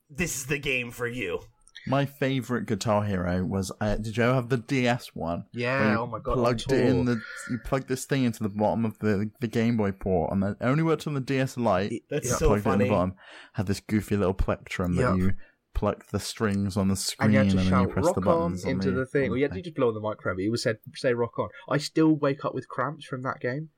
this 0.09 0.36
is 0.36 0.47
the 0.47 0.59
game 0.59 0.91
for 0.91 1.07
you. 1.07 1.41
My 1.86 2.04
favorite 2.04 2.66
Guitar 2.66 3.04
Hero 3.04 3.44
was. 3.44 3.72
Uh, 3.80 3.96
did 3.96 4.16
you 4.16 4.24
ever 4.24 4.34
have 4.34 4.48
the 4.48 4.58
DS 4.58 5.14
one? 5.14 5.44
Yeah, 5.52 5.96
oh 5.98 6.06
my 6.06 6.18
god. 6.18 6.34
Plugged 6.34 6.72
it 6.72 6.86
in 6.86 7.04
the. 7.04 7.20
You 7.50 7.58
plugged 7.64 7.88
this 7.88 8.04
thing 8.04 8.24
into 8.24 8.42
the 8.42 8.48
bottom 8.48 8.84
of 8.84 8.98
the 8.98 9.30
the 9.40 9.48
Game 9.48 9.76
Boy 9.76 9.92
port, 9.92 10.32
and 10.32 10.42
it 10.44 10.56
only 10.60 10.82
worked 10.82 11.06
on 11.06 11.14
the 11.14 11.20
DS 11.20 11.56
Lite. 11.56 12.02
That's 12.10 12.28
Yeah. 12.28 12.36
so 12.36 12.48
plugged 12.48 12.66
it 12.66 12.68
in 12.68 12.72
funny. 12.72 12.84
the 12.84 12.90
bottom. 12.90 13.14
Had 13.54 13.66
this 13.66 13.80
goofy 13.80 14.16
little 14.16 14.34
plectrum 14.34 14.96
that 14.96 15.16
you 15.16 15.32
plucked 15.74 16.10
the 16.10 16.20
strings 16.20 16.76
on 16.76 16.88
the 16.88 16.96
screen, 16.96 17.34
and 17.36 17.52
you 17.52 17.58
and, 17.60 17.70
then 17.70 17.80
you 17.82 17.88
press 17.88 18.06
rock 18.06 18.14
the 18.16 18.20
buttons 18.20 18.64
on 18.64 18.70
into 18.72 18.90
the, 18.90 18.98
the 19.00 19.06
thing. 19.06 19.24
on 19.24 19.30
Well, 19.30 19.38
you 19.38 19.44
had 19.44 19.54
to 19.54 19.62
just 19.62 19.76
blow 19.76 19.88
on 19.88 19.94
the 19.94 20.00
microphone, 20.00 20.40
he 20.40 20.48
would 20.48 20.60
said 20.60 20.78
say 20.94 21.14
rock 21.14 21.38
on. 21.38 21.48
I 21.68 21.78
still 21.78 22.16
wake 22.16 22.44
up 22.44 22.54
with 22.54 22.68
cramps 22.68 23.06
from 23.06 23.22
that 23.22 23.40
game. 23.40 23.70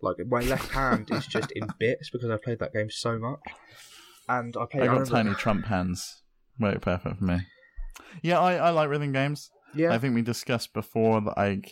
Like 0.00 0.16
my 0.26 0.40
left 0.40 0.70
hand 0.70 1.08
is 1.10 1.26
just 1.26 1.50
in 1.52 1.66
bits 1.78 2.10
because 2.10 2.30
I 2.30 2.36
played 2.36 2.58
that 2.60 2.72
game 2.72 2.90
so 2.90 3.18
much. 3.18 3.40
And 4.28 4.56
I 4.56 4.66
played. 4.70 4.82
I 4.84 4.86
got 4.86 5.06
tiny 5.06 5.34
Trump 5.34 5.66
hands. 5.66 6.22
Worked 6.60 6.82
perfect 6.82 7.18
for 7.18 7.24
me. 7.24 7.38
Yeah, 8.22 8.40
I, 8.40 8.54
I 8.56 8.70
like 8.70 8.88
rhythm 8.88 9.12
games. 9.12 9.50
Yeah, 9.74 9.92
I 9.92 9.98
think 9.98 10.14
we 10.14 10.22
discussed 10.22 10.72
before 10.72 11.20
that 11.22 11.34
I 11.36 11.62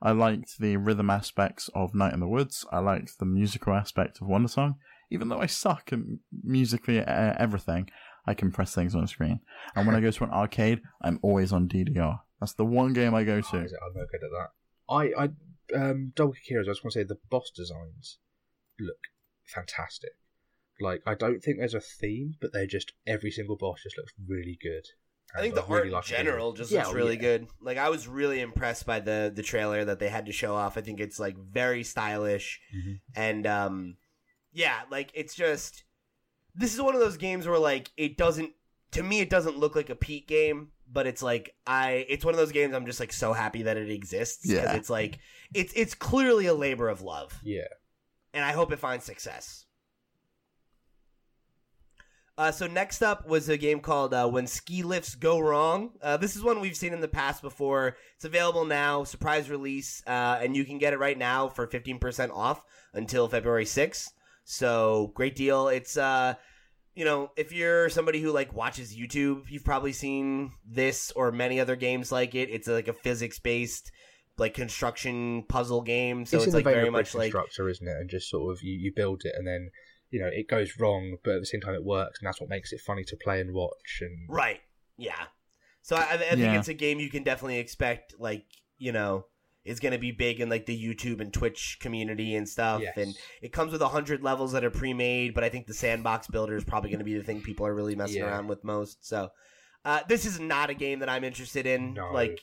I 0.00 0.12
liked 0.12 0.58
the 0.58 0.76
rhythm 0.76 1.10
aspects 1.10 1.68
of 1.74 1.94
Night 1.94 2.12
in 2.14 2.20
the 2.20 2.28
Woods. 2.28 2.64
I 2.70 2.78
liked 2.78 3.18
the 3.18 3.26
musical 3.26 3.74
aspect 3.74 4.20
of 4.20 4.28
Wandersong. 4.28 4.76
Even 5.10 5.28
though 5.28 5.40
I 5.40 5.46
suck 5.46 5.92
at 5.92 5.98
musically 6.44 7.00
uh, 7.00 7.34
everything, 7.38 7.90
I 8.26 8.34
can 8.34 8.52
press 8.52 8.74
things 8.74 8.94
on 8.94 9.00
the 9.00 9.08
screen. 9.08 9.40
And 9.74 9.86
when 9.86 9.96
I 9.96 10.00
go 10.00 10.10
to 10.10 10.24
an 10.24 10.30
arcade, 10.30 10.82
I'm 11.02 11.18
always 11.22 11.52
on 11.52 11.66
DDR. 11.68 12.20
That's 12.40 12.52
the 12.52 12.64
one 12.66 12.92
game 12.92 13.14
I 13.14 13.24
go 13.24 13.38
Oh, 13.38 13.40
to. 13.40 13.64
is 13.64 13.72
it? 13.72 13.78
I'm 13.84 13.94
no 13.94 14.04
good 14.12 14.22
at 14.22 14.30
that. 14.30 14.50
I, 14.88 15.24
I, 15.24 15.90
um, 15.90 16.12
Double 16.14 16.32
Kick 16.34 16.42
Heroes. 16.44 16.68
I 16.68 16.72
just 16.72 16.84
want 16.84 16.92
to 16.92 17.00
say 17.00 17.04
the 17.04 17.18
boss 17.30 17.50
designs 17.50 18.18
look 18.78 18.98
fantastic. 19.46 20.10
Like 20.80 21.02
I 21.06 21.14
don't 21.14 21.40
think 21.42 21.58
there's 21.58 21.74
a 21.74 21.80
theme, 21.80 22.34
but 22.40 22.52
they're 22.52 22.66
just 22.66 22.92
every 23.06 23.30
single 23.30 23.56
boss 23.56 23.82
just 23.82 23.96
looks 23.98 24.12
really 24.26 24.58
good. 24.62 24.84
I 25.36 25.40
think 25.42 25.54
And 25.56 25.62
the 25.66 25.72
really 25.74 25.92
art 25.92 26.10
in 26.10 26.16
general 26.16 26.52
just 26.54 26.70
Yeah, 26.70 26.78
looks 26.80 26.90
oh, 26.90 26.94
really 26.94 27.16
yeah. 27.16 27.20
good. 27.20 27.48
Like 27.60 27.76
I 27.78 27.90
was 27.90 28.08
really 28.08 28.40
impressed 28.40 28.86
by 28.86 29.00
the 29.00 29.30
the 29.34 29.42
trailer 29.42 29.84
that 29.84 29.98
they 29.98 30.08
had 30.08 30.26
to 30.26 30.32
show 30.32 30.54
off. 30.54 30.78
I 30.78 30.80
think 30.80 31.00
it's 31.00 31.18
like 31.18 31.36
very 31.36 31.82
stylish 31.84 32.60
Mhm. 32.74 33.00
and 33.14 33.46
um 33.46 33.96
yeah, 34.52 34.80
like 34.90 35.10
it's 35.14 35.34
just 35.34 35.84
this 36.54 36.72
is 36.74 36.80
one 36.80 36.94
of 36.94 37.00
those 37.00 37.16
games 37.18 37.46
where 37.46 37.58
like 37.58 37.90
it 37.96 38.16
doesn't 38.16 38.52
to 38.92 39.02
me 39.02 39.20
it 39.20 39.28
doesn't 39.28 39.58
look 39.58 39.76
like 39.76 39.90
a 39.90 39.94
Pete 39.94 40.26
game, 40.26 40.68
but 40.90 41.06
it's 41.06 41.22
like 41.22 41.54
I 41.66 42.06
it's 42.08 42.24
one 42.24 42.32
of 42.32 42.38
those 42.38 42.52
games 42.52 42.72
I'm 42.74 42.86
just 42.86 43.00
like 43.00 43.12
so 43.12 43.32
happy 43.34 43.62
that 43.64 43.76
it 43.76 43.90
exists 43.90 44.46
because 44.46 44.64
Yeah. 44.64 44.76
it's 44.76 44.88
like 44.88 45.18
it's 45.52 45.72
it's 45.76 45.94
clearly 45.94 46.46
a 46.46 46.54
labor 46.54 46.88
of 46.88 47.02
love 47.02 47.38
Yeah, 47.42 47.68
and 48.32 48.44
I 48.44 48.52
hope 48.52 48.72
it 48.72 48.78
finds 48.78 49.04
success. 49.04 49.66
Uh, 52.38 52.52
so 52.52 52.68
next 52.68 53.02
up 53.02 53.26
was 53.26 53.48
a 53.48 53.58
game 53.58 53.80
called 53.80 54.14
uh, 54.14 54.28
When 54.28 54.46
Ski 54.46 54.84
Lifts 54.84 55.16
Go 55.16 55.40
Wrong. 55.40 55.90
Uh, 56.00 56.16
this 56.16 56.36
is 56.36 56.44
one 56.44 56.60
we've 56.60 56.76
seen 56.76 56.92
in 56.92 57.00
the 57.00 57.08
past 57.08 57.42
before. 57.42 57.96
It's 58.14 58.24
available 58.24 58.64
now, 58.64 59.02
surprise 59.02 59.50
release, 59.50 60.04
uh, 60.06 60.38
and 60.40 60.56
you 60.56 60.64
can 60.64 60.78
get 60.78 60.92
it 60.92 61.00
right 61.00 61.18
now 61.18 61.48
for 61.48 61.66
15% 61.66 62.30
off 62.30 62.62
until 62.94 63.26
February 63.26 63.64
6th. 63.64 64.10
So 64.44 65.10
great 65.14 65.34
deal. 65.34 65.66
It's 65.66 65.96
uh, 65.96 66.34
you 66.94 67.04
know, 67.04 67.32
if 67.36 67.52
you're 67.52 67.88
somebody 67.88 68.20
who 68.20 68.30
like 68.30 68.54
watches 68.54 68.96
YouTube, 68.96 69.50
you've 69.50 69.64
probably 69.64 69.92
seen 69.92 70.52
this 70.64 71.10
or 71.16 71.32
many 71.32 71.58
other 71.58 71.74
games 71.74 72.12
like 72.12 72.36
it. 72.36 72.50
It's 72.50 72.68
like 72.68 72.86
a 72.86 72.92
physics 72.92 73.40
based 73.40 73.90
like 74.38 74.54
construction 74.54 75.42
puzzle 75.48 75.82
game. 75.82 76.24
So 76.24 76.36
it's, 76.36 76.46
it's, 76.46 76.54
like 76.54 76.64
very 76.64 76.88
much 76.88 77.16
like 77.16 77.30
structure, 77.30 77.68
isn't 77.68 77.86
it? 77.86 77.96
And 78.00 78.08
just 78.08 78.30
sort 78.30 78.52
of 78.52 78.62
you, 78.62 78.78
you 78.78 78.92
build 78.94 79.22
it, 79.24 79.34
and 79.36 79.46
then 79.46 79.70
you 80.10 80.20
know 80.20 80.28
it 80.32 80.48
goes 80.48 80.78
wrong, 80.78 81.16
but 81.24 81.34
at 81.34 81.40
the 81.40 81.46
same 81.46 81.60
time 81.60 81.74
it 81.74 81.84
works, 81.84 82.20
and 82.20 82.26
that's 82.26 82.40
what 82.40 82.50
makes 82.50 82.72
it 82.72 82.80
funny 82.80 83.04
to 83.04 83.16
play 83.16 83.40
and 83.40 83.52
watch. 83.52 84.00
And 84.00 84.26
Right. 84.28 84.60
Yeah. 84.96 85.26
So 85.82 85.96
I, 85.96 86.02
I 86.12 86.16
think 86.18 86.40
Yeah. 86.40 86.58
it's 86.58 86.68
a 86.68 86.74
game 86.74 87.00
you 87.00 87.10
can 87.10 87.22
definitely 87.22 87.58
expect, 87.58 88.14
like 88.18 88.44
you 88.78 88.92
know, 88.92 89.26
is 89.64 89.80
going 89.80 89.92
to 89.92 89.98
be 89.98 90.12
big 90.12 90.40
in 90.40 90.48
like 90.48 90.66
the 90.66 90.78
YouTube 90.82 91.20
and 91.20 91.32
Twitch 91.32 91.78
community 91.80 92.34
and 92.36 92.48
stuff. 92.48 92.80
Yes. 92.80 92.96
And 92.96 93.14
it 93.42 93.52
comes 93.52 93.72
with 93.72 93.82
hundred 93.82 94.22
levels 94.22 94.52
that 94.52 94.64
are 94.64 94.70
pre-made, 94.70 95.34
but 95.34 95.44
I 95.44 95.48
think 95.48 95.66
the 95.66 95.74
sandbox 95.74 96.26
builder 96.28 96.56
is 96.56 96.64
probably 96.64 96.90
going 96.90 97.00
to 97.00 97.04
be 97.04 97.16
the 97.16 97.24
thing 97.24 97.42
people 97.42 97.66
are 97.66 97.74
really 97.74 97.94
messing 97.96 98.18
Yeah. 98.18 98.28
around 98.28 98.48
with 98.48 98.64
most. 98.64 99.06
So 99.06 99.30
uh, 99.84 100.00
this 100.08 100.26
is 100.26 100.38
not 100.40 100.70
a 100.70 100.74
game 100.74 101.00
that 101.00 101.08
I'm 101.08 101.24
interested 101.24 101.66
in. 101.66 101.94
No. 101.94 102.10
Like, 102.12 102.40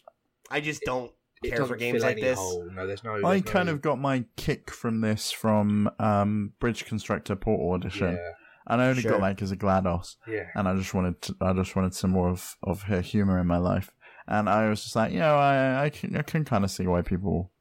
I 0.52 0.60
just 0.62 0.82
don't 0.84 1.10
it 1.10 1.14
care 1.44 1.58
for 1.58 1.62
doesn't 1.64 1.78
games 1.80 2.04
like 2.04 2.18
this. 2.20 2.38
hole. 2.38 2.70
No, 2.74 2.88
there's 2.88 3.04
no. 3.04 3.16
I 3.16 3.40
there's 3.40 3.42
kind 3.52 3.68
no- 3.68 3.74
of 3.74 3.82
got 3.82 4.00
my 4.00 4.26
kick 4.38 4.72
from 4.72 5.02
this 5.02 5.32
from 5.32 5.90
um, 6.00 6.54
Bridge 6.60 6.86
Constructor 6.86 7.36
Portal 7.36 7.76
Edition, 7.76 8.14
yeah, 8.14 8.32
and 8.68 8.82
I 8.82 8.88
only 8.90 9.02
Sure. 9.02 9.12
got 9.12 9.22
like 9.22 9.42
as 9.42 9.52
a 9.52 9.58
GLaDOS. 9.58 10.16
yeah. 10.28 10.48
and 10.56 10.68
I 10.68 10.76
just 10.76 10.94
wanted 10.94 11.22
to, 11.24 11.36
I 11.42 11.54
just 11.54 11.76
wanted 11.76 11.94
some 11.94 12.12
more 12.12 12.30
of, 12.30 12.56
of 12.64 12.84
her 12.84 13.02
humor 13.02 13.40
in 13.40 13.48
my 13.48 13.58
life. 13.58 13.92
And 14.28 14.50
I 14.50 14.70
was 14.70 14.84
just 14.84 14.96
like, 14.96 15.12
you 15.12 15.20
know, 15.20 15.36
I 15.38 15.84
I 15.86 15.90
can 15.92 16.16
I 16.16 16.22
can 16.24 16.46
kind 16.46 16.64
of 16.64 16.72
see 16.72 16.88
why 16.88 17.02
people 17.04 17.52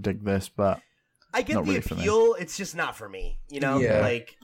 dig 0.00 0.24
this, 0.24 0.48
but 0.48 0.80
I 1.34 1.42
get 1.42 1.54
Not 1.54 1.64
the 1.64 1.72
really 1.72 1.78
appeal. 1.84 2.36
It's 2.38 2.56
just 2.56 2.76
not 2.76 2.96
for 2.96 3.08
me. 3.08 3.40
You 3.48 3.58
know, 3.60 3.78
Yeah. 3.80 4.00
like 4.00 4.36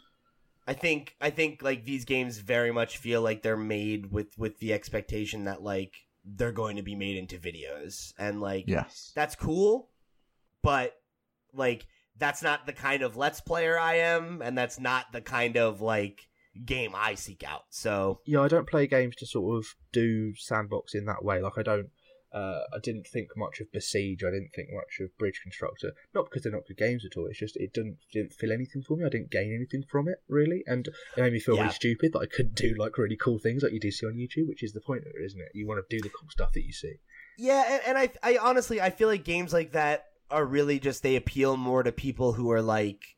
I 0.67 0.73
think 0.73 1.15
I 1.21 1.31
think 1.31 1.63
like 1.63 1.85
these 1.85 2.05
games 2.05 2.39
very 2.39 2.73
much 2.73 2.99
feel 2.99 3.23
like 3.23 3.43
they're 3.43 3.57
made 3.57 4.11
with 4.11 4.37
with 4.37 4.59
the 4.59 4.73
expectation 4.73 5.45
that 5.45 5.63
like 5.63 5.93
they're 6.37 6.53
going 6.53 6.77
to 6.77 6.83
be 6.83 6.95
made 6.95 7.17
into 7.17 7.39
videos, 7.39 8.13
and 8.19 8.41
like 8.41 8.65
yes, 8.67 9.13
that's 9.15 9.35
cool, 9.35 9.91
but 10.63 10.95
like 11.53 11.87
that's 12.19 12.43
not 12.43 12.67
the 12.67 12.73
kind 12.73 13.03
of 13.03 13.17
let's 13.17 13.41
player 13.41 13.79
I 13.79 13.97
am, 13.97 14.43
and 14.43 14.57
that's 14.57 14.79
not 14.79 15.13
the 15.13 15.21
kind 15.21 15.57
of 15.57 15.81
like 15.81 16.29
game 16.65 16.93
I 16.95 17.15
seek 17.15 17.45
out. 17.45 17.65
So 17.71 18.21
yeah, 18.27 18.41
I 18.41 18.49
don't 18.49 18.69
play 18.69 18.87
games 18.87 19.17
to 19.17 19.27
sort 19.27 19.59
of 19.59 19.75
do 19.93 20.35
sandbox 20.37 20.95
in 20.95 21.07
that 21.07 21.25
way. 21.25 21.41
Like 21.41 21.59
I 21.59 21.63
don't. 21.63 21.89
Uh, 22.33 22.61
I 22.75 22.79
didn't 22.83 23.07
think 23.07 23.29
much 23.37 23.61
of 23.61 23.73
Besiege. 23.73 24.23
I 24.23 24.31
didn't 24.31 24.51
think 24.55 24.69
much 24.73 25.01
of 25.01 25.17
Bridge 25.17 25.41
Constructor. 25.43 25.93
Not 26.15 26.27
because 26.27 26.43
they're 26.43 26.53
not 26.53 26.67
good 26.67 26.77
games 26.77 27.05
at 27.05 27.17
all. 27.17 27.27
It's 27.27 27.39
just 27.39 27.57
it 27.57 27.73
didn't 27.73 27.97
didn't 28.13 28.35
feel 28.35 28.53
anything 28.53 28.83
for 28.83 28.97
me. 28.97 29.05
I 29.05 29.09
didn't 29.09 29.31
gain 29.31 29.55
anything 29.55 29.83
from 29.91 30.09
it 30.09 30.19
really, 30.29 30.63
and 30.67 30.87
it 30.89 31.21
made 31.21 31.33
me 31.33 31.41
feel 31.41 31.57
Yeah. 31.57 31.63
really 31.63 31.75
stupid 31.75 32.13
that 32.13 32.19
I 32.21 32.27
couldn't 32.27 32.55
do 32.55 32.75
like 32.79 32.99
really 32.99 33.17
cool 33.17 33.39
things 33.39 33.63
like 33.63 33.73
you 33.73 33.81
do 33.81 33.91
see 33.91 34.07
on 34.07 34.15
YouTube, 34.15 34.49
which 34.49 34.63
is 34.63 34.73
the 34.73 34.81
point 34.83 35.03
of 35.03 35.13
it, 35.19 35.25
isn't 35.25 35.41
it? 35.41 35.53
You 35.55 35.67
want 35.67 35.81
to 35.89 35.97
do 35.97 36.03
the 36.03 36.11
cool 36.11 36.29
stuff 36.29 36.53
that 36.53 36.65
you 36.67 36.73
see. 36.73 36.95
Yeah, 37.39 37.65
and, 37.73 37.83
and 37.87 37.99
I, 37.99 38.11
I 38.23 38.39
honestly, 38.39 38.81
I 38.81 38.91
feel 38.91 39.09
like 39.09 39.25
games 39.25 39.53
like 39.53 39.73
that 39.73 40.07
are 40.31 40.45
really 40.45 40.79
just 40.79 41.03
they 41.03 41.17
appeal 41.17 41.57
more 41.57 41.83
to 41.83 41.93
people 41.93 42.35
who 42.35 42.51
are 42.51 42.61
like 42.61 43.17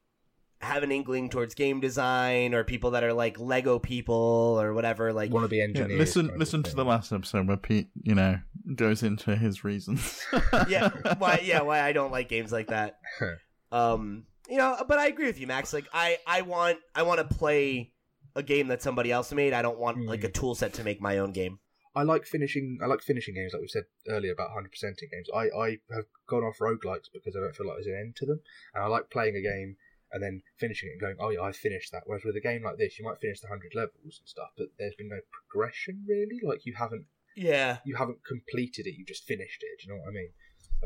have 0.60 0.82
an 0.82 0.92
inkling 0.92 1.30
towards 1.30 1.54
game 1.54 1.80
design, 1.80 2.54
or 2.54 2.64
people 2.64 2.92
that 2.92 3.02
are 3.02 3.12
like 3.12 3.38
Lego 3.40 3.78
people 3.78 4.58
or 4.60 4.74
whatever. 4.74 5.12
Like, 5.12 5.30
Want 5.30 5.44
to 5.44 5.48
be 5.48 5.56
yeah, 5.56 5.64
engineers. 5.64 5.98
listen 5.98 6.38
listen 6.38 6.62
to 6.64 6.76
the 6.76 6.84
last 6.84 7.12
episode 7.12 7.48
where 7.48 7.56
Pete, 7.56 7.88
you 8.02 8.14
know, 8.14 8.38
goes 8.74 9.02
into 9.02 9.36
his 9.36 9.64
reasons. 9.64 10.24
yeah, 10.68 10.90
why, 11.18 11.40
yeah, 11.42 11.62
why 11.62 11.80
I 11.80 11.92
don't 11.92 12.12
like 12.12 12.28
games 12.28 12.52
like 12.52 12.68
that. 12.68 12.98
Um, 13.72 14.24
you 14.48 14.56
know, 14.56 14.84
but 14.88 14.98
I 14.98 15.06
agree 15.06 15.26
with 15.26 15.38
you, 15.38 15.46
Max. 15.46 15.72
Like, 15.72 15.86
I, 15.92 16.18
I 16.26 16.42
want, 16.42 16.78
I 16.92 17.04
want 17.04 17.18
to 17.18 17.36
play 17.36 17.92
a 18.34 18.42
game 18.42 18.66
that 18.66 18.82
somebody 18.82 19.12
else 19.12 19.30
made. 19.32 19.52
I 19.52 19.62
don't 19.62 19.78
want 19.78 20.06
like 20.06 20.24
a 20.24 20.28
tool 20.28 20.56
set 20.56 20.72
to 20.74 20.82
make 20.82 21.00
my 21.00 21.18
own 21.18 21.30
game. 21.30 21.60
I 21.94 22.02
like 22.02 22.24
finishing. 22.24 22.78
I 22.82 22.86
like 22.86 23.00
finishing 23.00 23.34
games, 23.34 23.52
like 23.52 23.62
we 23.62 23.68
said 23.68 23.84
earlier 24.08 24.32
about 24.32 24.50
hundred 24.52 24.72
percenting 24.72 25.08
games. 25.10 25.28
I, 25.34 25.56
I 25.56 25.68
have 25.94 26.06
gone 26.28 26.42
off 26.42 26.58
roguelikes 26.60 27.10
because 27.12 27.36
I 27.36 27.40
don't 27.40 27.54
feel 27.54 27.66
like 27.66 27.76
there's 27.76 27.86
an 27.86 28.00
end 28.00 28.16
to 28.16 28.26
them, 28.26 28.40
and 28.74 28.84
I 28.84 28.86
like 28.86 29.10
playing 29.10 29.36
a 29.36 29.42
game 29.42 29.76
and 30.12 30.22
then 30.22 30.42
finishing 30.58 30.88
it 30.88 30.92
and 30.92 31.00
going, 31.00 31.16
oh 31.20 31.30
yeah, 31.30 31.42
I 31.42 31.52
finished 31.52 31.92
that. 31.92 32.02
Whereas 32.06 32.24
with 32.24 32.36
a 32.36 32.40
game 32.40 32.62
like 32.64 32.78
this, 32.78 32.98
you 32.98 33.04
might 33.04 33.20
finish 33.20 33.40
the 33.40 33.48
hundred 33.48 33.72
levels 33.74 34.18
and 34.20 34.26
stuff, 34.26 34.50
but 34.56 34.68
there's 34.78 34.94
been 34.94 35.08
no 35.08 35.20
progression 35.30 36.04
really. 36.08 36.40
Like 36.42 36.66
you 36.66 36.74
haven't 36.76 37.06
Yeah, 37.36 37.78
you 37.84 37.96
haven't 37.96 38.24
completed 38.26 38.86
it. 38.86 38.96
You 38.96 39.04
just 39.04 39.24
finished 39.24 39.62
it. 39.62 39.80
Do 39.80 39.86
you 39.86 39.94
know 39.94 40.02
what 40.02 40.10
I 40.10 40.12
mean? 40.12 40.30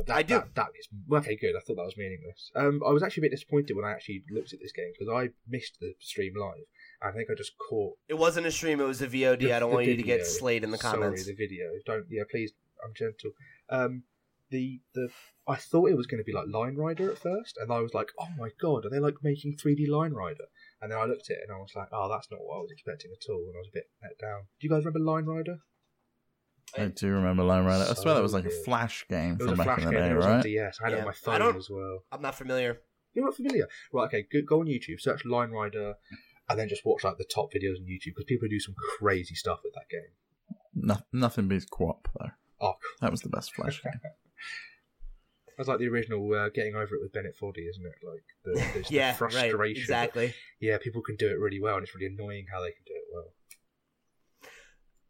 That, 0.07 0.17
I 0.17 0.23
do. 0.23 0.35
That, 0.35 0.55
that 0.57 0.69
is 0.79 0.89
okay. 1.13 1.37
Good. 1.37 1.55
I 1.57 1.61
thought 1.61 1.77
that 1.77 1.85
was 1.85 1.97
meaningless. 1.97 2.51
Um, 2.57 2.83
I 2.85 2.91
was 2.91 3.03
actually 3.03 3.23
a 3.23 3.27
bit 3.27 3.31
disappointed 3.31 3.77
when 3.77 3.85
I 3.85 3.93
actually 3.93 4.25
looked 4.31 4.53
at 4.53 4.59
this 4.61 4.73
game 4.73 4.91
because 4.99 5.13
I 5.13 5.31
missed 5.49 5.79
the 5.81 5.95
stream 6.01 6.35
live. 6.37 6.67
I 7.01 7.13
think 7.13 7.29
I 7.31 7.35
just 7.37 7.53
caught 7.59 7.95
it 8.09 8.15
wasn't 8.15 8.47
a 8.47 8.51
stream; 8.51 8.81
it 8.81 8.85
was 8.85 9.03
a 9.03 9.07
VOD. 9.07 9.39
The- 9.41 9.53
I 9.53 9.61
don't 9.61 9.73
want 9.73 9.87
you 9.87 9.97
to 9.97 10.03
get 10.03 10.27
slayed 10.27 10.65
in 10.65 10.71
the 10.71 10.79
comments. 10.79 11.23
Sorry, 11.23 11.35
the 11.35 11.45
video. 11.47 11.67
Don't. 11.87 12.07
Yeah, 12.11 12.25
please. 12.29 12.53
I'm 12.85 12.93
gentle. 12.95 13.31
Um, 13.71 14.03
the 14.55 14.81
the 14.95 15.09
I 15.47 15.57
thought 15.57 15.91
it 15.91 15.97
was 15.97 16.07
going 16.07 16.23
to 16.23 16.25
be 16.25 16.33
like 16.33 16.47
Line 16.49 16.77
Rider 16.77 17.11
at 17.11 17.19
first, 17.19 17.59
and 17.61 17.71
I 17.73 17.81
was 17.81 17.93
like, 17.93 18.09
oh 18.19 18.29
my 18.39 18.49
god, 18.61 18.87
are 18.87 18.91
they 18.91 18.99
like 19.01 19.17
making 19.23 19.57
3D 19.63 19.89
Line 19.89 20.13
Rider? 20.13 20.47
And 20.81 20.91
then 20.91 20.99
I 20.99 21.05
looked 21.05 21.29
at 21.31 21.37
it 21.37 21.41
and 21.47 21.53
I 21.57 21.59
was 21.61 21.73
like, 21.77 21.89
oh, 21.93 22.09
that's 22.09 22.31
not 22.31 22.41
what 22.43 22.57
I 22.59 22.61
was 22.61 22.71
expecting 22.73 23.11
at 23.13 23.31
all, 23.31 23.45
and 23.49 23.55
I 23.57 23.59
was 23.59 23.69
a 23.73 23.77
bit 23.79 23.91
let 24.03 24.19
down. 24.19 24.41
Do 24.61 24.67
you 24.67 24.71
guys 24.71 24.85
remember 24.85 25.01
Line 25.13 25.27
Rider? 25.27 25.59
I 26.79 26.87
do 26.87 27.09
remember 27.13 27.43
Line 27.45 27.65
Rider. 27.65 27.87
I 27.91 27.95
swear 27.95 28.15
that 28.15 28.23
was 28.23 28.33
So 28.33 28.39
like 28.39 28.47
a 28.47 28.51
flash 28.65 29.05
game 29.09 29.37
from 29.39 29.55
back 29.57 29.67
flash 29.67 29.79
in 29.81 29.85
the 29.87 29.91
day, 29.93 30.03
and 30.03 30.13
It 30.13 30.17
was 30.17 30.27
on 30.27 30.33
right? 30.37 30.47
Yes, 30.47 30.79
I 30.81 30.85
had 30.89 30.93
it 30.95 30.99
on 31.01 31.05
my 31.05 31.11
I 31.11 31.15
phone 31.15 31.41
don't- 31.41 31.57
as 31.57 31.69
well. 31.71 32.05
I'm 32.11 32.23
not 32.23 32.35
familiar. 32.35 32.81
You're 33.13 33.25
not 33.27 33.37
familiar, 33.37 33.69
right? 33.93 34.07
Okay, 34.07 34.27
go, 34.33 34.41
go 34.49 34.61
on 34.61 34.67
YouTube, 34.67 34.99
search 35.01 35.25
Line 35.25 35.51
Rider, 35.51 35.95
and 36.49 36.59
then 36.59 36.69
just 36.69 36.85
watch 36.85 37.05
like 37.05 37.17
the 37.19 37.25
top 37.25 37.53
videos 37.55 37.77
on 37.79 37.85
YouTube 37.87 38.13
because 38.17 38.25
people 38.27 38.49
do 38.49 38.59
some 38.59 38.75
crazy 38.99 39.35
stuff 39.37 39.61
with 39.63 39.75
that 39.75 39.89
game. 39.91 40.11
No, 40.75 40.97
nothing 41.13 41.47
beats 41.49 41.67
QWOP 41.67 42.07
though. 42.19 42.31
Oh, 42.61 42.75
That 43.01 43.11
was 43.13 43.21
the 43.21 43.29
best 43.29 43.55
flash 43.55 43.81
game. 43.85 43.93
That's 45.57 45.69
like 45.69 45.79
the 45.79 45.89
original 45.89 46.33
uh, 46.35 46.49
"Getting 46.49 46.75
Over 46.75 46.97
It" 46.97 47.03
with 47.03 47.13
Bennett 47.13 47.37
Foddy, 47.37 47.69
isn't 47.69 47.85
it? 47.85 48.07
Like 48.07 48.25
the, 48.45 48.53
there's 48.75 48.91
yeah, 48.91 49.13
the 49.13 49.19
frustration. 49.19 49.59
right, 49.59 49.77
exactly. 49.77 50.35
Yeah, 50.61 50.79
people 50.79 51.03
can 51.03 51.17
do 51.17 51.29
it 51.29 51.39
really 51.39 51.61
well, 51.61 51.77
and 51.77 51.85
it's 51.85 51.95
really 51.95 52.13
annoying 52.13 52.47
how 52.53 52.61
they 52.61 52.73
can 52.73 52.83
do 52.87 52.95
it 52.95 53.05
well. 53.13 53.33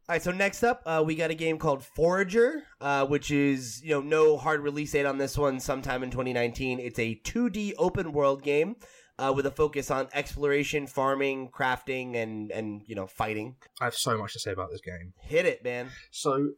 All 0.07 0.14
right, 0.14 0.22
so 0.22 0.32
next 0.32 0.62
up, 0.62 0.82
uh, 0.84 1.03
we 1.05 1.14
got 1.14 1.30
a 1.30 1.34
game 1.34 1.57
called 1.57 1.82
Forager, 1.82 2.64
uh, 2.80 3.07
which 3.07 3.30
is 3.30 3.82
you 3.82 3.90
know 3.90 4.01
no 4.01 4.36
hard 4.36 4.61
release 4.61 4.92
date 4.92 5.07
on 5.07 5.18
this 5.18 5.38
one. 5.38 5.61
Sometime 5.61 6.03
in 6.03 6.11
2019. 6.11 6.78
It's 6.78 6.99
a 6.99 7.20
2D 7.24 7.72
open 7.78 8.12
world 8.12 8.42
game 8.42 8.76
uh, 9.18 9.32
with 9.34 9.47
a 9.47 9.51
focus 9.51 9.90
on 9.90 10.09
exploration, 10.12 10.86
farming, 10.86 11.51
crafting, 11.51 12.16
and 12.16 12.51
and 12.51 12.82
you 12.86 12.95
know 12.95 13.07
fighting. 13.07 13.57
I 13.80 13.84
have 13.84 13.95
so 13.95 14.18
much 14.18 14.34
to 14.34 14.40
say 14.40 14.53
about 14.53 14.70
this 14.70 14.82
game. 14.82 15.14
Hit 15.22 15.47
it, 15.47 15.64
man. 15.64 15.88
So, 16.11 16.51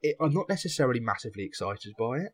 it, 0.00 0.16
I'm 0.20 0.32
not 0.32 0.48
necessarily 0.48 1.00
massively 1.00 1.44
excited 1.44 1.92
by 1.98 2.18
it 2.18 2.32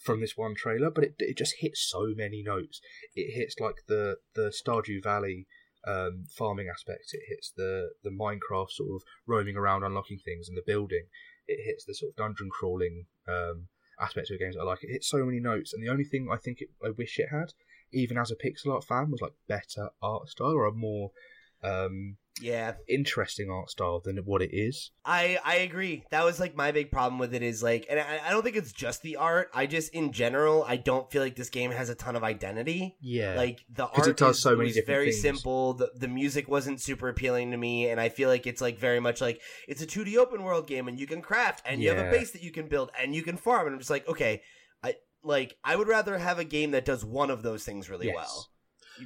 from 0.00 0.20
this 0.20 0.36
one 0.36 0.54
trailer, 0.54 0.90
but 0.90 1.04
it 1.04 1.14
it 1.18 1.36
just 1.36 1.56
hits 1.60 1.88
so 1.88 2.12
many 2.16 2.42
notes. 2.42 2.80
It 3.14 3.34
hits 3.34 3.60
like 3.60 3.76
the 3.86 4.16
the 4.34 4.50
Stardew 4.50 5.02
Valley 5.02 5.46
um, 5.86 6.24
farming 6.36 6.68
aspect. 6.68 7.12
It 7.12 7.22
hits 7.28 7.52
the 7.56 7.90
the 8.02 8.10
Minecraft 8.10 8.70
sort 8.70 8.90
of 8.94 9.02
roaming 9.26 9.56
around, 9.56 9.84
unlocking 9.84 10.18
things, 10.24 10.48
and 10.48 10.56
the 10.56 10.62
building. 10.66 11.06
It 11.46 11.64
hits 11.64 11.84
the 11.84 11.94
sort 11.94 12.12
of 12.12 12.16
dungeon 12.16 12.48
crawling 12.50 13.06
um, 13.28 13.68
aspect 14.00 14.30
of 14.30 14.38
games 14.38 14.56
I 14.58 14.64
like. 14.64 14.82
It 14.82 14.92
hits 14.92 15.08
so 15.08 15.24
many 15.24 15.40
notes, 15.40 15.72
and 15.72 15.82
the 15.82 15.90
only 15.90 16.04
thing 16.04 16.28
I 16.30 16.36
think 16.36 16.60
it, 16.60 16.68
I 16.84 16.90
wish 16.90 17.18
it 17.18 17.28
had, 17.30 17.52
even 17.92 18.16
as 18.16 18.30
a 18.30 18.36
pixel 18.36 18.74
art 18.74 18.84
fan, 18.84 19.10
was 19.10 19.20
like 19.20 19.32
better 19.48 19.90
art 20.02 20.28
style 20.28 20.52
or 20.52 20.66
a 20.66 20.72
more 20.72 21.10
um, 21.62 22.16
Yeah, 22.40 22.74
interesting 22.88 23.50
art 23.50 23.70
style 23.70 24.00
than 24.02 24.16
what 24.18 24.40
it 24.40 24.50
is. 24.52 24.92
I 25.04 25.38
I 25.44 25.56
agree. 25.56 26.04
That 26.10 26.24
was 26.24 26.40
like 26.40 26.56
my 26.56 26.72
big 26.72 26.90
problem 26.90 27.18
with 27.18 27.34
it 27.34 27.42
is 27.42 27.62
like, 27.62 27.86
and 27.90 28.00
I, 28.00 28.20
I 28.26 28.30
don't 28.30 28.42
think 28.42 28.56
it's 28.56 28.72
just 28.72 29.02
the 29.02 29.16
art. 29.16 29.50
I 29.52 29.66
just 29.66 29.92
in 29.92 30.12
general, 30.12 30.64
I 30.66 30.76
don't 30.76 31.10
feel 31.10 31.22
like 31.22 31.36
this 31.36 31.50
game 31.50 31.70
has 31.70 31.90
a 31.90 31.94
ton 31.94 32.16
of 32.16 32.24
identity. 32.24 32.96
Yeah, 33.00 33.34
Like 33.34 33.60
the 33.68 33.86
art 33.86 34.06
it 34.08 34.16
does 34.16 34.36
is- 34.36 34.42
so 34.42 34.56
many 34.56 34.68
different 34.70 34.86
very 34.86 35.10
things. 35.10 35.20
simple. 35.20 35.74
The 35.74 35.90
the 35.96 36.08
music 36.08 36.48
wasn't 36.48 36.80
super 36.80 37.08
appealing 37.08 37.50
to 37.50 37.56
me, 37.58 37.88
and 37.90 38.00
I 38.00 38.08
feel 38.08 38.28
like 38.30 38.46
it's 38.46 38.60
like 38.62 38.78
very 38.78 39.00
much 39.00 39.20
like 39.20 39.40
it's 39.68 39.82
a 39.82 39.86
2D 39.86 40.16
open 40.16 40.42
world 40.42 40.66
game, 40.66 40.88
and 40.88 40.98
you 40.98 41.06
can 41.06 41.20
craft, 41.20 41.62
and 41.66 41.82
you 41.82 41.90
have 41.90 41.98
a 41.98 42.10
base 42.10 42.30
that 42.30 42.42
you 42.42 42.52
can 42.52 42.68
build, 42.68 42.90
and 42.98 43.14
you 43.14 43.22
can 43.22 43.36
farm, 43.36 43.66
and 43.66 43.74
I'm 43.74 43.80
just 43.80 43.90
like, 43.90 44.08
okay, 44.08 44.40
I 44.82 44.94
like 45.22 45.56
I 45.62 45.76
would 45.76 45.88
rather 45.88 46.16
have 46.16 46.38
a 46.38 46.44
game 46.44 46.70
that 46.70 46.84
does 46.86 47.04
one 47.04 47.30
of 47.30 47.42
those 47.42 47.64
things 47.64 47.90
really 47.90 48.06
Yes. 48.06 48.16
well, 48.16 48.48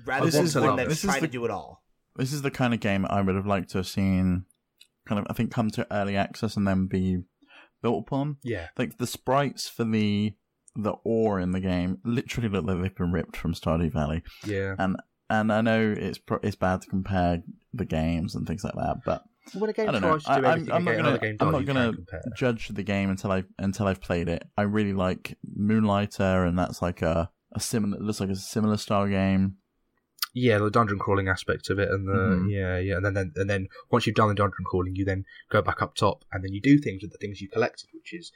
rather 0.07 0.27
This 0.27 0.35
than 0.37 0.45
is 0.45 0.55
one 0.57 0.77
that's 0.77 1.01
trying 1.01 1.21
the- 1.21 1.27
to 1.27 1.33
do 1.33 1.45
it 1.45 1.51
all. 1.51 1.83
This 2.17 2.33
is 2.33 2.43
the 2.43 2.51
kind 2.51 2.75
of 2.75 2.81
game 2.81 3.07
I 3.09 3.21
would 3.21 3.35
have 3.35 3.47
liked 3.47 3.71
to 3.71 3.79
have 3.79 3.87
seen, 3.87 4.45
kind 5.07 5.19
of, 5.19 5.27
I 5.29 5.33
think, 5.33 5.51
come 5.51 5.71
to 5.71 5.87
early 5.93 6.17
access 6.17 6.57
and 6.57 6.67
then 6.67 6.87
be 6.87 7.23
built 7.83 8.05
upon. 8.07 8.39
yeah. 8.43 8.69
Like 8.79 8.99
the 8.99 9.07
sprites 9.07 9.69
for 9.69 9.85
the 9.85 10.35
the 10.77 10.95
ore 11.05 11.39
in 11.39 11.53
the 11.53 11.61
game 11.61 11.99
literally 12.05 12.49
look 12.49 12.65
like 12.65 12.83
they've 12.83 12.97
been 12.97 13.13
ripped 13.13 13.37
from 13.37 13.55
Stardew 13.55 13.93
Valley. 13.93 14.23
Yeah. 14.45 14.75
And 14.79 14.97
and 15.31 15.53
I 15.53 15.61
know 15.61 15.95
it's 15.97 16.19
pro- 16.19 16.41
it's 16.43 16.57
bad 16.57 16.83
to 16.83 16.89
compare 16.89 17.43
the 17.73 17.85
games 17.85 18.35
and 18.35 18.47
things 18.47 18.65
like 18.65 18.75
that, 18.75 18.99
but 19.05 19.25
game 19.75 19.89
I 19.89 19.93
don't 19.93 20.03
know. 20.03 20.19
tries 20.19 20.25
to 20.25 20.41
do 20.41 20.47
I, 20.47 20.53
I'm, 20.53 20.73
I'm 20.73 20.85
not 20.85 21.21
gonna 21.21 21.37
I'm 21.41 21.53
not 21.53 21.67
gonna 21.67 21.93
judge 22.37 22.69
the 22.69 22.83
game 22.83 23.11
until 23.11 23.33
I 23.33 23.45
until 23.59 23.87
I've 23.87 24.01
played 24.01 24.29
it. 24.29 24.45
I 24.57 24.63
really 24.63 24.93
like 24.93 25.37
Moonlighter, 25.57 26.47
and 26.47 26.59
that's 26.59 26.83
like 26.83 27.03
a 27.03 27.31
a 27.53 27.61
similar 27.61 27.99
looks 27.99 28.21
like 28.21 28.31
a 28.31 28.37
similar 28.37 28.77
style 28.77 29.07
game. 29.07 29.57
Yeah, 30.37 30.59
the 30.59 30.69
dungeon 30.71 30.99
crawling 30.99 31.29
aspect 31.29 31.71
of 31.71 31.79
it, 31.79 31.89
and 31.89 32.09
the 32.09 32.13
Mhm. 32.13 32.51
yeah, 32.51 32.77
yeah, 32.79 32.97
and 32.97 33.07
then, 33.07 33.15
then 33.15 33.33
and 33.37 33.49
then 33.49 33.69
once 33.91 34.05
you've 34.07 34.17
done 34.17 34.29
the 34.29 34.35
dungeon 34.35 34.65
crawling, 34.67 34.97
you 34.97 35.05
then 35.05 35.25
go 35.49 35.63
back 35.63 35.81
up 35.81 35.95
top, 35.95 36.25
and 36.33 36.43
then 36.43 36.53
you 36.53 36.61
do 36.61 36.77
things 36.79 37.03
with 37.03 37.13
the 37.13 37.19
things 37.19 37.41
you 37.41 37.49
collected, 37.49 37.89
which 37.95 38.13
is, 38.13 38.33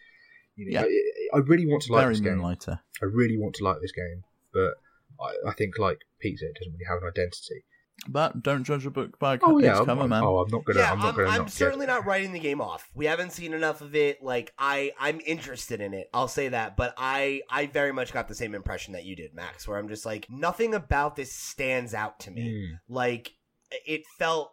you 0.55 0.67
know, 0.71 0.81
Yeah. 0.81 0.87
I, 1.35 1.39
I 1.39 1.41
really 1.41 1.67
want 1.67 1.83
to 1.83 1.93
like 1.93 2.03
Very 2.05 2.15
this 2.15 2.21
game. 2.21 2.37
Moonlighter. 2.39 2.81
I 3.03 3.05
really 3.05 3.37
want 3.37 3.57
to 3.57 3.65
like 3.65 3.81
this 3.83 3.93
game, 3.93 4.23
but 4.53 4.75
I, 5.21 5.51
I 5.51 5.53
think 5.55 5.79
like 5.79 5.99
Pete 6.21 6.39
said, 6.39 6.51
it 6.51 6.59
doesn't 6.61 6.73
really 6.73 6.85
have 6.89 7.03
an 7.03 7.09
identity. 7.09 7.65
But 8.07 8.43
don't 8.43 8.65
judge 8.65 8.87
a 8.87 8.91
book 8.91 9.19
by 9.19 9.39
Oh 9.43 9.59
its 9.59 9.67
yeah, 9.67 9.79
I'm, 9.81 9.85
cover, 9.87 10.01
I'm- 10.03 10.11
man. 10.11 10.23
oh, 10.23 10.39
I'm 10.39 10.49
not 10.51 10.65
gonna. 10.65 10.79
yeah, 10.79 10.93
I'm 10.93 10.99
not 11.01 11.17
gonna. 11.17 11.29
I'm, 11.29 11.39
not 11.39 11.47
get 11.47 11.53
certainly 11.53 11.85
not 11.87 12.07
writing 12.07 12.33
the 12.33 12.39
game 12.39 12.61
off. 12.61 12.89
We 12.95 13.07
haven't 13.07 13.33
seen 13.33 13.53
enough 13.53 13.81
of 13.81 13.95
it. 13.97 14.23
Like 14.23 14.53
I, 14.59 14.93
I'm 14.99 15.21
interested 15.27 15.81
in 15.81 15.93
it. 15.95 16.09
I'll 16.15 16.29
say 16.29 16.49
that, 16.49 16.77
but 16.77 16.95
I, 16.97 17.43
I 17.51 17.67
very 17.67 17.93
much 17.93 18.13
got 18.13 18.29
the 18.29 18.35
same 18.35 18.55
impression 18.55 18.93
that 18.93 19.05
you 19.05 19.17
did, 19.17 19.35
Max. 19.35 19.67
Where 19.67 19.77
I'm 19.79 19.89
just 19.89 20.07
like, 20.07 20.27
nothing 20.31 20.75
about 20.75 21.17
this 21.17 21.33
stands 21.33 21.93
out 21.93 22.21
to 22.21 22.31
me. 22.31 22.49
Mm. 22.49 22.79
Like 22.89 23.33
it 23.71 24.03
felt, 24.19 24.53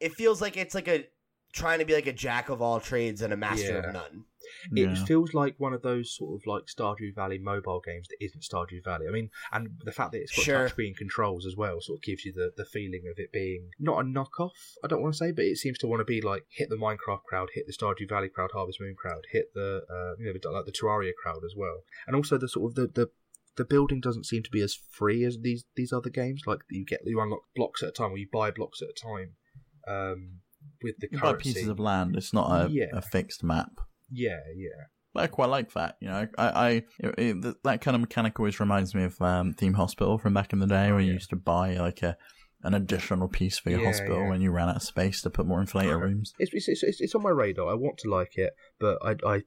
it 0.00 0.12
feels 0.14 0.42
like 0.42 0.56
it's 0.56 0.74
like 0.74 0.88
a 0.88 1.06
trying 1.56 1.78
to 1.80 1.84
be 1.84 1.94
like 1.94 2.06
a 2.06 2.12
jack 2.12 2.48
of 2.50 2.60
all 2.60 2.78
trades 2.80 3.22
and 3.22 3.32
a 3.32 3.36
master 3.36 3.72
Yeah. 3.72 3.86
of 3.88 3.92
none. 3.94 4.24
It 4.76 4.88
Yeah. 4.90 5.04
feels 5.06 5.34
like 5.34 5.54
one 5.58 5.72
of 5.72 5.82
those 5.82 6.14
sort 6.16 6.40
of 6.40 6.46
like 6.46 6.64
Stardew 6.66 7.14
Valley 7.14 7.38
mobile 7.38 7.80
games 7.84 8.06
that 8.08 8.22
isn't 8.24 8.42
Stardew 8.42 8.84
Valley. 8.84 9.06
I 9.08 9.10
mean, 9.10 9.30
and 9.52 9.70
the 9.84 9.90
fact 9.90 10.12
that 10.12 10.20
it's 10.20 10.36
got 10.36 10.44
Sure. 10.44 10.68
touchscreen 10.68 10.94
controls 10.96 11.44
as 11.46 11.56
well 11.56 11.80
sort 11.80 11.98
of 11.98 12.02
gives 12.02 12.24
you 12.24 12.32
the, 12.32 12.52
the 12.56 12.64
feeling 12.64 13.08
of 13.10 13.18
it 13.18 13.32
being 13.32 13.70
not 13.80 14.00
a 14.00 14.04
knockoff, 14.04 14.52
I 14.84 14.86
don't 14.88 15.02
want 15.02 15.14
to 15.14 15.18
say, 15.18 15.32
but 15.32 15.44
it 15.46 15.56
seems 15.56 15.78
to 15.78 15.86
want 15.88 16.00
to 16.00 16.04
be 16.04 16.20
like 16.20 16.44
hit 16.50 16.68
the 16.68 16.76
Minecraft 16.76 17.24
crowd, 17.24 17.48
hit 17.54 17.66
the 17.66 17.72
Stardew 17.72 18.08
Valley 18.08 18.28
crowd, 18.28 18.50
Harvest 18.52 18.80
Moon 18.80 18.94
crowd, 18.94 19.24
hit 19.32 19.52
the 19.54 19.82
uh, 19.90 20.14
you 20.22 20.26
know 20.26 20.38
the- 20.40 20.50
like 20.50 20.66
the 20.66 20.72
Terraria 20.72 21.12
crowd 21.14 21.42
as 21.44 21.54
well, 21.56 21.82
and 22.06 22.14
also 22.14 22.38
the 22.38 22.48
sort 22.48 22.70
of 22.70 22.74
the 22.76 22.86
the 22.86 23.10
the 23.56 23.64
building 23.64 24.00
doesn't 24.00 24.26
seem 24.26 24.42
to 24.42 24.50
be 24.50 24.60
as 24.60 24.74
free 24.74 25.24
as 25.24 25.38
these 25.40 25.64
these 25.74 25.92
other 25.92 26.10
games. 26.10 26.42
Like 26.46 26.60
you 26.70 26.84
get 26.84 27.00
you 27.04 27.18
unlock 27.20 27.42
blocks 27.56 27.82
at 27.82 27.88
a 27.88 27.92
time, 27.92 28.12
or 28.12 28.18
you 28.18 28.28
buy 28.30 28.50
blocks 28.52 28.80
at 28.82 28.90
a 28.90 28.92
time. 28.92 29.36
Um, 29.88 30.40
with 30.82 30.96
the 30.98 31.08
currency, 31.08 31.52
pieces 31.54 31.68
of 31.68 31.78
land. 31.78 32.16
It's 32.16 32.32
not 32.32 32.50
a, 32.50 32.70
Yeah. 32.70 32.86
a 32.92 33.02
fixed 33.02 33.42
map. 33.44 33.70
yeah, 34.10 34.38
yeah, 34.56 34.68
But 35.14 35.24
I 35.24 35.26
quite 35.28 35.48
like 35.50 35.72
that. 35.74 35.96
You 36.00 36.08
know, 36.08 36.28
I, 36.38 36.48
I 36.48 36.68
it, 36.98 37.14
it, 37.44 37.56
that 37.64 37.80
kind 37.80 37.94
of 37.94 38.00
mechanic 38.00 38.38
always 38.38 38.60
reminds 38.60 38.94
me 38.94 39.04
of 39.04 39.20
um, 39.20 39.52
Theme 39.54 39.74
Hospital 39.74 40.18
from 40.18 40.34
back 40.34 40.52
in 40.52 40.58
the 40.58 40.66
day, 40.66 40.88
Oh, 40.88 40.92
where 40.92 41.00
you 41.00 41.12
used 41.14 41.30
to 41.30 41.36
buy 41.36 41.74
like 41.74 42.02
a 42.02 42.16
an 42.62 42.74
additional 42.74 43.28
piece 43.28 43.58
for 43.58 43.70
your 43.70 43.80
Yeah, 43.80 43.86
hospital 43.86 44.22
yeah. 44.22 44.28
when 44.28 44.40
you 44.40 44.50
ran 44.50 44.68
out 44.68 44.76
of 44.76 44.82
space 44.82 45.20
to 45.22 45.30
put 45.30 45.46
more 45.46 45.62
inflator 45.62 46.00
rooms. 46.00 46.32
it's, 46.38 46.50
it's, 46.52 46.82
it's, 46.82 47.00
it's 47.00 47.14
on 47.14 47.22
my 47.22 47.30
radar. 47.30 47.68
I 47.70 47.74
want 47.74 47.98
to 47.98 48.10
like 48.10 48.36
it, 48.36 48.54
but 48.80 48.98
I, 49.04 49.14
I 49.24 49.42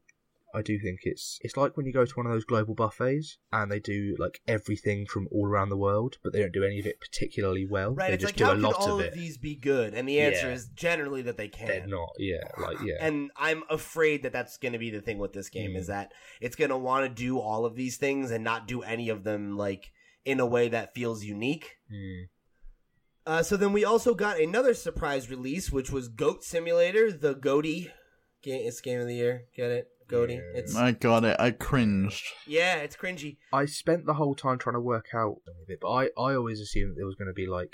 I 0.54 0.62
do 0.62 0.80
think 0.80 1.00
it's 1.04 1.38
it's 1.42 1.56
like 1.56 1.78
when 1.78 1.86
you 1.86 1.94
go 1.94 2.06
to 2.06 2.14
one 2.16 2.26
of 2.26 2.32
those 2.32 2.44
global 2.44 2.74
buffets 2.74 3.38
and 3.52 3.72
they 3.72 3.80
do 3.80 4.16
like 4.18 4.42
everything 4.48 5.06
from 5.06 5.28
all 5.32 5.46
around 5.46 5.70
the 5.70 5.78
world, 5.78 6.18
but 6.24 6.34
they 6.34 6.40
don't 6.40 6.52
do 6.54 6.64
any 6.64 6.80
of 6.80 6.86
it 6.86 7.00
particularly 7.00 7.66
well. 7.70 7.94
Right? 7.94 8.08
They 8.08 8.14
it's 8.16 8.22
just 8.24 8.34
like 8.34 8.38
do 8.38 8.44
how 8.46 8.52
a 8.52 8.54
can 8.56 8.62
lot 8.64 8.76
all 8.78 9.00
of 9.00 9.14
these 9.14 9.38
be 9.38 9.56
good? 9.56 9.94
And 9.94 10.08
the 10.10 10.20
answer 10.22 10.48
Yeah. 10.48 10.54
is 10.54 10.68
generally 10.70 11.22
that 11.24 11.38
they 11.38 11.48
They're 11.50 11.82
can. 11.82 11.90
not. 11.90 12.10
Yeah, 12.18 12.48
like 12.58 12.78
yeah. 12.84 12.96
And 13.00 13.32
I'm 13.36 13.64
afraid 13.70 14.24
that 14.24 14.34
that's 14.34 14.58
going 14.58 14.74
to 14.74 14.80
be 14.80 14.90
the 14.90 15.02
thing 15.02 15.18
with 15.20 15.34
this 15.34 15.50
game 15.50 15.72
Mm. 15.72 15.78
is 15.78 15.88
that 15.88 16.12
it's 16.42 16.56
going 16.56 16.70
to 16.72 16.78
want 16.78 17.06
to 17.06 17.24
do 17.24 17.40
all 17.40 17.66
of 17.66 17.76
these 17.76 17.98
things 17.98 18.32
and 18.32 18.44
not 18.44 18.68
do 18.68 18.82
any 18.82 19.10
of 19.10 19.24
them 19.24 19.56
like 19.58 19.92
in 20.26 20.40
a 20.40 20.46
way 20.46 20.68
that 20.70 20.94
feels 20.94 21.24
unique. 21.24 21.76
Hmm. 21.92 22.24
Uh, 23.26 23.44
so 23.44 23.56
then 23.56 23.74
we 23.74 23.86
also 23.86 24.16
got 24.16 24.40
another 24.40 24.74
surprise 24.74 25.30
release, 25.30 25.72
which 25.72 25.92
was 25.92 26.08
Goat 26.08 26.44
Simulator, 26.44 27.12
the 27.12 27.36
Goaty 27.36 27.92
game. 28.42 28.68
It's 28.68 28.82
game 28.82 29.00
of 29.00 29.08
the 29.08 29.16
year. 29.16 29.44
Get 29.56 29.70
it, 29.70 29.88
Goaty. 30.10 30.34
Yeah. 30.36 30.42
It's 30.60 30.76
I 30.76 30.92
got 30.92 31.24
it. 31.24 31.38
I 31.40 31.52
cringed. 31.52 32.24
yeah, 32.48 32.76
it's 32.78 32.96
cringy. 32.98 33.38
I 33.54 33.66
spent 33.66 34.06
the 34.06 34.16
whole 34.16 34.36
time 34.36 34.58
trying 34.58 34.74
to 34.76 34.80
work 34.82 35.08
out 35.14 35.38
of 35.48 35.70
it, 35.70 35.80
but 35.82 35.90
I, 35.92 36.06
I 36.18 36.36
always 36.36 36.60
assumed 36.60 36.98
it 37.00 37.06
was 37.06 37.16
going 37.16 37.28
to 37.30 37.34
be 37.34 37.48
like 37.48 37.74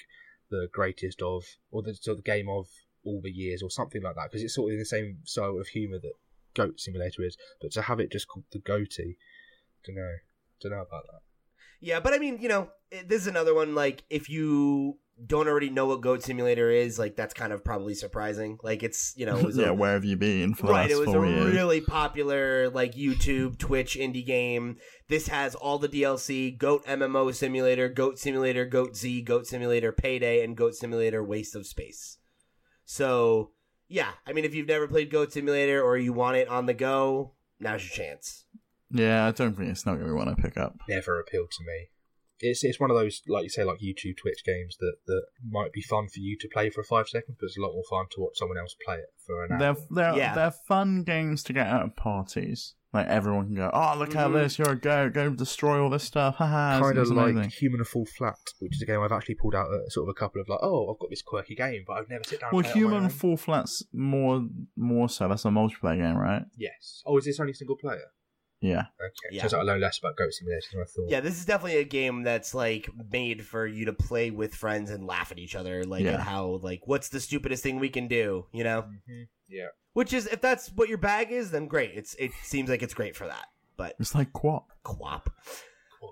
the 0.51 0.67
greatest 0.71 1.21
of, 1.21 1.43
or 1.71 1.81
the 1.81 1.95
sort 1.95 2.17
of 2.19 2.23
game 2.23 2.47
of 2.49 2.67
all 3.03 3.21
the 3.23 3.31
years, 3.31 3.61
or 3.63 3.69
something 3.69 4.01
like 4.03 4.15
that, 4.15 4.29
because 4.31 4.43
it's 4.43 4.55
sort 4.55 4.69
of 4.69 4.73
in 4.73 4.79
the 4.79 4.85
same 4.85 5.17
style 5.25 5.57
of 5.59 5.67
humour 5.67 5.97
that 5.99 6.13
Goat 6.55 6.79
Simulator 6.79 7.23
is. 7.23 7.37
But 7.61 7.71
to 7.73 7.81
have 7.83 7.99
it 7.99 8.11
just 8.11 8.27
called 8.27 8.45
the 8.51 8.59
Goaty, 8.59 9.17
don't 9.85 9.95
know, 9.95 10.15
don't 10.61 10.71
know 10.71 10.81
about 10.81 11.03
that. 11.11 11.21
Yeah, 11.81 11.99
but 11.99 12.13
I 12.13 12.17
mean, 12.19 12.39
you 12.41 12.49
know, 12.49 12.69
it- 12.91 13.09
this 13.09 13.21
is 13.21 13.27
another 13.27 13.53
one. 13.53 13.75
Like, 13.75 14.03
if 14.09 14.29
you 14.29 14.97
don't 15.23 15.47
already 15.47 15.69
know 15.69 15.85
what 15.85 16.01
Goat 16.01 16.23
Simulator 16.23 16.69
is, 16.69 16.99
like 16.99 17.15
that's 17.15 17.33
kind 17.33 17.53
of 17.53 17.63
probably 17.63 17.95
surprising. 17.95 18.57
Like, 18.63 18.83
it's 18.83 19.13
you 19.15 19.25
know, 19.25 19.37
it 19.37 19.45
was 19.45 19.57
yeah, 19.57 19.67
a, 19.67 19.73
where 19.73 19.93
have 19.93 20.03
you 20.03 20.17
been 20.17 20.53
for 20.53 20.67
the 20.67 20.73
right. 20.73 20.91
It 20.91 20.95
was 20.95 21.07
a 21.07 21.27
years? 21.27 21.53
really 21.53 21.81
popular 21.81 22.69
like 22.69 22.95
YouTube, 22.95 23.57
Twitch 23.57 23.95
indie 23.95 24.25
game. 24.25 24.77
This 25.07 25.27
has 25.27 25.55
all 25.55 25.79
the 25.79 25.89
DLC: 25.89 26.57
Goat 26.57 26.85
MMO 26.85 27.33
Simulator, 27.33 27.87
Goat 27.87 28.19
Simulator, 28.19 28.65
Goat 28.65 28.95
Z, 28.95 29.21
Goat 29.21 29.47
Simulator 29.47 29.91
Payday, 29.91 30.43
and 30.43 30.57
Goat 30.57 30.75
Simulator 30.75 31.23
Waste 31.23 31.55
of 31.55 31.65
Space. 31.65 32.17
So 32.83 33.51
yeah, 33.87 34.11
I 34.25 34.33
mean, 34.33 34.45
if 34.45 34.53
you've 34.53 34.67
never 34.67 34.87
played 34.87 35.11
Goat 35.11 35.31
Simulator 35.31 35.81
or 35.81 35.97
you 35.97 36.11
want 36.13 36.37
it 36.37 36.47
on 36.47 36.65
the 36.65 36.73
go, 36.73 37.33
now's 37.59 37.83
your 37.83 38.07
chance. 38.07 38.45
Yeah, 38.91 39.25
I 39.25 39.31
don't 39.31 39.55
think 39.55 39.69
it's 39.69 39.85
not 39.85 39.93
going 39.93 40.07
to 40.07 40.13
be 40.13 40.17
one 40.17 40.29
I 40.29 40.35
pick 40.35 40.57
up. 40.57 40.75
Never 40.87 41.19
appealed 41.19 41.51
to 41.51 41.63
me. 41.63 41.89
It's 42.39 42.63
it's 42.63 42.79
one 42.79 42.91
of 42.91 42.97
those 42.97 43.21
like 43.27 43.43
you 43.43 43.49
say 43.49 43.63
like 43.63 43.79
YouTube 43.79 44.17
Twitch 44.17 44.43
games 44.45 44.75
that 44.79 44.95
that 45.07 45.23
might 45.49 45.71
be 45.71 45.81
fun 45.81 46.07
for 46.07 46.19
you 46.19 46.37
to 46.39 46.47
play 46.51 46.69
for 46.69 46.83
five 46.83 47.07
seconds, 47.07 47.37
but 47.39 47.45
it's 47.45 47.57
a 47.57 47.61
lot 47.61 47.71
more 47.73 47.83
fun 47.89 48.05
to 48.11 48.21
watch 48.21 48.33
someone 48.35 48.57
else 48.57 48.75
play 48.85 48.95
it 48.97 49.09
for 49.25 49.43
an 49.45 49.53
hour. 49.53 49.59
They're 49.59 49.75
they're 49.89 50.17
Yeah. 50.17 50.35
they're 50.35 50.51
fun 50.67 51.03
games 51.03 51.43
to 51.43 51.53
get 51.53 51.67
out 51.67 51.83
of 51.83 51.95
parties. 51.95 52.75
Like 52.93 53.07
everyone 53.07 53.47
can 53.47 53.55
go, 53.55 53.69
oh 53.73 53.95
look 53.97 54.15
at 54.15 54.29
Mhm. 54.29 54.33
this, 54.33 54.57
you're 54.57 54.69
a 54.71 54.75
go, 54.79 55.09
go 55.09 55.29
destroy 55.29 55.81
all 55.81 55.89
this 55.89 56.03
stuff, 56.05 56.35
haha. 56.35 56.79
kind 56.79 56.97
it's 56.97 57.09
of 57.09 57.17
like 57.17 57.31
amazing. 57.31 57.51
Human 57.51 57.79
to 57.79 57.85
Fall 57.85 58.05
Flat, 58.05 58.37
which 58.59 58.73
is 58.75 58.81
a 58.81 58.85
game 58.85 59.01
I've 59.01 59.11
actually 59.11 59.35
pulled 59.35 59.53
out 59.53 59.67
a, 59.69 59.91
sort 59.91 60.07
of 60.07 60.13
a 60.15 60.17
couple 60.17 60.39
of 60.39 60.47
like, 60.47 60.59
oh, 60.61 60.89
I've 60.93 60.99
got 60.99 61.09
this 61.09 61.21
quirky 61.21 61.55
game, 61.55 61.83
but 61.85 61.93
I've 61.97 62.09
never 62.09 62.23
sit 62.23 62.39
down. 62.39 62.51
Well, 62.53 62.59
and 62.63 62.71
play 62.71 62.81
it 62.81 62.85
on 62.85 62.89
my 62.91 62.95
Human 62.95 63.03
own. 63.05 63.09
Fall 63.09 63.35
Flats 63.37 63.83
more 63.93 64.47
more 64.77 65.09
so. 65.09 65.27
That's 65.27 65.43
a 65.43 65.49
multiplayer 65.49 65.97
game, 65.97 66.15
right? 66.17 66.43
Yes. 66.57 67.01
Oh, 67.05 67.17
is 67.17 67.25
this 67.25 67.37
only 67.39 67.51
single 67.53 67.75
player? 67.75 67.99
Yeah. 68.61 68.85
Okay. 68.99 69.35
Yeah. 69.35 69.41
Turns 69.41 69.53
out 69.53 69.61
I 69.61 69.63
know 69.65 69.77
less 69.77 69.99
about 69.99 70.15
Goat 70.15 70.33
Simulator 70.33 70.61
than 70.71 70.81
I 70.81 70.85
thought. 70.85 71.09
Yeah, 71.09 71.19
this 71.19 71.37
is 71.37 71.45
definitely 71.45 71.79
a 71.79 71.83
game 71.83 72.23
that's 72.23 72.53
like 72.55 72.89
made 73.11 73.45
for 73.45 73.67
you 73.67 73.85
to 73.85 73.93
play 73.93 74.31
with 74.31 74.55
friends 74.55 74.89
and 74.89 75.05
laugh 75.05 75.31
at 75.31 75.37
each 75.39 75.55
other, 75.55 75.83
like 75.83 76.03
Yeah. 76.03 76.13
at 76.13 76.21
how 76.21 76.59
like 76.63 76.81
what's 76.85 77.09
the 77.09 77.19
stupidest 77.19 77.61
thing 77.63 77.79
we 77.79 77.89
can 77.89 78.07
do, 78.07 78.45
you 78.51 78.63
know? 78.63 78.81
hmm 79.07 79.23
Yeah. 79.47 79.67
Which 79.93 80.13
is 80.13 80.25
if 80.27 80.41
that's 80.41 80.69
what 80.73 80.89
your 80.89 80.97
bag 80.97 81.31
is, 81.31 81.51
then 81.51 81.67
great. 81.67 81.91
It's 81.95 82.15
it 82.15 82.31
seems 82.43 82.69
like 82.69 82.81
it's 82.81 82.93
great 82.93 83.15
for 83.15 83.27
that. 83.27 83.45
But 83.77 83.95
It's 83.99 84.15
like 84.15 84.31
QWOP. 84.33 84.63
QWOP. 84.85 85.27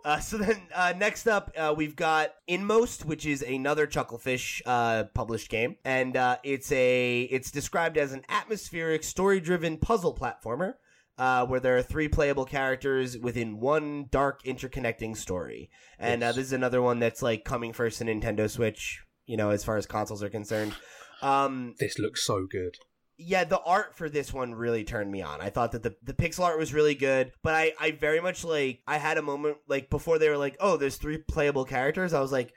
Uh, 0.03 0.19
so 0.19 0.37
then, 0.37 0.59
uh, 0.73 0.93
next 0.97 1.27
up, 1.27 1.51
uh, 1.55 1.73
we've 1.75 1.95
got 1.95 2.33
Inmost, 2.47 3.05
which 3.05 3.25
is 3.25 3.41
another 3.43 3.85
Chucklefish 3.85 4.61
uh, 4.65 5.03
published 5.13 5.49
game, 5.49 5.75
and 5.85 6.17
uh, 6.17 6.37
it's 6.43 6.71
a 6.71 7.21
it's 7.23 7.51
described 7.51 7.97
as 7.97 8.11
an 8.11 8.23
atmospheric, 8.27 9.03
story-driven 9.03 9.77
puzzle 9.77 10.15
platformer. 10.15 10.73
Uh, 11.15 11.45
where 11.45 11.59
there 11.59 11.77
are 11.77 11.83
three 11.83 12.07
playable 12.07 12.45
characters 12.45 13.17
within 13.19 13.59
one 13.59 14.05
dark, 14.09 14.43
interconnecting 14.45 15.15
story, 15.15 15.69
and 15.99 16.23
uh, 16.23 16.31
this 16.31 16.47
is 16.47 16.53
another 16.53 16.81
one 16.81 16.97
that's 16.99 17.21
like 17.21 17.43
coming 17.45 17.71
first 17.71 17.99
to 17.99 18.03
Nintendo 18.05 18.49
Switch. 18.49 19.03
You 19.27 19.37
know, 19.37 19.51
as 19.51 19.63
far 19.63 19.77
as 19.77 19.85
consoles 19.85 20.23
are 20.23 20.29
concerned. 20.29 20.73
Um, 21.21 21.75
This 21.79 21.97
looks 21.99 22.25
so 22.25 22.45
good. 22.49 22.75
yeah, 23.15 23.43
the 23.43 23.61
art 23.61 23.95
for 23.95 24.09
this 24.09 24.33
one 24.33 24.55
really 24.55 24.83
turned 24.83 25.11
me 25.11 25.21
on. 25.21 25.39
I 25.39 25.49
thought 25.51 25.71
that 25.73 25.83
the, 25.83 25.95
the 26.03 26.13
pixel 26.13 26.43
art 26.45 26.57
was 26.59 26.73
really 26.73 26.95
good, 26.95 27.31
but 27.43 27.53
I, 27.53 27.73
I 27.79 27.91
very 27.91 28.19
much 28.19 28.43
like 28.43 28.81
I 28.87 28.97
had 28.97 29.17
a 29.17 29.21
moment 29.21 29.57
like 29.67 29.89
before 29.89 30.17
they 30.19 30.29
were 30.29 30.37
like, 30.37 30.57
oh, 30.59 30.77
there's 30.77 30.97
three 30.97 31.19
playable 31.19 31.63
characters. 31.63 32.11
I 32.13 32.19
was 32.21 32.31
like, 32.31 32.53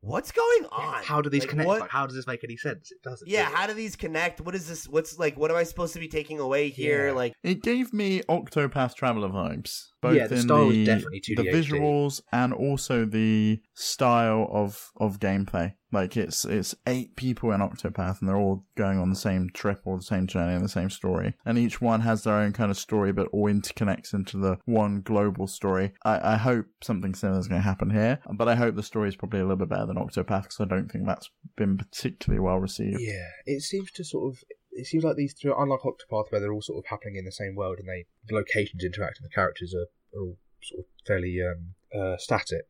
what's 0.00 0.32
going 0.32 0.66
on? 0.72 1.02
How 1.04 1.20
do 1.20 1.28
these 1.30 1.42
Like, 1.42 1.50
connect? 1.50 1.66
what- 1.66 1.90
how 1.90 2.06
does 2.06 2.16
this 2.16 2.26
make 2.26 2.42
any 2.44 2.56
sense? 2.56 2.90
It 2.90 3.02
doesn't. 3.02 3.28
yeah, 3.28 3.44
does 3.44 3.52
it? 3.52 3.56
how 3.56 3.66
do 3.66 3.74
these 3.74 3.96
connect? 3.96 4.40
What 4.40 4.54
is 4.54 4.68
this? 4.68 4.88
What's 4.88 5.18
like? 5.18 5.36
What 5.36 5.50
am 5.50 5.56
I 5.56 5.62
supposed 5.64 5.92
to 5.94 6.00
be 6.00 6.08
taking 6.08 6.40
away 6.40 6.70
here? 6.70 7.08
Yeah. 7.08 7.12
Like, 7.14 7.34
It 7.42 7.62
gave 7.62 7.92
me 7.92 8.22
Octopath 8.28 8.94
Traveler 8.94 9.28
vibes. 9.28 9.89
Both 10.00 10.16
Yeah, 10.16 10.26
the 10.28 10.36
in 10.36 10.42
style 10.42 10.66
was 10.66 10.76
the, 10.76 10.84
definitely 10.84 11.20
2D 11.20 11.36
the 11.36 11.42
HD. 11.44 11.52
visuals 11.52 12.22
and 12.32 12.52
also 12.52 13.04
the 13.04 13.60
style 13.74 14.48
of 14.50 14.90
of 14.96 15.18
gameplay. 15.20 15.74
Like 15.92 16.16
it's 16.16 16.44
it's 16.44 16.74
eight 16.86 17.16
people 17.16 17.50
in 17.52 17.60
Octopath 17.60 18.20
and 18.20 18.28
they're 18.28 18.36
all 18.36 18.64
going 18.76 18.98
on 18.98 19.10
the 19.10 19.16
same 19.16 19.50
trip 19.52 19.80
or 19.84 19.96
the 19.96 20.02
same 20.04 20.26
journey 20.26 20.54
and 20.54 20.64
the 20.64 20.68
same 20.68 20.88
story. 20.88 21.34
And 21.44 21.58
each 21.58 21.80
one 21.80 22.00
has 22.02 22.22
their 22.22 22.34
own 22.34 22.52
kind 22.52 22.70
of 22.70 22.78
story 22.78 23.12
but 23.12 23.26
all 23.32 23.46
interconnects 23.50 24.14
into 24.14 24.36
the 24.38 24.58
one 24.66 25.00
global 25.02 25.46
story. 25.48 25.92
I, 26.04 26.34
I 26.34 26.36
hope 26.36 26.66
something 26.82 27.14
similar 27.14 27.40
is 27.40 27.48
going 27.48 27.60
to 27.60 27.66
happen 27.68 27.90
here, 27.90 28.20
but 28.34 28.48
I 28.48 28.54
hope 28.54 28.76
the 28.76 28.82
story 28.84 29.08
is 29.08 29.16
probably 29.16 29.40
a 29.40 29.44
little 29.44 29.56
bit 29.56 29.68
better 29.68 29.86
than 29.86 29.96
Octopath 29.96 30.42
because 30.44 30.60
I 30.60 30.64
don't 30.64 30.90
think 30.90 31.06
that's 31.06 31.28
been 31.56 31.76
particularly 31.76 32.40
well 32.40 32.58
received. 32.58 33.00
Yeah, 33.00 33.26
it 33.46 33.62
seems 33.62 33.90
to 33.92 34.04
sort 34.04 34.32
of. 34.34 34.42
It 34.72 34.86
seems 34.86 35.04
like 35.04 35.16
these 35.16 35.34
three, 35.34 35.52
unlike 35.56 35.80
Octopath, 35.80 36.30
where 36.30 36.40
they're 36.40 36.52
all 36.52 36.62
sort 36.62 36.78
of 36.78 36.88
happening 36.88 37.16
in 37.16 37.24
the 37.24 37.32
same 37.32 37.54
world 37.54 37.78
and 37.78 37.88
they 37.88 38.06
the 38.26 38.34
locations 38.34 38.84
interact 38.84 39.18
and 39.18 39.28
the 39.28 39.34
characters 39.34 39.74
are, 39.74 39.88
are 40.16 40.22
all 40.22 40.36
sort 40.62 40.80
of 40.80 40.86
fairly 41.06 41.38
um, 41.42 41.74
uh, 41.98 42.16
static. 42.18 42.66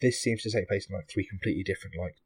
This 0.00 0.22
seems 0.22 0.42
to 0.42 0.50
take 0.50 0.68
place 0.68 0.86
in 0.88 0.94
like 0.94 1.08
three 1.08 1.26
completely 1.26 1.62
different 1.62 1.96
like 1.98 2.16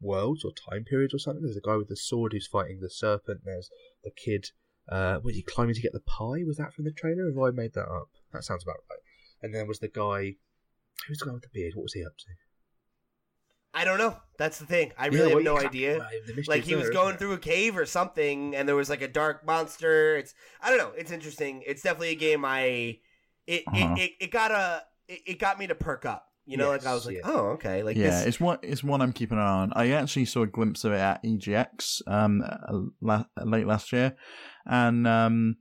worlds 0.00 0.44
or 0.44 0.52
time 0.52 0.84
periods 0.84 1.14
or 1.14 1.18
something. 1.18 1.42
There's 1.42 1.56
a 1.56 1.60
guy 1.60 1.76
with 1.76 1.88
the 1.88 1.96
sword 1.96 2.32
who's 2.32 2.46
fighting 2.46 2.80
the 2.80 2.90
serpent. 2.90 3.40
There's 3.44 3.70
the 4.04 4.10
kid. 4.10 4.50
Uh, 4.88 5.20
was 5.22 5.34
he 5.34 5.42
climbing 5.42 5.74
to 5.74 5.82
get 5.82 5.92
the 5.92 6.00
pie? 6.00 6.44
Was 6.46 6.56
that 6.56 6.72
from 6.72 6.84
the 6.84 6.92
trailer? 6.92 7.28
Have 7.28 7.38
I 7.38 7.50
made 7.50 7.74
that 7.74 7.88
up? 7.88 8.08
That 8.32 8.44
sounds 8.44 8.62
about 8.62 8.76
right. 8.88 9.00
And 9.42 9.54
then 9.54 9.68
was 9.68 9.80
the 9.80 9.88
guy. 9.88 10.36
Who's 11.06 11.18
the 11.18 11.26
guy 11.26 11.32
with 11.32 11.42
the 11.42 11.48
beard? 11.52 11.74
What 11.74 11.84
was 11.84 11.92
he 11.92 12.04
up 12.04 12.16
to? 12.16 12.26
I 13.74 13.84
don't 13.84 13.98
know. 13.98 14.16
That's 14.38 14.58
the 14.58 14.66
thing. 14.66 14.92
I 14.96 15.06
really 15.06 15.34
well, 15.34 15.36
have 15.36 15.44
no 15.44 15.58
idea. 15.58 15.98
right, 15.98 16.10
the 16.26 16.34
mystery's 16.34 16.48
Like 16.48 16.64
he 16.64 16.74
was 16.74 16.90
going 16.90 17.16
through 17.16 17.32
a 17.32 17.38
cave 17.38 17.76
or 17.76 17.86
something, 17.86 18.54
and 18.56 18.68
there 18.68 18.76
was 18.76 18.88
like 18.88 19.02
a 19.02 19.08
dark 19.08 19.44
monster. 19.46 20.16
It's 20.16 20.34
I 20.60 20.70
don't 20.70 20.78
know. 20.78 20.92
It's 20.96 21.10
interesting. 21.10 21.62
It's 21.66 21.82
definitely 21.82 22.10
a 22.10 22.14
game 22.16 22.44
I 22.44 22.98
it 23.46 23.64
Uh-huh. 23.66 23.94
it, 23.96 24.00
it, 24.02 24.10
it 24.20 24.30
got 24.30 24.50
a 24.50 24.82
it, 25.08 25.20
it 25.26 25.38
got 25.38 25.58
me 25.58 25.66
to 25.66 25.74
perk 25.74 26.04
up. 26.06 26.24
You 26.46 26.56
know, 26.56 26.70
like 26.70 26.86
I 26.86 26.94
was 26.94 27.04
like, 27.04 27.16
yeah. 27.16 27.22
oh 27.30 27.48
okay, 27.56 27.82
like 27.82 27.94
yeah, 27.96 28.10
this. 28.10 28.26
it's 28.26 28.40
one 28.40 28.58
it's 28.62 28.82
one 28.82 29.02
I'm 29.02 29.12
keeping 29.12 29.36
an 29.36 29.44
eye 29.44 29.46
on. 29.48 29.72
I 29.76 29.90
actually 29.90 30.24
saw 30.24 30.42
a 30.42 30.46
glimpse 30.46 30.82
of 30.84 30.92
it 30.92 30.98
at 30.98 31.22
EGX 31.22 32.00
um 32.06 32.42
uh, 32.42 32.78
la- 33.02 33.26
late 33.44 33.66
last 33.66 33.92
year, 33.92 34.16
and 34.64 35.06
um 35.06 35.56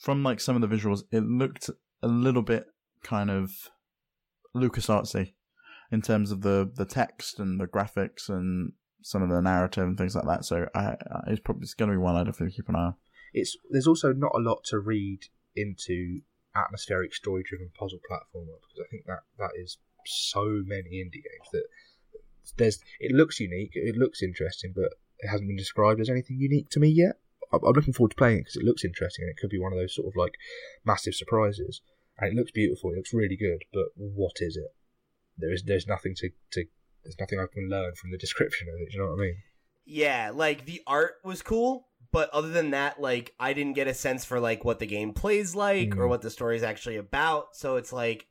from 0.00 0.24
like 0.24 0.40
some 0.40 0.60
of 0.60 0.68
the 0.68 0.76
visuals, 0.76 1.04
it 1.12 1.22
looked 1.22 1.70
a 2.02 2.08
little 2.08 2.42
bit 2.42 2.66
kind 3.04 3.30
of 3.30 3.52
LucasArtsy 4.56 5.34
in 5.94 6.02
terms 6.02 6.30
of 6.32 6.42
the 6.42 6.70
the 6.74 6.84
text 6.84 7.38
and 7.38 7.60
the 7.60 7.66
graphics 7.66 8.28
and 8.28 8.72
some 9.02 9.22
of 9.22 9.28
the 9.28 9.40
narrative 9.40 9.84
and 9.84 9.96
things 9.96 10.16
like 10.16 10.26
that. 10.26 10.44
So 10.44 10.66
I, 10.74 10.96
it's 11.28 11.40
probably 11.40 11.68
going 11.78 11.90
to 11.90 11.96
be 11.96 12.02
one 12.02 12.16
I 12.16 12.24
definitely 12.24 12.56
keep 12.56 12.68
an 12.68 12.76
eye 12.76 12.90
on. 12.90 12.94
it's 13.32 13.56
there's 13.70 13.86
also 13.86 14.12
not 14.12 14.32
a 14.34 14.42
lot 14.50 14.64
to 14.70 14.78
read 14.78 15.20
into 15.54 16.20
atmospheric 16.56 17.14
story 17.14 17.42
driven 17.48 17.70
puzzle 17.78 18.00
platformer 18.10 18.56
because 18.62 18.80
I 18.84 18.88
think 18.90 19.04
that 19.06 19.22
that 19.38 19.50
is 19.56 19.78
so 20.06 20.62
many 20.64 20.90
indie 21.02 21.22
games 21.28 21.48
that 21.52 21.64
there's 22.56 22.78
it 23.00 23.12
looks 23.12 23.40
unique, 23.40 23.72
it 23.74 23.96
looks 23.96 24.22
interesting, 24.22 24.72
but 24.74 24.90
it 25.20 25.28
hasn't 25.28 25.48
been 25.48 25.56
described 25.56 26.00
as 26.00 26.10
anything 26.10 26.38
unique 26.38 26.68
to 26.70 26.80
me 26.80 26.88
yet. 26.88 27.16
I'm 27.52 27.60
I'm 27.64 27.72
looking 27.72 27.94
forward 27.94 28.10
to 28.10 28.16
playing 28.16 28.38
it 28.38 28.40
because 28.42 28.56
it 28.56 28.64
looks 28.64 28.84
interesting 28.84 29.24
and 29.24 29.30
it 29.30 29.40
could 29.40 29.50
be 29.50 29.60
one 29.60 29.72
of 29.72 29.78
those 29.78 29.94
sort 29.94 30.08
of 30.08 30.16
like 30.16 30.34
massive 30.84 31.14
surprises. 31.14 31.80
And 32.18 32.32
it 32.32 32.36
looks 32.36 32.52
beautiful, 32.52 32.90
it 32.90 32.96
looks 32.96 33.12
really 33.12 33.36
good, 33.36 33.64
but 33.72 33.86
what 33.96 34.36
is 34.40 34.56
it? 34.56 34.72
There 35.38 35.52
is 35.52 35.64
there's 35.66 35.86
nothing 35.86 36.14
to, 36.16 36.28
to 36.52 36.64
there's 37.02 37.16
nothing 37.18 37.38
I 37.38 37.46
can 37.52 37.68
learn 37.68 37.94
from 37.94 38.10
the 38.10 38.18
description 38.18 38.68
of 38.68 38.74
it. 38.80 38.90
Do 38.90 38.96
you 38.96 39.02
know 39.02 39.10
what 39.10 39.18
I 39.18 39.22
mean? 39.26 39.36
Yeah, 39.86 40.30
like 40.34 40.64
the 40.64 40.80
art 40.86 41.14
was 41.24 41.42
cool, 41.42 41.88
but 42.10 42.30
other 42.30 42.48
than 42.48 42.70
that, 42.70 43.00
like 43.00 43.34
I 43.38 43.52
didn't 43.52 43.74
get 43.74 43.86
a 43.88 43.94
sense 43.94 44.24
for 44.24 44.40
like 44.40 44.64
what 44.64 44.78
the 44.78 44.86
game 44.86 45.12
plays 45.12 45.54
like 45.54 45.96
or 45.96 46.06
Mm. 46.06 46.08
what 46.08 46.22
the 46.22 46.30
story 46.30 46.56
is 46.56 46.62
actually 46.62 46.96
about. 46.96 47.54
So 47.56 47.76
it's 47.76 47.92
like 47.92 48.26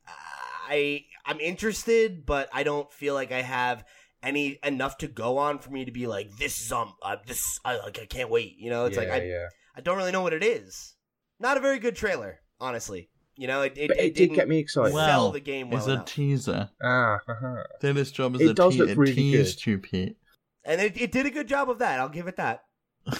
I 0.69 1.05
I'm 1.25 1.39
interested, 1.39 2.25
but 2.25 2.49
I 2.53 2.63
don't 2.63 2.91
feel 2.91 3.13
like 3.13 3.31
I 3.31 3.41
have 3.41 3.83
any 4.23 4.57
enough 4.63 4.97
to 4.99 5.07
go 5.07 5.37
on 5.37 5.59
for 5.59 5.69
me 5.69 5.83
to 5.85 5.91
be 5.91 6.07
like 6.07 6.29
this 6.37 6.61
is 6.61 6.71
um 6.71 6.93
uh, 7.03 7.17
this 7.27 7.41
I 7.65 7.77
like 7.77 7.99
I 7.99 8.05
can't 8.05 8.29
wait. 8.29 8.55
You 8.57 8.69
know, 8.69 8.85
it's 8.85 8.97
like 8.97 9.09
I 9.09 9.21
yeah. 9.23 9.47
I 9.75 9.81
don't 9.81 9.97
really 9.97 10.11
know 10.11 10.21
what 10.21 10.33
it 10.33 10.43
is. 10.43 10.95
Not 11.39 11.57
a 11.57 11.59
very 11.59 11.79
good 11.79 11.95
trailer, 11.95 12.39
honestly. 12.59 13.09
You 13.35 13.47
know, 13.47 13.61
it 13.63 13.73
it, 13.77 13.87
But 13.87 13.97
it, 13.97 14.01
did 14.01 14.13
didn't 14.15 14.35
get 14.35 14.47
me 14.47 14.59
excited. 14.59 14.93
Well, 14.93 15.07
sell 15.07 15.31
the 15.31 15.39
game 15.39 15.69
well 15.71 15.79
it's 15.79 15.87
a 15.87 16.03
teaser. 16.05 16.69
ah, 16.83 17.19
uh-huh. 17.27 17.63
Did 17.81 17.95
this 17.95 18.11
job 18.11 18.35
as 18.35 18.41
It 18.41 18.49
a, 18.51 18.53
does 18.53 18.73
te- 18.75 18.83
look 18.83 18.97
really 18.97 19.13
tease 19.15 19.55
good. 19.55 19.61
to 19.61 19.77
Pete. 19.79 20.17
and 20.65 20.79
it, 20.81 20.99
it 21.01 21.11
did 21.11 21.25
a 21.25 21.31
good 21.31 21.47
job 21.47 21.69
of 21.69 21.79
that. 21.79 21.99
I'll 21.99 22.09
give 22.09 22.27
it 22.27 22.35
that. 22.37 22.63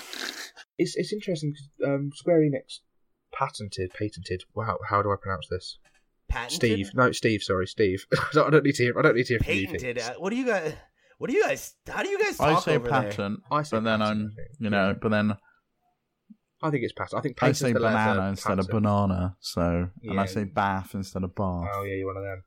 It's 0.78 0.96
it's 0.96 1.14
interesting 1.14 1.54
'cause, 1.54 1.88
um, 1.88 2.12
Square 2.16 2.42
Enix 2.42 2.80
patented 3.32 3.92
patented. 3.94 4.44
Wow, 4.56 4.80
how 4.90 5.02
do 5.04 5.12
I 5.12 5.16
pronounce 5.22 5.48
this? 5.48 5.78
Patented. 6.28 6.56
Steve. 6.56 6.90
No, 6.96 7.12
Steve. 7.12 7.44
Sorry, 7.44 7.68
Steve. 7.68 8.06
I, 8.14 8.26
don't, 8.34 8.48
I 8.48 8.50
don't 8.50 8.64
need 8.66 8.76
to 8.76 8.84
hear. 8.84 8.98
I 8.98 9.04
don't 9.04 9.16
need 9.16 9.28
to 9.28 9.34
hear 9.34 9.40
from 9.40 9.54
you. 9.54 9.68
Patented. 9.68 10.00
Uh, 10.00 10.14
What 10.18 10.32
do 10.32 10.36
you 10.36 10.46
guys? 10.48 10.74
What 11.20 11.30
do 11.30 11.36
you 11.36 11.44
guys? 11.44 11.76
How 11.88 12.02
do 12.02 12.10
you 12.10 12.20
guys 12.20 12.40
I 12.40 12.54
talk 12.54 12.64
say 12.64 12.76
over 12.76 12.90
there? 12.90 13.36
I 13.52 13.62
say 13.64 13.78
but 13.78 13.84
then 13.84 14.02
I'm, 14.02 14.34
I 14.38 14.42
you 14.60 14.70
know, 14.72 14.88
Yeah. 14.90 14.94
but 15.00 15.10
then 15.10 15.38
I 16.64 16.72
think 16.72 16.84
it's 16.84 16.94
patent. 16.94 17.20
I 17.20 17.22
think 17.22 17.44
I 17.44 17.52
say 17.52 17.74
the 17.74 17.80
banana 17.82 18.30
instead 18.30 18.58
of 18.58 18.68
banana, 18.70 19.36
so 19.42 19.90
and 20.02 20.20
I 20.20 20.26
say 20.26 20.46
bath 20.46 20.96
instead 20.96 21.24
of 21.24 21.36
bath. 21.36 21.68
Oh 21.74 21.84
yeah, 21.84 21.96
you're 21.96 22.08
one 22.08 22.16
of 22.16 22.24
them. 22.24 22.44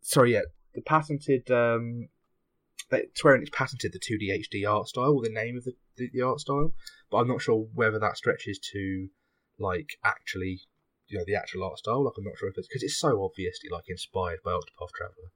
Sorry, 0.00 0.32
yeah, 0.32 0.40
the 0.74 0.80
patented. 0.80 1.50
Um, 1.50 2.08
they, 2.90 3.08
Square 3.14 3.38
Enix 3.38 3.52
patented 3.52 3.92
the 3.92 3.98
2D 3.98 4.40
HD 4.40 4.68
art 4.68 4.88
style, 4.88 5.14
or 5.16 5.22
the 5.22 5.30
name 5.32 5.58
of 5.58 5.64
the, 5.64 5.74
the, 5.96 6.08
the 6.14 6.22
art 6.22 6.40
style, 6.40 6.72
but 7.10 7.18
I'm 7.18 7.28
not 7.28 7.42
sure 7.42 7.68
whether 7.74 7.98
that 7.98 8.16
stretches 8.16 8.58
to 8.72 9.08
like 9.58 9.98
actually, 10.02 10.60
you 11.08 11.18
know, 11.18 11.24
the 11.26 11.36
actual 11.36 11.64
art 11.64 11.78
style. 11.78 12.04
Like 12.04 12.14
I'm 12.16 12.24
not 12.24 12.38
sure 12.38 12.48
if 12.48 12.56
it's 12.56 12.68
because 12.68 12.82
it's 12.82 12.98
so 12.98 13.22
obviously 13.22 13.68
like 13.70 13.84
inspired 13.88 14.40
by 14.42 14.52
Octopath 14.52 14.92
Traveler, 14.96 15.30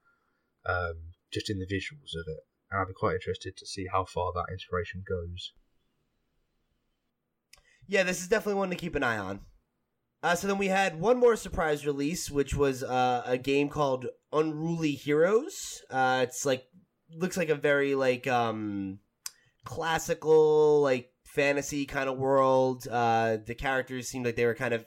um, 0.64 1.12
just 1.30 1.50
in 1.50 1.58
the 1.58 1.66
visuals 1.66 2.16
of 2.18 2.24
it. 2.26 2.40
And 2.70 2.80
I'd 2.80 2.88
be 2.88 2.94
quite 2.94 3.16
interested 3.16 3.56
to 3.58 3.66
see 3.66 3.86
how 3.92 4.06
far 4.06 4.32
that 4.32 4.50
inspiration 4.50 5.04
goes. 5.06 5.52
Yeah, 7.88 8.02
this 8.02 8.20
is 8.20 8.28
definitely 8.28 8.58
one 8.58 8.70
to 8.70 8.76
keep 8.76 8.94
an 8.94 9.02
eye 9.02 9.18
on. 9.18 9.40
Uh, 10.22 10.34
so 10.34 10.46
then 10.46 10.58
we 10.58 10.68
had 10.68 11.00
one 11.00 11.18
more 11.18 11.36
surprise 11.36 11.86
release, 11.86 12.30
which 12.30 12.54
was 12.54 12.82
uh, 12.82 13.22
a 13.24 13.38
game 13.38 13.68
called 13.68 14.06
Unruly 14.32 14.92
Heroes. 14.92 15.82
Uh, 15.90 16.20
it's 16.24 16.44
like 16.44 16.64
looks 17.14 17.36
like 17.36 17.48
a 17.48 17.54
very 17.54 17.94
like 17.94 18.26
um, 18.26 18.98
classical 19.64 20.80
like 20.82 21.10
fantasy 21.24 21.86
kind 21.86 22.08
of 22.08 22.18
world. 22.18 22.88
Uh, 22.90 23.36
the 23.46 23.54
characters 23.54 24.08
seemed 24.08 24.26
like 24.26 24.36
they 24.36 24.46
were 24.46 24.54
kind 24.54 24.74
of 24.74 24.84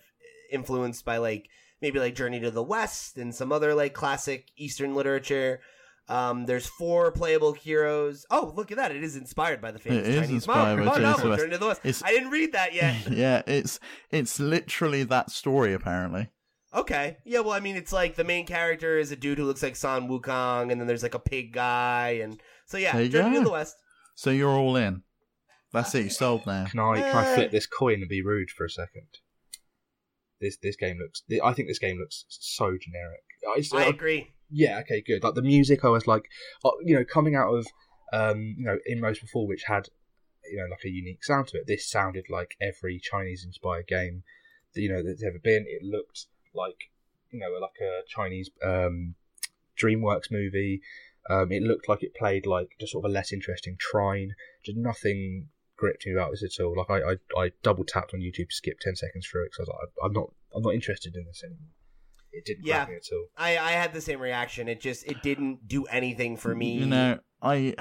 influenced 0.51 1.05
by 1.05 1.17
like 1.17 1.47
maybe 1.81 1.99
like 1.99 2.15
Journey 2.15 2.39
to 2.41 2.51
the 2.51 2.63
West 2.63 3.17
and 3.17 3.33
some 3.33 3.51
other 3.51 3.73
like 3.73 3.93
classic 3.93 4.49
Eastern 4.57 4.95
literature. 4.95 5.61
Um, 6.09 6.45
there's 6.45 6.65
four 6.65 7.11
playable 7.11 7.53
heroes. 7.53 8.25
Oh, 8.31 8.51
look 8.55 8.71
at 8.71 8.77
that! 8.77 8.91
It 8.91 9.03
is 9.03 9.15
inspired 9.15 9.61
by 9.61 9.71
the 9.71 9.77
famous 9.79 10.07
It 10.07 10.09
is 10.09 10.15
Chinese 10.15 10.29
inspired 10.31 10.83
novel. 10.83 10.85
by 10.85 10.91
Oh, 10.91 10.95
Journey 10.95 11.05
no, 11.05 11.15
to 11.15 11.21
the 11.21 11.29
West. 11.29 11.51
To 11.51 11.57
the 11.57 11.67
West. 11.67 11.81
It's- 11.83 12.03
I 12.03 12.11
didn't 12.11 12.31
read 12.31 12.51
that 12.53 12.73
yet. 12.73 12.95
yeah, 13.11 13.41
it's 13.45 13.79
it's 14.09 14.39
literally 14.39 15.03
that 15.03 15.29
story 15.29 15.73
apparently. 15.73 16.29
Okay. 16.73 17.17
Yeah, 17.25 17.39
well, 17.39 17.53
I 17.53 17.59
mean, 17.59 17.75
it's 17.75 17.91
like 17.93 18.15
the 18.15 18.23
main 18.23 18.45
character 18.45 18.97
is 18.99 19.11
a 19.11 19.15
dude 19.15 19.37
who 19.39 19.45
looks 19.45 19.63
like 19.63 19.75
Sun 19.75 20.07
Wukong, 20.07 20.71
and 20.71 20.79
then 20.81 20.87
there's 20.87 21.01
like 21.03 21.15
a 21.15 21.19
pig 21.19 21.53
guy, 21.53 22.19
and 22.21 22.39
so 22.65 22.77
yeah, 22.77 22.95
There 22.95 23.07
Journey 23.07 23.33
go. 23.35 23.39
to 23.39 23.45
the 23.45 23.51
West. 23.51 23.75
So 24.15 24.29
you're 24.31 24.49
all 24.49 24.75
in. 24.75 25.03
That's 25.73 25.93
it. 25.95 26.03
You 26.05 26.09
sold 26.09 26.45
now. 26.47 26.65
Can 26.65 26.79
I 26.79 26.95
can 27.01 27.15
I 27.15 27.31
Uh, 27.31 27.35
flip 27.35 27.51
this 27.51 27.67
coin 27.67 27.95
and 28.01 28.09
be 28.09 28.23
rude 28.23 28.49
for 28.49 28.65
a 28.65 28.69
second? 28.69 29.07
This 30.41 30.57
this 30.57 30.75
game 30.75 30.97
looks. 30.99 31.21
I 31.43 31.53
think 31.53 31.67
this 31.67 31.79
game 31.79 31.97
looks 31.99 32.25
so 32.29 32.77
generic. 32.81 33.21
I, 33.47 33.77
I 33.77 33.85
I- 33.85 33.89
agree. 33.89 34.31
Yeah, 34.49 34.79
okay, 34.79 35.01
good. 35.01 35.23
Like 35.23 35.35
the 35.35 35.41
music, 35.41 35.85
I 35.85 35.89
was 35.89 36.07
like, 36.07 36.23
uh, 36.65 36.71
you 36.83 36.95
know, 36.95 37.05
coming 37.05 37.35
out 37.35 37.53
of, 37.53 37.67
um, 38.11 38.55
you 38.57 38.65
know, 38.65 38.77
in 38.85 38.97
Inmost 38.97 39.21
before, 39.21 39.47
which 39.47 39.63
had, 39.63 39.87
you 40.49 40.57
know, 40.57 40.67
like 40.69 40.83
a 40.85 40.89
unique 40.89 41.23
sound 41.23 41.47
to 41.47 41.57
it. 41.57 41.67
This 41.67 41.89
sounded 41.89 42.25
like 42.29 42.55
every 42.61 42.99
Chinese-inspired 42.99 43.87
game 43.87 44.23
that 44.73 44.81
you 44.81 44.89
know 44.91 45.03
that's 45.03 45.23
ever 45.23 45.39
been. 45.39 45.65
It 45.67 45.83
looked 45.83 46.27
like, 46.53 46.89
you 47.31 47.39
know, 47.39 47.49
like 47.59 47.79
a 47.81 48.01
Chinese 48.07 48.49
um, 48.63 49.15
DreamWorks 49.81 50.31
movie. 50.31 50.81
Um, 51.29 51.51
it 51.51 51.61
looked 51.61 51.87
like 51.87 52.01
it 52.01 52.15
played 52.15 52.47
like 52.47 52.69
just 52.79 52.93
sort 52.93 53.05
of 53.05 53.11
a 53.11 53.13
less 53.13 53.31
interesting 53.31 53.77
Trine. 53.79 54.33
Just 54.65 54.77
nothing 54.77 55.49
gripped 55.77 56.05
me 56.05 56.13
about 56.13 56.31
this 56.31 56.43
at 56.43 56.63
all. 56.63 56.75
Like 56.75 56.89
I, 56.89 57.11
I, 57.11 57.43
I 57.43 57.51
double 57.61 57.85
tapped 57.85 58.13
on 58.13 58.19
YouTube 58.19 58.49
to 58.49 58.55
skip 58.55 58.79
ten 58.79 58.95
seconds 58.95 59.27
through 59.27 59.43
it 59.43 59.51
because 59.51 59.69
I 59.69 59.71
was 59.71 59.79
like, 59.79 60.05
I'm 60.05 60.13
not, 60.13 60.31
I'm 60.55 60.63
not 60.63 60.73
interested 60.73 61.15
in 61.15 61.25
this 61.25 61.43
anymore. 61.43 61.69
It 62.31 62.45
didn't 62.45 62.65
Yeah. 62.65 62.85
grab 62.85 62.89
me 62.89 62.95
at 62.95 63.01
all. 63.11 63.25
I, 63.37 63.57
I 63.57 63.71
had 63.71 63.93
the 63.93 64.01
same 64.01 64.19
reaction. 64.21 64.67
It 64.67 64.79
just 64.79 65.05
it 65.05 65.21
didn't 65.23 65.67
do 65.67 65.85
anything 65.85 66.37
for 66.37 66.53
me. 66.55 66.73
You 66.77 66.85
know, 66.85 67.19
I 67.41 67.75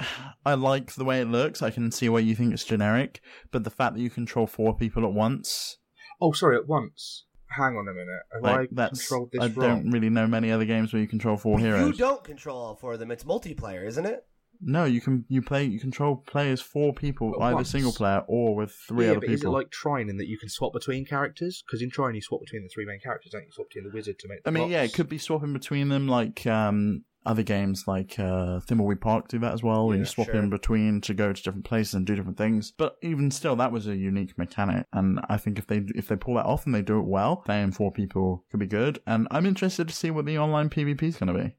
I 0.45 0.53
like 0.55 0.93
the 0.93 1.05
way 1.05 1.21
it 1.21 1.25
looks. 1.25 1.61
I 1.61 1.69
can 1.69 1.91
see 1.91 2.09
why 2.09 2.19
you 2.19 2.35
think 2.35 2.53
it's 2.53 2.63
generic, 2.63 3.21
but 3.51 3.63
the 3.63 3.69
fact 3.69 3.95
that 3.95 4.01
you 4.01 4.09
control 4.09 4.47
four 4.47 4.75
people 4.75 5.03
at 5.05 5.13
once, 5.13 5.77
Oh, 6.21 6.31
sorry, 6.31 6.57
at 6.57 6.67
once. 6.67 7.25
Hang 7.51 7.75
on 7.77 7.87
a 7.87 7.93
minute. 7.93 8.21
Have 8.33 8.43
like 8.43 8.59
I 8.59 8.67
that's 8.71 8.99
controlled 9.07 9.29
this 9.31 9.41
I 9.41 9.47
wrong? 9.47 9.55
don't 9.83 9.91
really 9.91 10.09
know 10.09 10.27
many 10.27 10.51
other 10.51 10.65
games 10.65 10.93
where 10.93 11.01
you 11.01 11.07
control 11.07 11.35
four 11.37 11.57
heroes. 11.57 11.79
you 11.79 11.83
heroes. 11.85 11.97
don't 11.97 12.23
control 12.23 12.57
all 12.59 12.75
four 12.75 12.93
of 12.93 12.99
them. 12.99 13.09
It's 13.11 13.23
multiplayer, 13.23 13.85
isn't 13.87 14.05
it? 14.05 14.23
No, 14.61 14.83
you 14.85 14.99
can 14.99 15.25
you 15.29 15.41
play 15.41 15.63
you 15.65 15.79
control 15.79 16.17
players 16.17 16.61
four 16.61 16.93
people, 16.93 17.33
At 17.35 17.43
either 17.45 17.55
once. 17.55 17.69
single 17.69 17.93
player 17.93 18.23
or 18.27 18.55
with 18.55 18.71
three 18.71 19.05
yeah, 19.05 19.11
other 19.11 19.21
but 19.21 19.29
is 19.29 19.43
it 19.43 19.49
like 19.49 19.69
Trine 19.71 20.09
in 20.09 20.17
that 20.17 20.27
you 20.27 20.37
can 20.37 20.49
swap 20.49 20.73
between 20.73 21.05
characters? 21.05 21.63
Because 21.65 21.81
in 21.81 21.89
Trine 21.89 22.15
you 22.15 22.21
swap 22.21 22.41
between 22.41 22.63
the 22.63 22.69
three 22.69 22.85
main 22.85 22.99
characters, 22.99 23.31
don't 23.31 23.43
you? 23.43 23.51
Swap 23.51 23.69
between 23.69 23.85
the 23.85 23.95
wizard 23.95 24.19
to 24.19 24.27
make. 24.27 24.43
The 24.43 24.49
I 24.49 24.51
mean, 24.51 24.69
yeah, 24.69 24.81
it 24.83 24.93
could 24.93 25.07
be 25.07 25.17
swapping 25.17 25.53
between 25.53 25.87
them, 25.87 26.09
like 26.09 26.45
um, 26.45 27.05
other 27.25 27.43
games 27.43 27.85
like 27.87 28.19
uh, 28.19 28.59
Thimbleweed 28.59 28.99
Park 28.99 29.29
do 29.29 29.39
that 29.39 29.53
as 29.53 29.63
well. 29.63 29.87
where 29.87 29.95
Yeah, 29.95 30.01
you 30.01 30.05
swap 30.05 30.27
sure. 30.27 30.35
in 30.35 30.49
between 30.49 30.99
to 31.01 31.13
go 31.13 31.31
to 31.31 31.41
different 31.41 31.63
places 31.65 31.93
and 31.93 32.05
do 32.05 32.15
different 32.15 32.37
things. 32.37 32.73
But 32.77 32.97
even 33.01 33.31
still, 33.31 33.55
that 33.55 33.71
was 33.71 33.87
a 33.87 33.95
unique 33.95 34.37
mechanic, 34.37 34.87
and 34.91 35.21
I 35.29 35.37
think 35.37 35.57
if 35.57 35.67
they 35.67 35.83
if 35.95 36.09
they 36.09 36.17
pull 36.17 36.35
that 36.35 36.45
off 36.45 36.65
and 36.65 36.75
they 36.75 36.81
do 36.81 36.99
it 36.99 37.05
well, 37.05 37.37
playing 37.37 37.71
four 37.71 37.93
people 37.93 38.43
could 38.51 38.59
be 38.59 38.67
good. 38.67 38.99
And 39.07 39.25
I'm 39.31 39.45
interested 39.45 39.87
to 39.87 39.95
see 39.95 40.11
what 40.11 40.25
the 40.25 40.37
online 40.37 40.69
PvP 40.69 41.01
is 41.03 41.15
going 41.15 41.33
to 41.33 41.43
be. 41.43 41.55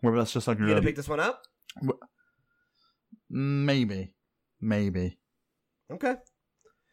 Whether 0.00 0.16
that's 0.18 0.32
just 0.32 0.48
like 0.48 0.58
You 0.58 0.66
gonna 0.66 0.82
pick 0.82 0.96
this 0.96 1.08
one 1.08 1.20
up? 1.20 1.42
Maybe, 3.30 4.12
maybe 4.60 5.18
Okay, 5.92 6.14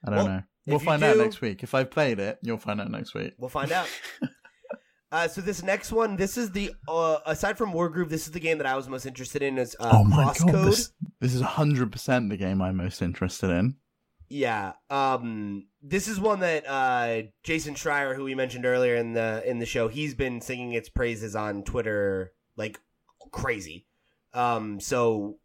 I 0.05 0.09
don't 0.09 0.15
Well, 0.17 0.27
know. 0.27 0.43
We'll 0.65 0.79
find 0.79 1.03
out 1.03 1.17
next 1.17 1.41
week. 1.41 1.61
If 1.63 1.73
I've 1.73 1.91
played 1.91 2.19
it, 2.19 2.39
you'll 2.41 2.57
find 2.57 2.79
out 2.79 2.89
next 2.89 3.13
week. 3.13 3.33
we'll 3.37 3.49
find 3.49 3.71
out. 3.71 3.87
Uh, 5.11 5.27
so 5.27 5.41
this 5.41 5.61
next 5.61 5.91
one, 5.91 6.15
this 6.15 6.39
is 6.39 6.49
the 6.53 6.71
uh, 6.87 7.19
aside 7.27 7.55
from 7.55 7.71
Wargroove, 7.71 8.09
this 8.09 8.25
is 8.25 8.31
the 8.31 8.39
game 8.39 8.57
that 8.57 8.65
I 8.65 8.75
was 8.75 8.89
most 8.89 9.05
interested 9.05 9.43
in. 9.43 9.59
Is 9.59 9.75
uh, 9.79 9.91
oh 9.93 10.03
my 10.03 10.23
CrossCode. 10.25 10.51
god, 10.51 10.65
this, 10.65 10.91
this 11.21 11.35
is 11.35 11.41
hundred 11.41 11.91
percent 11.91 12.31
the 12.31 12.35
game 12.37 12.63
I'm 12.63 12.77
most 12.77 12.99
interested 12.99 13.51
in. 13.51 13.75
Yeah. 14.27 14.73
Um 14.89 15.67
this 15.83 16.07
is 16.07 16.19
one 16.19 16.39
that 16.39 16.67
uh 16.67 17.27
Jason 17.43 17.75
Schreier, 17.75 18.15
who 18.15 18.23
we 18.23 18.33
mentioned 18.33 18.65
earlier 18.65 18.95
in 18.95 19.13
the 19.13 19.43
in 19.47 19.59
the 19.59 19.67
show, 19.67 19.87
he's 19.87 20.15
been 20.15 20.41
singing 20.41 20.73
its 20.73 20.89
praises 20.89 21.35
on 21.35 21.61
Twitter 21.63 22.33
like 22.57 22.79
crazy. 23.31 23.85
Um 24.33 24.79
so 24.79 25.37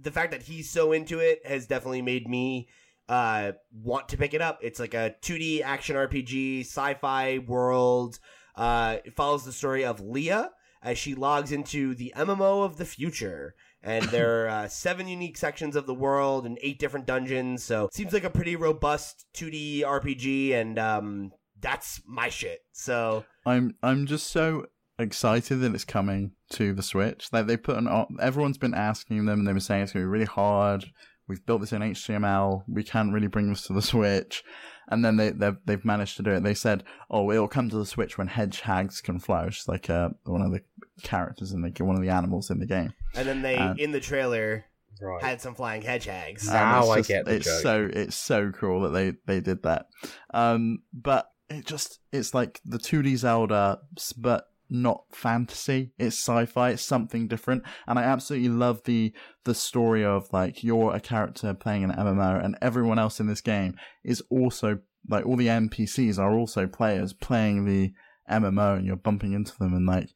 the 0.00 0.10
fact 0.10 0.32
that 0.32 0.42
he's 0.42 0.70
so 0.70 0.92
into 0.92 1.18
it 1.18 1.44
has 1.46 1.66
definitely 1.66 2.02
made 2.02 2.28
me 2.28 2.68
uh 3.08 3.52
want 3.72 4.08
to 4.08 4.16
pick 4.16 4.34
it 4.34 4.42
up. 4.42 4.58
It's 4.62 4.80
like 4.80 4.94
a 4.94 5.14
2D 5.22 5.62
action 5.62 5.96
RPG, 5.96 6.60
sci-fi 6.60 7.38
world. 7.38 8.18
Uh 8.54 8.98
it 9.04 9.14
follows 9.14 9.44
the 9.44 9.52
story 9.52 9.84
of 9.84 10.00
Lea 10.00 10.46
as 10.82 10.98
she 10.98 11.14
logs 11.14 11.52
into 11.52 11.94
the 11.94 12.12
MMO 12.16 12.64
of 12.64 12.76
the 12.76 12.84
future 12.84 13.54
and 13.86 14.04
there 14.10 14.44
are 14.44 14.48
uh, 14.48 14.68
seven 14.68 15.08
unique 15.08 15.38
sections 15.38 15.76
of 15.76 15.86
the 15.86 15.94
world 15.94 16.44
and 16.44 16.58
eight 16.60 16.78
different 16.78 17.06
dungeons. 17.06 17.62
So 17.62 17.86
it 17.86 17.94
seems 17.94 18.12
like 18.12 18.24
a 18.24 18.30
pretty 18.30 18.56
robust 18.56 19.26
2D 19.34 19.82
RPG, 19.82 20.52
and 20.52 20.78
um, 20.78 21.32
that's 21.60 22.02
my 22.06 22.28
shit. 22.28 22.60
So 22.72 23.24
I'm 23.46 23.76
I'm 23.82 24.06
just 24.06 24.26
so 24.30 24.66
excited 24.98 25.56
that 25.60 25.74
it's 25.74 25.84
coming 25.84 26.32
to 26.50 26.72
the 26.72 26.82
Switch. 26.82 27.28
Like 27.32 27.46
they 27.46 27.56
put 27.56 27.76
an 27.76 27.88
everyone's 28.20 28.58
been 28.58 28.74
asking 28.74 29.26
them 29.26 29.40
and 29.40 29.48
they 29.48 29.52
were 29.52 29.60
saying 29.60 29.82
it's 29.84 29.92
gonna 29.92 30.04
be 30.04 30.08
really 30.08 30.24
hard. 30.24 30.86
We've 31.28 31.44
built 31.44 31.60
this 31.60 31.72
in 31.72 31.82
HTML. 31.82 32.62
We 32.68 32.84
can't 32.84 33.12
really 33.12 33.26
bring 33.26 33.48
this 33.48 33.66
to 33.66 33.72
the 33.72 33.82
Switch. 33.82 34.44
And 34.88 35.04
then 35.04 35.16
they 35.16 35.30
they've, 35.30 35.56
they've 35.64 35.84
managed 35.84 36.16
to 36.18 36.22
do 36.22 36.30
it. 36.30 36.44
They 36.44 36.54
said, 36.54 36.84
"Oh, 37.10 37.30
it'll 37.32 37.48
come 37.48 37.68
to 37.70 37.76
the 37.76 37.84
Switch 37.86 38.16
when 38.16 38.28
hedgehogs 38.28 39.00
can 39.00 39.18
fly," 39.18 39.44
which 39.44 39.58
is 39.62 39.68
like 39.68 39.90
uh, 39.90 40.10
one 40.24 40.42
of 40.42 40.52
the 40.52 40.60
characters 41.02 41.50
in 41.52 41.62
the 41.62 41.84
one 41.84 41.96
of 41.96 42.02
the 42.02 42.08
animals 42.10 42.50
in 42.50 42.60
the 42.60 42.66
game. 42.66 42.92
and 43.16 43.26
then 43.26 43.42
they 43.42 43.56
Uh, 43.56 43.74
in 43.78 43.90
the 43.90 44.00
trailer 44.00 44.64
Right. 45.02 45.22
had 45.22 45.40
some 45.42 45.54
flying 45.56 45.82
hedgehogs. 45.82 46.48
Now 46.48 46.76
And 46.76 46.84
it's 46.84 46.90
I 46.92 46.96
just- 46.98 47.08
get 47.08 47.24
the 47.26 47.34
it's 47.34 47.44
joke. 47.46 47.62
so 47.62 47.90
it's 47.92 48.16
so 48.16 48.52
cool 48.52 48.80
that 48.82 48.90
they 48.90 49.14
they 49.26 49.40
did 49.40 49.64
that. 49.64 49.88
Um, 50.32 50.82
but 50.92 51.32
it 51.50 51.66
just 51.66 51.98
it's 52.12 52.32
like 52.32 52.60
the 52.64 52.78
2D 52.78 53.16
Zelda, 53.16 53.80
but 54.16 54.46
not 54.68 55.04
fantasy. 55.12 55.92
It's 55.98 56.16
sci-fi. 56.16 56.70
It's 56.70 56.82
something 56.82 57.28
different, 57.28 57.62
and 57.86 57.98
I 57.98 58.02
absolutely 58.02 58.48
love 58.48 58.82
the 58.84 59.12
the 59.44 59.54
story 59.54 60.04
of 60.04 60.32
like 60.32 60.62
you're 60.64 60.94
a 60.94 61.00
character 61.00 61.54
playing 61.54 61.84
an 61.84 61.92
MMO, 61.92 62.44
and 62.44 62.56
everyone 62.60 62.98
else 62.98 63.20
in 63.20 63.26
this 63.26 63.40
game 63.40 63.76
is 64.04 64.22
also 64.30 64.78
like 65.08 65.24
all 65.24 65.36
the 65.36 65.46
NPCs 65.48 66.18
are 66.18 66.34
also 66.36 66.66
players 66.66 67.12
playing 67.12 67.64
the 67.64 67.92
MMO, 68.30 68.76
and 68.78 68.86
you're 68.86 68.96
bumping 68.96 69.32
into 69.32 69.56
them, 69.58 69.72
and 69.74 69.86
like 69.86 70.08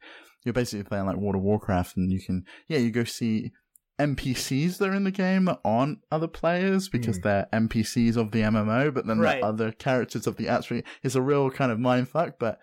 you're 0.45 0.53
basically 0.53 0.85
playing 0.85 1.07
like 1.07 1.17
World 1.17 1.37
of 1.37 1.43
Warcraft, 1.43 1.97
and 1.97 2.11
you 2.11 2.21
can 2.21 2.45
yeah 2.69 2.79
you 2.79 2.91
go 2.91 3.05
see 3.05 3.53
NPCs 4.01 4.79
that 4.79 4.89
are 4.89 4.95
in 4.95 5.05
the 5.05 5.11
game 5.11 5.45
that 5.45 5.61
aren't 5.65 5.99
other 6.11 6.27
players 6.27 6.89
because 6.89 7.17
Hmm. 7.19 7.23
they're 7.23 7.49
NPCs 7.53 8.17
of 8.17 8.31
the 8.33 8.41
MMO, 8.43 8.91
but 8.91 9.07
then 9.07 9.19
Right. 9.19 9.41
they're 9.41 9.45
other 9.51 9.73
characters 9.73 10.27
of 10.27 10.37
the 10.37 10.49
actually. 10.49 10.85
It's 11.03 11.15
a 11.15 11.23
real 11.23 11.51
kind 11.51 11.71
of 11.71 11.79
mindfuck, 11.79 12.35
but 12.39 12.59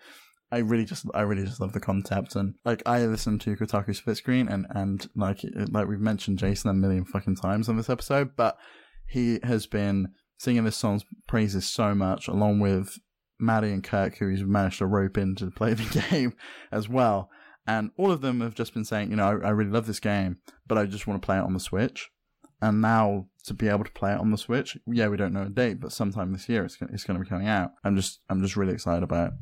I 0.50 0.58
really 0.58 0.84
just, 0.84 1.04
I 1.14 1.22
really 1.22 1.44
just 1.44 1.60
love 1.60 1.72
the 1.72 1.80
concept. 1.80 2.34
And 2.36 2.54
like, 2.64 2.82
I 2.86 3.04
listen 3.04 3.38
to 3.40 3.56
Kotaku 3.56 3.94
Split 3.94 4.16
Screen, 4.16 4.48
and 4.48 4.66
and 4.70 5.08
like, 5.14 5.40
like 5.70 5.88
we've 5.88 6.00
mentioned 6.00 6.38
Jason 6.38 6.70
a 6.70 6.74
million 6.74 7.04
fucking 7.04 7.36
times 7.36 7.68
on 7.68 7.76
this 7.76 7.90
episode, 7.90 8.36
but 8.36 8.56
he 9.06 9.40
has 9.42 9.66
been 9.66 10.08
singing 10.38 10.64
this 10.64 10.76
song's 10.76 11.04
praises 11.26 11.68
so 11.68 11.94
much, 11.94 12.28
along 12.28 12.60
with 12.60 12.98
Maddy 13.38 13.72
and 13.72 13.84
Kirk, 13.84 14.18
who 14.18 14.28
he's 14.28 14.42
managed 14.42 14.78
to 14.78 14.86
rope 14.86 15.18
in 15.18 15.34
to 15.36 15.50
play 15.50 15.74
the 15.74 16.04
game 16.10 16.34
as 16.72 16.88
well. 16.88 17.30
And 17.66 17.90
all 17.98 18.10
of 18.10 18.22
them 18.22 18.40
have 18.40 18.54
just 18.54 18.72
been 18.72 18.84
saying, 18.84 19.10
you 19.10 19.16
know, 19.16 19.26
I, 19.26 19.48
I 19.48 19.50
really 19.50 19.70
love 19.70 19.86
this 19.86 20.00
game, 20.00 20.38
but 20.66 20.78
I 20.78 20.86
just 20.86 21.06
want 21.06 21.20
to 21.20 21.26
play 21.26 21.36
it 21.36 21.42
on 21.44 21.52
the 21.52 21.60
Switch. 21.60 22.08
And 22.60 22.80
now 22.80 23.26
to 23.44 23.54
be 23.54 23.68
able 23.68 23.84
to 23.84 23.92
play 23.92 24.12
it 24.12 24.18
on 24.18 24.30
the 24.30 24.38
Switch, 24.38 24.76
yeah, 24.86 25.08
we 25.08 25.16
don't 25.16 25.32
know 25.32 25.42
a 25.42 25.48
date, 25.48 25.80
but 25.80 25.92
sometime 25.92 26.32
this 26.32 26.48
year 26.48 26.64
it's 26.64 26.78
it's 26.80 27.04
going 27.04 27.18
to 27.18 27.22
be 27.22 27.28
coming 27.28 27.46
out. 27.46 27.72
I'm 27.84 27.94
just 27.94 28.20
I'm 28.28 28.42
just 28.42 28.56
really 28.56 28.72
excited 28.72 29.02
about 29.02 29.28
it. 29.28 29.34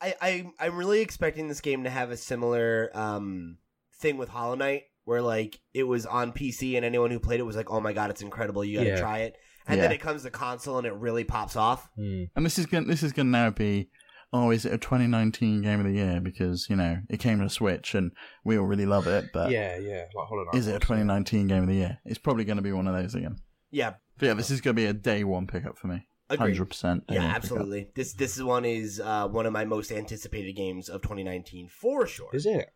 I, 0.00 0.14
I 0.20 0.50
I'm 0.60 0.76
really 0.76 1.00
expecting 1.00 1.48
this 1.48 1.60
game 1.60 1.84
to 1.84 1.90
have 1.90 2.10
a 2.10 2.16
similar 2.16 2.90
um 2.94 3.58
thing 4.00 4.18
with 4.18 4.28
Hollow 4.28 4.54
Knight, 4.54 4.82
where 5.04 5.22
like 5.22 5.58
it 5.74 5.84
was 5.84 6.04
on 6.06 6.32
PC 6.32 6.76
and 6.76 6.84
anyone 6.84 7.10
who 7.10 7.18
played 7.20 7.40
it 7.40 7.44
was 7.44 7.56
like, 7.56 7.70
oh 7.70 7.80
my 7.80 7.92
god, 7.92 8.10
it's 8.10 8.22
incredible, 8.22 8.64
you 8.64 8.78
gotta 8.78 8.90
Yeah. 8.90 9.00
try 9.00 9.18
it. 9.20 9.36
And 9.68 9.80
then 9.80 9.90
it 9.90 9.98
comes 10.00 10.22
to 10.22 10.30
console 10.30 10.78
and 10.78 10.86
it 10.86 10.92
really 10.94 11.24
pops 11.24 11.56
off. 11.56 11.88
Hmm. 11.96 12.24
And 12.36 12.46
this 12.46 12.56
is 12.56 12.66
gonna, 12.66 12.86
this 12.86 13.02
is 13.02 13.12
going 13.12 13.26
to 13.26 13.30
now 13.32 13.50
be, 13.50 13.88
oh, 14.32 14.52
is 14.52 14.64
it 14.64 14.72
a 14.72 14.78
2019 14.78 15.60
game 15.62 15.80
of 15.80 15.86
the 15.86 15.92
year? 15.92 16.20
Because 16.20 16.68
you 16.70 16.76
know 16.76 16.98
it 17.10 17.18
came 17.18 17.40
to 17.40 17.48
Switch 17.50 17.92
and 17.94 18.12
we 18.44 18.56
all 18.58 18.64
really 18.66 18.86
love 18.86 19.08
it, 19.08 19.30
but 19.32 19.50
yeah, 19.50 19.76
yeah, 19.78 20.04
like 20.14 20.28
Hollow 20.28 20.44
Knight. 20.44 20.58
is 20.58 20.68
it 20.68 20.76
a 20.76 20.78
2019 20.78 21.48
game 21.48 21.62
of 21.64 21.68
the 21.68 21.74
year? 21.74 21.98
It's 22.04 22.18
probably 22.18 22.44
going 22.44 22.58
to 22.58 22.62
be 22.62 22.70
one 22.72 22.86
of 22.86 22.94
those 22.94 23.16
again. 23.16 23.38
Yeah, 23.72 23.94
But 24.18 24.26
yeah, 24.26 24.34
this 24.34 24.52
is 24.52 24.60
going 24.60 24.76
to 24.76 24.80
be 24.80 24.86
a 24.86 24.92
day 24.92 25.24
one 25.24 25.48
pickup 25.48 25.76
for 25.78 25.88
me. 25.88 26.06
Agreed. 26.28 26.56
Hundred 26.56 26.66
percent. 26.70 27.04
Yeah, 27.08 27.22
absolutely. 27.24 27.90
This 27.94 28.12
this 28.14 28.40
one 28.40 28.64
is 28.64 29.00
uh, 29.00 29.28
one 29.28 29.46
of 29.46 29.52
my 29.52 29.64
most 29.64 29.90
anticipated 29.92 30.54
games 30.54 30.88
of 30.88 31.02
2019 31.02 31.68
for 31.68 32.06
sure. 32.06 32.30
Is 32.32 32.46
it? 32.46 32.68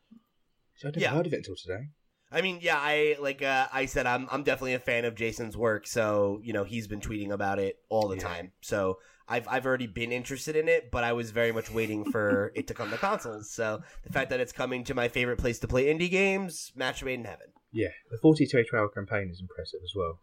See, 0.76 0.88
I 0.88 0.90
never 0.90 1.00
Yeah. 1.00 1.10
heard 1.10 1.26
of 1.26 1.32
it 1.32 1.36
until 1.38 1.56
today. 1.56 1.88
I 2.32 2.42
mean, 2.42 2.60
yeah, 2.62 2.78
I 2.78 3.16
like 3.20 3.42
uh, 3.42 3.66
I 3.72 3.86
said, 3.86 4.06
I'm 4.06 4.28
I'm 4.30 4.44
definitely 4.44 4.74
a 4.74 4.78
fan 4.78 5.04
of 5.04 5.14
Jason's 5.16 5.56
work. 5.56 5.86
So 5.86 6.40
you 6.42 6.52
know, 6.52 6.64
he's 6.64 6.86
been 6.86 7.00
tweeting 7.00 7.30
about 7.32 7.58
it 7.58 7.76
all 7.88 8.08
the 8.08 8.16
Yeah. 8.16 8.22
time. 8.22 8.52
So 8.60 8.98
I've 9.26 9.48
I've 9.48 9.66
already 9.66 9.88
been 9.88 10.12
interested 10.12 10.54
in 10.54 10.68
it, 10.68 10.90
but 10.92 11.02
I 11.02 11.12
was 11.12 11.32
very 11.32 11.50
much 11.50 11.70
waiting 11.72 12.04
for 12.04 12.52
it 12.56 12.68
to 12.68 12.74
come 12.74 12.90
to 12.90 12.98
consoles. 12.98 13.50
So 13.50 13.80
the 14.04 14.10
fact 14.10 14.30
that 14.30 14.38
it's 14.38 14.52
coming 14.52 14.84
to 14.84 14.94
my 14.94 15.08
favorite 15.08 15.38
place 15.38 15.58
to 15.60 15.68
play 15.68 15.86
indie 15.92 16.10
games, 16.10 16.70
match 16.76 17.02
made 17.02 17.18
in 17.18 17.24
heaven. 17.24 17.48
Yeah, 17.72 17.88
the 18.10 18.18
40 18.18 18.46
to 18.46 18.58
80 18.58 18.68
hour 18.76 18.88
campaign 18.88 19.28
is 19.30 19.40
impressive 19.40 19.80
as 19.84 19.92
well. 19.96 20.20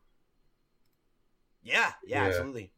Yeah, 1.63 1.91
yeah, 2.05 2.21
Yeah. 2.23 2.27
absolutely. 2.27 2.71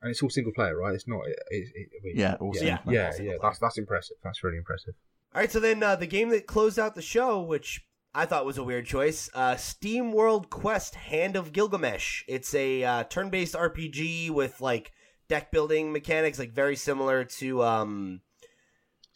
And 0.00 0.10
it's 0.10 0.22
all 0.22 0.30
single 0.30 0.52
player, 0.52 0.76
right? 0.76 0.94
It's 0.94 1.08
not. 1.08 1.26
It, 1.26 1.38
it, 1.50 1.68
it, 1.74 1.88
I 1.92 2.04
mean, 2.04 2.16
Yeah, 2.16 2.36
all 2.40 2.52
yeah, 2.54 2.78
single 2.78 2.92
yeah, 2.94 3.12
yeah. 3.20 3.32
That's 3.42 3.58
that's 3.58 3.78
impressive. 3.78 4.16
That's 4.22 4.44
really 4.44 4.58
impressive. 4.58 4.94
All 5.34 5.40
right, 5.40 5.50
so 5.50 5.60
then 5.60 5.82
uh, 5.82 5.96
the 5.96 6.06
game 6.06 6.30
that 6.30 6.46
closed 6.46 6.78
out 6.78 6.94
the 6.94 7.02
show, 7.02 7.40
which 7.40 7.84
I 8.14 8.24
thought 8.24 8.46
was 8.46 8.58
a 8.58 8.64
weird 8.64 8.86
choice, 8.86 9.28
uh, 9.34 9.56
Steam 9.56 10.12
World 10.12 10.50
Quest: 10.50 10.94
Hand 10.94 11.36
of 11.36 11.52
Gilgamech. 11.52 12.22
It's 12.28 12.54
a 12.54 12.84
uh, 12.84 13.04
turn-based 13.04 13.54
RPG 13.54 14.30
with 14.30 14.60
like 14.60 14.92
deck 15.28 15.50
building 15.50 15.92
mechanics, 15.92 16.38
like 16.38 16.52
very 16.52 16.76
similar 16.76 17.24
to, 17.24 17.62
um, 17.62 18.20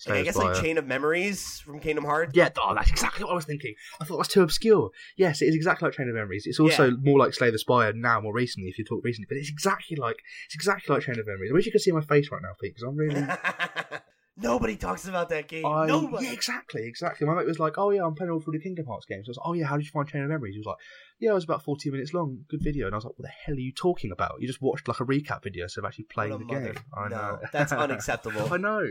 like, 0.09 0.19
I 0.21 0.23
guess 0.23 0.37
like 0.37 0.61
Chain 0.63 0.79
of 0.79 0.87
Memories 0.87 1.61
from 1.61 1.79
Kingdom 1.81 2.05
Hearts. 2.05 2.33
Yeah, 2.35 2.49
oh, 2.59 2.75
that's 2.75 2.91
exactly 2.91 3.25
what 3.25 3.33
I 3.33 3.35
was 3.35 3.45
thinking. 3.45 3.75
I 4.01 4.05
thought 4.05 4.15
it 4.15 4.19
was 4.19 4.29
too 4.29 4.43
obscure. 4.43 4.91
Yes, 5.17 5.43
it 5.43 5.47
is 5.47 5.55
exactly 5.55 5.87
like 5.87 5.95
Chain 5.97 6.09
of 6.09 6.15
Memories. 6.15 6.45
It's 6.47 6.59
also 6.61 6.91
Yeah. 6.91 6.97
more 7.03 7.19
like 7.19 7.35
Slay 7.35 7.51
the 7.51 7.59
Spire 7.59 7.93
now, 7.93 8.21
more 8.21 8.35
recently, 8.35 8.69
if 8.71 8.79
you 8.79 8.85
talk 8.85 9.03
recently. 9.05 9.27
But 9.29 9.39
it's 9.39 9.51
exactly 9.51 9.97
like 9.97 10.17
it's 10.47 10.55
exactly 10.55 10.95
like 10.95 11.05
Chain 11.05 11.19
of 11.19 11.27
Memories. 11.27 11.51
I 11.51 11.55
wish 11.55 11.67
you 11.67 11.73
could 11.73 11.81
see 11.81 11.93
my 11.93 12.01
face 12.01 12.31
right 12.31 12.43
now, 12.43 12.53
Pete, 12.61 12.75
because 12.75 12.83
I'm 12.89 12.97
really. 12.97 13.27
Nobody 14.39 14.77
talks 14.77 15.07
about 15.07 15.29
that 15.29 15.47
game. 15.47 15.67
I, 15.67 15.87
Nobody. 15.87 16.25
yeah, 16.25 16.33
exactly, 16.33 16.87
exactly. 16.87 17.27
My 17.27 17.35
mate 17.35 17.47
was 17.47 17.59
like, 17.59 17.77
"Oh 17.77 17.91
yeah, 17.91 18.03
I'm 18.05 18.15
playing 18.15 18.31
all 18.31 18.41
through 18.41 18.55
the 18.55 18.61
Kingdom 18.63 18.87
Hearts 18.87 19.05
games." 19.05 19.29
I 19.29 19.31
was 19.31 19.37
like, 19.37 19.47
"Oh 19.47 19.53
yeah, 19.53 19.67
how 19.67 19.77
did 19.77 19.85
you 19.85 19.91
find 19.93 20.09
Chain 20.09 20.23
of 20.23 20.31
Memories?" 20.31 20.55
He 20.55 20.59
was 20.59 20.67
like, 20.67 20.79
"Yeah, 21.21 21.33
it 21.33 21.35
was 21.35 21.45
about 21.45 21.63
14 21.63 21.93
minutes 21.93 22.15
long. 22.15 22.39
Good 22.49 22.63
video." 22.63 22.87
And 22.87 22.95
I 22.95 22.97
was 22.97 23.05
like, 23.05 23.13
"What 23.19 23.27
the 23.27 23.29
hell 23.45 23.55
are 23.55 23.59
you 23.59 23.73
talking 23.73 24.11
about? 24.11 24.37
You 24.41 24.47
just 24.47 24.63
watched 24.63 24.89
like 24.89 25.01
a 25.01 25.05
recap 25.05 25.43
video 25.45 25.65
instead 25.65 25.81
of 25.83 25.85
actually 25.85 26.07
playing 26.07 26.33
a 26.33 26.39
the 26.39 26.45
mother- 26.47 26.73
game." 26.73 26.83
I 26.97 27.09
no, 27.09 27.17
know 27.17 27.39
that's 27.53 27.73
unacceptable. 27.73 28.51
I 28.53 28.57
know. 28.57 28.89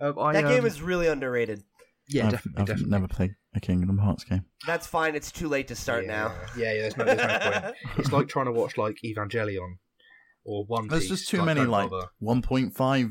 Um, 0.00 0.18
I, 0.18 0.32
that 0.32 0.44
um, 0.44 0.50
game 0.52 0.66
is 0.66 0.82
really 0.82 1.06
underrated. 1.06 1.62
yeah, 2.08 2.26
I've, 2.26 2.32
definitely, 2.32 2.60
I've 2.60 2.66
definitely. 2.66 2.90
never 2.90 3.08
played 3.08 3.34
a 3.54 3.60
Kingdom 3.60 3.98
Hearts 3.98 4.24
game. 4.24 4.44
That's 4.66 4.86
fine. 4.86 5.14
It's 5.14 5.30
too 5.30 5.48
late 5.48 5.68
to 5.68 5.76
start 5.76 6.04
yeah. 6.04 6.10
now. 6.10 6.34
Yeah, 6.56 6.72
yeah. 6.72 6.80
There's 6.80 6.96
no, 6.96 7.04
there's 7.04 7.18
no 7.18 7.38
point. 7.60 7.74
It's 7.98 8.12
like 8.12 8.28
trying 8.28 8.46
to 8.46 8.52
watch 8.52 8.76
like 8.78 8.96
Evangelion 9.04 9.74
or 10.44 10.64
One 10.64 10.88
There's 10.88 11.02
Piece. 11.02 11.10
just 11.10 11.28
too 11.28 11.36
like, 11.38 11.46
many 11.46 11.60
like 11.64 11.90
bother. 11.90 12.08
1.5, 12.22 13.10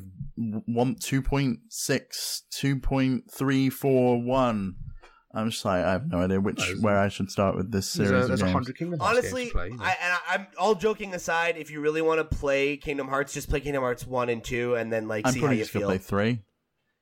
1, 0.65 0.95
2.6, 0.95 2.41
2.341. 2.53 4.71
I'm 5.33 5.49
just 5.49 5.63
like, 5.63 5.85
I 5.85 5.93
have 5.93 6.11
no 6.11 6.17
idea 6.17 6.41
which 6.41 6.57
There's- 6.57 6.81
where 6.81 6.99
I 6.99 7.07
should 7.07 7.31
start 7.31 7.55
with 7.55 7.71
this 7.71 7.93
There's 7.93 8.09
series 8.09 8.25
a, 8.25 8.27
there's 8.27 8.41
of 8.41 8.47
a 8.47 8.49
games. 8.49 8.53
hundred 8.53 8.77
Kingdom 8.77 8.99
Hearts 8.99 9.17
Honestly, 9.17 9.43
games 9.43 9.51
to 9.51 9.57
play. 9.57 9.67
you. 9.69 9.77
I, 9.79 9.95
and 10.01 10.13
I, 10.13 10.19
I'm 10.33 10.47
all 10.57 10.75
joking 10.75 11.13
aside. 11.13 11.55
If 11.57 11.71
you 11.71 11.79
really 11.79 12.01
want 12.01 12.19
to 12.19 12.25
play 12.37 12.75
Kingdom 12.75 13.07
Hearts, 13.07 13.33
just 13.33 13.49
play 13.49 13.61
Kingdom 13.61 13.81
Hearts 13.81 14.05
one 14.05 14.27
and 14.27 14.43
two, 14.43 14.75
and 14.75 14.91
then 14.91 15.07
like 15.07 15.25
I'm 15.25 15.31
see 15.31 15.39
how 15.39 15.43
probably 15.45 15.57
you 15.59 15.63
just 15.63 15.73
gonna 15.73 15.83
feel. 15.83 15.89
play 15.89 15.97
three. 15.99 16.39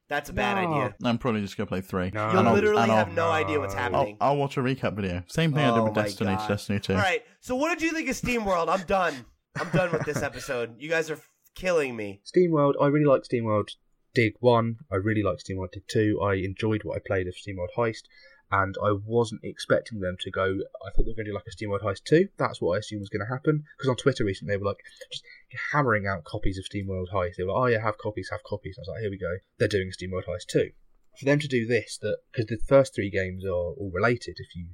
That's 0.09 0.29
a 0.29 0.33
bad 0.33 0.61
No. 0.63 0.73
idea. 0.73 0.95
I'm 1.03 1.17
probably 1.19 1.41
just 1.41 1.55
gonna 1.55 1.67
play 1.67 1.81
three. 1.81 2.11
No. 2.13 2.31
You'll 2.31 2.51
literally 2.51 2.81
I'll- 2.81 2.95
have 2.97 3.13
no 3.13 3.29
idea 3.29 3.59
what's 3.59 3.73
happening. 3.75 4.17
I'll, 4.19 4.31
I'll 4.31 4.37
watch 4.37 4.57
a 4.57 4.61
recap 4.61 4.95
video. 4.95 5.23
Same 5.27 5.53
thing 5.53 5.63
I 5.63 5.69
did 5.71 5.79
Oh 5.79 5.83
with 5.85 5.93
Destiny, 5.93 6.35
God. 6.35 6.47
Destiny 6.47 6.79
2. 6.79 6.93
All 6.93 6.99
right. 6.99 7.23
So 7.39 7.55
what 7.55 7.69
did 7.69 7.83
you 7.85 7.91
think 7.91 8.09
of 8.09 8.15
Steam 8.15 8.43
World? 8.43 8.69
I'm 8.69 8.83
done. 8.85 9.13
I'm 9.55 9.69
done 9.69 9.91
with 9.91 10.05
this 10.05 10.21
episode. 10.23 10.75
You 10.79 10.89
guys 10.89 11.09
are 11.09 11.13
f- 11.15 11.29
killing 11.55 11.95
me. 11.95 12.21
Steam 12.23 12.51
World. 12.51 12.75
I 12.81 12.87
really 12.87 13.05
like 13.05 13.23
Steam 13.25 13.43
World. 13.45 13.69
Dig 14.15 14.33
1. 14.39 14.77
I 14.91 14.95
really 14.95 15.21
like 15.21 15.39
Steam 15.39 15.57
World 15.57 15.71
Dig 15.73 15.83
2. 15.87 16.19
I 16.23 16.35
enjoyed 16.35 16.81
what 16.83 16.95
I 16.97 16.99
played 17.05 17.27
of 17.27 17.35
Steam 17.35 17.57
World 17.57 17.69
Heist, 17.77 18.03
and 18.51 18.75
I 18.83 18.93
wasn't 19.05 19.43
expecting 19.43 19.99
them 19.99 20.17
to 20.21 20.31
go. 20.31 20.57
I 20.85 20.89
thought 20.89 21.05
they 21.05 21.11
were 21.11 21.15
going 21.15 21.25
to 21.25 21.31
do 21.31 21.35
like 21.35 21.47
a 21.47 21.55
SteamWorld 21.55 21.83
Heist 21.83 22.03
2. 22.05 22.29
That's 22.37 22.59
what 22.59 22.75
I 22.75 22.79
assumed 22.79 23.01
was 23.01 23.09
going 23.09 23.25
to 23.25 23.31
happen. 23.31 23.63
Because 23.77 23.89
on 23.89 23.95
Twitter 23.95 24.25
recently, 24.25 24.53
they 24.53 24.57
were 24.57 24.65
like 24.65 24.83
just 25.11 25.23
hammering 25.71 26.07
out 26.07 26.23
copies 26.23 26.57
of 26.57 26.65
SteamWorld 26.65 27.13
Heist. 27.13 27.35
They 27.37 27.43
were 27.43 27.53
like, 27.53 27.61
oh 27.61 27.67
yeah, 27.67 27.83
have 27.83 27.99
copies, 27.99 28.29
have 28.31 28.43
copies. 28.43 28.77
I 28.77 28.81
was 28.81 28.87
like, 28.87 29.01
here 29.01 29.11
we 29.11 29.19
go. 29.19 29.37
They're 29.59 29.67
doing 29.67 29.91
SteamWorld 29.91 30.25
Heist 30.25 30.47
2. 30.47 30.71
For 31.19 31.25
them 31.25 31.39
to 31.39 31.47
do 31.47 31.67
this, 31.67 31.97
that 32.01 32.17
because 32.31 32.47
the 32.47 32.57
first 32.67 32.95
three 32.95 33.09
games 33.09 33.45
are 33.45 33.51
all 33.51 33.91
related 33.93 34.37
if 34.39 34.55
you 34.55 34.69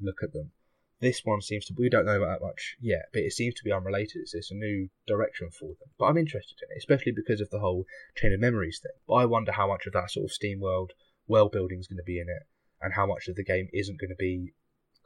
look 0.00 0.22
at 0.22 0.32
them. 0.32 0.52
This 1.00 1.20
one 1.24 1.42
seems 1.42 1.66
to 1.66 1.74
we 1.76 1.90
don't 1.90 2.06
know 2.06 2.16
about 2.16 2.40
that 2.40 2.46
much 2.46 2.76
yet, 2.80 3.08
but 3.12 3.22
it 3.22 3.32
seems 3.32 3.54
to 3.54 3.64
be 3.64 3.72
unrelated. 3.72 4.22
It's, 4.22 4.34
it's 4.34 4.50
a 4.50 4.54
new 4.54 4.88
direction 5.06 5.50
for 5.50 5.68
them. 5.68 5.90
But 5.98 6.06
I'm 6.06 6.16
interested 6.16 6.56
in 6.62 6.74
it, 6.74 6.78
especially 6.78 7.12
because 7.12 7.40
of 7.40 7.50
the 7.50 7.60
whole 7.60 7.84
chain 8.16 8.32
of 8.32 8.40
memories 8.40 8.80
thing. 8.82 8.92
But 9.06 9.14
I 9.14 9.26
wonder 9.26 9.52
how 9.52 9.68
much 9.68 9.86
of 9.86 9.92
that 9.92 10.10
sort 10.10 10.24
of 10.24 10.32
Steam 10.32 10.58
world 10.58 10.92
world 11.28 11.52
building 11.52 11.80
is 11.80 11.86
going 11.86 11.98
to 11.98 12.02
be 12.02 12.18
in 12.18 12.28
it, 12.28 12.46
and 12.80 12.92
how 12.94 13.06
much 13.06 13.28
of 13.28 13.36
the 13.36 13.44
game 13.44 13.68
isn't 13.72 13.98
going 14.00 14.10
to 14.10 14.16
be 14.18 14.52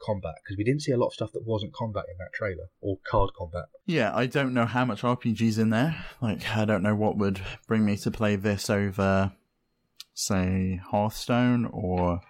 combat 0.03 0.33
because 0.43 0.57
we 0.57 0.63
didn't 0.63 0.81
see 0.81 0.91
a 0.91 0.97
lot 0.97 1.07
of 1.07 1.13
stuff 1.13 1.31
that 1.31 1.45
wasn't 1.45 1.71
combat 1.73 2.05
in 2.11 2.17
that 2.17 2.33
trailer 2.33 2.69
or 2.81 2.97
card 3.07 3.29
combat. 3.37 3.65
Yeah, 3.85 4.15
I 4.15 4.25
don't 4.25 4.53
know 4.53 4.65
how 4.65 4.83
much 4.85 5.01
RPG's 5.03 5.57
in 5.59 5.69
there. 5.69 5.95
Like, 6.21 6.47
I 6.55 6.65
don't 6.65 6.81
know 6.83 6.95
what 6.95 7.17
would 7.17 7.39
bring 7.67 7.85
me 7.85 7.97
to 7.97 8.09
play 8.11 8.35
this 8.35 8.69
over, 8.69 9.31
say, 10.13 10.81
Hearthstone 10.91 11.65
or. 11.71 12.21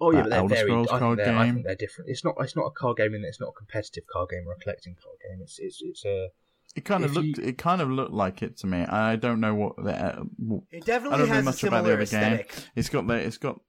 Oh 0.00 0.12
yeah, 0.12 0.22
That 0.22 0.22
but 0.22 0.28
they're 0.30 0.38
Elder 0.38 0.54
very. 0.54 0.68
Scrolls 0.68 0.86
I 0.88 0.90
think, 0.92 1.00
card 1.00 1.18
they're, 1.18 1.36
I 1.36 1.44
game. 1.46 1.54
think 1.54 1.66
they're 1.66 1.74
different. 1.74 2.10
It's 2.10 2.24
not. 2.24 2.36
It's 2.38 2.54
not 2.54 2.66
a 2.66 2.70
card 2.70 2.98
game 2.98 3.14
in 3.14 3.22
that 3.22 3.28
it's 3.28 3.40
not 3.40 3.48
a 3.48 3.52
competitive 3.58 4.04
card 4.12 4.28
game 4.30 4.44
or 4.46 4.52
a 4.52 4.58
collecting 4.58 4.94
card 5.02 5.16
game. 5.28 5.40
It's 5.42 5.58
it's 5.58 5.82
it's 5.82 6.04
a. 6.04 6.28
It 6.76 6.84
kind 6.84 7.04
of 7.04 7.14
looked. 7.14 7.38
you- 7.38 7.44
It 7.44 7.58
kind 7.58 7.80
of 7.82 7.90
looked 7.90 8.12
like 8.12 8.40
it 8.42 8.56
to 8.58 8.68
me. 8.68 8.82
I 8.82 9.16
don't 9.16 9.40
know 9.40 9.54
what 9.56 9.74
the. 9.76 9.90
Uh, 9.92 10.22
w- 10.40 10.62
It 10.70 10.84
I 10.84 10.86
definitely 10.86 11.18
don't 11.18 11.28
know 11.28 11.34
has 11.34 11.42
a 11.42 11.44
much 11.46 11.64
about 11.64 11.82
the 11.82 11.88
similar 11.88 11.92
other 11.94 12.06
game. 12.06 12.40
aesthetic. 12.40 12.54
It's 12.76 12.88
got 12.88 13.06
the. 13.08 13.14
It's 13.14 13.38
got. 13.38 13.60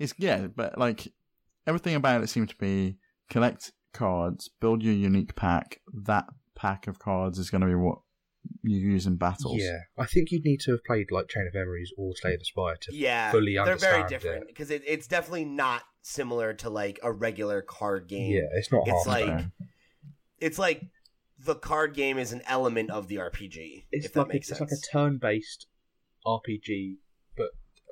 It's 0.00 0.14
yeah, 0.18 0.48
but 0.48 0.76
like 0.78 1.12
everything 1.66 1.94
about 1.94 2.22
it 2.24 2.28
seemed 2.28 2.48
to 2.48 2.56
be 2.56 2.96
collect 3.28 3.70
cards, 3.92 4.50
build 4.60 4.82
your 4.82 4.94
unique 4.94 5.36
pack. 5.36 5.80
That 5.92 6.26
pack 6.56 6.88
of 6.88 6.98
cards 6.98 7.38
is 7.38 7.50
going 7.50 7.60
to 7.60 7.66
be 7.66 7.74
what 7.74 7.98
you 8.62 8.78
use 8.78 9.06
in 9.06 9.16
battles. 9.16 9.58
Yeah, 9.60 9.78
I 9.98 10.06
think 10.06 10.30
you'd 10.30 10.44
need 10.44 10.60
to 10.60 10.72
have 10.72 10.84
played 10.84 11.10
like 11.10 11.28
Chain 11.28 11.46
of 11.46 11.54
Memories 11.54 11.92
or 11.96 12.12
Slay 12.16 12.36
the 12.36 12.44
Spire 12.44 12.76
to. 12.80 12.96
Yeah, 12.96 13.30
fully 13.30 13.58
understand. 13.58 13.80
they're 13.80 13.98
very 13.98 14.08
different 14.08 14.48
because 14.48 14.70
it, 14.70 14.82
it's 14.86 15.06
definitely 15.06 15.44
not 15.44 15.82
similar 16.02 16.54
to 16.54 16.70
like 16.70 16.98
a 17.02 17.12
regular 17.12 17.62
card 17.62 18.08
game. 18.08 18.32
Yeah, 18.32 18.48
it's 18.54 18.72
not. 18.72 18.82
It's 18.86 19.06
Hearthstone. 19.06 19.36
like 19.36 19.46
it's 20.38 20.58
like 20.58 20.82
the 21.38 21.54
card 21.54 21.94
game 21.94 22.18
is 22.18 22.32
an 22.32 22.42
element 22.46 22.90
of 22.90 23.08
the 23.08 23.16
RPG. 23.16 23.84
it's 23.92 24.06
if 24.06 24.12
that 24.14 24.20
like 24.20 24.30
a, 24.30 24.32
makes 24.32 24.50
it's 24.50 24.60
like 24.60 24.70
a 24.70 24.92
turn-based 24.92 25.66
RPG, 26.26 26.96
but 26.96 27.09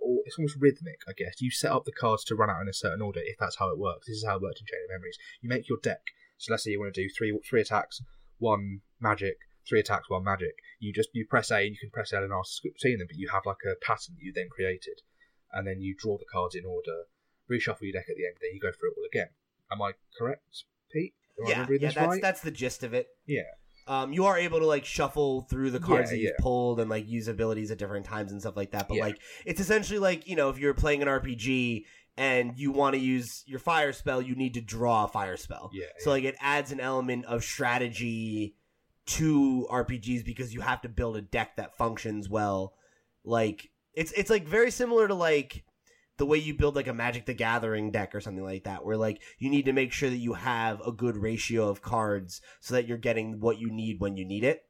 or 0.02 0.22
it's 0.24 0.38
almost 0.38 0.56
rhythmic. 0.58 1.00
I 1.08 1.12
guess 1.16 1.40
you 1.40 1.50
set 1.50 1.72
up 1.72 1.84
the 1.84 1.92
cards 1.92 2.24
to 2.24 2.34
run 2.34 2.50
out 2.50 2.60
in 2.62 2.68
a 2.68 2.72
certain 2.72 3.02
order 3.02 3.20
if 3.22 3.36
that's 3.38 3.56
how 3.56 3.70
it 3.70 3.78
works. 3.78 4.06
This 4.06 4.18
is 4.18 4.24
how 4.24 4.36
it 4.36 4.42
worked 4.42 4.60
in 4.60 4.66
Chain 4.66 4.80
of 4.84 4.94
Memories. 4.94 5.18
You 5.40 5.48
make 5.48 5.68
your 5.68 5.78
deck. 5.82 6.00
So 6.36 6.52
let's 6.52 6.64
say 6.64 6.70
you 6.70 6.80
want 6.80 6.94
to 6.94 7.02
do 7.02 7.08
three 7.08 7.36
three 7.48 7.60
attacks, 7.60 8.00
one 8.38 8.80
magic, 9.00 9.36
three 9.68 9.80
attacks, 9.80 10.08
one 10.08 10.24
magic. 10.24 10.54
You 10.78 10.92
just 10.92 11.10
you 11.12 11.26
press 11.26 11.50
A 11.50 11.58
and 11.58 11.70
you 11.70 11.78
can 11.78 11.90
press 11.90 12.12
L 12.12 12.22
and 12.22 12.32
R 12.32 12.42
to 12.42 12.70
see 12.78 12.96
them, 12.96 13.06
but 13.08 13.16
you 13.16 13.28
have 13.28 13.46
like 13.46 13.64
a 13.66 13.74
pattern 13.84 14.14
that 14.14 14.22
you 14.22 14.32
then 14.32 14.48
created, 14.50 15.02
and 15.52 15.66
then 15.66 15.80
you 15.80 15.94
draw 15.98 16.16
the 16.16 16.24
cards 16.32 16.54
in 16.54 16.64
order, 16.64 17.04
reshuffle 17.50 17.82
your 17.82 17.92
deck 17.92 18.06
at 18.08 18.16
the 18.16 18.26
end, 18.26 18.36
then 18.40 18.50
you 18.54 18.60
go 18.60 18.70
through 18.70 18.92
it 18.92 18.94
all 18.96 19.04
again. 19.04 19.28
Am 19.70 19.82
I 19.82 19.92
correct, 20.16 20.64
Pete? 20.92 21.14
Am 21.40 21.48
yeah, 21.48 21.66
yeah. 21.68 21.78
That's 21.80 21.96
right? 21.96 22.22
that's 22.22 22.40
the 22.40 22.50
gist 22.50 22.82
of 22.82 22.94
it. 22.94 23.08
Yeah. 23.26 23.42
Um, 23.88 24.12
you 24.12 24.26
are 24.26 24.36
able 24.38 24.58
to 24.60 24.66
like 24.66 24.84
shuffle 24.84 25.40
through 25.42 25.70
the 25.70 25.80
cards 25.80 26.10
Yeah, 26.10 26.16
that 26.16 26.22
you've 26.22 26.32
yeah. 26.38 26.42
pulled 26.42 26.78
and 26.78 26.90
like 26.90 27.08
use 27.08 27.26
abilities 27.26 27.70
at 27.70 27.78
different 27.78 28.04
times 28.06 28.30
and 28.32 28.40
stuff 28.40 28.56
like 28.56 28.72
that. 28.72 28.86
But 28.86 28.96
Yeah. 28.98 29.04
like 29.04 29.18
it's 29.46 29.60
essentially 29.60 29.98
like 29.98 30.28
you 30.28 30.36
know 30.36 30.50
if 30.50 30.58
you're 30.58 30.74
playing 30.74 31.02
an 31.02 31.08
RPG 31.08 31.84
and 32.16 32.58
you 32.58 32.70
want 32.72 32.94
to 32.94 33.00
use 33.00 33.44
your 33.46 33.60
fire 33.60 33.92
spell, 33.92 34.20
you 34.20 34.34
need 34.34 34.54
to 34.54 34.60
draw 34.60 35.04
a 35.04 35.08
fire 35.08 35.36
spell. 35.36 35.70
Yeah, 35.72 35.86
So 35.98 36.10
like 36.10 36.24
it 36.24 36.36
adds 36.40 36.70
an 36.72 36.80
element 36.80 37.24
of 37.26 37.44
strategy 37.44 38.56
to 39.06 39.66
RPGs 39.70 40.24
because 40.24 40.52
you 40.52 40.60
have 40.60 40.82
to 40.82 40.88
build 40.88 41.16
a 41.16 41.22
deck 41.22 41.56
that 41.56 41.76
functions 41.78 42.28
well. 42.28 42.74
Like 43.24 43.70
it's 43.94 44.12
it's 44.12 44.30
like 44.30 44.46
very 44.46 44.70
similar 44.70 45.08
to 45.08 45.14
like 45.14 45.64
the 46.18 46.26
way 46.26 46.36
you 46.36 46.54
build 46.54 46.76
like 46.76 46.88
a 46.88 46.92
Magic 46.92 47.26
the 47.26 47.34
Gathering 47.34 47.90
deck 47.90 48.14
or 48.14 48.20
something 48.20 48.44
like 48.44 48.64
that, 48.64 48.84
where 48.84 48.96
like 48.96 49.22
you 49.38 49.48
need 49.48 49.64
to 49.64 49.72
make 49.72 49.92
sure 49.92 50.10
that 50.10 50.16
you 50.16 50.34
have 50.34 50.80
a 50.86 50.92
good 50.92 51.16
ratio 51.16 51.68
of 51.68 51.80
cards 51.80 52.40
so 52.60 52.74
that 52.74 52.86
you're 52.86 52.98
getting 52.98 53.40
what 53.40 53.58
you 53.58 53.70
need 53.70 54.00
when 54.00 54.16
you 54.16 54.24
need 54.24 54.44
it. 54.44 54.62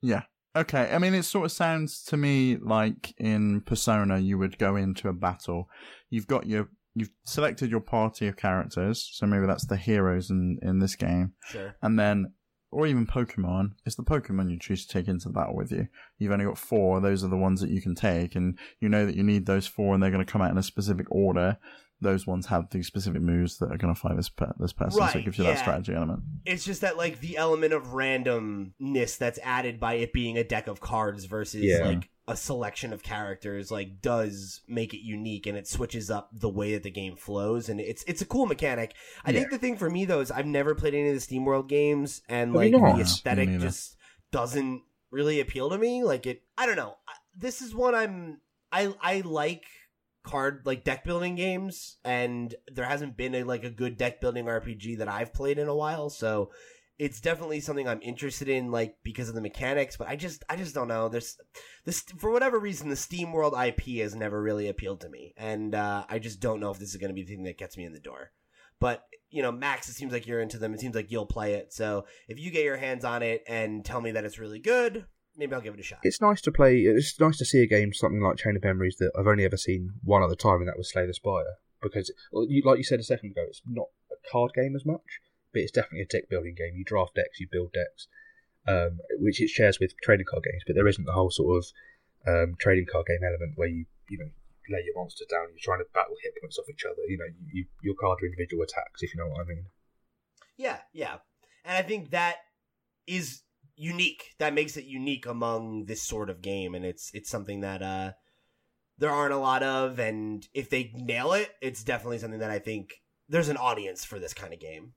Yeah. 0.00 0.22
Okay. 0.56 0.90
I 0.92 0.98
mean, 0.98 1.14
it 1.14 1.22
sort 1.24 1.46
of 1.46 1.52
sounds 1.52 2.02
to 2.04 2.16
me 2.16 2.56
like 2.56 3.14
in 3.18 3.60
Persona, 3.62 4.18
you 4.18 4.38
would 4.38 4.58
go 4.58 4.76
into 4.76 5.08
a 5.08 5.12
battle. 5.12 5.68
You've 6.10 6.26
got 6.26 6.46
your, 6.46 6.68
you've 6.94 7.10
selected 7.24 7.70
your 7.70 7.80
party 7.80 8.26
of 8.26 8.36
characters. 8.36 9.08
So 9.12 9.26
maybe 9.26 9.46
that's 9.46 9.66
the 9.66 9.76
heroes 9.76 10.30
in, 10.30 10.58
in 10.62 10.78
this 10.78 10.96
game. 10.96 11.32
Sure. 11.44 11.74
And 11.80 11.98
then, 11.98 12.32
or 12.72 12.86
even 12.86 13.06
Pokemon, 13.06 13.72
it's 13.84 13.96
the 13.96 14.02
Pokemon 14.02 14.50
you 14.50 14.58
choose 14.58 14.86
to 14.86 14.92
take 14.92 15.06
into 15.06 15.28
the 15.28 15.34
battle 15.34 15.54
with 15.54 15.70
you. 15.70 15.88
You've 16.18 16.32
only 16.32 16.46
got 16.46 16.58
four. 16.58 17.00
Those 17.00 17.22
are 17.22 17.28
the 17.28 17.36
ones 17.36 17.60
that 17.60 17.70
you 17.70 17.82
can 17.82 17.94
take. 17.94 18.34
And 18.34 18.58
you 18.80 18.88
know 18.88 19.04
that 19.06 19.14
you 19.14 19.22
need 19.22 19.46
those 19.46 19.66
four 19.66 19.94
and 19.94 20.02
they're 20.02 20.10
going 20.10 20.24
to 20.24 20.30
come 20.30 20.42
out 20.42 20.50
in 20.50 20.58
a 20.58 20.62
specific 20.62 21.06
order. 21.10 21.58
Those 22.02 22.26
ones 22.26 22.46
have 22.46 22.68
these 22.70 22.86
specific 22.86 23.22
moves 23.22 23.58
that 23.58 23.72
are 23.72 23.78
going 23.78 23.94
to 23.94 23.98
fight 24.00 24.16
this, 24.16 24.28
pe- 24.28 24.46
this 24.58 24.72
person. 24.72 25.08
so 25.08 25.18
it 25.18 25.24
gives 25.24 25.38
you 25.38 25.44
yeah. 25.44 25.52
that 25.52 25.60
strategy 25.60 25.94
element. 25.94 26.22
It's 26.44 26.64
just 26.64 26.80
that 26.82 26.96
like 26.96 27.20
the 27.20 27.36
element 27.36 27.72
of 27.72 27.94
randomness 28.36 29.16
that's 29.18 29.38
added 29.42 29.80
by 29.80 29.94
it 29.94 30.12
being 30.12 30.36
a 30.36 30.44
deck 30.44 30.66
of 30.66 30.80
cards 30.80 31.24
versus 31.24 31.62
Yeah. 31.64 31.84
like 31.86 32.10
a 32.28 32.36
selection 32.36 32.92
of 32.92 33.02
characters 33.02 33.70
like 33.72 34.00
does 34.00 34.60
make 34.68 34.94
it 34.94 35.02
unique 35.04 35.44
and 35.46 35.58
it 35.58 35.66
switches 35.66 36.08
up 36.08 36.30
the 36.32 36.48
way 36.48 36.74
that 36.74 36.84
the 36.84 36.90
game 36.90 37.16
flows 37.16 37.68
and 37.68 37.80
it's 37.80 38.04
it's 38.04 38.22
a 38.22 38.24
cool 38.26 38.46
mechanic. 38.46 38.94
I 39.24 39.32
think 39.32 39.50
the 39.50 39.58
thing 39.58 39.76
for 39.76 39.90
me 39.90 40.04
though 40.04 40.20
is 40.20 40.30
I've 40.30 40.46
never 40.46 40.74
played 40.76 40.94
any 40.94 41.08
of 41.08 41.14
the 41.14 41.20
Steam 41.20 41.44
World 41.44 41.68
games 41.68 42.22
and 42.28 42.50
Have 42.50 42.54
like 42.54 42.72
the 42.72 43.00
aesthetic 43.02 43.48
just 43.58 43.96
doesn't 44.30 44.82
really 45.10 45.40
appeal 45.40 45.68
to 45.70 45.78
me. 45.78 46.04
Like 46.04 46.26
it, 46.26 46.42
I 46.56 46.66
don't 46.66 46.76
know. 46.76 46.94
This 47.36 47.60
is 47.60 47.74
one 47.74 47.94
I'm 47.94 48.40
I 48.70 48.94
I 49.00 49.22
like 49.24 49.64
card 50.22 50.62
like 50.64 50.84
deck 50.84 51.04
building 51.04 51.34
games, 51.34 51.98
and 52.04 52.54
there 52.72 52.84
hasn't 52.84 53.16
been 53.16 53.34
a 53.34 53.44
like 53.44 53.64
a 53.64 53.70
good 53.70 53.96
deck 53.96 54.20
building 54.20 54.46
RPG 54.46 54.98
that 54.98 55.08
I've 55.08 55.32
played 55.32 55.58
in 55.58 55.68
a 55.68 55.74
while. 55.74 56.10
So 56.10 56.50
it's 56.98 57.20
definitely 57.20 57.60
something 57.60 57.88
I'm 57.88 58.02
interested 58.02 58.48
in, 58.48 58.70
like 58.70 58.96
because 59.02 59.28
of 59.28 59.34
the 59.34 59.40
mechanics. 59.40 59.96
But 59.96 60.08
I 60.08 60.16
just 60.16 60.44
I 60.48 60.56
just 60.56 60.74
don't 60.74 60.88
know. 60.88 61.08
There's 61.08 61.36
this 61.84 62.02
for 62.18 62.30
whatever 62.30 62.58
reason 62.58 62.88
the 62.88 62.96
Steam 62.96 63.32
World 63.32 63.54
IP 63.60 64.00
has 64.00 64.14
never 64.14 64.40
really 64.40 64.68
appealed 64.68 65.00
to 65.00 65.08
me, 65.08 65.34
and 65.36 65.74
uh, 65.74 66.04
I 66.08 66.18
just 66.18 66.40
don't 66.40 66.60
know 66.60 66.70
if 66.70 66.78
this 66.78 66.90
is 66.90 66.96
going 66.96 67.10
to 67.10 67.14
be 67.14 67.24
the 67.24 67.34
thing 67.34 67.44
that 67.44 67.58
gets 67.58 67.76
me 67.76 67.84
in 67.84 67.92
the 67.92 68.00
door. 68.00 68.32
But 68.78 69.04
you 69.30 69.42
know, 69.42 69.50
Max, 69.50 69.88
it 69.88 69.94
seems 69.94 70.12
like 70.12 70.26
you're 70.26 70.40
into 70.40 70.58
them. 70.58 70.74
It 70.74 70.80
seems 70.80 70.94
like 70.94 71.10
you'll 71.10 71.26
play 71.26 71.54
it. 71.54 71.72
So 71.72 72.04
if 72.28 72.38
you 72.38 72.50
get 72.50 72.64
your 72.64 72.76
hands 72.76 73.04
on 73.04 73.22
it 73.22 73.42
and 73.48 73.84
tell 73.84 74.00
me 74.00 74.12
that 74.12 74.24
it's 74.24 74.38
really 74.38 74.58
good, 74.58 75.06
maybe 75.36 75.54
I'll 75.54 75.60
give 75.60 75.74
it 75.74 75.80
a 75.80 75.84
shot. 75.84 76.00
It's 76.02 76.20
nice 76.20 76.40
to 76.42 76.52
play. 76.52 76.80
It's 76.80 77.18
nice 77.18 77.38
to 77.38 77.44
see 77.44 77.62
a 77.62 77.66
game 77.66 77.92
something 77.92 78.20
like 78.20 78.36
Chain 78.36 78.56
of 78.56 78.64
Memories 78.64 78.96
that 78.98 79.12
I've 79.18 79.26
only 79.26 79.44
ever 79.44 79.56
seen 79.56 79.92
one 80.04 80.22
other 80.22 80.36
time, 80.36 80.60
and 80.60 80.68
that 80.68 80.78
was 80.78 80.90
Slay 80.90 81.06
the 81.06 81.14
Spire. 81.14 81.56
Because, 81.82 82.12
like 82.32 82.78
you 82.78 82.84
said 82.84 83.00
a 83.00 83.04
second 83.04 83.32
ago, 83.32 83.44
it's 83.48 83.62
not 83.66 83.88
a 84.10 84.30
card 84.30 84.52
game 84.54 84.76
as 84.76 84.86
much, 84.86 85.20
but 85.52 85.62
it's 85.62 85.72
definitely 85.72 86.02
a 86.02 86.06
deck 86.06 86.28
building 86.30 86.54
game. 86.56 86.74
You 86.76 86.84
draft 86.84 87.16
decks, 87.16 87.40
you 87.40 87.48
build 87.50 87.72
decks, 87.72 88.06
um, 88.68 89.00
which 89.18 89.40
it 89.40 89.48
shares 89.48 89.80
with 89.80 89.94
trading 90.02 90.26
card 90.26 90.44
games. 90.44 90.62
But 90.66 90.76
there 90.76 90.86
isn't 90.86 91.04
the 91.04 91.12
whole 91.12 91.30
sort 91.30 91.58
of 91.58 91.72
um, 92.26 92.54
trading 92.58 92.86
card 92.90 93.06
game 93.06 93.26
element 93.26 93.54
where 93.56 93.68
you 93.68 93.86
you 94.08 94.18
know 94.18 94.30
lay 94.70 94.82
your 94.84 94.94
monsters 94.96 95.26
down, 95.28 95.48
you're 95.50 95.62
trying 95.62 95.80
to 95.80 95.86
battle 95.92 96.14
hit 96.22 96.34
points 96.40 96.58
off 96.58 96.70
each 96.70 96.84
other. 96.84 97.02
You 97.08 97.18
know, 97.18 97.24
you, 97.26 97.46
you 97.52 97.64
your 97.82 97.94
cards 97.94 98.22
are 98.22 98.26
individual 98.26 98.62
attacks, 98.62 99.02
if 99.02 99.14
you 99.14 99.20
know 99.20 99.28
what 99.28 99.40
I 99.40 99.48
mean. 99.48 99.66
Yeah, 100.56 100.78
yeah. 100.92 101.16
And 101.64 101.76
I 101.76 101.82
think 101.82 102.10
that 102.10 102.36
is 103.06 103.42
unique. 103.76 104.34
That 104.38 104.54
makes 104.54 104.76
it 104.76 104.84
unique 104.84 105.26
among 105.26 105.86
this 105.86 106.02
sort 106.02 106.30
of 106.30 106.42
game 106.42 106.74
and 106.74 106.84
it's 106.84 107.10
it's 107.14 107.30
something 107.30 107.60
that 107.60 107.82
uh 107.82 108.12
there 108.98 109.10
aren't 109.10 109.32
a 109.32 109.38
lot 109.38 109.62
of 109.62 109.98
and 109.98 110.46
if 110.54 110.70
they 110.70 110.92
nail 110.94 111.32
it, 111.32 111.50
it's 111.60 111.82
definitely 111.82 112.18
something 112.18 112.40
that 112.40 112.50
I 112.50 112.58
think 112.58 112.94
there's 113.28 113.48
an 113.48 113.56
audience 113.56 114.04
for 114.04 114.18
this 114.18 114.34
kind 114.34 114.52
of 114.52 114.60
game. 114.60 114.92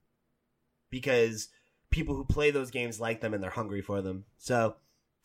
Because 0.89 1.49
people 1.89 2.15
who 2.15 2.25
play 2.25 2.51
those 2.51 2.71
games 2.71 2.99
like 2.99 3.21
them 3.21 3.33
and 3.33 3.41
they're 3.41 3.49
hungry 3.49 3.81
for 3.81 4.01
them. 4.01 4.25
So 4.37 4.75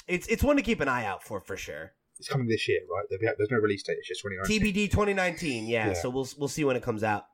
it's 0.07 0.27
it's 0.29 0.43
one 0.43 0.57
to 0.57 0.63
keep 0.63 0.81
an 0.81 0.89
eye 0.89 1.05
out 1.05 1.23
for 1.23 1.41
for 1.41 1.57
sure. 1.57 1.93
It's 2.19 2.29
coming 2.29 2.49
this 2.49 2.69
year, 2.69 2.81
right? 2.95 3.09
Be- 3.09 3.27
There's 3.39 3.51
no 3.51 3.59
release 3.59 3.83
date. 3.83 3.97
It's 3.99 4.09
just 4.09 4.23
2019. 4.23 4.89
TBD 4.89 4.91
2019, 4.91 5.67
yeah, 5.67 5.89
Yeah. 5.89 5.93
So 5.95 6.11
we'll 6.11 6.29
we'll 6.39 6.49
see 6.49 6.65
when 6.65 6.77
it 6.77 6.83
comes 6.83 7.03
out. 7.03 7.25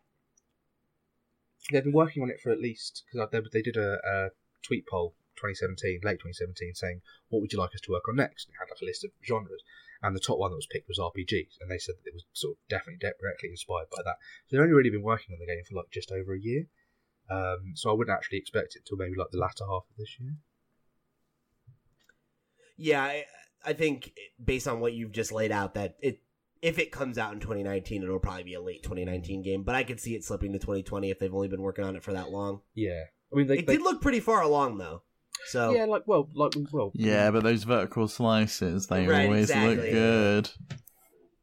They've 1.73 1.83
been 1.83 1.93
working 1.93 2.23
on 2.23 2.31
it 2.31 2.41
for 2.41 2.53
at 2.53 2.61
least 2.61 3.03
because 3.13 3.29
they, 3.33 3.41
they 3.53 3.63
did 3.63 3.77
a, 3.77 3.99
a 4.07 4.29
tweet 4.63 4.87
poll 4.87 5.15
2017, 5.37 6.01
late 6.03 6.19
2017, 6.19 6.75
saying 6.75 7.01
what 7.29 7.41
would 7.41 7.53
you 7.53 7.59
like 7.59 7.75
us 7.75 7.81
to 7.83 7.93
work 7.93 8.09
on 8.09 8.17
next? 8.17 8.49
And 8.49 8.55
it 8.55 8.61
had 8.61 8.73
like 8.73 8.83
a 8.83 8.89
list 8.89 9.05
of 9.05 9.11
genres, 9.25 9.63
and 10.03 10.17
the 10.17 10.21
top 10.21 10.39
one 10.39 10.51
that 10.51 10.61
was 10.61 10.67
picked 10.71 10.89
was 10.89 10.99
RPGs, 10.99 11.61
and 11.61 11.71
they 11.71 11.79
said 11.79 11.97
that 11.97 12.09
it 12.09 12.15
was 12.15 12.25
sort 12.33 12.57
of 12.57 12.59
definitely 12.69 13.01
directly 13.01 13.51
inspired 13.51 13.89
by 13.91 14.03
that. 14.05 14.17
So 14.47 14.57
they've 14.57 14.65
only 14.65 14.75
really 14.75 14.91
been 14.91 15.03
working 15.03 15.33
on 15.35 15.41
the 15.41 15.47
game 15.47 15.63
for 15.69 15.77
like 15.77 15.91
just 15.93 16.13
over 16.13 16.35
a 16.35 16.41
year. 16.41 16.67
Um, 17.31 17.73
so 17.75 17.91
I 17.91 17.95
wouldn't 17.95 18.17
actually 18.17 18.39
expect 18.39 18.77
it 18.77 18.83
till 18.87 18.97
maybe 18.97 19.17
like 19.17 19.31
the 19.31 19.39
latter 19.39 19.65
half 19.65 19.85
of 19.91 19.97
this 19.99 20.17
year. 20.21 20.37
Yeah, 22.77 23.03
I, 23.03 23.25
I 23.65 23.73
think 23.73 24.13
based 24.43 24.69
on 24.69 24.81
what 24.81 24.93
you've 24.93 25.13
just 25.13 25.33
laid 25.33 25.51
out, 25.51 25.75
that 25.75 25.97
it 26.01 26.21
if 26.63 26.79
it 26.79 26.91
comes 26.91 27.19
out 27.19 27.33
in 27.33 27.41
2019, 27.41 28.03
it'll 28.03 28.19
probably 28.19 28.43
be 28.43 28.55
a 28.55 28.61
late 28.61 28.83
2019 28.83 29.43
game. 29.43 29.63
But 29.63 29.75
I 29.75 29.85
could 29.85 30.01
see 30.01 30.15
it 30.15 30.25
slipping 30.25 30.53
to 30.53 30.59
2020 30.59 31.11
if 31.11 31.19
they've 31.19 31.35
only 31.35 31.49
been 31.49 31.63
working 31.63 31.85
on 31.85 31.97
it 31.97 32.03
for 32.03 32.13
that 32.13 32.31
long. 32.31 32.61
Yeah, 32.75 33.05
I 33.33 33.37
mean 33.37 33.47
they, 33.47 33.59
it 33.59 33.67
they 33.67 33.77
did 33.77 33.83
look 33.83 34.01
pretty 34.01 34.21
far 34.21 34.43
along 34.43 34.79
though. 34.79 35.03
So 35.45 35.75
yeah, 35.75 35.85
like 35.85 36.03
well, 36.07 36.29
like 36.35 36.53
well, 36.73 36.93
Yeah, 36.95 37.31
but 37.31 37.43
those 37.45 37.65
vertical 37.65 38.09
slices, 38.09 38.87
they 38.87 39.07
Right, 39.07 39.25
always 39.25 39.55
look 39.55 39.77
good. 39.77 40.51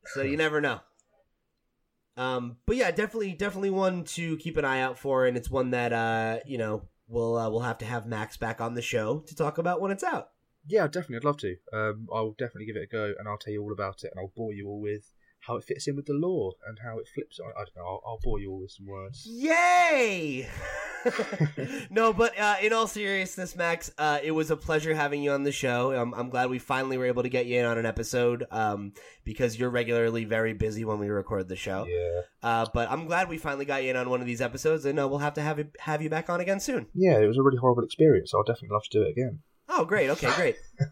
so 0.05 0.21
you 0.21 0.37
never 0.37 0.59
know. 0.59 0.79
Um, 2.15 2.57
but 2.65 2.75
yeah, 2.75 2.91
definitely, 2.91 3.33
definitely 3.33 3.71
one 3.71 4.03
to 4.05 4.37
keep 4.37 4.57
an 4.57 4.65
eye 4.65 4.81
out 4.81 4.99
for, 4.99 5.25
and 5.25 5.35
it's 5.35 5.49
one 5.49 5.71
that 5.71 5.93
uh, 5.93 6.39
you 6.45 6.57
know, 6.57 6.83
we'll 7.07 7.37
uh, 7.37 7.49
we'll 7.49 7.61
have 7.61 7.79
to 7.79 7.85
have 7.85 8.05
Max 8.05 8.37
back 8.37 8.61
on 8.61 8.75
the 8.75 8.81
show 8.81 9.19
to 9.27 9.35
talk 9.35 9.57
about 9.57 9.81
when 9.81 9.91
it's 9.91 10.03
out. 10.03 10.29
Yeah, 10.67 10.87
definitely. 10.87 11.17
I'd 11.17 11.23
love 11.23 11.37
to. 11.37 11.55
Um, 11.73 12.07
I'll 12.13 12.31
definitely 12.31 12.65
give 12.65 12.75
it 12.77 12.83
a 12.83 12.87
go, 12.87 13.13
and 13.17 13.27
I'll 13.27 13.37
tell 13.37 13.53
you 13.53 13.61
all 13.63 13.71
about 13.73 14.03
it, 14.03 14.11
and 14.11 14.19
I'll 14.19 14.31
bore 14.35 14.53
you 14.53 14.67
all 14.67 14.79
with 14.79 15.11
how 15.45 15.57
it 15.57 15.63
fits 15.63 15.87
in 15.87 15.95
with 15.95 16.05
the 16.05 16.13
law 16.13 16.51
and 16.67 16.79
how 16.83 16.97
it 16.99 17.07
flips. 17.13 17.39
I, 17.39 17.49
I 17.59 17.63
don't 17.65 17.75
know. 17.75 17.83
I'll, 17.85 18.01
I'll 18.05 18.19
bore 18.23 18.39
you 18.39 18.51
all 18.51 18.61
with 18.61 18.71
some 18.71 18.85
words. 18.87 19.25
Yay! 19.29 20.47
no, 21.89 22.13
but 22.13 22.37
uh, 22.39 22.55
in 22.61 22.71
all 22.73 22.87
seriousness, 22.87 23.55
Max, 23.55 23.91
uh, 23.97 24.19
it 24.23 24.31
was 24.31 24.51
a 24.51 24.55
pleasure 24.55 24.93
having 24.93 25.21
you 25.21 25.31
on 25.31 25.43
the 25.43 25.51
show. 25.51 25.93
Um, 25.99 26.13
I'm 26.15 26.29
glad 26.29 26.49
we 26.49 26.59
finally 26.59 26.97
were 26.97 27.05
able 27.05 27.23
to 27.23 27.29
get 27.29 27.45
you 27.45 27.59
in 27.59 27.65
on 27.65 27.77
an 27.77 27.85
episode 27.85 28.45
um, 28.51 28.93
because 29.25 29.59
you're 29.59 29.69
regularly 29.69 30.23
very 30.25 30.53
busy 30.53 30.85
when 30.85 30.99
we 30.99 31.09
record 31.09 31.47
the 31.49 31.55
show. 31.57 31.85
Yeah, 31.89 32.21
Uh, 32.41 32.65
but 32.73 32.89
I'm 32.89 33.05
glad 33.05 33.27
we 33.29 33.37
finally 33.37 33.65
got 33.65 33.83
you 33.83 33.89
in 33.89 33.95
on 33.97 34.09
one 34.09 34.21
of 34.21 34.27
these 34.27 34.41
episodes, 34.41 34.85
and 34.85 34.99
uh, 34.99 35.07
we'll 35.07 35.19
have 35.19 35.33
to 35.35 35.41
have 35.41 35.59
you, 35.59 35.67
have 35.79 36.01
you 36.01 36.09
back 36.09 36.29
on 36.29 36.39
again 36.39 36.59
soon. 36.59 36.87
yeah. 36.93 37.17
It 37.19 37.27
was 37.27 37.37
a 37.37 37.43
really 37.43 37.57
horrible 37.57 37.83
experience. 37.83 38.33
I'll 38.33 38.43
definitely 38.43 38.73
love 38.75 38.83
to 38.83 38.97
do 38.99 39.03
it 39.03 39.09
again. 39.11 39.39
Oh, 39.69 39.85
great. 39.85 40.09
Okay, 40.09 40.31
great. 40.35 40.55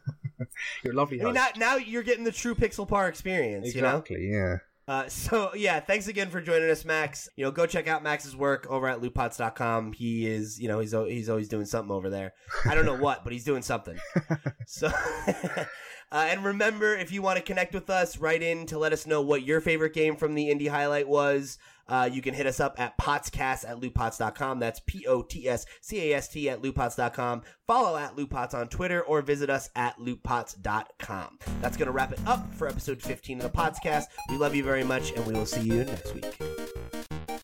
You're 0.84 0.94
a 0.94 0.98
lovely 0.98 1.22
I 1.22 1.26
mean, 1.26 1.34
now, 1.34 1.48
now 1.58 1.76
you're 1.76 2.04
getting 2.04 2.24
the 2.24 2.32
true 2.32 2.56
Pixelpar 2.56 3.08
experience, 3.10 3.74
you 3.76 3.82
know? 3.82 3.98
exactly. 3.98 4.30
Yeah. 4.32 4.58
Uh, 4.88 5.08
so 5.08 5.54
yeah, 5.54 5.80
thanks 5.80 6.08
again 6.08 6.30
for 6.30 6.42
joining 6.42 6.70
us, 6.70 6.84
Max. 6.84 7.30
You 7.38 7.46
know, 7.46 7.52
go 7.52 7.66
check 7.66 7.88
out 7.88 8.04
Max's 8.04 8.36
work 8.36 8.68
over 8.70 8.88
at 8.88 9.00
lootpots.com. 9.00 9.94
He 9.94 10.28
is, 10.28 10.60
you 10.60 10.68
know, 10.68 10.80
he's 10.80 10.92
he's 10.92 11.30
always 11.30 11.48
doing 11.48 11.66
something 11.66 11.92
over 11.92 12.10
there. 12.10 12.34
I 12.66 12.76
don't 12.76 12.86
know 12.86 12.98
what, 12.98 13.24
but 13.24 13.32
he's 13.32 13.46
doing 13.46 13.62
something. 13.62 13.98
So, 14.68 14.88
uh, 15.28 15.66
and 16.12 16.46
remember, 16.46 16.96
if 16.96 17.12
you 17.12 17.22
want 17.22 17.38
to 17.38 17.44
connect 17.44 17.74
with 17.74 17.90
us, 17.90 18.18
write 18.18 18.42
in 18.42 18.66
to 18.68 18.78
let 18.78 18.94
us 18.94 19.06
know 19.06 19.22
what 19.22 19.44
your 19.44 19.60
favorite 19.60 19.94
game 19.94 20.16
from 20.16 20.34
the 20.34 20.50
indie 20.50 20.70
highlight 20.70 21.10
was. 21.10 21.58
Uh, 21.88 22.10
you 22.12 22.22
can 22.22 22.34
hit 22.34 22.46
us 22.46 22.60
up 22.60 22.80
at 22.80 22.98
potscast 22.98 23.68
at 23.68 23.80
lootpots.com. 23.80 24.60
That's 24.60 24.82
P 24.86 25.06
O 25.08 25.22
T 25.22 25.48
S 25.48 25.66
C 25.82 26.12
A 26.12 26.18
S 26.18 26.28
T 26.28 26.50
at 26.50 26.62
lootpots.com. 26.62 27.42
Follow 27.68 27.98
at 27.98 28.16
lootpots 28.16 28.54
on 28.54 28.68
Twitter 28.68 29.02
or 29.02 29.22
visit 29.22 29.50
us 29.50 29.70
at 29.76 29.98
lootpots.com. 29.98 31.40
That's 31.62 31.78
going 31.78 31.88
to 31.88 31.92
wrap 31.92 32.12
it 32.12 32.20
up 32.26 32.54
for 32.54 32.68
episode 32.68 33.02
15 33.02 33.42
of 33.42 33.52
the 33.52 33.58
podcast. 33.58 34.06
We 34.30 34.38
love 34.38 34.56
you 34.56 34.64
very 34.64 34.84
much, 34.84 35.12
and 35.12 35.26
we 35.26 35.34
will 35.34 35.46
see 35.46 35.62
you 35.62 35.84
next 35.84 36.14
week. 36.14 37.41